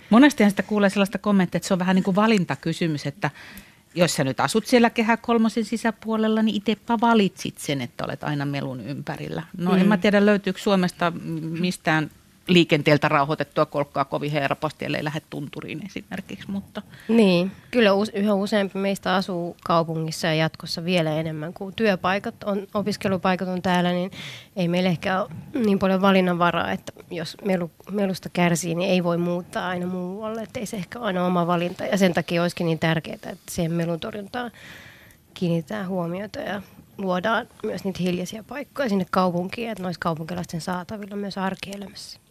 Monestihan 0.10 0.50
sitä 0.50 0.64
kuulee 0.64 0.90
sellaista 0.90 1.18
kommenttia, 1.18 1.58
että 1.58 1.68
se 1.68 1.74
on 1.74 1.80
vähän 1.80 1.96
niin 1.96 2.04
kuin 2.04 2.16
valintakysymys, 2.16 3.06
että 3.06 3.30
jos 3.96 4.16
sä 4.16 4.24
nyt 4.24 4.40
asut 4.40 4.66
siellä 4.66 4.90
kehä 4.90 5.18
kolmosen 5.18 5.66
sisäpuolella, 5.66 6.42
niin 6.42 6.56
itsepä 6.56 6.98
valitsit 7.02 7.58
sen, 7.58 7.82
että 7.82 8.06
olet 8.06 8.24
aina 8.24 8.46
melun 8.46 8.80
ympärillä. 8.80 9.44
No 9.58 9.72
mm. 9.72 9.78
en 9.78 9.88
mä 9.88 9.98
tiedä, 9.98 10.26
löytyykö 10.26 10.60
Suomesta 10.60 11.14
mistään 11.60 12.12
liikenteeltä 12.48 13.08
rauhoitettua 13.08 13.66
kolkkaa 13.66 14.06
kovin 14.06 14.32
helposti, 14.32 14.86
ellei 14.86 15.04
lähde 15.04 15.22
tunturiin 15.30 15.86
esimerkiksi. 15.86 16.52
Mutta. 16.52 16.82
Niin, 17.08 17.52
kyllä 17.72 17.90
yhä 18.14 18.34
useampi 18.34 18.80
meistä 18.80 19.16
asuu 19.16 19.58
kaupungissa 19.64 20.28
ja 20.28 20.34
jatkossa 20.34 20.86
vielä 20.86 21.12
enemmän 21.12 21.54
kuin 21.54 21.76
työpaikat 21.76 22.44
on, 22.44 22.68
opiskelupaikat 22.74 23.48
on 23.48 23.62
täällä, 23.62 23.92
niin 23.92 24.12
ei 24.56 24.68
meillä 24.68 24.90
ehkä 24.90 25.22
ole 25.22 25.30
niin 25.66 25.80
paljon 25.80 26.02
valinnanvaraa, 26.02 26.72
että 26.72 26.94
jos 27.12 27.38
melu, 27.46 27.72
melusta 27.92 28.30
kärsii, 28.30 28.76
niin 28.76 28.90
ei 28.90 29.04
voi 29.04 29.18
muuttaa 29.18 29.68
aina 29.68 29.88
muualle, 29.88 30.42
että 30.42 30.60
ei 30.60 30.66
se 30.66 30.78
ehkä 30.78 31.00
aina 31.00 31.26
oma 31.26 31.48
valinta. 31.48 31.86
Ja 31.86 31.98
sen 31.98 32.14
takia 32.14 32.42
olisikin 32.42 32.66
niin 32.66 32.80
tärkeää, 32.80 33.16
että 33.16 33.38
siihen 33.50 33.72
melun 33.72 34.00
torjuntaan 34.00 34.52
kiinnitetään 35.34 35.88
huomiota 35.88 36.40
ja 36.40 36.62
luodaan 36.98 37.48
myös 37.64 37.84
niitä 37.84 38.04
hiljaisia 38.04 38.44
paikkoja 38.44 38.90
sinne 38.90 39.06
kaupunkiin, 39.12 39.70
että 39.70 39.84
noissa 39.84 40.00
kaupunkilaisten 40.00 40.62
saatavilla 40.62 41.16
myös 41.16 41.38
arkielämässä. 41.38 42.23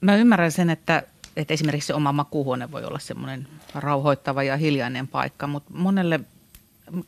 Mä 0.00 0.16
ymmärrän 0.16 0.52
sen, 0.52 0.70
että, 0.70 1.02
että 1.36 1.54
esimerkiksi 1.54 1.92
oma 1.92 2.12
makuuhuone 2.12 2.72
voi 2.72 2.84
olla 2.84 2.98
semmoinen 2.98 3.48
rauhoittava 3.74 4.42
ja 4.42 4.56
hiljainen 4.56 5.08
paikka, 5.08 5.46
mutta 5.46 5.74
monelle, 5.74 6.20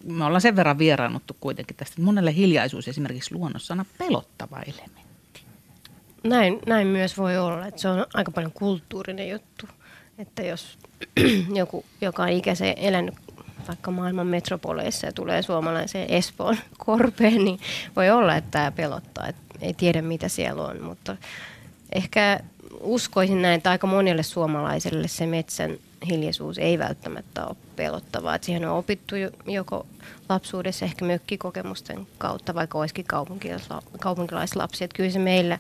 me 0.05 0.25
ollaan 0.25 0.41
sen 0.41 0.57
verran 0.57 0.79
vieraannuttu 0.79 1.37
kuitenkin 1.41 1.77
tästä, 1.77 1.93
että 1.93 2.03
monelle 2.03 2.35
hiljaisuus 2.35 2.89
esimerkiksi 2.89 3.35
luonnossa 3.35 3.75
on 3.75 3.85
pelottava 3.99 4.63
elementti. 4.63 5.09
Näin, 6.25 6.59
näin 6.67 6.87
myös 6.87 7.19
voi 7.19 7.39
olla, 7.39 7.67
että 7.67 7.81
se 7.81 7.89
on 7.89 8.07
aika 8.15 8.31
paljon 8.31 8.53
kulttuurinen 8.53 9.29
juttu. 9.29 9.69
Että 10.19 10.43
jos 10.43 10.79
joku, 11.55 11.85
joka 12.01 12.23
on 12.23 12.29
ikäisen 12.29 12.75
elänyt 12.77 13.15
vaikka 13.69 13.91
maailman 13.91 14.27
metropoleissa 14.27 15.07
ja 15.07 15.13
tulee 15.13 15.43
suomalaiseen 15.43 16.11
Espoon 16.11 16.57
korpeen, 16.87 17.45
niin 17.45 17.61
voi 17.97 18.11
olla, 18.11 18.37
että 18.37 18.51
tämä 18.51 18.71
pelottaa. 18.71 19.29
Että 19.29 19.43
ei 19.61 19.75
tiedä, 19.75 20.03
mitä 20.03 20.29
siellä 20.29 20.63
on, 20.63 20.83
mutta 20.83 21.17
ehkä 21.95 22.41
uskoisin 22.81 23.43
näin, 23.43 23.57
että 23.59 23.71
aika 23.71 23.87
monelle 23.87 24.23
suomalaiselle 24.23 25.09
se 25.09 25.27
metsän 25.27 25.77
hiljaisuus 26.09 26.59
ei 26.59 26.79
välttämättä 26.79 27.47
ole 27.47 27.57
pelottavaa. 27.77 28.35
Että 28.35 28.47
siihen 28.47 28.69
on 28.69 28.79
opittu 28.79 29.15
joko 29.47 29.87
lapsuudessa 30.29 30.85
ehkä 30.85 31.05
mökkikokemusten 31.05 32.07
kautta, 32.19 32.55
vaikka 32.55 32.79
olisikin 32.79 33.05
kaupunkilaislapsi. 34.01 34.85
Että 34.85 34.97
kyllä 34.97 35.11
se 35.11 35.19
meillä 35.19 35.59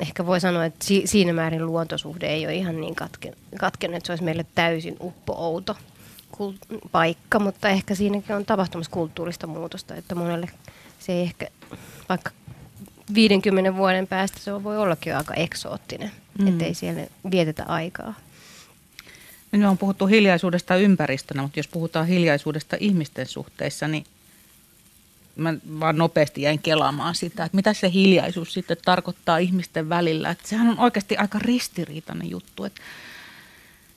ehkä 0.00 0.26
voi 0.26 0.40
sanoa, 0.40 0.64
että 0.64 0.86
siinä 1.04 1.32
määrin 1.32 1.66
luontosuhde 1.66 2.26
ei 2.26 2.46
ole 2.46 2.54
ihan 2.54 2.80
niin 2.80 2.94
katkenut, 2.94 3.96
että 3.96 4.06
se 4.06 4.12
olisi 4.12 4.24
meille 4.24 4.46
täysin 4.54 4.96
uppo-outo 5.00 5.76
paikka, 6.92 7.38
mutta 7.38 7.68
ehkä 7.68 7.94
siinäkin 7.94 8.36
on 8.36 8.44
tapahtumassa 8.44 8.90
kulttuurista 8.90 9.46
muutosta, 9.46 9.94
että 9.94 10.14
monelle 10.14 10.48
se 10.98 11.12
ei 11.12 11.20
ehkä, 11.22 11.48
vaikka 12.08 12.30
50 13.14 13.76
vuoden 13.76 14.06
päästä 14.06 14.40
se 14.40 14.64
voi 14.64 14.78
ollakin 14.78 15.10
jo 15.10 15.16
aika 15.16 15.34
eksoottinen, 15.34 16.10
mm. 16.38 16.46
ettei 16.46 16.74
siellä 16.74 17.06
vietetä 17.30 17.64
aikaa. 17.64 18.14
Me 19.52 19.68
on 19.68 19.78
puhuttu 19.78 20.06
hiljaisuudesta 20.06 20.76
ympäristönä, 20.76 21.42
mutta 21.42 21.58
jos 21.58 21.68
puhutaan 21.68 22.06
hiljaisuudesta 22.06 22.76
ihmisten 22.80 23.26
suhteissa, 23.26 23.88
niin 23.88 24.04
mä 25.36 25.54
vaan 25.80 25.98
nopeasti 25.98 26.42
jäin 26.42 26.58
kelaamaan 26.58 27.14
sitä, 27.14 27.44
että 27.44 27.56
mitä 27.56 27.72
se 27.72 27.92
hiljaisuus 27.92 28.52
sitten 28.52 28.76
tarkoittaa 28.84 29.38
ihmisten 29.38 29.88
välillä. 29.88 30.30
Että 30.30 30.48
sehän 30.48 30.68
on 30.68 30.78
oikeasti 30.78 31.16
aika 31.16 31.38
ristiriitainen 31.38 32.30
juttu, 32.30 32.64
että 32.64 32.80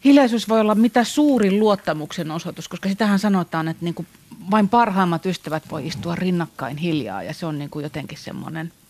hiljaisuus 0.05 0.49
voi 0.49 0.59
olla 0.59 0.75
mitä 0.75 1.03
suurin 1.03 1.59
luottamuksen 1.59 2.31
osoitus, 2.31 2.67
koska 2.67 2.89
sitähän 2.89 3.19
sanotaan, 3.19 3.67
että 3.67 3.85
niin 3.85 3.93
kuin 3.95 4.07
vain 4.51 4.69
parhaimmat 4.69 5.25
ystävät 5.25 5.63
voi 5.71 5.87
istua 5.87 6.15
rinnakkain 6.15 6.77
hiljaa 6.77 7.23
ja 7.23 7.33
se 7.33 7.45
on 7.45 7.59
niin 7.59 7.69
kuin 7.69 7.83
jotenkin 7.83 8.17
semmoinen– 8.17 8.71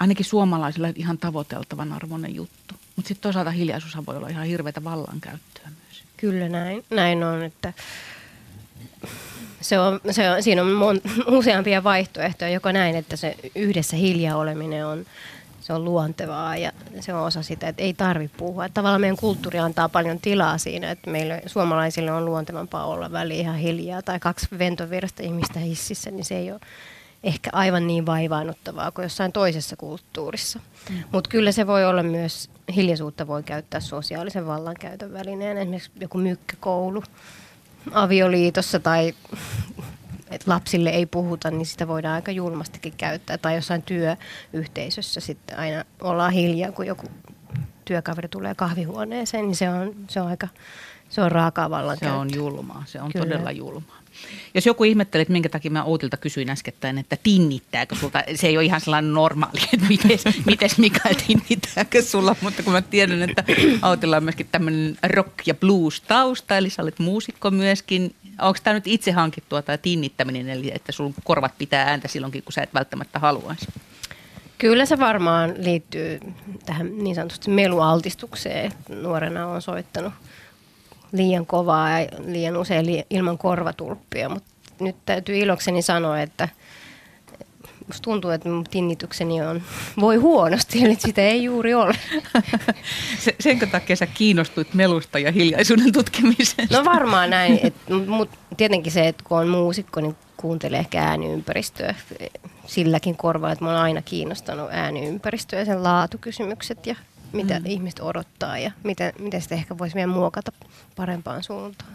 ainakin 0.00 0.24
suomalaisille 0.24 0.92
ihan 0.96 1.18
tavoiteltavan 1.18 1.92
arvoinen 1.92 2.34
juttu. 2.34 2.74
Mutta 2.96 3.08
sitten 3.08 3.22
toisaalta 3.22 3.50
hiljaisuus 3.50 4.06
voi 4.06 4.16
olla 4.16 4.28
ihan 4.28 4.46
hirveätä 4.46 4.84
vallankäyttöä 4.84 5.64
myös. 5.64 6.02
Kyllä 6.16 6.48
näin, 6.48 6.84
näin 6.90 7.24
on, 7.24 7.42
että 7.42 7.72
se 9.60 9.78
on, 9.78 10.00
se 10.10 10.30
on, 10.30 10.42
siinä 10.42 10.62
on 10.62 10.72
mon, 10.72 11.00
useampia 11.26 11.84
vaihtoehtoja, 11.84 12.50
joko 12.50 12.72
näin, 12.72 12.96
että 12.96 13.16
se 13.16 13.36
yhdessä 13.54 13.96
hiljaa 13.96 14.36
oleminen 14.36 14.86
on, 14.86 15.06
se 15.60 15.72
on 15.72 15.84
luontevaa 15.84 16.56
ja 16.56 16.72
se 17.00 17.14
on 17.14 17.22
osa 17.26 17.42
sitä, 17.42 17.68
että 17.68 17.82
ei 17.82 17.94
tarvitse 17.94 18.36
puhua. 18.36 18.64
Että 18.64 18.74
tavallaan 18.74 19.00
meidän 19.00 19.16
kulttuuri 19.16 19.58
antaa 19.58 19.88
paljon 19.88 20.20
tilaa 20.20 20.58
siinä, 20.58 20.90
että 20.90 21.10
meille 21.10 21.42
suomalaisille 21.46 22.12
on 22.12 22.24
luontevampaa 22.24 22.86
olla 22.86 23.12
väliin 23.12 23.40
ihan 23.40 23.56
hiljaa 23.56 24.02
tai 24.02 24.20
kaksi 24.20 24.46
ventovirasta 24.58 25.22
ihmistä 25.22 25.58
hississä, 25.58 26.10
niin 26.10 26.24
se 26.24 26.36
ei 26.36 26.52
ole 26.52 26.60
ehkä 27.24 27.50
aivan 27.52 27.86
niin 27.86 28.06
vaivaannuttavaa 28.06 28.90
kuin 28.90 29.02
jossain 29.02 29.32
toisessa 29.32 29.76
kulttuurissa. 29.76 30.60
Mm. 30.90 30.96
Mutta 31.12 31.30
kyllä 31.30 31.52
se 31.52 31.66
voi 31.66 31.84
olla 31.84 32.02
myös, 32.02 32.50
hiljaisuutta 32.76 33.26
voi 33.26 33.42
käyttää 33.42 33.80
sosiaalisen 33.80 34.46
vallankäytön 34.46 35.12
välineen, 35.12 35.56
esimerkiksi 35.56 35.90
joku 36.00 36.18
mykkäkoulu 36.18 37.02
avioliitossa 37.92 38.80
tai 38.80 39.14
että 40.30 40.50
lapsille 40.50 40.90
ei 40.90 41.06
puhuta, 41.06 41.50
niin 41.50 41.66
sitä 41.66 41.88
voidaan 41.88 42.14
aika 42.14 42.30
julmastikin 42.30 42.94
käyttää. 42.96 43.38
Tai 43.38 43.54
jossain 43.54 43.82
työyhteisössä 43.82 45.20
sitten 45.20 45.58
aina 45.58 45.84
ollaan 46.00 46.32
hiljaa, 46.32 46.72
kun 46.72 46.86
joku 46.86 47.06
työkaveri 47.84 48.28
tulee 48.28 48.54
kahvihuoneeseen, 48.54 49.46
niin 49.46 49.56
se 49.56 49.68
on, 49.68 49.94
se 50.08 50.20
on 50.20 50.26
aika 50.26 50.48
se 51.10 51.22
on 51.22 51.32
raakaa 51.32 51.70
vallankäyttöä. 51.70 52.10
Se 52.10 52.20
on 52.20 52.34
julmaa, 52.34 52.82
se 52.86 53.00
on 53.00 53.12
Kyllä. 53.12 53.26
todella 53.26 53.50
julmaa. 53.50 53.99
Jos 54.54 54.66
joku 54.66 54.84
ihmettelee, 54.84 55.22
että 55.22 55.32
minkä 55.32 55.48
takia 55.48 55.70
mä 55.70 55.84
Outilta 55.84 56.16
kysyin 56.16 56.50
äskettäin, 56.50 56.98
että 56.98 57.16
tinnittääkö 57.22 57.94
sulta, 57.94 58.22
se 58.34 58.46
ei 58.46 58.56
ole 58.56 58.64
ihan 58.64 58.80
sellainen 58.80 59.14
normaali, 59.14 59.60
että 59.72 59.86
mites, 59.88 60.24
mites 60.46 60.78
Mikael 60.78 61.14
tinnittääkö 61.26 62.02
sulla, 62.02 62.36
mutta 62.40 62.62
kun 62.62 62.72
mä 62.72 62.82
tiedän, 62.82 63.22
että 63.22 63.44
Outilla 63.82 64.16
on 64.16 64.24
myöskin 64.24 64.48
tämmöinen 64.52 64.98
rock- 65.06 65.42
ja 65.46 65.54
blues-tausta, 65.54 66.56
eli 66.56 66.70
sä 66.70 66.82
olet 66.82 66.98
muusikko 66.98 67.50
myöskin. 67.50 68.14
Onko 68.40 68.58
tämä 68.62 68.74
nyt 68.74 68.86
itse 68.86 69.12
hankittua 69.12 69.62
tai 69.62 69.78
tinnittäminen, 69.78 70.48
eli 70.48 70.72
että 70.74 70.92
sun 70.92 71.14
korvat 71.24 71.58
pitää 71.58 71.84
ääntä 71.84 72.08
silloinkin, 72.08 72.42
kun 72.42 72.52
sä 72.52 72.62
et 72.62 72.74
välttämättä 72.74 73.18
haluaisi? 73.18 73.66
Kyllä 74.58 74.86
se 74.86 74.98
varmaan 74.98 75.54
liittyy 75.58 76.20
tähän 76.66 76.98
niin 76.98 77.14
sanotusti 77.14 77.50
melualtistukseen. 77.50 78.72
Nuorena 78.88 79.46
on 79.46 79.62
soittanut 79.62 80.12
liian 81.12 81.46
kovaa 81.46 82.00
ja 82.00 82.08
liian 82.26 82.56
usein 82.56 82.86
li- 82.86 83.06
ilman 83.10 83.38
korvatulppia, 83.38 84.28
mutta 84.28 84.50
nyt 84.80 84.96
täytyy 85.06 85.38
ilokseni 85.38 85.82
sanoa, 85.82 86.20
että 86.20 86.48
musta 87.86 88.02
tuntuu, 88.02 88.30
että 88.30 88.48
mun 88.48 88.64
tinnitykseni 88.64 89.42
on, 89.42 89.62
voi 90.00 90.16
huonosti, 90.16 90.84
eli 90.84 90.96
sitä 90.98 91.22
ei 91.22 91.44
juuri 91.44 91.74
ole. 91.74 91.94
Se, 93.18 93.34
senkö 93.40 93.66
takia 93.66 93.96
sä 93.96 94.06
kiinnostuit 94.06 94.74
melusta 94.74 95.18
ja 95.18 95.32
hiljaisuuden 95.32 95.92
tutkimisesta? 95.92 96.78
No 96.78 96.84
varmaan 96.84 97.30
näin, 97.30 97.60
mutta 98.06 98.38
tietenkin 98.56 98.92
se, 98.92 99.08
että 99.08 99.24
kun 99.26 99.38
on 99.38 99.48
muusikko, 99.48 100.00
niin 100.00 100.16
kuuntelee 100.36 100.78
ehkä 100.78 101.02
ääniympäristöä 101.02 101.94
silläkin 102.66 103.16
korvalla, 103.16 103.52
että 103.52 103.64
mä 103.64 103.70
oon 103.70 103.80
aina 103.80 104.02
kiinnostanut 104.02 104.68
ääniympäristöä 104.70 105.58
ja 105.58 105.64
sen 105.64 105.82
laatukysymykset 105.82 106.86
ja 106.86 106.96
mitä 107.32 107.60
mm. 107.60 107.66
ihmiset 107.66 108.00
odottaa 108.00 108.58
ja 108.58 108.70
miten, 108.84 109.12
miten 109.18 109.42
sitä 109.42 109.54
ehkä 109.54 109.78
voisi 109.78 109.94
vielä 109.94 110.12
muokata 110.12 110.52
parempaan 110.96 111.42
suuntaan. 111.42 111.90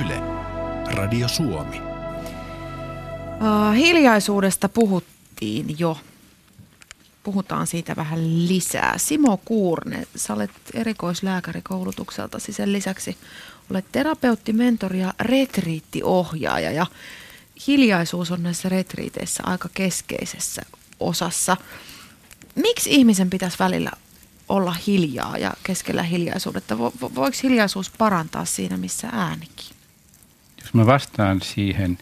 Yle, 0.00 0.20
Radio 0.86 1.28
Suomi. 1.28 1.80
Uh, 1.80 3.74
hiljaisuudesta 3.76 4.68
puhuttiin 4.68 5.78
jo. 5.78 5.98
puhutaan 7.22 7.66
siitä 7.66 7.96
vähän 7.96 8.48
lisää. 8.48 8.94
Simo 8.96 9.40
Kuurne, 9.44 10.06
sä 10.16 10.34
olet 10.34 10.50
erikoislääkäri 10.74 11.62
koulutukseltasi. 11.62 12.52
Sen 12.52 12.72
lisäksi 12.72 13.16
olet 13.70 13.84
terapeutti, 13.92 14.52
mentori 14.52 15.00
ja 15.00 15.14
retriittiohjaaja. 15.20 16.70
Ja 16.70 16.86
hiljaisuus 17.66 18.30
on 18.30 18.42
näissä 18.42 18.68
retriiteissä 18.68 19.42
aika 19.46 19.68
keskeisessä 19.74 20.62
osassa. 21.00 21.56
Miksi 22.54 22.90
ihmisen 22.90 23.30
pitäisi 23.30 23.58
välillä 23.58 23.90
olla 24.48 24.76
hiljaa 24.86 25.38
ja 25.38 25.52
keskellä 25.62 26.02
hiljaisuudetta? 26.02 26.78
Vo, 26.78 26.92
vo, 27.00 27.10
voiko 27.14 27.36
hiljaisuus 27.42 27.90
parantaa 27.90 28.44
siinä, 28.44 28.76
missä 28.76 29.08
äänikin? 29.12 29.76
Jos 30.60 30.74
mä 30.74 30.86
vastaan 30.86 31.42
siihen 31.42 31.98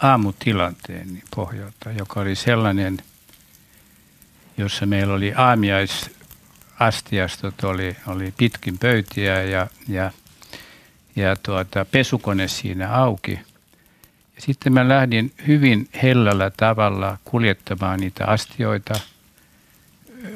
aamutilanteen 0.00 1.22
pohjalta, 1.36 1.90
joka 1.98 2.20
oli 2.20 2.34
sellainen, 2.34 2.98
jossa 4.58 4.86
meillä 4.86 5.14
oli 5.14 5.32
aamiaisastiastot, 5.36 7.64
oli, 7.64 7.96
oli 8.06 8.34
pitkin 8.36 8.78
pöytiä 8.78 9.42
ja, 9.42 9.66
ja, 9.88 10.10
ja 11.16 11.36
tuota, 11.36 11.84
pesukone 11.84 12.48
siinä 12.48 12.92
auki. 12.92 13.40
Ja 14.36 14.42
sitten 14.42 14.72
mä 14.72 14.88
lähdin 14.88 15.32
hyvin 15.46 15.88
hellällä 16.02 16.50
tavalla 16.50 17.18
kuljettamaan 17.24 18.00
niitä 18.00 18.26
astioita– 18.26 18.94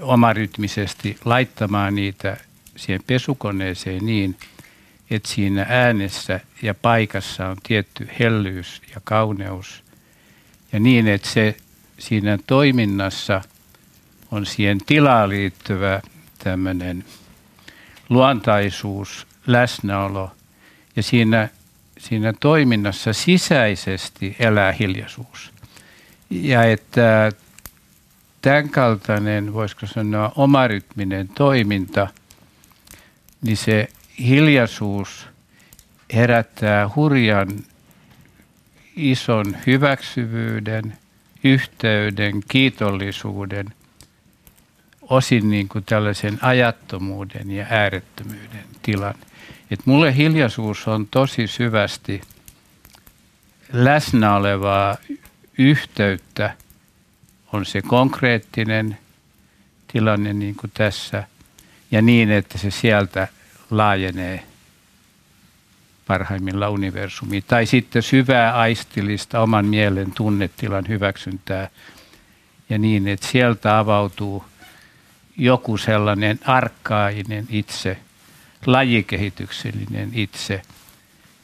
omarytmisesti 0.01 1.19
laittamaan 1.25 1.95
niitä 1.95 2.37
siihen 2.77 3.03
pesukoneeseen 3.07 4.07
niin, 4.07 4.37
että 5.11 5.29
siinä 5.29 5.67
äänessä 5.69 6.41
ja 6.63 6.75
paikassa 6.75 7.49
on 7.49 7.57
tietty 7.63 8.09
hellyys 8.19 8.83
ja 8.95 9.01
kauneus. 9.05 9.83
Ja 10.73 10.81
niin, 10.81 11.09
että 11.09 11.29
se 11.29 11.57
siinä 11.99 12.39
toiminnassa 12.47 13.41
on 14.31 14.47
siihen 14.47 14.79
tilaan 14.87 15.29
liittyvä 15.29 16.01
tämmöinen 16.45 17.05
luontaisuus, 18.09 19.27
läsnäolo 19.47 20.31
ja 20.97 21.03
siinä, 21.03 21.49
siinä 21.99 22.33
toiminnassa 22.41 23.13
sisäisesti 23.13 24.37
elää 24.39 24.73
hiljaisuus. 24.73 25.53
Ja 26.31 26.65
että 26.65 27.33
tämän 28.43 28.69
kaltainen, 28.69 29.55
voisiko 29.55 29.87
sanoa, 29.87 30.33
omarytminen 30.37 31.29
toiminta, 31.29 32.09
niin 33.43 33.57
se 33.57 33.89
hiljaisuus 34.19 35.29
herättää 36.15 36.91
hurjan 36.97 37.49
ison 38.97 39.57
hyväksyvyyden, 39.67 40.99
yhteyden, 41.45 42.41
kiitollisuuden, 42.49 43.67
osin 45.03 45.51
niin 45.51 45.69
kuin 45.69 45.85
tällaisen 45.85 46.39
ajattomuuden 46.43 47.51
ja 47.51 47.67
äärettömyyden 47.71 48.65
tilan. 48.83 49.15
Et 49.71 49.87
mulle 49.87 50.17
hiljaisuus 50.17 50.89
on 50.89 51.09
tosi 51.11 51.47
syvästi 51.47 52.21
läsnä 53.73 54.37
olevaa 54.37 54.97
yhteyttä– 55.59 56.55
on 57.57 57.67
se 57.67 57.83
konkreettinen 57.83 58.99
tilanne 59.93 60.33
niin 60.33 60.55
kuin 60.55 60.71
tässä 60.75 61.25
ja 61.91 62.03
niin, 62.03 62.31
että 62.31 62.59
se 62.59 62.71
sieltä 62.71 63.29
laajenee 63.71 64.43
parhaimmilla 66.07 66.69
universumiin. 66.71 67.45
Tai 67.47 67.67
sitten 67.67 68.03
syvää 68.03 68.57
aistillista 68.57 69.41
oman 69.41 69.67
mielen 69.67 70.13
tunnetilan 70.13 70.85
hyväksyntää 70.89 71.69
ja 72.71 72.79
niin, 72.79 73.09
että 73.09 73.27
sieltä 73.27 73.79
avautuu 73.79 74.45
joku 75.37 75.77
sellainen 75.77 76.41
arkkainen 76.45 77.47
itse, 77.49 77.99
lajikehityksellinen 78.67 80.11
itse 80.15 80.63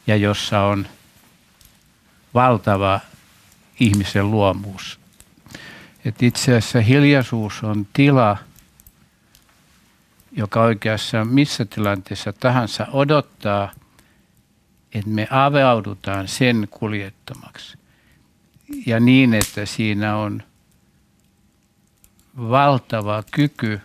ja 0.06 0.16
jossa 0.16 0.60
on 0.60 0.86
valtava 2.34 3.00
ihmisen 3.80 4.30
luomuus 4.30 5.01
että 6.04 6.26
itse 6.26 6.50
asiassa 6.56 6.80
hiljaisuus 6.80 7.62
on 7.62 7.86
tila, 7.92 8.36
joka 10.32 10.62
oikeassa 10.62 11.24
missä 11.24 11.64
tilanteessa 11.64 12.32
tahansa 12.32 12.86
odottaa, 12.92 13.72
että 14.94 15.10
me 15.10 15.28
avaudutaan 15.30 16.28
sen 16.28 16.68
kuljettamaksi. 16.70 17.78
Ja 18.86 19.00
niin, 19.00 19.34
että 19.34 19.66
siinä 19.66 20.16
on 20.16 20.42
valtava 22.36 23.22
kyky 23.30 23.80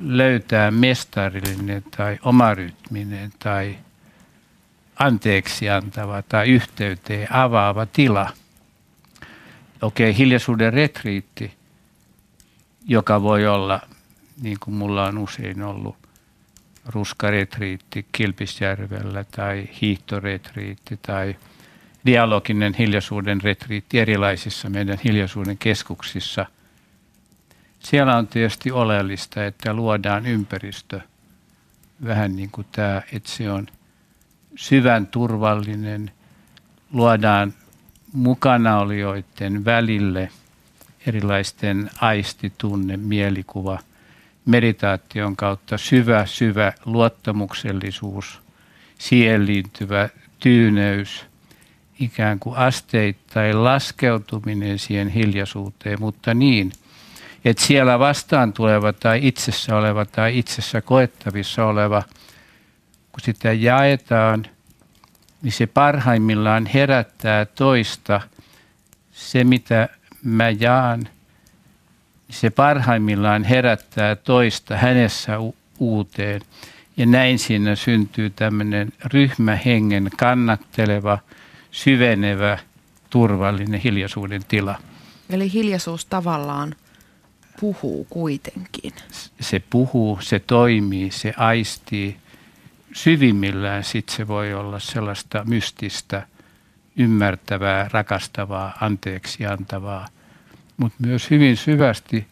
löytää 0.00 0.70
mestarillinen 0.70 1.84
tai 1.96 2.18
omarytminen 2.22 3.32
tai 3.38 3.78
anteeksi 4.98 5.70
antava 5.70 6.22
tai 6.22 6.48
yhteyteen 6.48 7.32
avaava 7.32 7.86
tila– 7.86 8.30
okei, 9.84 10.10
okay, 10.10 10.18
hiljaisuuden 10.18 10.72
retriitti, 10.72 11.54
joka 12.86 13.22
voi 13.22 13.46
olla, 13.46 13.80
niin 14.42 14.56
kuin 14.60 14.74
mulla 14.74 15.04
on 15.04 15.18
usein 15.18 15.62
ollut, 15.62 15.96
ruskaretriitti 16.86 18.06
Kilpisjärvellä 18.12 19.24
tai 19.24 19.68
hiihtoretriitti 19.80 20.98
tai 21.02 21.36
dialoginen 22.06 22.74
hiljaisuuden 22.74 23.40
retriitti 23.40 23.98
erilaisissa 23.98 24.70
meidän 24.70 24.98
hiljaisuuden 25.04 25.58
keskuksissa. 25.58 26.46
Siellä 27.78 28.16
on 28.16 28.26
tietysti 28.26 28.70
oleellista, 28.70 29.44
että 29.44 29.74
luodaan 29.74 30.26
ympäristö 30.26 31.00
vähän 32.04 32.36
niin 32.36 32.50
kuin 32.50 32.66
tämä, 32.72 33.02
että 33.12 33.30
se 33.30 33.50
on 33.50 33.66
syvän 34.56 35.06
turvallinen, 35.06 36.10
luodaan 36.92 37.54
mukanaolijoiden 38.14 39.64
välille 39.64 40.28
erilaisten 41.06 41.90
aistitunne, 42.00 42.96
mielikuva, 42.96 43.78
meditaation 44.46 45.36
kautta 45.36 45.78
syvä, 45.78 46.26
syvä 46.26 46.72
luottamuksellisuus, 46.84 48.40
siihen 48.98 49.46
liittyvä 49.46 50.08
tyyneys, 50.40 51.26
ikään 52.00 52.38
kuin 52.38 52.56
asteittain 52.56 53.64
laskeutuminen 53.64 54.78
siihen 54.78 55.08
hiljaisuuteen, 55.08 56.00
mutta 56.00 56.34
niin, 56.34 56.72
että 57.44 57.64
siellä 57.64 57.98
vastaan 57.98 58.52
tuleva 58.52 58.92
tai 58.92 59.26
itsessä 59.26 59.76
oleva 59.76 60.04
tai 60.04 60.38
itsessä 60.38 60.80
koettavissa 60.80 61.66
oleva, 61.66 62.02
kun 63.12 63.20
sitä 63.20 63.52
jaetaan– 63.52 64.46
niin 65.44 65.52
se 65.52 65.66
parhaimmillaan 65.66 66.66
herättää 66.66 67.44
toista. 67.44 68.20
Se, 69.12 69.44
mitä 69.44 69.88
mä 70.22 70.50
jaan, 70.50 71.00
niin 72.28 72.36
se 72.36 72.50
parhaimmillaan 72.50 73.44
herättää 73.44 74.16
toista 74.16 74.76
hänessä 74.76 75.40
u- 75.40 75.56
uuteen. 75.78 76.40
Ja 76.96 77.06
näin 77.06 77.38
siinä 77.38 77.76
syntyy 77.76 78.30
tämmöinen 78.30 78.92
ryhmähengen 79.04 80.10
kannatteleva, 80.16 81.18
syvenevä, 81.70 82.58
turvallinen 83.10 83.80
hiljaisuuden 83.80 84.42
tila. 84.48 84.78
Eli 85.30 85.52
hiljaisuus 85.52 86.04
tavallaan 86.06 86.74
puhuu 87.60 88.06
kuitenkin. 88.10 88.92
Se 89.40 89.62
puhuu, 89.70 90.18
se 90.22 90.38
toimii, 90.38 91.10
se 91.10 91.34
aistii, 91.36 92.16
syvimmillään 92.94 93.84
sit 93.84 94.08
se 94.08 94.28
voi 94.28 94.54
olla 94.54 94.78
sellaista 94.78 95.44
mystistä, 95.44 96.26
ymmärtävää, 96.96 97.88
rakastavaa, 97.92 98.78
anteeksi 98.80 99.46
antavaa, 99.46 100.06
mutta 100.76 100.98
myös 101.06 101.30
hyvin 101.30 101.56
syvästi 101.56 102.26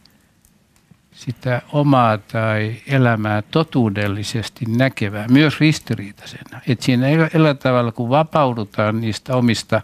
sitä 1.12 1.62
omaa 1.72 2.18
tai 2.18 2.76
elämää 2.86 3.43
totuudellisesti 3.43 4.64
näkevää, 4.68 5.28
myös 5.28 5.60
ristiriitaisena. 5.60 6.60
Et 6.68 6.82
siinä 6.82 7.06
ellä 7.34 7.55
tavalla, 7.55 7.93
kun 7.93 8.09
vapaudutaan 8.09 9.01
niistä 9.01 9.36
omista 9.36 9.82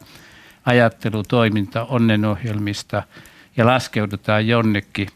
ajattelutoiminta 0.65 1.85
onnenohjelmista 1.85 3.03
ja 3.57 3.67
laskeudutaan 3.67 4.47
jonnekin 4.47 5.09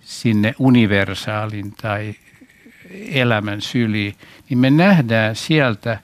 sinne 0.00 0.54
universaalin 0.58 1.72
tai 1.72 2.14
elämän 2.90 3.60
syliin, 3.60 4.16
niin 4.48 4.58
me 4.58 4.70
nähdään 4.70 5.36
sieltä 5.36 5.98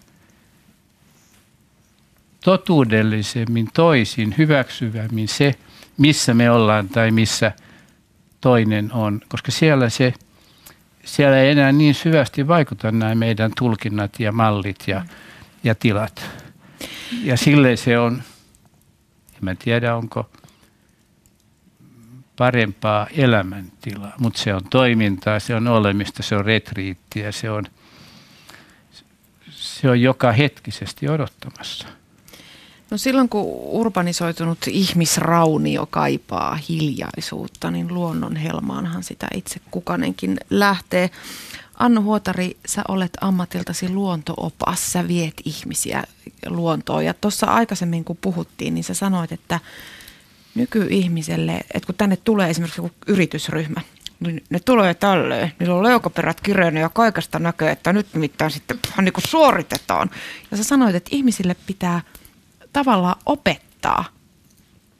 totuudellisemmin 2.45 3.69
toisin, 3.75 4.35
hyväksyvämmin 4.39 5.29
se, 5.29 5.55
missä 5.99 6.35
me 6.35 6.51
ollaan 6.51 6.89
tai 6.89 7.11
missä 7.11 7.53
toinen 8.41 8.93
on. 8.93 9.21
Koska 9.29 9.53
siellä, 9.53 9.89
se, 9.89 10.15
siellä 11.05 11.39
ei 11.39 11.51
enää 11.51 11.73
niin 11.73 11.95
syvästi 11.95 12.49
vaikuta 12.49 12.93
nämä 12.93 13.15
meidän 13.15 13.53
tulkinnat 13.59 14.21
ja 14.21 14.33
mallit 14.33 14.85
ja, 14.87 15.05
ja 15.65 15.75
tilat. 15.75 16.25
Ja 17.23 17.37
sille 17.37 17.77
se 17.77 17.99
on, 17.99 18.23
en 19.33 19.41
mä 19.41 19.55
tiedä 19.55 19.97
onko 19.97 20.31
parempaa 22.37 23.07
elämäntilaa, 23.17 24.13
mutta 24.19 24.41
se 24.41 24.55
on 24.55 24.65
toimintaa, 24.71 25.41
se 25.41 25.55
on 25.55 25.69
olemista, 25.69 26.23
se 26.23 26.37
on 26.37 26.45
retriittiä, 26.45 27.33
se 27.33 27.51
on, 27.51 27.65
se 29.51 29.91
on 29.91 30.01
joka 30.01 30.33
hetkisesti 30.33 31.09
odottamassa. 31.09 31.89
No 32.91 32.99
silloin 32.99 33.29
kun 33.29 33.45
urbanisoitunut 33.55 34.59
ihmisraunio 34.67 35.87
kaipaa 35.87 36.59
hiljaisuutta, 36.69 37.71
niin 37.71 37.95
luonnon 37.95 38.37
helmaanhan 38.37 39.03
sitä 39.03 39.29
itse 39.35 39.61
kukanenkin 39.71 40.39
lähtee. 40.51 41.11
Annu 41.79 42.03
Huotari, 42.03 42.57
sä 42.67 42.83
olet 42.89 43.13
ammatiltasi 43.21 43.89
luontoopas, 43.89 44.93
sä 44.93 45.09
viet 45.09 45.35
ihmisiä 45.45 46.05
luontoon. 46.47 47.05
Ja 47.05 47.15
tuossa 47.15 47.47
aikaisemmin 47.47 48.05
kun 48.05 48.19
puhuttiin, 48.21 48.75
niin 48.75 48.85
sä 48.85 48.95
sanoit, 48.95 49.33
että 49.33 49.61
nykyihmiselle, 50.55 51.61
että 51.75 51.87
kun 51.87 51.95
tänne 51.95 52.17
tulee 52.17 52.51
esimerkiksi 52.51 52.81
joku 52.81 52.95
yritysryhmä, 53.07 53.81
niin 54.21 54.45
ne 54.51 54.61
tulee 54.61 54.95
tälleen, 54.95 55.53
niillä 55.59 55.75
on 55.75 55.83
leukaperät 55.83 56.41
kireinen 56.41 56.81
ja 56.81 56.89
kaikesta 56.89 57.39
näkee, 57.39 57.71
että 57.71 57.93
nyt 57.93 58.07
nimittäin 58.15 58.51
sitten 58.51 58.79
niin 59.01 59.13
kuin 59.13 59.29
suoritetaan. 59.29 60.11
Ja 60.51 60.57
sä 60.57 60.65
sanoit, 60.65 60.95
että 60.95 61.11
ihmisille 61.13 61.57
pitää 61.67 62.01
tavallaan 62.73 63.17
opettaa, 63.27 64.05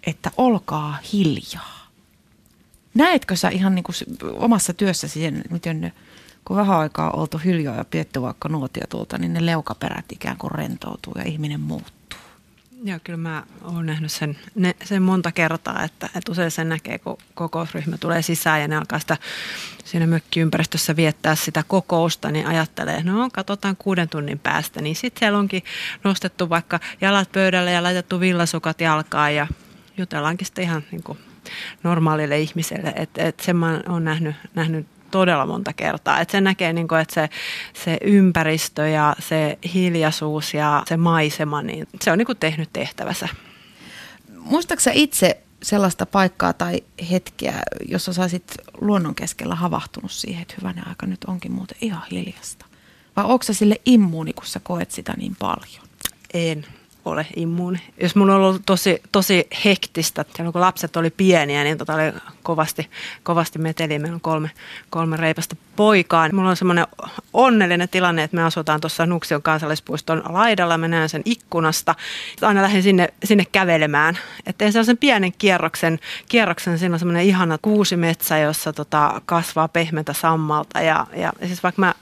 että 0.07 0.31
olkaa 0.37 0.99
hiljaa. 1.13 1.89
Näetkö 2.95 3.37
sä 3.37 3.49
ihan 3.49 3.75
niin 3.75 3.83
kuin 3.83 3.95
omassa 4.33 4.75
työssäsi 4.75 5.31
miten 5.51 5.81
ne, 5.81 5.93
kun 6.45 6.57
vähän 6.57 6.79
aikaa 6.79 7.11
oltu 7.11 7.39
hiljaa 7.39 7.77
ja 7.77 7.85
pietty 7.85 8.23
vaikka 8.23 8.49
nuotia 8.49 8.87
tuolta, 8.89 9.19
niin 9.19 9.33
ne 9.33 9.47
leukaperät 9.47 10.13
ikään 10.13 10.37
kuin 10.37 10.51
rentoutuu 10.51 11.13
ja 11.17 11.25
ihminen 11.25 11.61
muuttuu? 11.61 12.02
Joo, 12.85 12.99
kyllä 13.05 13.17
mä 13.17 13.43
oon 13.65 13.87
nähnyt 13.87 14.13
sen, 14.13 14.39
ne, 14.55 14.75
sen 14.85 15.03
monta 15.03 15.33
kertaa, 15.33 15.85
että, 15.85 16.07
että 16.07 16.33
usein 16.33 16.51
sen 16.51 16.69
näkee, 16.69 16.99
kun 16.99 17.19
kokousryhmä 17.35 17.99
tulee 17.99 18.23
sisään 18.23 18.61
ja 18.61 18.69
ne 18.69 18.77
alkaa 18.77 18.99
sitä 18.99 19.17
siinä 19.85 20.07
mökkiympäristössä 20.07 20.97
viettää 20.97 21.35
sitä 21.35 21.65
kokousta, 21.69 22.31
niin 22.31 22.47
ajattelee, 22.47 23.03
no 23.03 23.31
katsotaan 23.33 23.77
kuuden 23.77 24.09
tunnin 24.09 24.39
päästä. 24.39 24.81
Niin 24.83 24.97
sitten 24.97 25.19
siellä 25.19 25.39
onkin 25.39 25.63
nostettu 26.05 26.51
vaikka 26.51 26.81
jalat 27.01 27.33
pöydälle 27.33 27.73
ja 27.73 27.83
laitettu 27.83 28.21
villasukat 28.21 28.81
jalkaan 28.81 29.35
ja 29.35 29.47
jutellaankin 29.99 30.47
sitten 30.47 30.65
ihan 30.65 30.83
niin 30.91 31.03
kuin 31.03 31.19
normaalille 31.83 32.41
ihmiselle. 32.41 32.93
Että 32.97 33.23
et 33.23 33.41
sen 33.41 33.57
mä 33.57 33.81
oon 33.89 34.05
nähnyt, 34.05 34.37
nähnyt 34.55 34.87
todella 35.13 35.47
monta 35.47 35.73
kertaa. 35.73 36.21
Että 36.21 36.33
se 36.33 36.41
näkee, 36.41 36.73
niin 36.73 36.89
kuin, 36.89 37.01
että 37.01 37.15
se, 37.15 37.29
se 37.85 37.99
ympäristö 38.05 38.89
ja 38.89 39.17
se 39.19 39.59
hiljaisuus 39.75 40.55
ja 40.55 40.83
se 40.89 40.97
maisema, 40.97 41.63
niin 41.63 41.87
se 42.01 42.13
on 42.13 42.19
niin 42.19 42.27
kuin 42.27 42.39
tehnyt 42.39 42.71
tehtävänsä. 42.73 43.29
Muistaaksä 44.39 44.91
itse 44.95 45.41
sellaista 45.63 46.07
paikkaa 46.07 46.53
tai 46.53 46.81
hetkeä, 47.11 47.55
jossa 47.89 48.13
saisit 48.13 48.55
luonnon 48.81 49.15
keskellä 49.15 49.55
havahtunut 49.55 50.11
siihen, 50.11 50.43
että 50.43 50.55
hyvänen 50.59 50.89
aika 50.89 51.07
nyt 51.07 51.25
onkin 51.25 51.53
muuten 51.53 51.77
ihan 51.81 52.03
hiljasta? 52.11 52.67
Vai 53.17 53.25
onko 53.25 53.45
sille 53.53 53.77
immuuni, 53.87 54.33
kun 54.33 54.47
sä 54.47 54.61
koet 54.61 54.91
sitä 54.91 55.15
niin 55.17 55.37
paljon? 55.39 55.85
En 56.35 56.67
ole 57.05 57.27
immuuni. 57.37 57.79
Jos 58.01 58.17
mun 58.17 58.31
on 58.31 58.37
ollut 58.37 58.63
tosi, 58.67 59.03
tosi 59.13 59.47
hektistä, 59.65 60.25
kun 60.53 60.61
lapset 60.61 60.97
oli 60.97 61.11
pieniä, 61.11 61.65
niin 61.65 61.79
tota 61.79 61.95
oli 61.95 62.13
kovasti, 62.43 62.91
kovasti 63.23 63.59
meteliä. 63.59 63.99
Meillä 63.99 64.15
on 64.15 64.21
kolme, 64.21 64.51
kolme 64.91 65.17
reipasta 65.17 65.57
poikaa. 65.77 66.29
Mulla 66.33 66.51
on 66.51 66.57
semmoinen 66.57 66.87
onnellinen 67.33 67.89
tilanne, 67.89 68.23
että 68.23 68.37
me 68.37 68.43
asutaan 68.43 68.81
tuossa 68.81 69.07
Nuksion 69.07 69.43
kansallispuiston 69.43 70.23
laidalla. 70.29 70.79
Mä 70.79 70.89
näen 70.89 71.09
sen 71.09 71.23
ikkunasta. 71.25 71.95
Aina 72.43 72.63
lähden 72.63 72.83
sinne, 72.83 73.09
sinne 73.25 73.45
kävelemään. 73.53 74.19
Että 74.47 74.71
sellaisen 74.71 74.99
pienen 74.99 75.33
kierroksen, 75.39 75.99
kierroksen 76.29 76.79
siinä 76.79 76.95
on 76.95 76.99
semmoinen 76.99 77.25
ihana 77.25 77.59
kuusimetsä, 77.63 78.39
jossa 78.39 78.73
tota, 78.73 79.21
kasvaa 79.27 79.69
pehmeätä 79.69 80.13
sammalta. 80.13 80.81
Ja, 80.81 81.07
ja 81.17 81.33
siis 81.47 81.63
vaikka 81.63 81.81
mä 81.81 81.95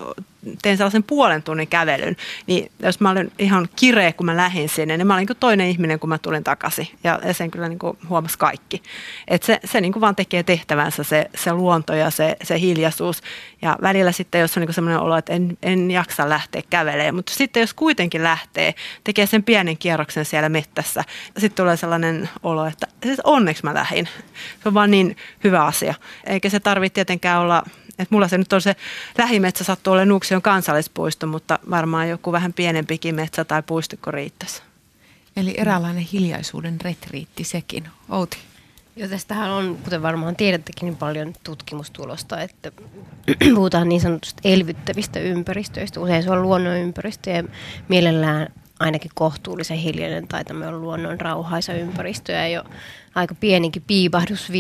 teen 0.63 0.77
sellaisen 0.77 1.03
puolen 1.03 1.43
tunnin 1.43 1.69
kävelyn, 1.69 2.17
niin 2.47 2.71
jos 2.83 3.01
mä 3.01 3.11
olin 3.11 3.33
ihan 3.39 3.69
kireä, 3.77 4.13
kun 4.13 4.27
mä 4.27 4.37
lähdin 4.37 4.69
sinne, 4.69 4.97
niin 4.97 5.07
mä 5.07 5.15
olin 5.15 5.27
toinen 5.41 5.67
ihminen, 5.67 6.01
kun 6.01 6.09
mä 6.09 6.19
tulin 6.19 6.45
takaisin. 6.45 6.89
Ja, 7.05 7.21
sen 7.33 7.51
kyllä 7.51 7.69
niin 7.69 7.79
kuin 7.79 7.99
huomasi 8.09 8.39
kaikki. 8.39 8.83
Että 9.29 9.47
se, 9.47 9.61
se 9.65 9.81
niin 9.81 9.93
kuin 9.93 10.01
vaan 10.01 10.17
tekee 10.17 10.43
tehtävänsä 10.43 11.05
se, 11.05 11.31
se 11.35 11.53
luonto 11.53 11.95
ja 11.95 12.11
se, 12.11 12.37
se 12.43 12.61
hiljaisuus. 12.61 13.23
Ja 13.63 13.77
välillä 13.83 14.13
sitten, 14.13 14.41
jos 14.41 14.57
on 14.57 14.61
niin 14.61 14.75
semmoinen 14.75 15.01
olo, 15.01 15.17
että 15.17 15.33
en, 15.33 15.59
en 15.63 15.91
jaksa 15.91 16.29
lähteä 16.29 16.63
kävelemään, 16.71 17.15
mutta 17.15 17.35
sitten 17.35 17.61
jos 17.61 17.75
kuitenkin 17.75 18.23
lähtee, 18.23 18.75
tekee 19.05 19.27
sen 19.27 19.43
pienen 19.43 19.79
kierroksen 19.79 20.25
siellä 20.25 20.49
mettässä, 20.49 21.05
sitten 21.39 21.57
tulee 21.63 21.77
sellainen 21.77 22.29
olo, 22.43 22.67
että 22.67 22.87
siis 23.03 23.21
onneksi 23.25 23.65
mä 23.65 23.75
lähdin. 23.75 24.09
Se 24.63 24.69
on 24.69 24.75
vaan 24.75 24.91
niin 24.91 25.17
hyvä 25.45 25.65
asia. 25.65 25.95
Eikä 26.27 26.49
se 26.49 26.61
tarvitse 26.61 26.95
tietenkään 26.95 27.41
olla 27.41 27.63
et 28.03 28.11
mulla 28.11 28.29
se 28.29 28.39
nyt 28.39 28.53
on 28.53 28.63
se 28.63 28.77
lähimetsä 29.19 29.65
sattuu 29.65 29.93
olemaan 29.93 30.09
Nuuksion 30.09 30.43
kansallispuisto, 30.43 31.27
mutta 31.27 31.59
varmaan 31.71 32.09
joku 32.09 32.33
vähän 32.33 32.53
pienempikin 32.53 33.15
metsä 33.15 33.45
tai 33.45 33.63
puistikko 33.63 34.11
riittäisi. 34.11 34.63
Eli 35.37 35.55
eräänlainen 35.57 36.07
hiljaisuuden 36.13 36.81
retriitti 36.85 37.45
sekin. 37.45 37.89
Outi. 38.09 38.39
Joo, 38.97 39.09
tästähän 39.09 39.51
on, 39.51 39.79
kuten 39.85 40.03
varmaan 40.03 40.37
tiedättekin, 40.37 40.87
niin 40.87 40.97
paljon 40.97 41.33
tutkimustulosta, 41.45 42.41
että 42.41 42.73
puhutaan 43.55 43.89
niin 43.89 44.01
sanotusta 44.01 44.41
elvyttävistä 44.45 45.21
ympäristöistä. 45.21 46.01
Usein 46.01 46.23
se 46.23 46.31
on 46.31 46.43
luonnonympäristö 46.43 47.31
ja 47.31 47.45
mielellään 47.89 48.49
ainakin 48.81 49.11
kohtuullisen 49.15 49.77
hiljainen 49.77 50.29
tai 50.29 50.45
tämmöinen 50.45 50.81
luonnon 50.81 51.21
rauhaisa 51.21 51.73
ympäristö 51.73 52.33
ja 52.33 52.49
jo 52.49 52.65
aika 53.15 53.35
pienikin 53.35 53.83
piipahdus 53.87 54.53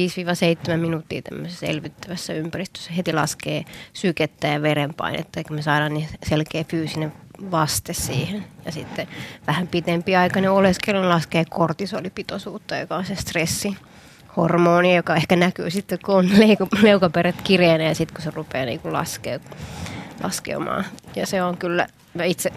5-7 0.74 0.76
minuuttia 0.76 1.22
tämmöisessä 1.22 1.66
elvyttävässä 1.66 2.32
ympäristössä 2.32 2.92
heti 2.92 3.12
laskee 3.12 3.64
sykettä 3.92 4.48
ja 4.48 4.62
verenpainetta, 4.62 5.40
eikä 5.40 5.54
me 5.54 5.62
saadaan 5.62 5.94
niin 5.94 6.08
selkeä 6.22 6.64
fyysinen 6.64 7.12
vaste 7.50 7.92
siihen. 7.92 8.44
Ja 8.64 8.72
sitten 8.72 9.08
vähän 9.46 9.68
pitempi 9.68 10.16
aikainen 10.16 10.50
oleskelu 10.50 11.08
laskee 11.08 11.44
kortisolipitoisuutta, 11.50 12.76
joka 12.76 12.96
on 12.96 13.04
se 13.04 13.14
stressi 13.14 13.76
hormoni, 14.36 14.96
joka 14.96 15.16
ehkä 15.16 15.36
näkyy 15.36 15.70
sitten, 15.70 15.98
kun 16.04 16.14
on 16.18 16.30
leukaperät 16.82 17.42
kireenä 17.44 17.84
ja 17.84 17.94
sitten 17.94 18.14
kun 18.14 18.24
se 18.24 18.30
rupeaa 18.30 18.64
niin 18.64 18.80
kuin 18.80 18.92
laskee, 20.22 20.56
laskemaan. 20.56 20.84
Ja 21.16 21.26
se 21.26 21.42
on 21.42 21.56
kyllä, 21.56 21.86
mä 22.14 22.24
itse 22.24 22.52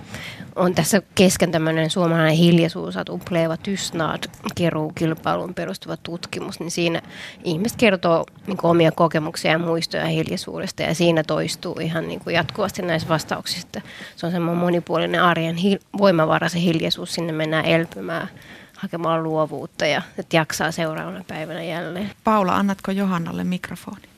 on 0.55 0.75
tässä 0.75 1.01
kesken 1.15 1.51
tämmöinen 1.51 1.89
suomalainen 1.89 2.35
hiljaisuusatu 2.35 3.21
Pleva 3.29 3.57
Tysnad 3.57 4.23
keruu 4.55 4.91
kilpailuun 4.95 5.53
perustuva 5.53 5.97
tutkimus, 5.97 6.59
niin 6.59 6.71
siinä 6.71 7.01
ihmiset 7.43 7.77
kertoo 7.77 8.25
niin 8.47 8.57
kuin 8.57 8.71
omia 8.71 8.91
kokemuksia 8.91 9.51
ja 9.51 9.59
muistoja 9.59 10.05
hiljaisuudesta 10.05 10.81
ja 10.81 10.95
siinä 10.95 11.23
toistuu 11.23 11.75
ihan 11.81 12.07
niin 12.07 12.19
kuin 12.19 12.33
jatkuvasti 12.33 12.81
näissä 12.81 13.09
vastauksissa. 13.09 13.81
Se 14.15 14.25
on 14.25 14.31
semmoinen 14.31 14.63
monipuolinen 14.63 15.21
arjen 15.21 15.55
hil- 15.55 15.83
voimavara 15.97 16.49
se 16.49 16.61
hiljaisuus, 16.61 17.13
sinne 17.13 17.33
mennään 17.33 17.65
elpymään 17.65 18.29
hakemaan 18.77 19.23
luovuutta 19.23 19.85
ja 19.85 20.01
että 20.17 20.35
jaksaa 20.35 20.71
seuraavana 20.71 21.23
päivänä 21.27 21.63
jälleen. 21.63 22.11
Paula, 22.23 22.55
annatko 22.55 22.91
Johannalle 22.91 23.43
mikrofonin? 23.43 24.09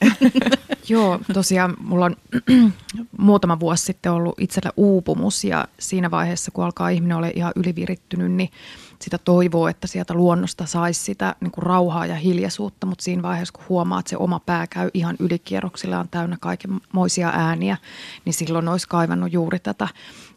Joo, 0.88 1.20
tosiaan 1.32 1.76
mulla 1.80 2.04
on 2.04 2.16
muutama 3.18 3.60
vuosi 3.60 3.84
sitten 3.84 4.12
ollut 4.12 4.34
itsellä 4.38 4.70
uupumus 4.76 5.44
ja 5.44 5.68
siinä 5.78 6.10
vaiheessa, 6.10 6.50
kun 6.50 6.64
alkaa 6.64 6.88
ihminen 6.88 7.16
olla 7.16 7.30
ihan 7.34 7.52
ylivirittynyt, 7.56 8.32
niin 8.32 8.50
sitä 8.98 9.18
toivoo, 9.18 9.68
että 9.68 9.86
sieltä 9.86 10.14
luonnosta 10.14 10.66
saisi 10.66 11.00
sitä 11.00 11.36
niin 11.40 11.50
kuin 11.50 11.62
rauhaa 11.62 12.06
ja 12.06 12.14
hiljaisuutta, 12.14 12.86
mutta 12.86 13.04
siinä 13.04 13.22
vaiheessa, 13.22 13.52
kun 13.52 13.64
huomaa, 13.68 13.98
että 13.98 14.10
se 14.10 14.16
oma 14.16 14.40
pää 14.40 14.66
käy 14.66 14.90
ihan 14.94 15.16
ylikierroksilla, 15.18 15.98
on 15.98 16.08
täynnä 16.08 16.36
kaikenmoisia 16.40 17.28
ääniä, 17.34 17.76
niin 18.24 18.34
silloin 18.34 18.68
olisi 18.68 18.88
kaivannut 18.88 19.32
juuri 19.32 19.58
tätä, 19.58 19.88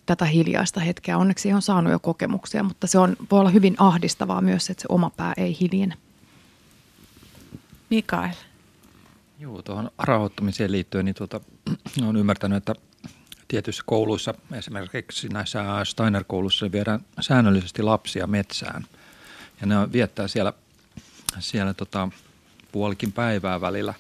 tätä 0.06 0.26
hiljaista 0.26 0.80
hetkeä. 0.80 1.18
Onneksi 1.18 1.54
on 1.54 1.62
saanut 1.62 1.92
jo 1.92 2.00
kokemuksia, 2.00 2.64
mutta 2.64 2.88
se 2.88 3.00
on, 3.00 3.16
voi 3.32 3.40
olla 3.40 3.50
hyvin 3.50 3.76
ahdistavaa 3.78 4.42
myös, 4.42 4.70
että 4.70 4.82
se 4.82 4.88
oma 4.90 5.10
pää 5.10 5.34
ei 5.38 5.58
hiljene. 5.60 5.96
Mikael. 7.90 8.34
Joo, 9.39 9.61
tuohon 9.61 9.91
rauhoittumiseen 9.97 10.72
liittyen, 10.72 11.05
niin 11.05 11.15
tuota, 11.15 11.41
olen 12.03 12.15
ymmärtänyt, 12.15 12.57
että 12.57 12.76
tietyissä 13.47 13.84
kouluissa, 13.85 14.34
esimerkiksi 14.53 15.30
näissä 15.30 15.64
Steiner-kouluissa, 15.84 16.65
niin 16.65 16.72
viedään 16.72 16.99
säännöllisesti 17.19 17.81
lapsia 17.81 18.27
metsään. 18.27 18.85
Ja 19.61 19.68
ne 19.68 19.76
viettää 19.91 20.27
siellä, 20.27 20.53
siellä 21.39 21.73
tota, 21.73 22.09
puolikin 22.72 23.11
päivää 23.11 23.61
välillä. 23.61 23.93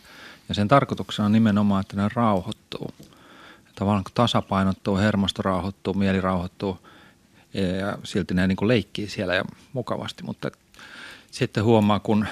Ja 0.49 0.55
sen 0.55 0.67
tarkoituksena 0.67 1.25
on 1.25 1.31
nimenomaan, 1.31 1.81
että 1.81 1.95
ne 1.95 2.09
rauhoittuu. 2.13 2.93
Tavallaan 3.75 4.03
kun 4.03 4.13
tasapainottuu, 4.13 4.97
hermosto 4.97 5.41
rauhoittuu, 5.41 5.93
mieli 5.93 6.21
rauhoittuu 6.21 6.87
ja 7.53 7.97
silti 8.03 8.33
ne 8.33 8.47
niin 8.47 8.55
kuin 8.55 8.67
leikkii 8.67 9.09
siellä 9.09 9.35
ja 9.35 9.45
mukavasti. 9.73 10.23
Mutta 10.23 10.51
sitten 11.31 11.63
huomaa, 11.63 11.99
kun, 11.99 12.27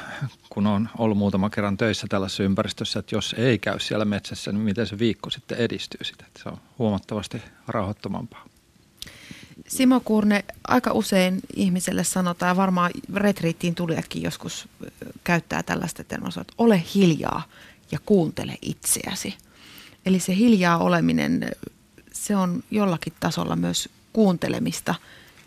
kun 0.50 0.68
on 0.68 0.90
ollut 0.98 1.18
muutama 1.18 1.50
kerran 1.50 1.78
töissä 1.78 2.08
tällaisessa 2.10 2.44
ympäristössä, 2.44 3.00
että 3.00 3.16
jos 3.16 3.36
ei 3.38 3.60
käy 3.60 3.80
siellä 3.80 4.06
metsässä, 4.06 4.52
niin 4.52 4.62
miten 4.62 4.88
se 4.88 5.00
viikko 5.00 5.30
sitten 5.30 5.58
edistyy 5.58 6.04
sitä. 6.04 6.26
Että 6.28 6.44
se 6.44 6.50
on 6.50 6.58
huomattavasti 6.80 7.42
rauhoittomampaa. 7.68 8.46
Simo 9.68 10.00
Kurne, 10.00 10.46
aika 10.68 10.92
usein 10.94 11.40
ihmiselle 11.56 12.04
sanotaan, 12.04 12.58
varmaan 12.58 12.92
retriittiin 13.14 13.76
tulijatkin 13.76 14.22
joskus 14.22 14.68
käyttää 15.24 15.64
tällaista 15.64 16.04
termoa, 16.04 16.30
että 16.42 16.54
ole 16.58 16.84
hiljaa 16.96 17.44
ja 17.92 18.00
kuuntele 18.06 18.58
itseäsi. 18.62 19.36
Eli 20.06 20.20
se 20.20 20.36
hiljaa 20.36 20.78
oleminen, 20.78 21.52
se 22.12 22.36
on 22.36 22.64
jollakin 22.72 23.14
tasolla 23.20 23.56
myös 23.56 23.90
kuuntelemista. 24.14 24.96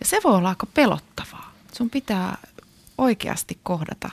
Ja 0.01 0.07
se 0.07 0.21
voi 0.25 0.35
olla 0.35 0.49
aika 0.49 0.67
pelottavaa. 0.67 1.55
Sun 1.73 1.91
pitää 1.91 2.39
oikeasti 2.99 3.59
kohdata 3.63 4.11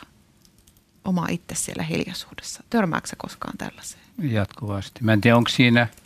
oma 1.06 1.28
itse 1.30 1.56
siellä 1.56 1.84
hiljaisuudessa. 1.84 2.64
Törmääkö 2.70 3.08
koskaan 3.18 3.58
tällaiseen? 3.58 4.04
Jatkuvasti. 4.22 5.00
Mä 5.04 5.14
en 5.14 5.22
tiedä, 5.22 5.38
onko 5.38 5.50
siinä– 5.50 5.88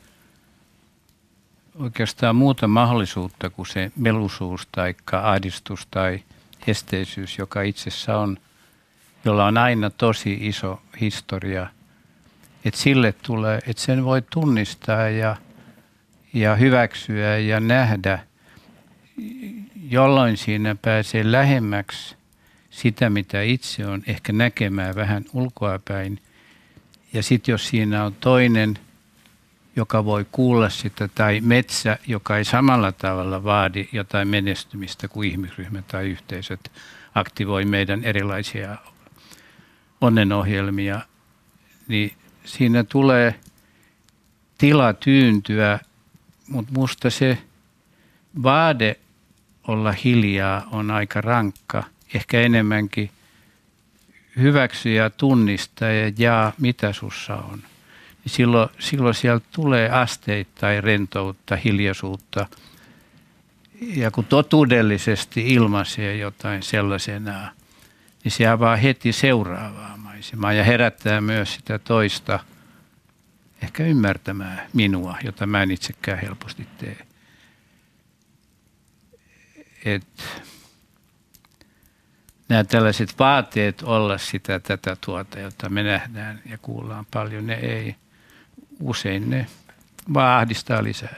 oikeastaan 1.80 2.36
muuta 2.36 2.68
mahdollisuutta 2.68 3.50
kuin 3.50 3.66
se 3.66 3.92
melusuus 3.96 4.68
tai 4.72 4.96
ahdistus 5.12 5.88
tai 5.92 6.20
esteisyys, 6.68 7.38
joka 7.38 7.62
itsessä 7.62 8.18
on, 8.18 8.38
jolla 9.26 9.46
on 9.46 9.58
aina 9.58 9.90
tosi 9.90 10.38
iso 10.42 10.82
historia. 11.02 11.68
Että 12.66 12.80
sille 12.80 13.12
tulee, 13.12 13.60
että 13.68 13.82
sen 13.82 14.06
voi 14.06 14.22
tunnistaa 14.22 15.10
ja, 15.10 15.36
ja 16.34 16.56
hyväksyä 16.56 17.38
ja 17.38 17.60
nähdä, 17.60 18.20
jolloin 19.90 20.38
siinä 20.38 20.76
pääsee 20.82 21.32
lähemmäksi 21.32 22.16
sitä, 22.82 23.10
mitä 23.10 23.42
itse 23.42 23.86
on, 23.86 24.04
ehkä 24.08 24.34
näkemään 24.34 24.96
vähän 24.96 25.26
ulkoapäin. 25.34 26.22
Ja 27.14 27.24
sitten 27.24 27.52
jos 27.52 27.68
siinä 27.68 28.06
on 28.06 28.14
toinen– 28.14 28.80
joka 29.80 30.06
voi 30.06 30.26
kuulla 30.32 30.70
sitä, 30.70 31.08
tai 31.08 31.42
metsä, 31.42 31.98
joka 32.08 32.38
ei 32.38 32.46
samalla 32.46 32.92
tavalla 32.92 33.44
vaadi 33.44 33.88
jotain 33.92 34.28
menestymistä 34.28 35.08
kuin 35.08 35.30
ihmisryhmä 35.30 35.82
tai 35.82 36.10
yhteisöt, 36.10 36.72
aktivoi 37.16 37.66
meidän 37.66 38.04
erilaisia 38.04 38.78
onnenohjelmia, 40.02 41.02
niin 41.88 42.14
siinä 42.46 42.84
tulee 42.84 43.40
tila 44.58 44.94
tyyntyä, 44.94 45.80
mutta 46.48 46.74
musta 46.74 47.10
se 47.10 47.38
vaade 48.44 49.00
olla 49.68 49.92
hiljaa 49.92 50.68
on 50.72 50.92
aika 50.92 51.22
rankka, 51.22 51.84
ehkä 52.14 52.42
enemmänkin 52.42 53.12
hyväksyä 54.38 54.92
ja 54.92 55.10
tunnistaa 55.10 55.90
ja 55.90 56.12
jaa, 56.18 56.54
mitä 56.58 56.94
sussa 56.94 57.36
on 57.36 57.64
silloin, 58.30 58.70
silloin 58.80 59.16
sieltä 59.16 59.46
tulee 59.52 59.90
asteittain 59.90 60.84
rentoutta, 60.84 61.56
hiljaisuutta. 61.56 62.48
Ja 63.82 64.12
kun 64.12 64.26
totuudellisesti 64.26 65.54
ilmaisee 65.54 66.16
jotain 66.16 66.64
sellaisena, 66.64 67.52
niin 68.24 68.32
se 68.32 68.48
avaa 68.48 68.76
heti 68.76 69.12
seuraavaa 69.12 69.98
maisemaa 69.98 70.54
ja 70.54 70.64
herättää 70.64 71.22
myös 71.22 71.54
sitä 71.54 71.80
toista 71.80 72.40
ehkä 73.64 73.84
ymmärtämään 73.84 74.62
minua, 74.74 75.18
jota 75.24 75.48
mä 75.48 75.64
en 75.64 75.72
itsekään 75.72 76.20
helposti 76.20 76.68
tee. 76.78 76.98
Et 79.86 80.06
nämä 82.50 82.64
tällaiset 82.64 83.20
vaateet 83.20 83.82
olla 83.82 84.18
sitä 84.18 84.60
tätä 84.60 84.98
tuota, 85.06 85.40
jota 85.40 85.70
me 85.70 85.84
nähdään 85.84 86.42
ja 86.46 86.58
kuullaan 86.58 87.06
paljon, 87.12 87.48
ne 87.48 87.54
ei– 87.54 87.96
usein 88.80 89.30
ne 89.30 89.48
vaan 90.14 90.38
ahdistaa 90.38 90.84
lisää. 90.84 91.16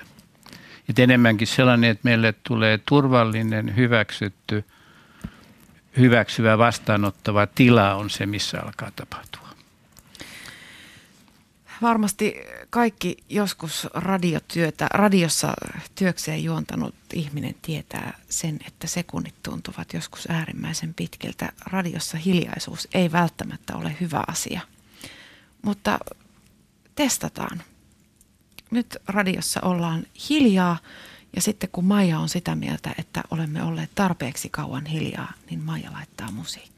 Et 0.90 0.99
enemmänkin 0.99 1.48
sellainen, 1.48 1.90
että 1.90 2.02
meille 2.03 2.34
tulee 2.44 2.80
turvallinen, 2.86 3.76
hyväksytty, 3.76 4.66
hyväksyvä, 5.98 6.58
vastaanottava 6.58 7.48
tila 7.48 7.95
on 7.95 8.10
se, 8.10 8.26
missä 8.26 8.62
alkaa 8.62 8.91
tapahtua. 8.95 9.49
Varmasti 11.82 12.36
kaikki 12.72 13.18
joskus 13.30 13.88
radiotyötä, 13.93 14.88
radiossa 14.93 15.53
työkseen 15.95 16.43
juontanut 16.43 16.95
ihminen 17.14 17.56
tietää 17.61 18.19
sen, 18.30 18.60
että 18.68 18.88
sekunnit 18.88 19.35
tuntuvat 19.43 19.93
joskus 19.93 20.27
äärimmäisen 20.30 20.93
pitkiltä. 20.93 21.52
Radiossa 21.65 22.18
hiljaisuus 22.18 22.88
ei 22.93 23.11
välttämättä 23.11 23.76
ole 23.76 23.95
hyvä 24.02 24.23
asia. 24.27 24.61
Mutta 25.61 25.99
testataan. 26.95 27.64
Nyt 28.72 28.98
radiossa 29.07 29.61
ollaan 29.64 30.06
hiljaa 30.30 30.77
ja 31.35 31.41
sitten 31.41 31.69
kun 31.72 31.85
Maija 31.85 32.19
on 32.19 32.30
sitä 32.30 32.56
mieltä, 32.56 32.95
että 32.98 33.23
olemme 33.31 33.64
olleet 33.64 33.89
tarpeeksi 33.95 34.49
kauan 34.49 34.85
hiljaa, 34.85 35.34
niin 35.49 35.60
Maija 35.60 35.91
laittaa 35.91 36.31
musiikkia. 36.31 36.70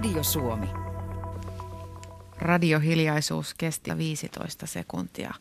Radio 0.00 0.22
Suomi. 0.22 0.66
Radiohiljaisuus 2.38 3.54
kesti 3.54 3.90
15 3.96 4.66
sekuntia 4.66 5.34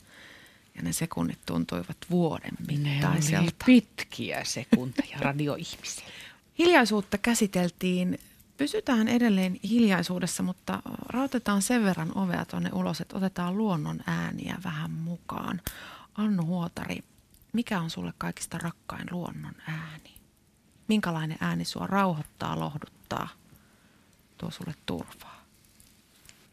ja 0.76 0.82
ne 0.82 0.94
sekunnit 0.94 1.40
tuntuivat 1.46 1.98
vuoden 2.10 2.52
mittaiselta. 2.68 3.46
Ne 3.46 3.66
pitkiä 3.66 4.44
sekunteja 4.44 5.18
radioihmisille. 5.30 6.12
Hiljaisuutta 6.58 7.18
käsiteltiin. 7.18 8.20
Pysytään 8.58 9.08
edelleen 9.08 9.60
hiljaisuudessa, 9.70 10.44
mutta 10.44 10.82
rautetaan 11.10 11.62
sen 11.62 11.84
verran 11.84 12.18
ovea 12.18 12.46
tuonne 12.46 12.70
ulos, 12.74 13.02
että 13.02 13.18
otetaan 13.18 13.58
luonnon 13.58 14.00
ääniä 14.08 14.58
vähän 14.64 14.92
mukaan. 14.92 15.62
Annu 16.16 16.46
Huotari, 16.46 17.04
mikä 17.54 17.80
on 17.80 17.90
sulle 17.90 18.14
kaikista 18.18 18.58
rakkain 18.58 19.08
luonnon 19.12 19.56
ääni? 19.68 20.14
Minkälainen 20.88 21.38
ääni 21.42 21.66
sua 21.66 21.88
rauhoittaa, 21.88 22.60
lohduttaa– 22.60 23.30
tuo 24.40 24.52
sulle 24.52 24.74
turvaa? 24.86 25.40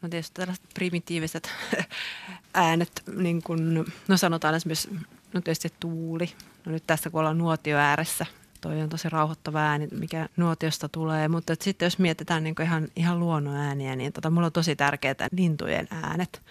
No 0.01 0.09
tietysti 0.09 0.33
tällaiset 0.33 0.65
primitiiviset 0.73 1.49
äänet, 2.53 3.03
niin 3.15 3.43
kun, 3.43 3.85
no 4.07 4.17
sanotaan 4.17 4.55
esimerkiksi, 4.55 4.89
no 5.33 5.41
tietysti 5.41 5.73
tuuli. 5.79 6.33
No 6.65 6.71
nyt 6.71 6.83
tässä 6.87 7.09
kun 7.09 7.19
ollaan 7.19 7.37
nuotio 7.37 7.77
ääressä, 7.77 8.25
toi 8.61 8.81
on 8.81 8.89
tosi 8.89 9.09
rauhoittava 9.09 9.59
ääni, 9.59 9.87
mikä 9.91 10.29
nuotiosta 10.37 10.89
tulee. 10.89 11.27
Mutta 11.27 11.55
sitten 11.61 11.85
jos 11.85 11.99
mietitään 11.99 12.43
niin 12.43 12.55
ihan, 12.63 12.87
ihan 12.95 13.19
luonnon 13.19 13.55
ääniä, 13.55 13.95
niin 13.95 14.13
tota, 14.13 14.29
mulla 14.29 14.45
on 14.45 14.51
tosi 14.53 14.75
tärkeää 14.75 15.15
lintujen 15.31 15.87
äänet. 15.91 16.41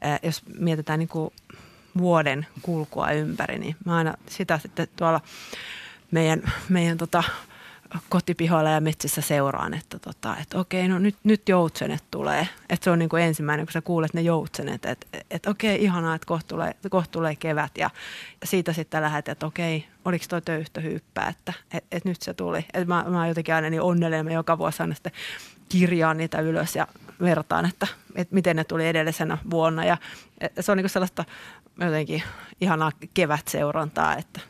Ää, 0.00 0.18
jos 0.22 0.42
mietitään 0.58 0.98
niin 0.98 1.08
kuin 1.08 1.30
vuoden 1.98 2.46
kulkua 2.62 3.10
ympäri, 3.10 3.58
niin 3.58 3.76
mä 3.84 3.96
aina 3.96 4.14
sitä 4.28 4.58
sitten 4.58 4.88
tuolla 4.96 5.20
meidän, 6.10 6.52
meidän 6.68 6.98
tota, 6.98 7.22
kotipihoilla 8.08 8.70
ja 8.70 8.80
metsissä 8.80 9.20
seuraan, 9.20 9.74
että, 9.74 9.98
tota, 9.98 10.36
että 10.36 10.58
okei, 10.58 10.88
no 10.88 10.98
nyt, 10.98 11.16
nyt 11.24 11.48
joutsenet 11.48 12.04
tulee. 12.10 12.48
Että 12.70 12.84
se 12.84 12.90
on 12.90 12.98
niin 12.98 13.08
kuin 13.08 13.22
ensimmäinen, 13.22 13.66
kun 13.66 13.72
sä 13.72 13.80
kuulet 13.80 14.14
ne 14.14 14.20
joutsenet, 14.20 14.84
että, 14.84 15.06
että 15.30 15.50
okei, 15.50 15.84
ihanaa, 15.84 16.14
että 16.14 16.26
kohta 16.26 16.48
tulee, 16.48 16.74
kohta 16.90 17.10
tulee 17.10 17.36
kevät. 17.36 17.78
Ja 17.78 17.90
siitä 18.44 18.72
sitten 18.72 19.02
lähdet, 19.02 19.28
että 19.28 19.46
okei, 19.46 19.86
oliko 20.04 20.24
toi 20.28 20.42
töyhtöhyyppää, 20.42 21.28
että, 21.28 21.52
että, 21.74 21.96
että 21.96 22.08
nyt 22.08 22.22
se 22.22 22.34
tuli. 22.34 22.58
Että 22.58 22.84
mä, 22.84 23.04
mä 23.08 23.28
jotenkin 23.28 23.54
aina 23.54 23.70
niin 23.70 23.82
onnellinen, 23.82 24.24
mä 24.24 24.32
joka 24.32 24.58
vuosi 24.58 24.82
aina 24.82 24.94
sitten 24.94 25.12
kirjaan 25.68 26.16
niitä 26.16 26.40
ylös 26.40 26.76
ja 26.76 26.86
vertaan, 27.20 27.66
että, 27.66 27.86
että 28.14 28.34
miten 28.34 28.56
ne 28.56 28.64
tuli 28.64 28.88
edellisenä 28.88 29.38
vuonna. 29.50 29.84
Ja 29.84 29.96
se 30.60 30.72
on 30.72 30.78
niin 30.78 30.84
kuin 30.84 30.90
sellaista 30.90 31.24
jotenkin 31.80 32.22
ihanaa 32.60 32.92
kevätseurantaa, 33.14 34.16
että 34.16 34.40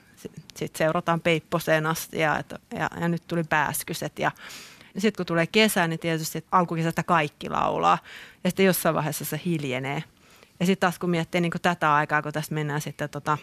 sitten 0.63 0.79
seurataan 0.79 1.21
Peipposeen 1.21 1.87
asti 1.87 2.19
ja, 2.19 2.39
et, 2.39 2.55
ja, 2.75 2.91
ja 3.01 3.09
nyt 3.09 3.23
tuli 3.27 3.45
pääskyset 3.45 4.19
ja 4.19 4.31
sitten 4.99 5.17
kun 5.17 5.27
tulee 5.27 5.47
kesä, 5.47 5.87
niin 5.87 5.99
tietysti 5.99 6.45
alkukesästä 6.53 7.03
kaikki 7.03 7.51
laulaa 7.51 7.99
ja 8.45 8.51
sitten 8.51 8.67
jossain 8.67 8.95
vaiheessa 8.95 9.25
se 9.25 9.41
hiljenee. 9.45 10.05
Ja 10.61 10.67
sitten 10.67 10.81
taas 10.81 10.99
kun 10.99 11.11
miettii 11.11 11.41
niin 11.41 11.53
tätä 11.63 11.95
aikaa, 11.95 12.23
kun 12.23 12.33
tästä 12.33 12.55
mennään 12.55 12.81
sitten 12.81 13.11
tota, 13.11 13.39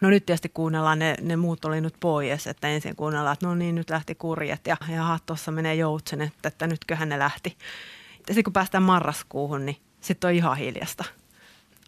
No 0.00 0.10
nyt 0.10 0.26
tietysti 0.26 0.48
kuunnellaan 0.48 0.98
ne, 0.98 1.14
ne 1.20 1.36
muut 1.36 1.64
oli 1.64 1.80
nyt 1.80 1.94
pois, 2.00 2.46
että 2.46 2.68
ensin 2.68 2.96
kuunnellaan, 2.96 3.32
että 3.32 3.46
no 3.46 3.54
niin, 3.54 3.74
nyt 3.74 3.90
lähti 3.90 4.14
kurjet 4.14 4.66
ja, 4.66 4.76
ja 4.88 5.18
tuossa 5.26 5.50
menee 5.50 5.74
joutsen, 5.74 6.20
että, 6.20 6.48
että 6.48 6.66
nytköhän 6.66 7.08
ne 7.08 7.18
lähti. 7.18 7.56
Ja 8.28 8.34
sitten 8.34 8.44
kun 8.44 8.52
päästään 8.52 8.82
marraskuuhun, 8.82 9.66
niin 9.66 9.76
sitten 10.00 10.28
on 10.28 10.34
ihan 10.34 10.56
hiljasta 10.56 11.04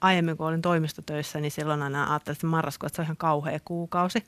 aiemmin 0.00 0.36
kun 0.36 0.46
olin 0.46 0.62
toimistotöissä, 0.62 1.40
niin 1.40 1.50
silloin 1.50 1.82
aina 1.82 2.10
ajattelin, 2.10 2.34
että 2.36 2.46
marraskuu, 2.46 2.86
että 2.86 2.96
se 2.96 3.02
on 3.02 3.06
ihan 3.06 3.16
kauhea 3.16 3.60
kuukausi. 3.64 4.24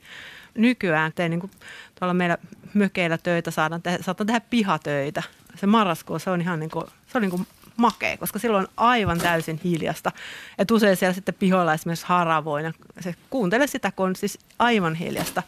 Nykyään 0.57 1.13
tein 1.13 1.29
niin 1.29 1.39
kuin 1.39 1.51
tuolla 1.99 2.13
meillä 2.13 2.37
mökeillä 2.73 3.17
töitä, 3.17 3.51
saadaan 3.51 3.81
tehdä, 3.81 4.03
saatan 4.03 4.27
tehdä 4.27 4.41
pihatöitä. 4.49 5.23
Se 5.55 5.67
marraskuu, 5.67 6.19
se 6.19 6.29
on 6.29 6.41
ihan 6.41 6.59
niin 6.59 6.69
kuin, 6.69 6.85
se 7.07 7.17
on 7.17 7.21
niin 7.21 7.31
kuin 7.31 7.47
makea, 7.77 8.17
koska 8.17 8.39
silloin 8.39 8.65
on 8.67 8.73
aivan 8.77 9.17
täysin 9.17 9.59
hiljasta. 9.63 10.11
Et 10.57 10.71
usein 10.71 10.95
siellä 10.95 11.13
sitten 11.13 11.35
pihoilla 11.35 11.73
esimerkiksi 11.73 12.05
haravoina, 12.07 12.73
se 12.99 13.15
kuuntele 13.29 13.67
sitä, 13.67 13.91
kun 13.91 14.05
on 14.05 14.15
siis 14.15 14.39
aivan 14.59 14.95
hiljasta. 14.95 15.43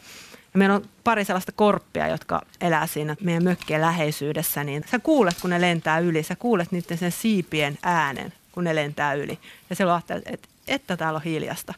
Ja 0.54 0.58
meillä 0.58 0.76
on 0.76 0.90
pari 1.04 1.26
sellaista 1.26 1.52
korppia, 1.52 2.08
jotka 2.08 2.41
elää 2.62 2.88
siinä 2.88 3.16
meidän 3.22 3.44
mökkien 3.44 3.82
läheisyydessä, 3.82 4.64
niin 4.64 4.84
sä 4.91 5.00
kuulet, 5.00 5.36
kun 5.41 5.50
ne 5.50 5.62
lentää 5.62 6.00
yli, 6.00 6.24
sä 6.24 6.36
kuulet 6.36 6.72
niiden 6.72 6.98
sen 6.98 7.12
siipien 7.12 7.78
äänen, 7.84 8.34
kun 8.53 8.63
ne 8.63 8.75
lentää 8.75 9.13
yli. 9.13 9.39
Ja 9.69 9.75
silloin 9.75 9.95
ajattelet, 9.95 10.23
että, 10.25 10.47
että 10.67 10.97
täällä 10.97 11.17
on 11.17 11.23
hiljasta. 11.23 11.73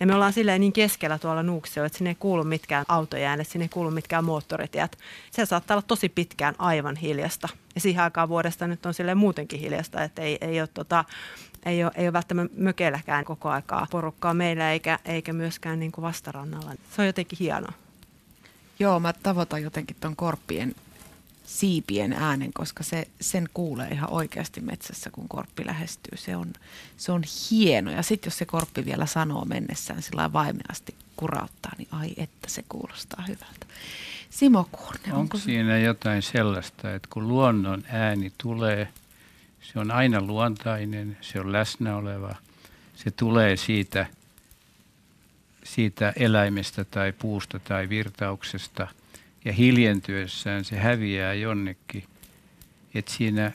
Ja 0.00 0.06
me 0.06 0.14
ollaan 0.14 0.32
silleen 0.32 0.60
niin 0.60 0.72
keskellä 0.72 1.18
tuolla 1.18 1.42
Nuuksio, 1.42 1.84
että 1.84 1.98
sinne 1.98 2.10
ei 2.10 2.14
kuulu 2.14 2.44
mitkään 2.44 2.84
autojen 2.88 3.28
äänet, 3.28 3.48
sinne 3.48 3.64
ei 3.64 3.68
kuulu 3.68 3.90
mitkään 3.90 4.24
moottoritiet. 4.24 4.98
Se 5.30 5.46
saattaa 5.46 5.74
olla 5.74 5.84
tosi 5.86 6.08
pitkään 6.08 6.54
aivan 6.58 6.96
hiljasta. 6.96 7.48
Ja 7.74 7.80
siihen 7.80 8.02
aikaan 8.04 8.28
vuodesta 8.28 8.66
nyt 8.66 8.86
on 8.86 8.94
silleen 8.94 9.18
muutenkin 9.18 9.60
hiljasta, 9.60 10.02
että 10.02 10.22
ei, 10.22 10.38
ei 10.40 10.60
ole 10.60 10.68
tota, 10.74 11.04
ei 11.66 11.84
ole, 11.84 11.92
ei 11.94 12.06
ole 12.06 12.12
välttämättä 12.12 12.54
mökeilläkään 12.60 13.24
koko 13.24 13.48
aikaa 13.48 13.86
porukkaa 13.90 14.34
meillä 14.34 14.72
eikä, 14.72 14.98
eikä 15.04 15.32
myöskään 15.32 15.80
niin 15.80 15.92
kuin 15.92 16.02
vastarannalla. 16.02 16.72
Se 16.96 17.02
on 17.02 17.06
jotenkin 17.06 17.38
hienoa. 17.38 17.72
Joo, 18.78 19.00
mä 19.00 19.12
tavoitan 19.12 19.62
jotenkin 19.62 19.96
ton 20.00 20.16
korppien 20.16 20.74
siipien 21.46 22.12
äänen, 22.12 22.52
koska 22.52 22.82
se, 22.82 23.08
sen 23.20 23.48
kuulee 23.54 23.88
ihan 23.88 24.12
oikeasti 24.12 24.60
metsässä, 24.60 25.10
kun 25.10 25.28
korppi 25.28 25.66
lähestyy. 25.66 26.18
Se 26.18 26.36
on, 26.36 26.52
se 26.96 27.12
on 27.12 27.22
hieno. 27.50 27.90
Ja 27.90 28.02
sitten 28.02 28.26
jos 28.30 28.38
se 28.38 28.44
korppi 28.44 28.84
vielä 28.84 29.06
sanoo 29.06 29.44
mennessään 29.44 30.02
sillä 30.02 30.32
vaimeasti 30.32 30.94
kurauttaa, 31.16 31.72
niin 31.78 31.88
ai 31.90 32.14
että 32.16 32.50
se 32.50 32.64
kuulostaa 32.68 33.24
hyvältä. 33.28 33.66
Simo 34.30 34.68
Kuurne, 34.72 35.06
onko, 35.06 35.18
onko 35.18 35.38
siinä 35.38 35.78
jotain 35.78 36.22
sellaista, 36.22 36.94
että 36.94 37.08
kun 37.12 37.28
luonnon 37.28 37.84
ääni 37.88 38.32
tulee, 38.38 38.88
se 39.60 39.78
on 39.78 39.90
aina 39.90 40.20
luontainen, 40.20 41.18
se 41.20 41.40
on 41.40 41.52
läsnä 41.52 41.96
oleva, 41.96 42.34
se 42.94 43.10
tulee 43.10 43.56
siitä, 43.56 44.06
siitä 45.64 46.12
eläimestä 46.16 46.84
tai 46.84 47.12
puusta 47.12 47.58
tai 47.58 47.88
virtauksesta– 47.88 48.88
ja 49.46 49.52
hiljentyessään 49.52 50.64
se 50.64 50.76
häviää 50.76 51.34
jonnekin. 51.34 52.04
Että 52.94 53.12
siinä 53.12 53.52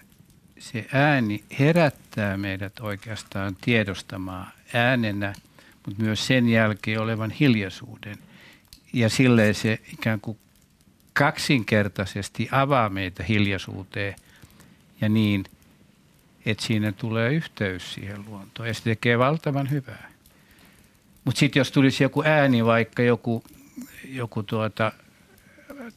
se 0.59 0.87
ääni 0.93 1.43
herättää 1.59 2.37
meidät 2.37 2.79
oikeastaan 2.79 3.55
tiedostamaan 3.61 4.47
äänenä, 4.73 5.33
mutta 5.85 6.03
myös 6.03 6.27
sen 6.27 6.49
jälkeen 6.49 7.01
olevan 7.01 7.31
hiljaisuuden. 7.31 8.17
Ja 8.93 9.09
silleen 9.09 9.55
se 9.55 9.79
ikään 9.93 10.21
kuin 10.21 10.37
kaksinkertaisesti 11.13 12.49
avaa 12.51 12.89
meitä 12.89 13.23
hiljaisuuteen 13.23 14.15
ja 15.01 15.09
niin, 15.09 15.43
että 16.45 16.63
siinä 16.65 16.91
tulee 16.91 17.33
yhteys 17.33 17.93
siihen 17.93 18.25
luontoon 18.25 18.67
ja 18.67 18.73
se 18.73 18.83
tekee 18.83 19.19
valtavan 19.19 19.69
hyvää. 19.69 20.11
Mutta 21.25 21.39
sitten 21.39 21.59
jos 21.59 21.71
tulisi 21.71 22.03
joku 22.03 22.23
ääni, 22.25 22.65
vaikka 22.65 23.03
joku, 23.03 23.43
joku 24.09 24.43
tuota, 24.43 24.91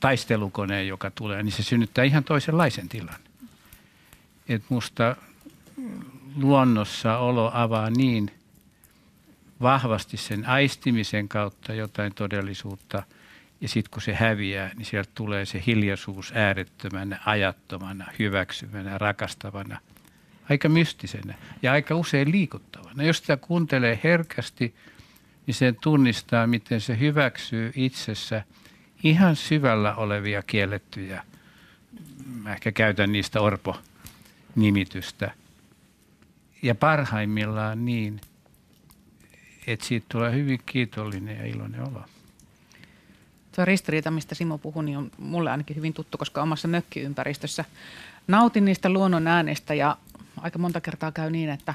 taistelukone, 0.00 0.84
joka 0.84 1.10
tulee, 1.10 1.42
niin 1.42 1.52
se 1.52 1.62
synnyttää 1.62 2.04
ihan 2.04 2.24
toisenlaisen 2.24 2.88
tilan. 2.88 3.20
Et 4.48 4.62
musta 4.68 5.16
luonnossa 6.36 7.18
olo 7.18 7.50
avaa 7.54 7.90
niin 7.90 8.30
vahvasti 9.60 10.16
sen 10.16 10.46
aistimisen 10.46 11.28
kautta 11.28 11.74
jotain 11.74 12.14
todellisuutta, 12.14 13.02
ja 13.60 13.68
sitten 13.68 13.90
kun 13.90 14.02
se 14.02 14.14
häviää, 14.14 14.70
niin 14.74 14.86
sieltä 14.86 15.10
tulee 15.14 15.46
se 15.46 15.62
hiljaisuus 15.66 16.32
äärettömänä, 16.34 17.20
ajattomana, 17.26 18.06
hyväksyvänä, 18.18 18.98
rakastavana, 18.98 19.80
aika 20.50 20.68
mystisenä 20.68 21.34
ja 21.62 21.72
aika 21.72 21.94
usein 21.94 22.32
liikuttavana. 22.32 23.02
Jos 23.02 23.18
sitä 23.18 23.36
kuuntelee 23.36 24.00
herkästi, 24.04 24.74
niin 25.46 25.54
sen 25.54 25.76
tunnistaa, 25.80 26.46
miten 26.46 26.80
se 26.80 26.98
hyväksyy 26.98 27.72
itsessä– 27.74 28.42
ihan 29.04 29.36
syvällä 29.36 29.94
olevia 29.94 30.42
kiellettyjä. 30.42 31.24
Mä 32.42 32.52
ehkä 32.52 32.72
käytän 32.72 33.12
niistä 33.12 33.40
Orpo-nimitystä. 33.40 35.30
Ja 36.62 36.74
parhaimmillaan 36.74 37.84
niin, 37.84 38.20
että 39.66 39.86
siitä 39.86 40.06
tulee 40.08 40.32
hyvin 40.32 40.60
kiitollinen 40.66 41.36
ja 41.36 41.46
iloinen 41.46 41.80
olo. 41.80 42.04
Tuo 43.54 43.64
ristiriita, 43.64 44.10
mistä 44.10 44.34
Simo 44.34 44.58
puhui, 44.58 44.84
niin 44.84 44.98
on 44.98 45.10
mulle 45.18 45.50
ainakin 45.50 45.76
hyvin 45.76 45.92
tuttu, 45.92 46.18
koska 46.18 46.42
omassa 46.42 46.68
mökkiympäristössä 46.68 47.64
nautin 48.28 48.64
niistä 48.64 48.88
luonnon 48.88 49.26
äänestä 49.26 49.74
ja 49.74 49.96
aika 50.36 50.58
monta 50.58 50.80
kertaa 50.80 51.12
käy 51.12 51.30
niin, 51.30 51.50
että 51.50 51.74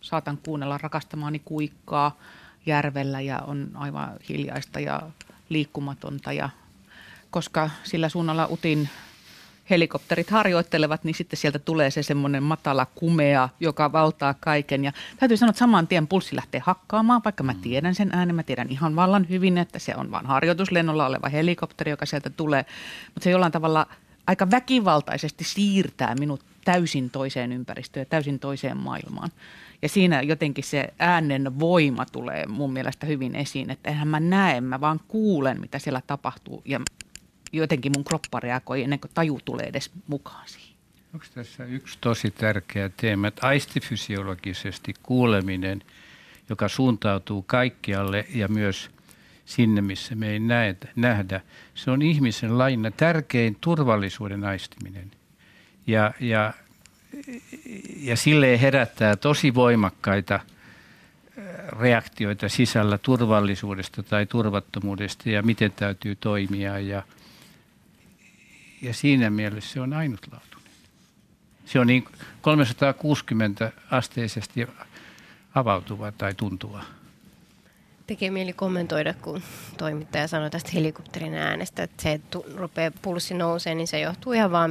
saatan 0.00 0.38
kuunnella 0.44 0.78
rakastamaani 0.78 1.42
kuikkaa 1.44 2.18
järvellä 2.66 3.20
ja 3.20 3.38
on 3.38 3.70
aivan 3.74 4.10
hiljaista 4.28 4.80
ja 4.80 5.02
liikkumatonta 5.48 6.32
ja 6.32 6.50
koska 7.34 7.70
sillä 7.84 8.08
suunnalla 8.08 8.46
Utin 8.50 8.88
helikopterit 9.70 10.30
harjoittelevat, 10.30 11.04
niin 11.04 11.14
sitten 11.14 11.36
sieltä 11.36 11.58
tulee 11.58 11.90
se 11.90 12.02
semmoinen 12.02 12.42
matala 12.42 12.86
kumea, 12.94 13.48
joka 13.60 13.92
valtaa 13.92 14.34
kaiken. 14.34 14.84
Ja 14.84 14.92
täytyy 15.18 15.36
sanoa, 15.36 15.50
että 15.50 15.58
saman 15.58 15.86
tien 15.86 16.06
pulssi 16.06 16.36
lähtee 16.36 16.62
hakkaamaan, 16.64 17.20
vaikka 17.24 17.42
mä 17.42 17.52
mm. 17.52 17.60
tiedän 17.60 17.94
sen 17.94 18.10
äänen, 18.12 18.36
mä 18.36 18.42
tiedän 18.42 18.70
ihan 18.70 18.96
vallan 18.96 19.26
hyvin, 19.28 19.58
että 19.58 19.78
se 19.78 19.94
on 19.96 20.10
vain 20.10 20.26
harjoituslennolla 20.26 21.06
oleva 21.06 21.28
helikopteri, 21.28 21.90
joka 21.90 22.06
sieltä 22.06 22.30
tulee. 22.30 22.64
Mutta 23.06 23.24
se 23.24 23.30
jollain 23.30 23.52
tavalla 23.52 23.86
aika 24.26 24.50
väkivaltaisesti 24.50 25.44
siirtää 25.44 26.14
minut 26.14 26.40
täysin 26.64 27.10
toiseen 27.10 27.52
ympäristöön 27.52 28.02
ja 28.02 28.10
täysin 28.10 28.38
toiseen 28.38 28.76
maailmaan. 28.76 29.30
Ja 29.82 29.88
siinä 29.88 30.22
jotenkin 30.22 30.64
se 30.64 30.94
äänen 30.98 31.60
voima 31.60 32.06
tulee 32.06 32.46
mun 32.46 32.72
mielestä 32.72 33.06
hyvin 33.06 33.36
esiin, 33.36 33.70
että 33.70 33.90
eihän 33.90 34.08
mä 34.08 34.20
näe, 34.20 34.60
mä 34.60 34.80
vaan 34.80 35.00
kuulen, 35.08 35.60
mitä 35.60 35.78
siellä 35.78 36.02
tapahtuu 36.06 36.62
ja 36.64 36.80
jotenkin 37.56 37.92
mun 37.96 38.04
kroppa 38.04 38.40
reagoi 38.40 38.82
ennen 38.82 39.00
kuin 39.00 39.10
taju 39.14 39.40
tulee 39.44 39.66
edes 39.66 39.90
mukaan 40.06 40.48
siihen. 40.48 40.74
Onko 41.14 41.26
tässä 41.34 41.64
yksi 41.64 41.98
tosi 42.00 42.30
tärkeä 42.30 42.90
teema, 42.96 43.28
että 43.28 43.46
aistifysiologisesti 43.46 44.94
kuuleminen, 45.02 45.82
joka 46.48 46.68
suuntautuu 46.68 47.42
kaikkialle 47.42 48.26
ja 48.34 48.48
myös 48.48 48.90
sinne, 49.44 49.80
missä 49.80 50.14
me 50.14 50.30
ei 50.30 50.40
näet, 50.40 50.86
nähdä, 50.96 51.40
se 51.74 51.90
on 51.90 52.02
ihmisen 52.02 52.58
laina 52.58 52.90
tärkein 52.90 53.56
turvallisuuden 53.60 54.44
aistiminen. 54.44 55.10
Ja, 55.86 56.12
ja, 56.20 56.52
ja 57.96 58.16
sille 58.16 58.60
herättää 58.60 59.16
tosi 59.16 59.54
voimakkaita 59.54 60.40
reaktioita 61.80 62.48
sisällä 62.48 62.98
turvallisuudesta 62.98 64.02
tai 64.02 64.26
turvattomuudesta 64.26 65.30
ja 65.30 65.42
miten 65.42 65.72
täytyy 65.72 66.16
toimia 66.16 66.78
ja– 66.78 67.02
ja 68.84 68.94
siinä 68.94 69.30
mielessä 69.30 69.72
se 69.72 69.80
on 69.80 69.92
ainutlaatuinen. 69.92 70.70
Se 71.64 71.80
on 71.80 71.86
niin 71.86 72.04
360 72.40 73.72
asteisesti 73.90 74.66
avautuva 75.54 76.12
tai 76.12 76.34
tuntuva. 76.34 76.84
Tekee 78.06 78.30
mieli 78.30 78.52
kommentoida, 78.52 79.14
kun 79.14 79.42
toimittaja 79.76 80.28
sanoi 80.28 80.50
tästä 80.50 80.70
helikopterin 80.74 81.34
äänestä, 81.34 81.82
että 81.82 82.02
se, 82.02 82.12
että 82.12 82.38
rupeaa 82.54 82.90
pulssi 83.02 83.34
nousee, 83.34 83.74
niin 83.74 83.86
se 83.86 84.00
johtuu 84.00 84.32
ihan 84.32 84.52
vaan 84.52 84.70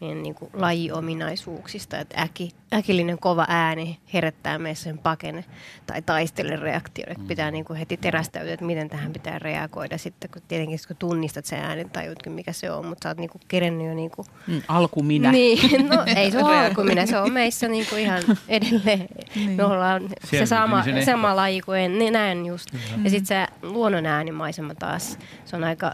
meidän 0.00 0.22
niin 0.22 0.34
kuin 0.34 0.50
lajiominaisuuksista, 0.54 1.98
että 1.98 2.20
äki, 2.20 2.50
äkillinen 2.74 3.18
kova 3.18 3.46
ääni 3.48 3.98
herättää 4.14 4.58
meissä 4.58 4.84
sen 4.84 4.98
pakene 4.98 5.44
tai 5.86 6.02
taistelen 6.02 6.58
reaktio, 6.58 7.04
että 7.08 7.24
pitää 7.28 7.50
niin 7.50 7.64
kuin 7.64 7.78
heti 7.78 7.96
terästäytyä, 7.96 8.52
että 8.52 8.64
miten 8.64 8.88
tähän 8.88 9.12
pitää 9.12 9.38
reagoida. 9.38 9.98
Sitten 9.98 10.30
kun 10.30 10.42
tietenkin 10.48 10.78
kun 10.88 10.96
tunnistat 10.96 11.44
sen 11.44 11.58
äänen, 11.58 11.90
tajutkin 11.90 12.32
mikä 12.32 12.52
se 12.52 12.70
on, 12.70 12.86
mutta 12.86 13.02
sä 13.02 13.08
oot 13.08 13.18
niin 13.18 13.30
kuin 13.30 13.42
kerennyt 13.48 13.86
jo 13.86 13.94
niin 13.94 14.10
kuin... 14.10 14.26
Mm, 14.46 14.62
alkuminä. 14.68 15.32
Niin, 15.32 15.88
no 15.88 16.04
ei 16.16 16.30
se 16.30 16.44
ole 16.44 16.66
alkuminä, 16.66 17.06
se 17.06 17.18
on 17.18 17.32
meissä 17.32 17.68
niin 17.68 17.86
kuin 17.90 18.02
ihan 18.02 18.22
edelleen. 18.48 19.08
niin. 19.34 19.50
Me 19.50 19.64
ollaan 19.64 20.08
se 20.24 20.46
sama, 20.46 20.84
sama 21.04 21.36
laji 21.36 21.60
kuin 21.60 21.80
en, 21.80 21.98
niin 21.98 22.12
näen 22.12 22.46
just. 22.46 22.72
Mm. 22.72 23.04
Ja 23.04 23.10
sitten 23.10 23.26
se 23.26 23.46
luonnon 23.62 24.06
äänimaisema 24.06 24.74
taas, 24.74 25.18
se 25.44 25.56
on 25.56 25.64
aika 25.64 25.92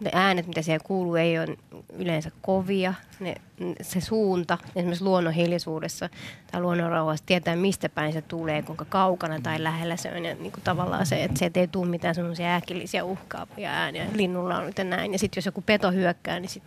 ne 0.00 0.10
äänet, 0.12 0.46
mitä 0.46 0.62
siellä 0.62 0.84
kuuluu, 0.84 1.16
ei 1.16 1.38
ole 1.38 1.56
yleensä 1.92 2.30
kovia. 2.42 2.94
Ne, 3.20 3.34
se 3.82 4.00
suunta, 4.00 4.58
esimerkiksi 4.76 5.04
luonnon 5.04 5.32
hiljaisuudessa 5.32 6.08
tai 6.52 6.60
luonnon 6.60 6.90
rauhassa, 6.90 7.26
tietää 7.26 7.56
mistä 7.56 7.88
päin 7.88 8.12
se 8.12 8.22
tulee, 8.22 8.62
kuinka 8.62 8.84
kaukana 8.84 9.40
tai 9.40 9.62
lähellä 9.62 9.96
se 9.96 10.12
on. 10.16 10.24
Ja 10.24 10.34
niin 10.34 10.52
kuin 10.52 10.64
tavallaan 10.64 11.06
se, 11.06 11.24
että 11.24 11.38
se 11.38 11.50
ei 11.54 11.68
tule 11.68 11.88
mitään 11.88 12.14
semmoisia 12.14 12.56
äkillisiä 12.56 13.04
uhkaavia 13.04 13.70
ääniä. 13.70 14.06
Linnulla 14.14 14.56
on 14.56 14.66
nyt 14.66 14.76
näin. 14.84 15.12
Ja 15.12 15.18
sitten 15.18 15.38
jos 15.38 15.46
joku 15.46 15.62
peto 15.62 15.90
hyökkää, 15.90 16.40
niin 16.40 16.50
sit, 16.50 16.62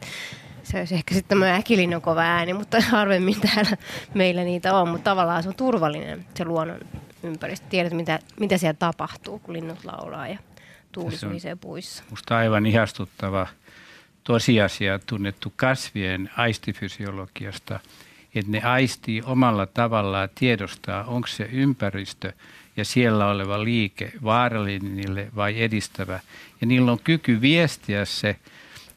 se 0.64 0.78
olisi 0.78 0.96
ehkä 0.96 1.14
sitten 1.14 1.30
tämmöinen 1.30 1.56
äkillinen 1.56 2.02
kova 2.02 2.22
ääni, 2.22 2.54
mutta 2.54 2.82
harvemmin 2.92 3.42
täällä 3.42 3.78
meillä 4.14 4.44
niitä 4.44 4.74
on. 4.74 4.90
Mutta 4.90 5.12
tavallaan 5.12 5.44
se 5.44 5.50
on 5.50 5.56
turvallinen 5.56 6.26
se 6.36 6.46
luonnon 6.46 6.80
ympäristö. 7.24 7.68
Tiedät, 7.70 7.94
mitä, 7.94 8.20
mitä 8.40 8.58
siellä 8.58 8.78
tapahtuu, 8.80 9.40
kun 9.40 9.54
linnut 9.54 9.86
laulaa 9.86 10.28
ja 10.28 10.38
tuuli 11.02 11.18
suhisee 11.18 11.56
puissa. 11.56 12.04
Musta 12.10 12.38
aivan 12.38 12.66
ihastuttava 12.66 13.48
tosiasia 14.24 15.00
tunnettu 15.00 15.54
kasvien 15.56 16.30
aistifysiologiasta, 16.38 17.80
että 18.36 18.52
ne 18.52 18.62
aistii 18.62 19.22
omalla 19.26 19.66
tavallaan 19.66 20.30
tiedostaa, 20.36 21.04
onko 21.04 21.28
se 21.28 21.50
ympäristö 21.52 22.34
ja 22.78 22.86
siellä 22.86 23.28
oleva 23.28 23.64
liike 23.64 24.12
vaarallinen 24.24 24.96
niille 24.96 25.28
vai 25.36 25.62
edistävä. 25.62 26.20
Ja 26.62 26.68
niillä 26.68 26.92
on 26.92 27.00
kyky 27.04 27.42
viestiä 27.42 28.06
se 28.06 28.36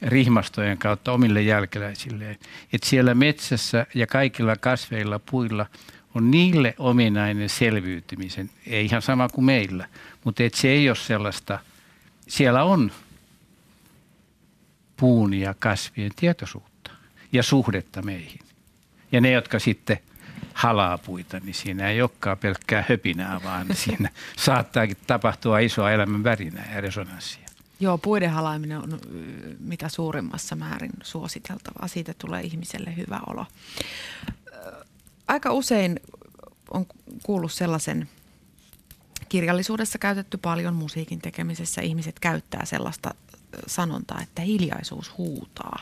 rihmastojen 0.02 0.78
kautta 0.78 1.12
omille 1.12 1.42
jälkeläisilleen. 1.42 2.38
Että 2.72 2.88
siellä 2.88 3.14
metsässä 3.14 3.86
ja 3.94 4.06
kaikilla 4.06 4.56
kasveilla, 4.56 5.18
puilla 5.30 5.66
on 6.14 6.30
niille 6.30 6.74
ominainen 6.78 7.48
selviytymisen, 7.48 8.50
ei 8.66 8.84
ihan 8.84 9.02
sama 9.02 9.28
kuin 9.28 9.44
meillä, 9.44 9.88
mutta 10.24 10.42
et 10.42 10.54
se 10.54 10.68
ei 10.68 10.88
ole 10.88 10.96
sellaista, 10.96 11.58
siellä 12.30 12.64
on 12.64 12.92
puun 14.96 15.34
ja 15.34 15.54
kasvien 15.58 16.10
tietoisuutta 16.16 16.90
ja 17.32 17.42
suhdetta 17.42 18.02
meihin. 18.02 18.40
Ja 19.12 19.20
ne, 19.20 19.30
jotka 19.30 19.58
sitten 19.58 19.98
halaa 20.54 20.98
puita, 20.98 21.40
niin 21.40 21.54
siinä 21.54 21.88
ei 21.88 22.02
olekaan 22.02 22.38
pelkkää 22.38 22.84
höpinää, 22.88 23.40
vaan 23.44 23.66
siinä 23.84 24.10
saattaakin 24.36 24.96
tapahtua 25.06 25.58
isoa 25.58 25.90
elämän 25.90 26.24
värinää 26.24 26.72
ja 26.74 26.80
resonanssia. 26.80 27.46
Joo, 27.80 27.98
puiden 27.98 28.30
halaaminen 28.30 28.78
on 28.78 29.00
mitä 29.58 29.88
suurimmassa 29.88 30.56
määrin 30.56 30.92
suositeltavaa. 31.02 31.88
Siitä 31.88 32.14
tulee 32.18 32.42
ihmiselle 32.42 32.96
hyvä 32.96 33.20
olo. 33.26 33.46
Aika 35.28 35.52
usein 35.52 36.00
on 36.70 36.86
kuullut 37.22 37.52
sellaisen 37.52 38.08
kirjallisuudessa 39.30 39.98
käytetty 39.98 40.38
paljon 40.38 40.74
musiikin 40.74 41.20
tekemisessä. 41.20 41.80
Ihmiset 41.80 42.20
käyttää 42.20 42.64
sellaista 42.64 43.14
sanontaa, 43.66 44.20
että 44.22 44.42
hiljaisuus 44.42 45.18
huutaa. 45.18 45.78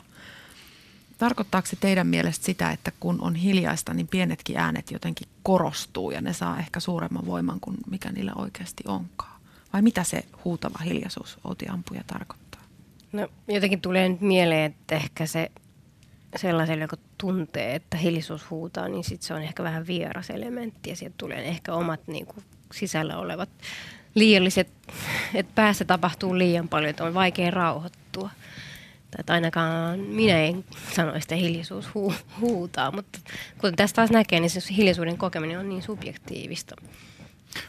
Tarkoittaako 1.18 1.66
se 1.66 1.76
teidän 1.76 2.06
mielestä 2.06 2.44
sitä, 2.46 2.70
että 2.70 2.92
kun 3.00 3.20
on 3.20 3.34
hiljaista, 3.34 3.94
niin 3.94 4.08
pienetkin 4.08 4.56
äänet 4.56 4.90
jotenkin 4.90 5.28
korostuu 5.42 6.10
ja 6.10 6.20
ne 6.20 6.32
saa 6.32 6.58
ehkä 6.58 6.80
suuremman 6.80 7.26
voiman 7.26 7.60
kuin 7.60 7.76
mikä 7.90 8.12
niillä 8.12 8.32
oikeasti 8.36 8.84
onkaan? 8.86 9.40
Vai 9.72 9.82
mitä 9.82 10.04
se 10.04 10.24
huutava 10.44 10.78
hiljaisuus 10.84 11.38
Outi 11.44 11.66
Ampuja 11.68 12.02
tarkoittaa? 12.06 12.62
No 13.12 13.28
jotenkin 13.48 13.80
tulee 13.80 14.08
nyt 14.08 14.20
mieleen, 14.20 14.72
että 14.72 14.96
ehkä 14.96 15.26
se 15.26 15.50
sellaiselle, 16.36 16.84
joka 16.84 16.96
tuntee, 17.18 17.74
että 17.74 17.96
hiljaisuus 17.96 18.50
huutaa, 18.50 18.88
niin 18.88 19.04
sit 19.04 19.22
se 19.22 19.34
on 19.34 19.42
ehkä 19.42 19.62
vähän 19.62 19.86
vieras 19.86 20.30
elementti 20.30 20.90
ja 20.90 20.96
sieltä 20.96 21.14
tulee 21.18 21.48
ehkä 21.48 21.74
omat 21.74 22.00
niin 22.06 22.26
kuin, 22.26 22.44
sisällä 22.72 23.18
olevat 23.18 23.48
liialliset, 24.14 24.68
että 25.34 25.52
päässä 25.54 25.84
tapahtuu 25.84 26.38
liian 26.38 26.68
paljon, 26.68 26.90
että 26.90 27.04
on 27.04 27.14
vaikea 27.14 27.50
rauhoittua. 27.50 28.30
Tai 29.10 29.34
ainakaan 29.34 29.98
minä 30.00 30.38
en 30.38 30.64
sano, 30.94 31.14
että 31.14 31.34
hiljaisuus 31.34 31.86
hu- 31.86 32.14
huutaa, 32.40 32.90
mutta 32.90 33.18
kuten 33.58 33.76
tästä 33.76 33.96
taas 33.96 34.10
näkee, 34.10 34.40
niin 34.40 34.50
se 34.50 34.60
hiljaisuuden 34.76 35.18
kokeminen 35.18 35.58
on 35.58 35.68
niin 35.68 35.82
subjektiivista. 35.82 36.76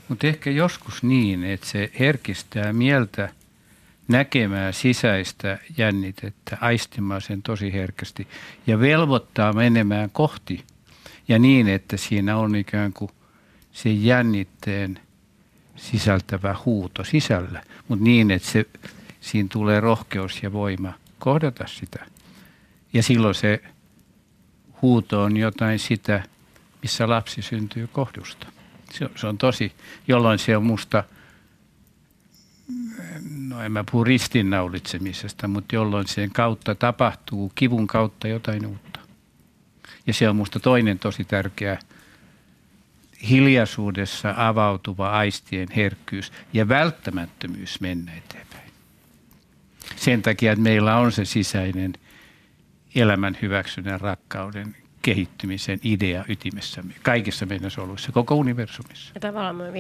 Mutta 0.08 0.28
ehkä 0.28 0.52
joskus 0.52 1.04
niin, 1.04 1.44
että 1.44 1.68
se 1.68 1.92
herkistää 2.00 2.74
mieltä 2.74 3.30
näkemään 4.08 4.74
sisäistä 4.74 5.60
jännitettä, 5.78 6.58
aistimaan 6.62 7.22
sen 7.22 7.42
tosi 7.42 7.74
herkästi 7.74 8.28
ja 8.68 8.80
velvoittaa 8.80 9.54
menemään 9.54 10.10
kohti 10.10 10.64
ja 11.28 11.40
niin, 11.40 11.68
että 11.68 11.98
siinä 11.98 12.38
on 12.38 12.56
ikään 12.56 12.94
kuin 12.94 13.12
se 13.84 13.90
jännitteen 13.90 15.00
sisältävä 15.76 16.56
huuto 16.66 17.04
sisällä, 17.04 17.64
mutta 17.88 18.04
niin, 18.04 18.32
että 18.32 18.50
se, 18.50 18.66
siinä 19.22 19.50
tulee 19.52 19.80
rohkeus 19.80 20.44
ja 20.44 20.54
voima 20.54 20.94
kohdata 21.20 21.68
sitä. 21.68 22.06
Ja 22.94 23.04
silloin 23.04 23.36
se 23.36 23.64
huuto 24.82 25.24
on 25.24 25.38
jotain 25.38 25.80
sitä, 25.80 26.24
missä 26.82 27.10
lapsi 27.10 27.42
syntyy 27.42 27.88
kohdusta. 27.88 28.48
Se, 28.92 29.10
se 29.16 29.28
on 29.28 29.38
tosi, 29.38 29.72
jolloin 30.08 30.40
se 30.40 30.58
on 30.58 30.66
musta, 30.66 31.04
no 33.48 33.64
en 33.64 33.72
mä 33.72 33.84
puhu 33.92 34.04
ristinnaulitsemisesta, 34.04 35.48
mutta 35.48 35.76
jolloin 35.76 36.08
sen 36.08 36.32
kautta 36.32 36.76
tapahtuu 36.76 37.52
kivun 37.56 37.88
kautta 37.88 38.28
jotain 38.28 38.66
uutta. 38.66 39.00
Ja 40.08 40.14
se 40.14 40.30
on 40.30 40.36
musta 40.36 40.60
toinen 40.60 41.00
tosi 41.00 41.24
tärkeä 41.24 41.80
hiljaisuudessa 43.30 44.34
avautuva 44.38 45.10
aistien 45.10 45.68
herkkyys 45.76 46.32
ja 46.54 46.68
välttämättömyys 46.68 47.82
mennä 47.82 48.12
eteenpäin. 48.14 48.72
Sen 49.96 50.22
takia, 50.22 50.52
että 50.52 50.64
meillä 50.64 50.98
on 50.98 51.12
se 51.12 51.26
sisäinen 51.26 51.94
elämän 52.96 53.38
hyväksynnän 53.42 54.02
rakkauden 54.02 54.76
kehittymisen 55.02 55.80
idea 55.84 56.26
ytimessämme, 56.28 56.94
kaikissa 57.04 57.46
meidän 57.46 57.72
soluissa, 57.72 58.12
koko 58.12 58.36
universumissa. 58.36 59.12
Ja 59.16 59.22
tavallaan 59.22 59.56
me 59.56 59.74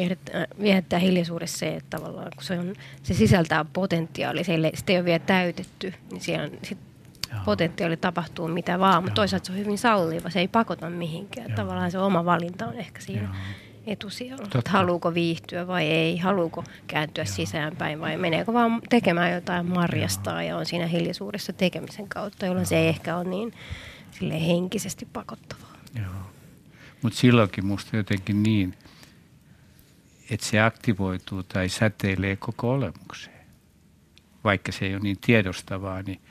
viehdyttää 0.62 1.00
hiljaisuudessa 1.00 1.58
se, 1.58 1.76
että 1.76 1.98
tavallaan 1.98 2.32
kun 2.36 2.44
se, 2.44 2.60
on, 2.60 2.76
se 3.04 3.14
sisältää 3.14 3.66
potentiaali, 3.74 4.44
se 4.44 4.54
ei, 4.88 4.98
ole 4.98 5.06
vielä 5.06 5.20
täytetty, 5.20 5.94
niin 6.12 6.22
siellä 6.22 6.44
on, 6.44 6.78
sit 7.30 7.46
potentiaali 7.46 7.98
tapahtuu 7.98 8.48
mitä 8.48 8.80
vaan, 8.80 9.04
mutta 9.04 9.16
toisaalta 9.16 9.46
se 9.46 9.52
on 9.52 9.58
hyvin 9.58 9.78
salliva, 9.78 10.30
se 10.30 10.40
ei 10.40 10.48
pakota 10.48 10.90
mihinkään. 10.90 11.50
Joo. 11.50 11.56
Tavallaan 11.56 11.92
se 11.92 12.00
oma 12.00 12.26
valinta 12.26 12.68
on 12.68 12.76
ehkä 12.76 13.02
siinä 13.02 13.22
Joo. 13.22 13.32
etusijalla, 13.88 14.46
että 14.56 14.72
haluuko 14.72 15.14
viihtyä 15.14 15.68
vai 15.68 15.86
ei, 15.86 16.18
haluuko 16.18 16.64
kääntyä 16.88 17.24
Joo. 17.24 17.36
sisäänpäin 17.36 18.00
vai 18.00 18.18
meneekö 18.18 18.54
vaan 18.54 18.82
tekemään 18.90 19.32
jotain 19.32 19.66
marjastaa 19.66 20.44
Joo. 20.44 20.50
ja 20.50 20.58
on 20.58 20.66
siinä 20.66 20.88
hiljaisuudessa 20.88 21.54
tekemisen 21.54 22.08
kautta, 22.08 22.46
jolloin 22.46 22.64
Joo. 22.64 22.70
se 22.70 22.78
ei 22.78 22.88
ehkä 22.88 23.18
ole 23.18 23.30
niin 23.30 23.54
sille 24.12 24.48
henkisesti 24.48 25.08
pakottavaa. 25.14 25.70
Mutta 27.02 27.20
silloinkin 27.20 27.66
musta 27.66 27.98
jotenkin 27.98 28.44
niin, 28.44 28.76
että 30.30 30.46
se 30.46 30.60
aktivoituu 30.60 31.44
tai 31.44 31.70
säteilee 31.70 32.36
koko 32.36 32.72
olemukseen. 32.72 33.46
Vaikka 34.44 34.72
se 34.72 34.86
ei 34.86 34.94
ole 34.94 35.04
niin 35.04 35.18
tiedostavaa, 35.22 36.02
niin, 36.02 36.22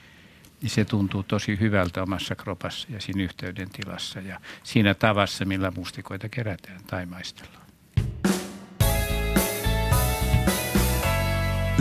niin 0.62 0.70
se 0.70 0.84
tuntuu 0.84 1.22
tosi 1.22 1.60
hyvältä 1.60 2.02
omassa 2.02 2.34
kropassa 2.34 2.88
ja 2.90 3.00
siinä 3.00 3.22
yhteyden 3.22 3.70
tilassa 3.70 4.20
ja 4.20 4.40
siinä 4.62 4.94
tavassa, 4.94 5.44
millä 5.44 5.72
mustikoita 5.76 6.28
kerätään 6.28 6.80
tai 6.86 7.06
maistellaan. 7.06 7.66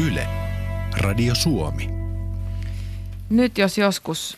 Yle. 0.08 0.28
Radio 0.98 1.36
Suomi. 1.36 1.90
Nyt 3.30 3.58
jos 3.58 3.78
joskus 3.78 4.38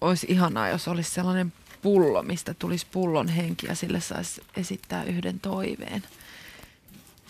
olisi 0.00 0.26
ihanaa, 0.30 0.68
jos 0.68 0.88
olisi 0.88 1.10
sellainen 1.10 1.52
pullo, 1.82 2.22
mistä 2.22 2.54
tulisi 2.54 2.86
pullon 2.92 3.28
henki 3.28 3.66
ja 3.66 3.74
sille 3.74 4.00
saisi 4.00 4.42
esittää 4.56 5.04
yhden 5.04 5.40
toiveen. 5.40 6.02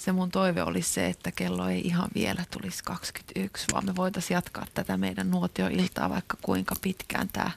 Se 0.05 0.13
mun 0.13 0.31
toive 0.31 0.63
olisi 0.63 0.93
se, 0.93 1.07
että 1.07 1.33
kello 1.33 1.69
ei 1.69 1.81
ihan 1.81 2.09
vielä 2.15 2.45
tulisi 2.51 2.85
21, 2.85 3.67
vaan 3.73 3.87
me 3.87 3.97
voitaisiin 3.97 4.35
jatkaa 4.35 4.67
tätä 4.75 4.97
meidän 4.97 5.31
nuotioiltaa 5.31 6.11
vaikka 6.11 6.37
kuinka 6.43 6.75
pitkään 6.81 7.29
tämä 7.33 7.51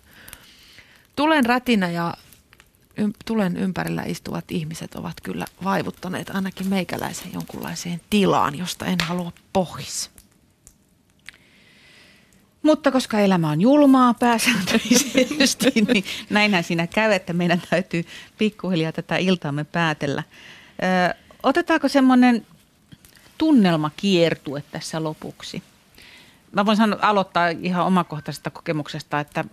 tulen 1.15 1.45
rätinä 1.45 1.89
ja 1.89 2.13
tulen 3.25 3.57
ympärillä 3.57 4.03
istuvat 4.03 4.51
ihmiset 4.51 4.95
ovat 4.95 5.21
kyllä 5.23 5.45
vaivuttaneet 5.63 6.29
ainakin 6.29 6.67
meikäläisen 6.67 7.33
jonkunlaiseen 7.33 8.01
tilaan, 8.09 8.57
josta 8.57 8.85
en 8.85 8.99
halua 9.03 9.31
pois. 9.53 10.11
Mutta 12.61 12.91
koska 12.91 13.19
elämä 13.19 13.49
on 13.49 13.61
julmaa 13.61 14.13
pääsääntöisesti, 14.13 15.71
niin 15.93 16.03
näinhän 16.29 16.63
siinä 16.63 16.87
käy, 16.87 17.11
että 17.13 17.33
meidän 17.33 17.61
täytyy 17.69 18.05
pikkuhiljaa 18.37 18.91
tätä 18.91 19.17
iltaamme 19.17 19.63
päätellä. 19.63 20.23
Ö, 21.11 21.26
otetaanko 21.43 21.87
semmoinen 21.87 22.45
tunnelmakiertue 23.37 24.63
tässä 24.71 25.03
lopuksi? 25.03 25.63
Mä 26.51 26.65
voin 26.65 26.77
sanoa, 26.77 26.99
aloittaa 27.01 27.47
ihan 27.49 27.85
omakohtaisesta 27.85 28.49
kokemuksesta, 28.49 29.19
että 29.19 29.45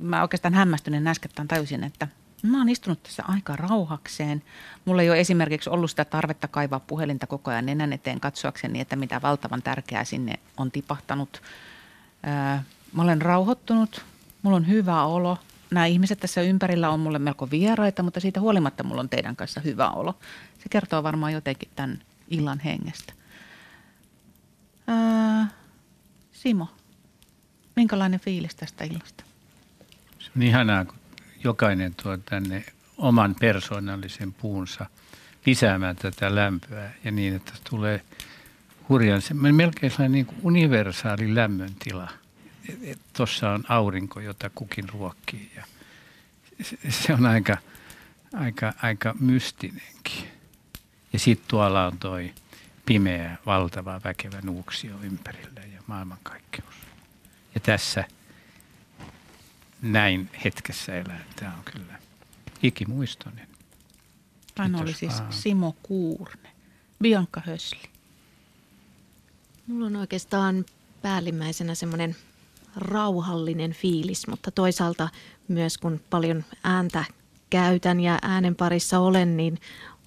mä 0.00 0.22
oikeastaan 0.22 0.54
hämmästyneen 0.54 1.06
äskettäin 1.06 1.48
tajusin, 1.48 1.84
että 1.84 2.08
mä 2.42 2.58
oon 2.58 2.68
istunut 2.68 3.02
tässä 3.02 3.22
aika 3.28 3.56
rauhakseen. 3.56 4.42
Mulla 4.84 5.02
ei 5.02 5.10
ole 5.10 5.20
esimerkiksi 5.20 5.70
ollut 5.70 5.90
sitä 5.90 6.04
tarvetta 6.04 6.48
kaivaa 6.48 6.80
puhelinta 6.80 7.26
koko 7.26 7.50
ajan 7.50 7.66
nenän 7.66 7.92
eteen 7.92 8.20
katsoakseni, 8.20 8.80
että 8.80 8.96
mitä 8.96 9.22
valtavan 9.22 9.62
tärkeää 9.62 10.04
sinne 10.04 10.34
on 10.56 10.70
tipahtanut– 10.70 11.42
Mä 12.92 13.02
olen 13.02 13.22
rauhoittunut, 13.22 14.04
mulla 14.42 14.56
on 14.56 14.68
hyvä 14.68 15.04
olo. 15.04 15.38
Nämä 15.70 15.86
ihmiset 15.86 16.20
tässä 16.20 16.42
ympärillä 16.42 16.90
on 16.90 17.00
mulle 17.00 17.18
melko 17.18 17.50
vieraita, 17.50 18.02
mutta 18.02 18.20
siitä 18.20 18.40
huolimatta 18.40 18.82
mulla 18.82 19.00
on 19.00 19.08
teidän 19.08 19.36
kanssa 19.36 19.60
hyvä 19.60 19.90
olo. 19.90 20.14
Se 20.62 20.68
kertoo 20.70 21.02
varmaan 21.02 21.32
jotenkin 21.32 21.68
tämän 21.76 22.02
illan 22.28 22.60
hengestä. 22.60 23.12
Ää, 24.86 25.48
Simo, 26.32 26.68
minkälainen 27.76 28.20
fiilis 28.20 28.54
tästä 28.54 28.84
illasta? 28.84 29.24
Se 30.18 30.30
on 30.36 30.42
ihanaa, 30.42 30.84
kun 30.84 30.98
jokainen 31.44 31.94
tuo 32.02 32.16
tänne 32.16 32.64
oman 32.98 33.36
persoonallisen 33.40 34.32
puunsa 34.32 34.86
lisäämään 35.46 35.96
tätä 35.96 36.34
lämpöä 36.34 36.90
ja 37.04 37.10
niin, 37.10 37.36
että 37.36 37.52
tulee– 37.70 38.02
hurjan, 38.90 39.22
se 39.22 39.34
melkein 39.34 39.90
sellainen 39.90 40.12
niin 40.12 40.26
kuin 40.26 40.38
universaali 40.42 41.34
lämmöntila. 41.34 42.08
Tuossa 43.12 43.50
on 43.50 43.64
aurinko, 43.68 44.20
jota 44.20 44.50
kukin 44.54 44.88
ruokkii 44.88 45.50
ja 45.56 45.64
se 46.88 47.14
on 47.14 47.26
aika, 47.26 47.56
aika, 48.34 48.72
aika 48.82 49.14
mystinenkin. 49.20 50.28
Ja 51.12 51.18
sitten 51.18 51.48
tuolla 51.48 51.86
on 51.86 51.98
toi 51.98 52.34
pimeä, 52.86 53.36
valtava, 53.46 54.00
väkevä 54.04 54.40
nuuksio 54.42 54.96
ympärillä 55.02 55.60
ja 55.74 55.82
maailmankaikkeus. 55.86 56.74
Ja 57.54 57.60
tässä 57.60 58.04
näin 59.82 60.30
hetkessä 60.44 60.94
elää. 60.94 61.24
Tämä 61.36 61.54
on 61.54 61.64
kyllä 61.72 61.98
ikimuistoinen. 62.62 63.48
Hän 64.58 64.74
oli 64.74 64.92
siis 64.94 65.18
vaan. 65.18 65.32
Simo 65.32 65.76
Kuurne. 65.82 66.50
Bianca 67.02 67.42
Hösli. 67.46 67.82
Mulla 69.66 69.86
on 69.86 69.96
oikeastaan 69.96 70.64
päällimmäisenä 71.02 71.74
semmoinen 71.74 72.16
rauhallinen 72.76 73.72
fiilis, 73.72 74.26
mutta 74.26 74.50
toisaalta 74.50 75.08
myös 75.48 75.78
kun 75.78 76.00
paljon 76.10 76.44
ääntä 76.64 77.04
käytän 77.50 78.00
ja 78.00 78.18
äänen 78.22 78.56
parissa 78.56 78.98
olen, 78.98 79.36
niin 79.36 79.60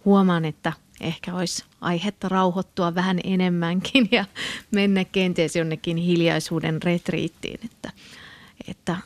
huomaan, 0.06 0.46
että 0.46 0.74
ehkä 1.04 1.34
olisi 1.34 1.64
aihetta 1.82 2.30
rauhoittua 2.30 2.96
vähän 2.96 3.20
enemmänkin 3.24 4.10
ja 4.12 4.26
mennä 4.72 5.06
kenties 5.06 5.56
jonnekin 5.56 5.98
hiljaisuuden 5.98 6.84
retriittiin. 6.84 7.60
Että, 7.66 7.92
että 8.68 8.98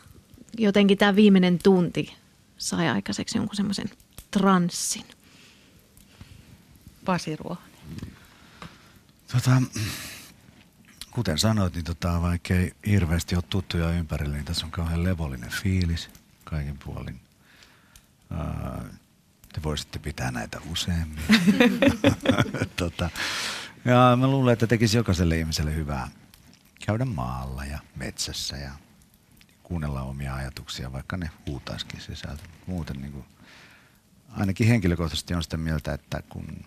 jotenkin 0.57 0.97
tämä 0.97 1.15
viimeinen 1.15 1.59
tunti 1.63 2.13
sai 2.57 2.87
aikaiseksi 2.87 3.37
jonkun 3.37 3.55
semmoisen 3.55 3.89
transsin. 4.31 5.05
Pasi 7.05 7.35
Ruohonen. 7.35 7.67
Tota, 9.31 9.61
kuten 11.11 11.37
sanoit, 11.37 11.73
niin 11.73 11.85
tota, 11.85 12.21
vaikka 12.21 12.53
ei 12.53 12.73
hirveästi 12.87 13.35
ole 13.35 13.43
tuttuja 13.49 13.91
ympärillä, 13.91 14.33
niin 14.33 14.45
tässä 14.45 14.65
on 14.65 14.71
kauhean 14.71 15.03
levollinen 15.03 15.49
fiilis 15.49 16.09
kaiken 16.43 16.77
puolin. 16.77 17.19
Ää, 18.31 18.83
te 19.53 19.63
voisitte 19.63 19.99
pitää 19.99 20.31
näitä 20.31 20.61
useammin. 20.71 21.19
tota, 22.75 23.09
ja 23.85 24.17
mä 24.19 24.27
luulen, 24.27 24.53
että 24.53 24.67
tekisi 24.67 24.97
jokaiselle 24.97 25.37
ihmiselle 25.39 25.75
hyvää 25.75 26.09
käydä 26.85 27.05
maalla 27.05 27.65
ja 27.65 27.79
metsässä 27.95 28.57
ja 28.57 28.71
kuunnella 29.63 30.01
omia 30.01 30.35
ajatuksia, 30.35 30.93
vaikka 30.93 31.17
ne 31.17 31.29
huutaisikin 31.45 32.01
sisältä. 32.01 32.43
Muuten 32.67 33.01
niin 33.01 33.11
kuin, 33.11 33.25
ainakin 34.31 34.67
henkilökohtaisesti 34.67 35.33
on 35.33 35.43
sitä 35.43 35.57
mieltä, 35.57 35.93
että 35.93 36.23
kun 36.29 36.65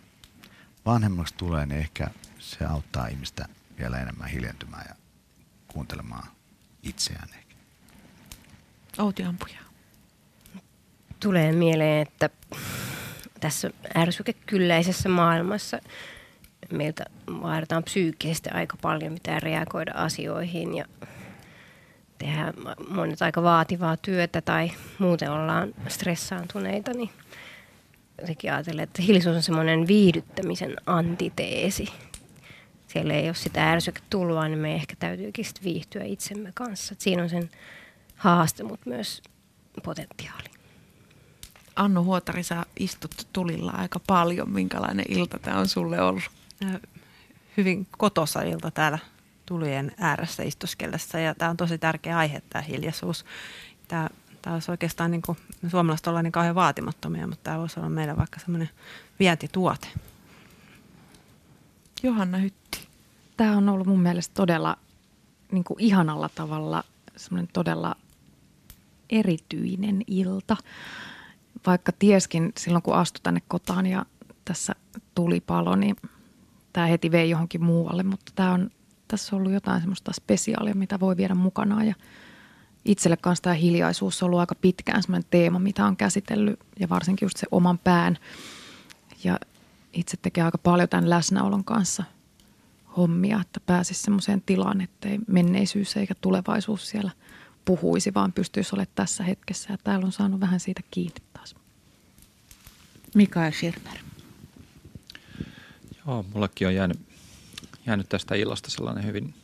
vanhemmaksi 0.86 1.34
tulee, 1.34 1.66
niin 1.66 1.80
ehkä 1.80 2.10
se 2.38 2.64
auttaa 2.64 3.06
ihmistä 3.06 3.48
vielä 3.78 3.98
enemmän 3.98 4.28
hiljentymään 4.28 4.84
ja 4.88 4.94
kuuntelemaan 5.68 6.28
itseään 6.82 7.28
ehkä. 7.38 7.54
Outi 8.98 9.22
Ampuja. 9.24 9.69
Tulee 11.22 11.52
mieleen, 11.52 12.02
että 12.02 12.30
tässä 13.40 13.70
ärsykekylläisessä 13.96 15.08
maailmassa 15.08 15.78
meiltä 16.72 17.04
vaaditaan 17.26 17.84
psyykkisesti 17.84 18.50
aika 18.50 18.76
paljon, 18.82 19.12
mitä 19.12 19.40
reagoida 19.40 19.92
asioihin 19.94 20.74
ja 20.74 20.84
tehdään 22.18 22.54
monet 22.88 23.22
aika 23.22 23.42
vaativaa 23.42 23.96
työtä 23.96 24.40
tai 24.40 24.72
muuten 24.98 25.30
ollaan 25.30 25.74
stressaantuneita, 25.88 26.92
niin 26.92 27.10
jotenkin 28.20 28.52
ajattelen, 28.52 28.82
että 28.84 29.02
hiljaisuus 29.02 29.36
on 29.36 29.42
semmoinen 29.42 29.86
viihdyttämisen 29.86 30.76
antiteesi. 30.86 31.92
Siellä 32.86 33.14
ei 33.14 33.26
ole 33.26 33.34
sitä 33.34 33.72
ärsyketulvaa, 33.72 34.48
niin 34.48 34.58
me 34.58 34.74
ehkä 34.74 34.94
täytyykin 34.98 35.44
viihtyä 35.64 36.04
itsemme 36.04 36.50
kanssa. 36.54 36.92
Et 36.92 37.00
siinä 37.00 37.22
on 37.22 37.28
sen 37.28 37.50
haaste, 38.16 38.62
mutta 38.62 38.90
myös 38.90 39.22
potentiaali. 39.82 40.59
Annu 41.80 42.04
Huotari, 42.04 42.42
sä 42.42 42.66
istut 42.78 43.28
tulilla 43.32 43.70
aika 43.70 44.00
paljon. 44.06 44.50
Minkälainen 44.50 45.04
ilta 45.08 45.38
tämä 45.38 45.58
on 45.58 45.68
sulle 45.68 46.00
ollut? 46.00 46.22
Hyvin 47.56 47.86
kotosa 47.98 48.42
ilta 48.42 48.70
täällä 48.70 48.98
tulien 49.46 49.92
ääressä 49.98 50.42
istuskellessa 50.42 51.18
ja 51.18 51.34
tämä 51.34 51.50
on 51.50 51.56
tosi 51.56 51.78
tärkeä 51.78 52.18
aihe, 52.18 52.42
tämä 52.50 52.62
hiljaisuus. 52.62 53.24
Tämä, 53.88 54.08
tämä 54.42 54.54
olisi 54.54 54.70
oikeastaan, 54.70 55.10
niin 55.10 55.22
kuin, 55.22 55.38
me 55.62 55.70
suomalaiset 55.70 56.06
ollaan 56.06 56.24
niin 56.24 56.32
kauhean 56.32 56.54
vaatimattomia, 56.54 57.26
mutta 57.26 57.44
tämä 57.44 57.58
voisi 57.58 57.80
olla 57.80 57.90
meillä 57.90 58.16
vaikka 58.16 58.40
semmoinen 58.40 58.70
vientituote. 59.20 59.88
Johanna 62.02 62.38
Hytti. 62.38 62.88
Tämä 63.36 63.56
on 63.56 63.68
ollut 63.68 63.86
mun 63.86 64.02
mielestä 64.02 64.34
todella 64.34 64.76
niin 65.52 65.64
kuin 65.64 65.80
ihanalla 65.80 66.30
tavalla 66.34 66.84
semmoinen 67.16 67.48
todella 67.52 67.96
erityinen 69.10 70.02
ilta. 70.06 70.56
Vaikka 71.66 71.92
tieskin 71.92 72.52
silloin, 72.58 72.82
kun 72.82 72.94
astui 72.94 73.20
tänne 73.22 73.42
kotaan 73.48 73.86
ja 73.86 74.06
tässä 74.44 74.74
tuli 75.14 75.40
palo, 75.40 75.76
niin 75.76 75.96
tämä 76.72 76.86
heti 76.86 77.12
vei 77.12 77.30
johonkin 77.30 77.64
muualle. 77.64 78.02
Mutta 78.02 78.32
tämä 78.34 78.52
on, 78.52 78.70
tässä 79.08 79.36
on 79.36 79.40
ollut 79.40 79.52
jotain 79.52 79.80
semmoista 79.80 80.12
spesiaalia, 80.12 80.74
mitä 80.74 81.00
voi 81.00 81.16
viedä 81.16 81.34
mukanaan. 81.34 81.86
Ja 81.86 81.94
itselle 82.84 83.16
kanssa 83.16 83.42
tämä 83.42 83.54
hiljaisuus 83.54 84.22
on 84.22 84.26
ollut 84.26 84.40
aika 84.40 84.54
pitkään 84.54 85.02
semmoinen 85.02 85.28
teema, 85.30 85.58
mitä 85.58 85.86
on 85.86 85.96
käsitellyt 85.96 86.60
ja 86.78 86.88
varsinkin 86.88 87.26
just 87.26 87.36
se 87.36 87.46
oman 87.50 87.78
pään. 87.78 88.18
Ja 89.24 89.38
itse 89.92 90.16
tekee 90.16 90.44
aika 90.44 90.58
paljon 90.58 90.88
tämän 90.88 91.10
läsnäolon 91.10 91.64
kanssa 91.64 92.04
hommia, 92.96 93.40
että 93.40 93.60
pääsisi 93.66 94.02
semmoiseen 94.02 94.42
tilaan, 94.46 94.80
ettei 94.80 95.18
menneisyys 95.26 95.96
eikä 95.96 96.14
tulevaisuus 96.20 96.88
siellä 96.88 97.10
puhuisi, 97.64 98.14
vaan 98.14 98.32
pystyisi 98.32 98.70
olemaan 98.74 98.92
tässä 98.94 99.24
hetkessä. 99.24 99.72
Ja 99.72 99.78
täällä 99.84 100.06
on 100.06 100.12
saanut 100.12 100.40
vähän 100.40 100.60
siitä 100.60 100.80
kiinni. 100.90 101.29
Mikael 103.14 103.52
Schirmer. 103.52 103.98
Joo, 106.06 106.24
mullekin 106.32 106.66
on 106.68 106.74
jäänyt, 106.74 107.00
jäänyt 107.86 108.08
tästä 108.08 108.34
illasta 108.34 108.70
sellainen 108.70 109.04
hyvin 109.04 109.34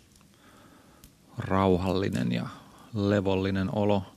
rauhallinen 1.39 2.33
ja 2.33 2.47
levollinen 2.95 3.75
olo. 3.75 4.17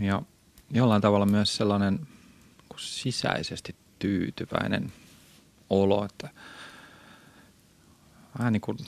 Ja 0.00 0.22
jollain 0.70 1.02
tavalla 1.02 1.26
myös 1.26 1.56
sellainen 1.56 2.08
niin 2.68 2.80
sisäisesti 2.80 3.76
tyytyväinen 3.98 4.92
olo, 5.70 6.04
että 6.04 6.30
vähän 8.38 8.52
niin 8.52 8.60
kuin 8.60 8.78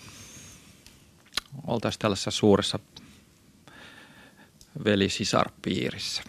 oltaisiin 1.67 2.01
tällaisessa 2.01 2.31
suuressa 2.31 2.79
veli-sisarpiirissä. 4.85 6.23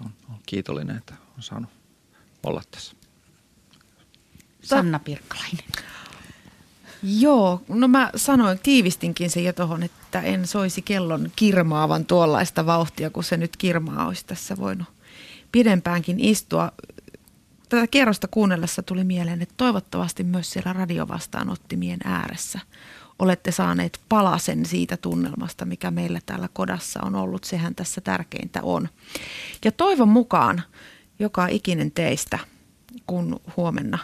Olen 0.00 0.40
kiitollinen, 0.46 0.96
että 0.96 1.23
on 1.36 1.42
saanut 1.42 1.70
olla 2.42 2.62
tässä. 2.70 2.96
Sanna 4.62 4.98
Pirkkalainen. 4.98 5.64
Joo, 7.02 7.62
no 7.68 7.88
mä 7.88 8.10
sanoin, 8.16 8.58
tiivistinkin 8.58 9.30
sen 9.30 9.44
jo 9.44 9.52
tuohon, 9.52 9.82
että 9.82 10.20
en 10.20 10.46
soisi 10.46 10.82
kellon 10.82 11.32
kirmaavan 11.36 12.04
tuollaista 12.04 12.66
vauhtia, 12.66 13.10
kun 13.10 13.24
se 13.24 13.36
nyt 13.36 13.56
kirmaa 13.56 14.06
olisi 14.06 14.26
tässä 14.26 14.56
voinut 14.56 14.88
pidempäänkin 15.52 16.20
istua. 16.20 16.72
Tätä 17.68 17.86
kierrosta 17.86 18.28
kuunnellessa 18.28 18.82
tuli 18.82 19.04
mieleen, 19.04 19.42
että 19.42 19.54
toivottavasti 19.56 20.24
myös 20.24 20.50
siellä 20.50 20.72
radiovastaanottimien 20.72 22.00
ääressä 22.04 22.60
olette 23.18 23.52
saaneet 23.52 24.00
palasen 24.08 24.66
siitä 24.66 24.96
tunnelmasta, 24.96 25.64
mikä 25.64 25.90
meillä 25.90 26.20
täällä 26.26 26.48
kodassa 26.52 27.00
on 27.02 27.14
ollut. 27.14 27.44
Sehän 27.44 27.74
tässä 27.74 28.00
tärkeintä 28.00 28.60
on. 28.62 28.88
Ja 29.64 29.72
toivon 29.72 30.08
mukaan 30.08 30.62
joka 31.18 31.46
ikinen 31.46 31.90
teistä, 31.90 32.38
kun 33.06 33.40
huomenna 33.56 33.98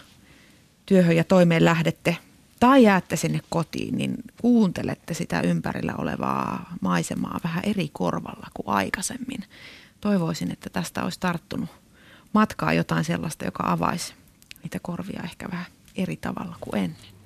työhön 0.87 1.17
ja 1.17 1.25
toimeen 1.25 1.65
lähdette 1.65 2.17
tai 2.61 2.83
jäätte 2.83 3.17
sinne 3.17 3.41
kotiin, 3.51 3.99
niin 3.99 4.15
kuuntelette 4.41 5.15
sitä 5.15 5.41
ympärillä 5.41 5.95
olevaa 5.99 6.73
maisemaa 6.81 7.41
vähän 7.45 7.65
eri 7.65 7.89
korvalla 7.93 8.47
kuin 8.55 8.69
aikaisemmin. 8.69 9.45
Toivoisin, 10.01 10.51
että 10.53 10.71
tästä 10.71 11.05
olisi 11.05 11.21
tarttunut 11.21 11.71
matkaa 12.33 12.73
jotain 12.73 13.05
sellaista, 13.05 13.45
joka 13.45 13.63
avaisi 13.67 14.15
niitä 14.63 14.79
korvia 14.83 15.21
ehkä 15.25 15.49
vähän 15.51 15.67
eri 15.97 16.17
tavalla 16.17 16.57
kuin 16.61 16.83
ennen. 16.85 17.20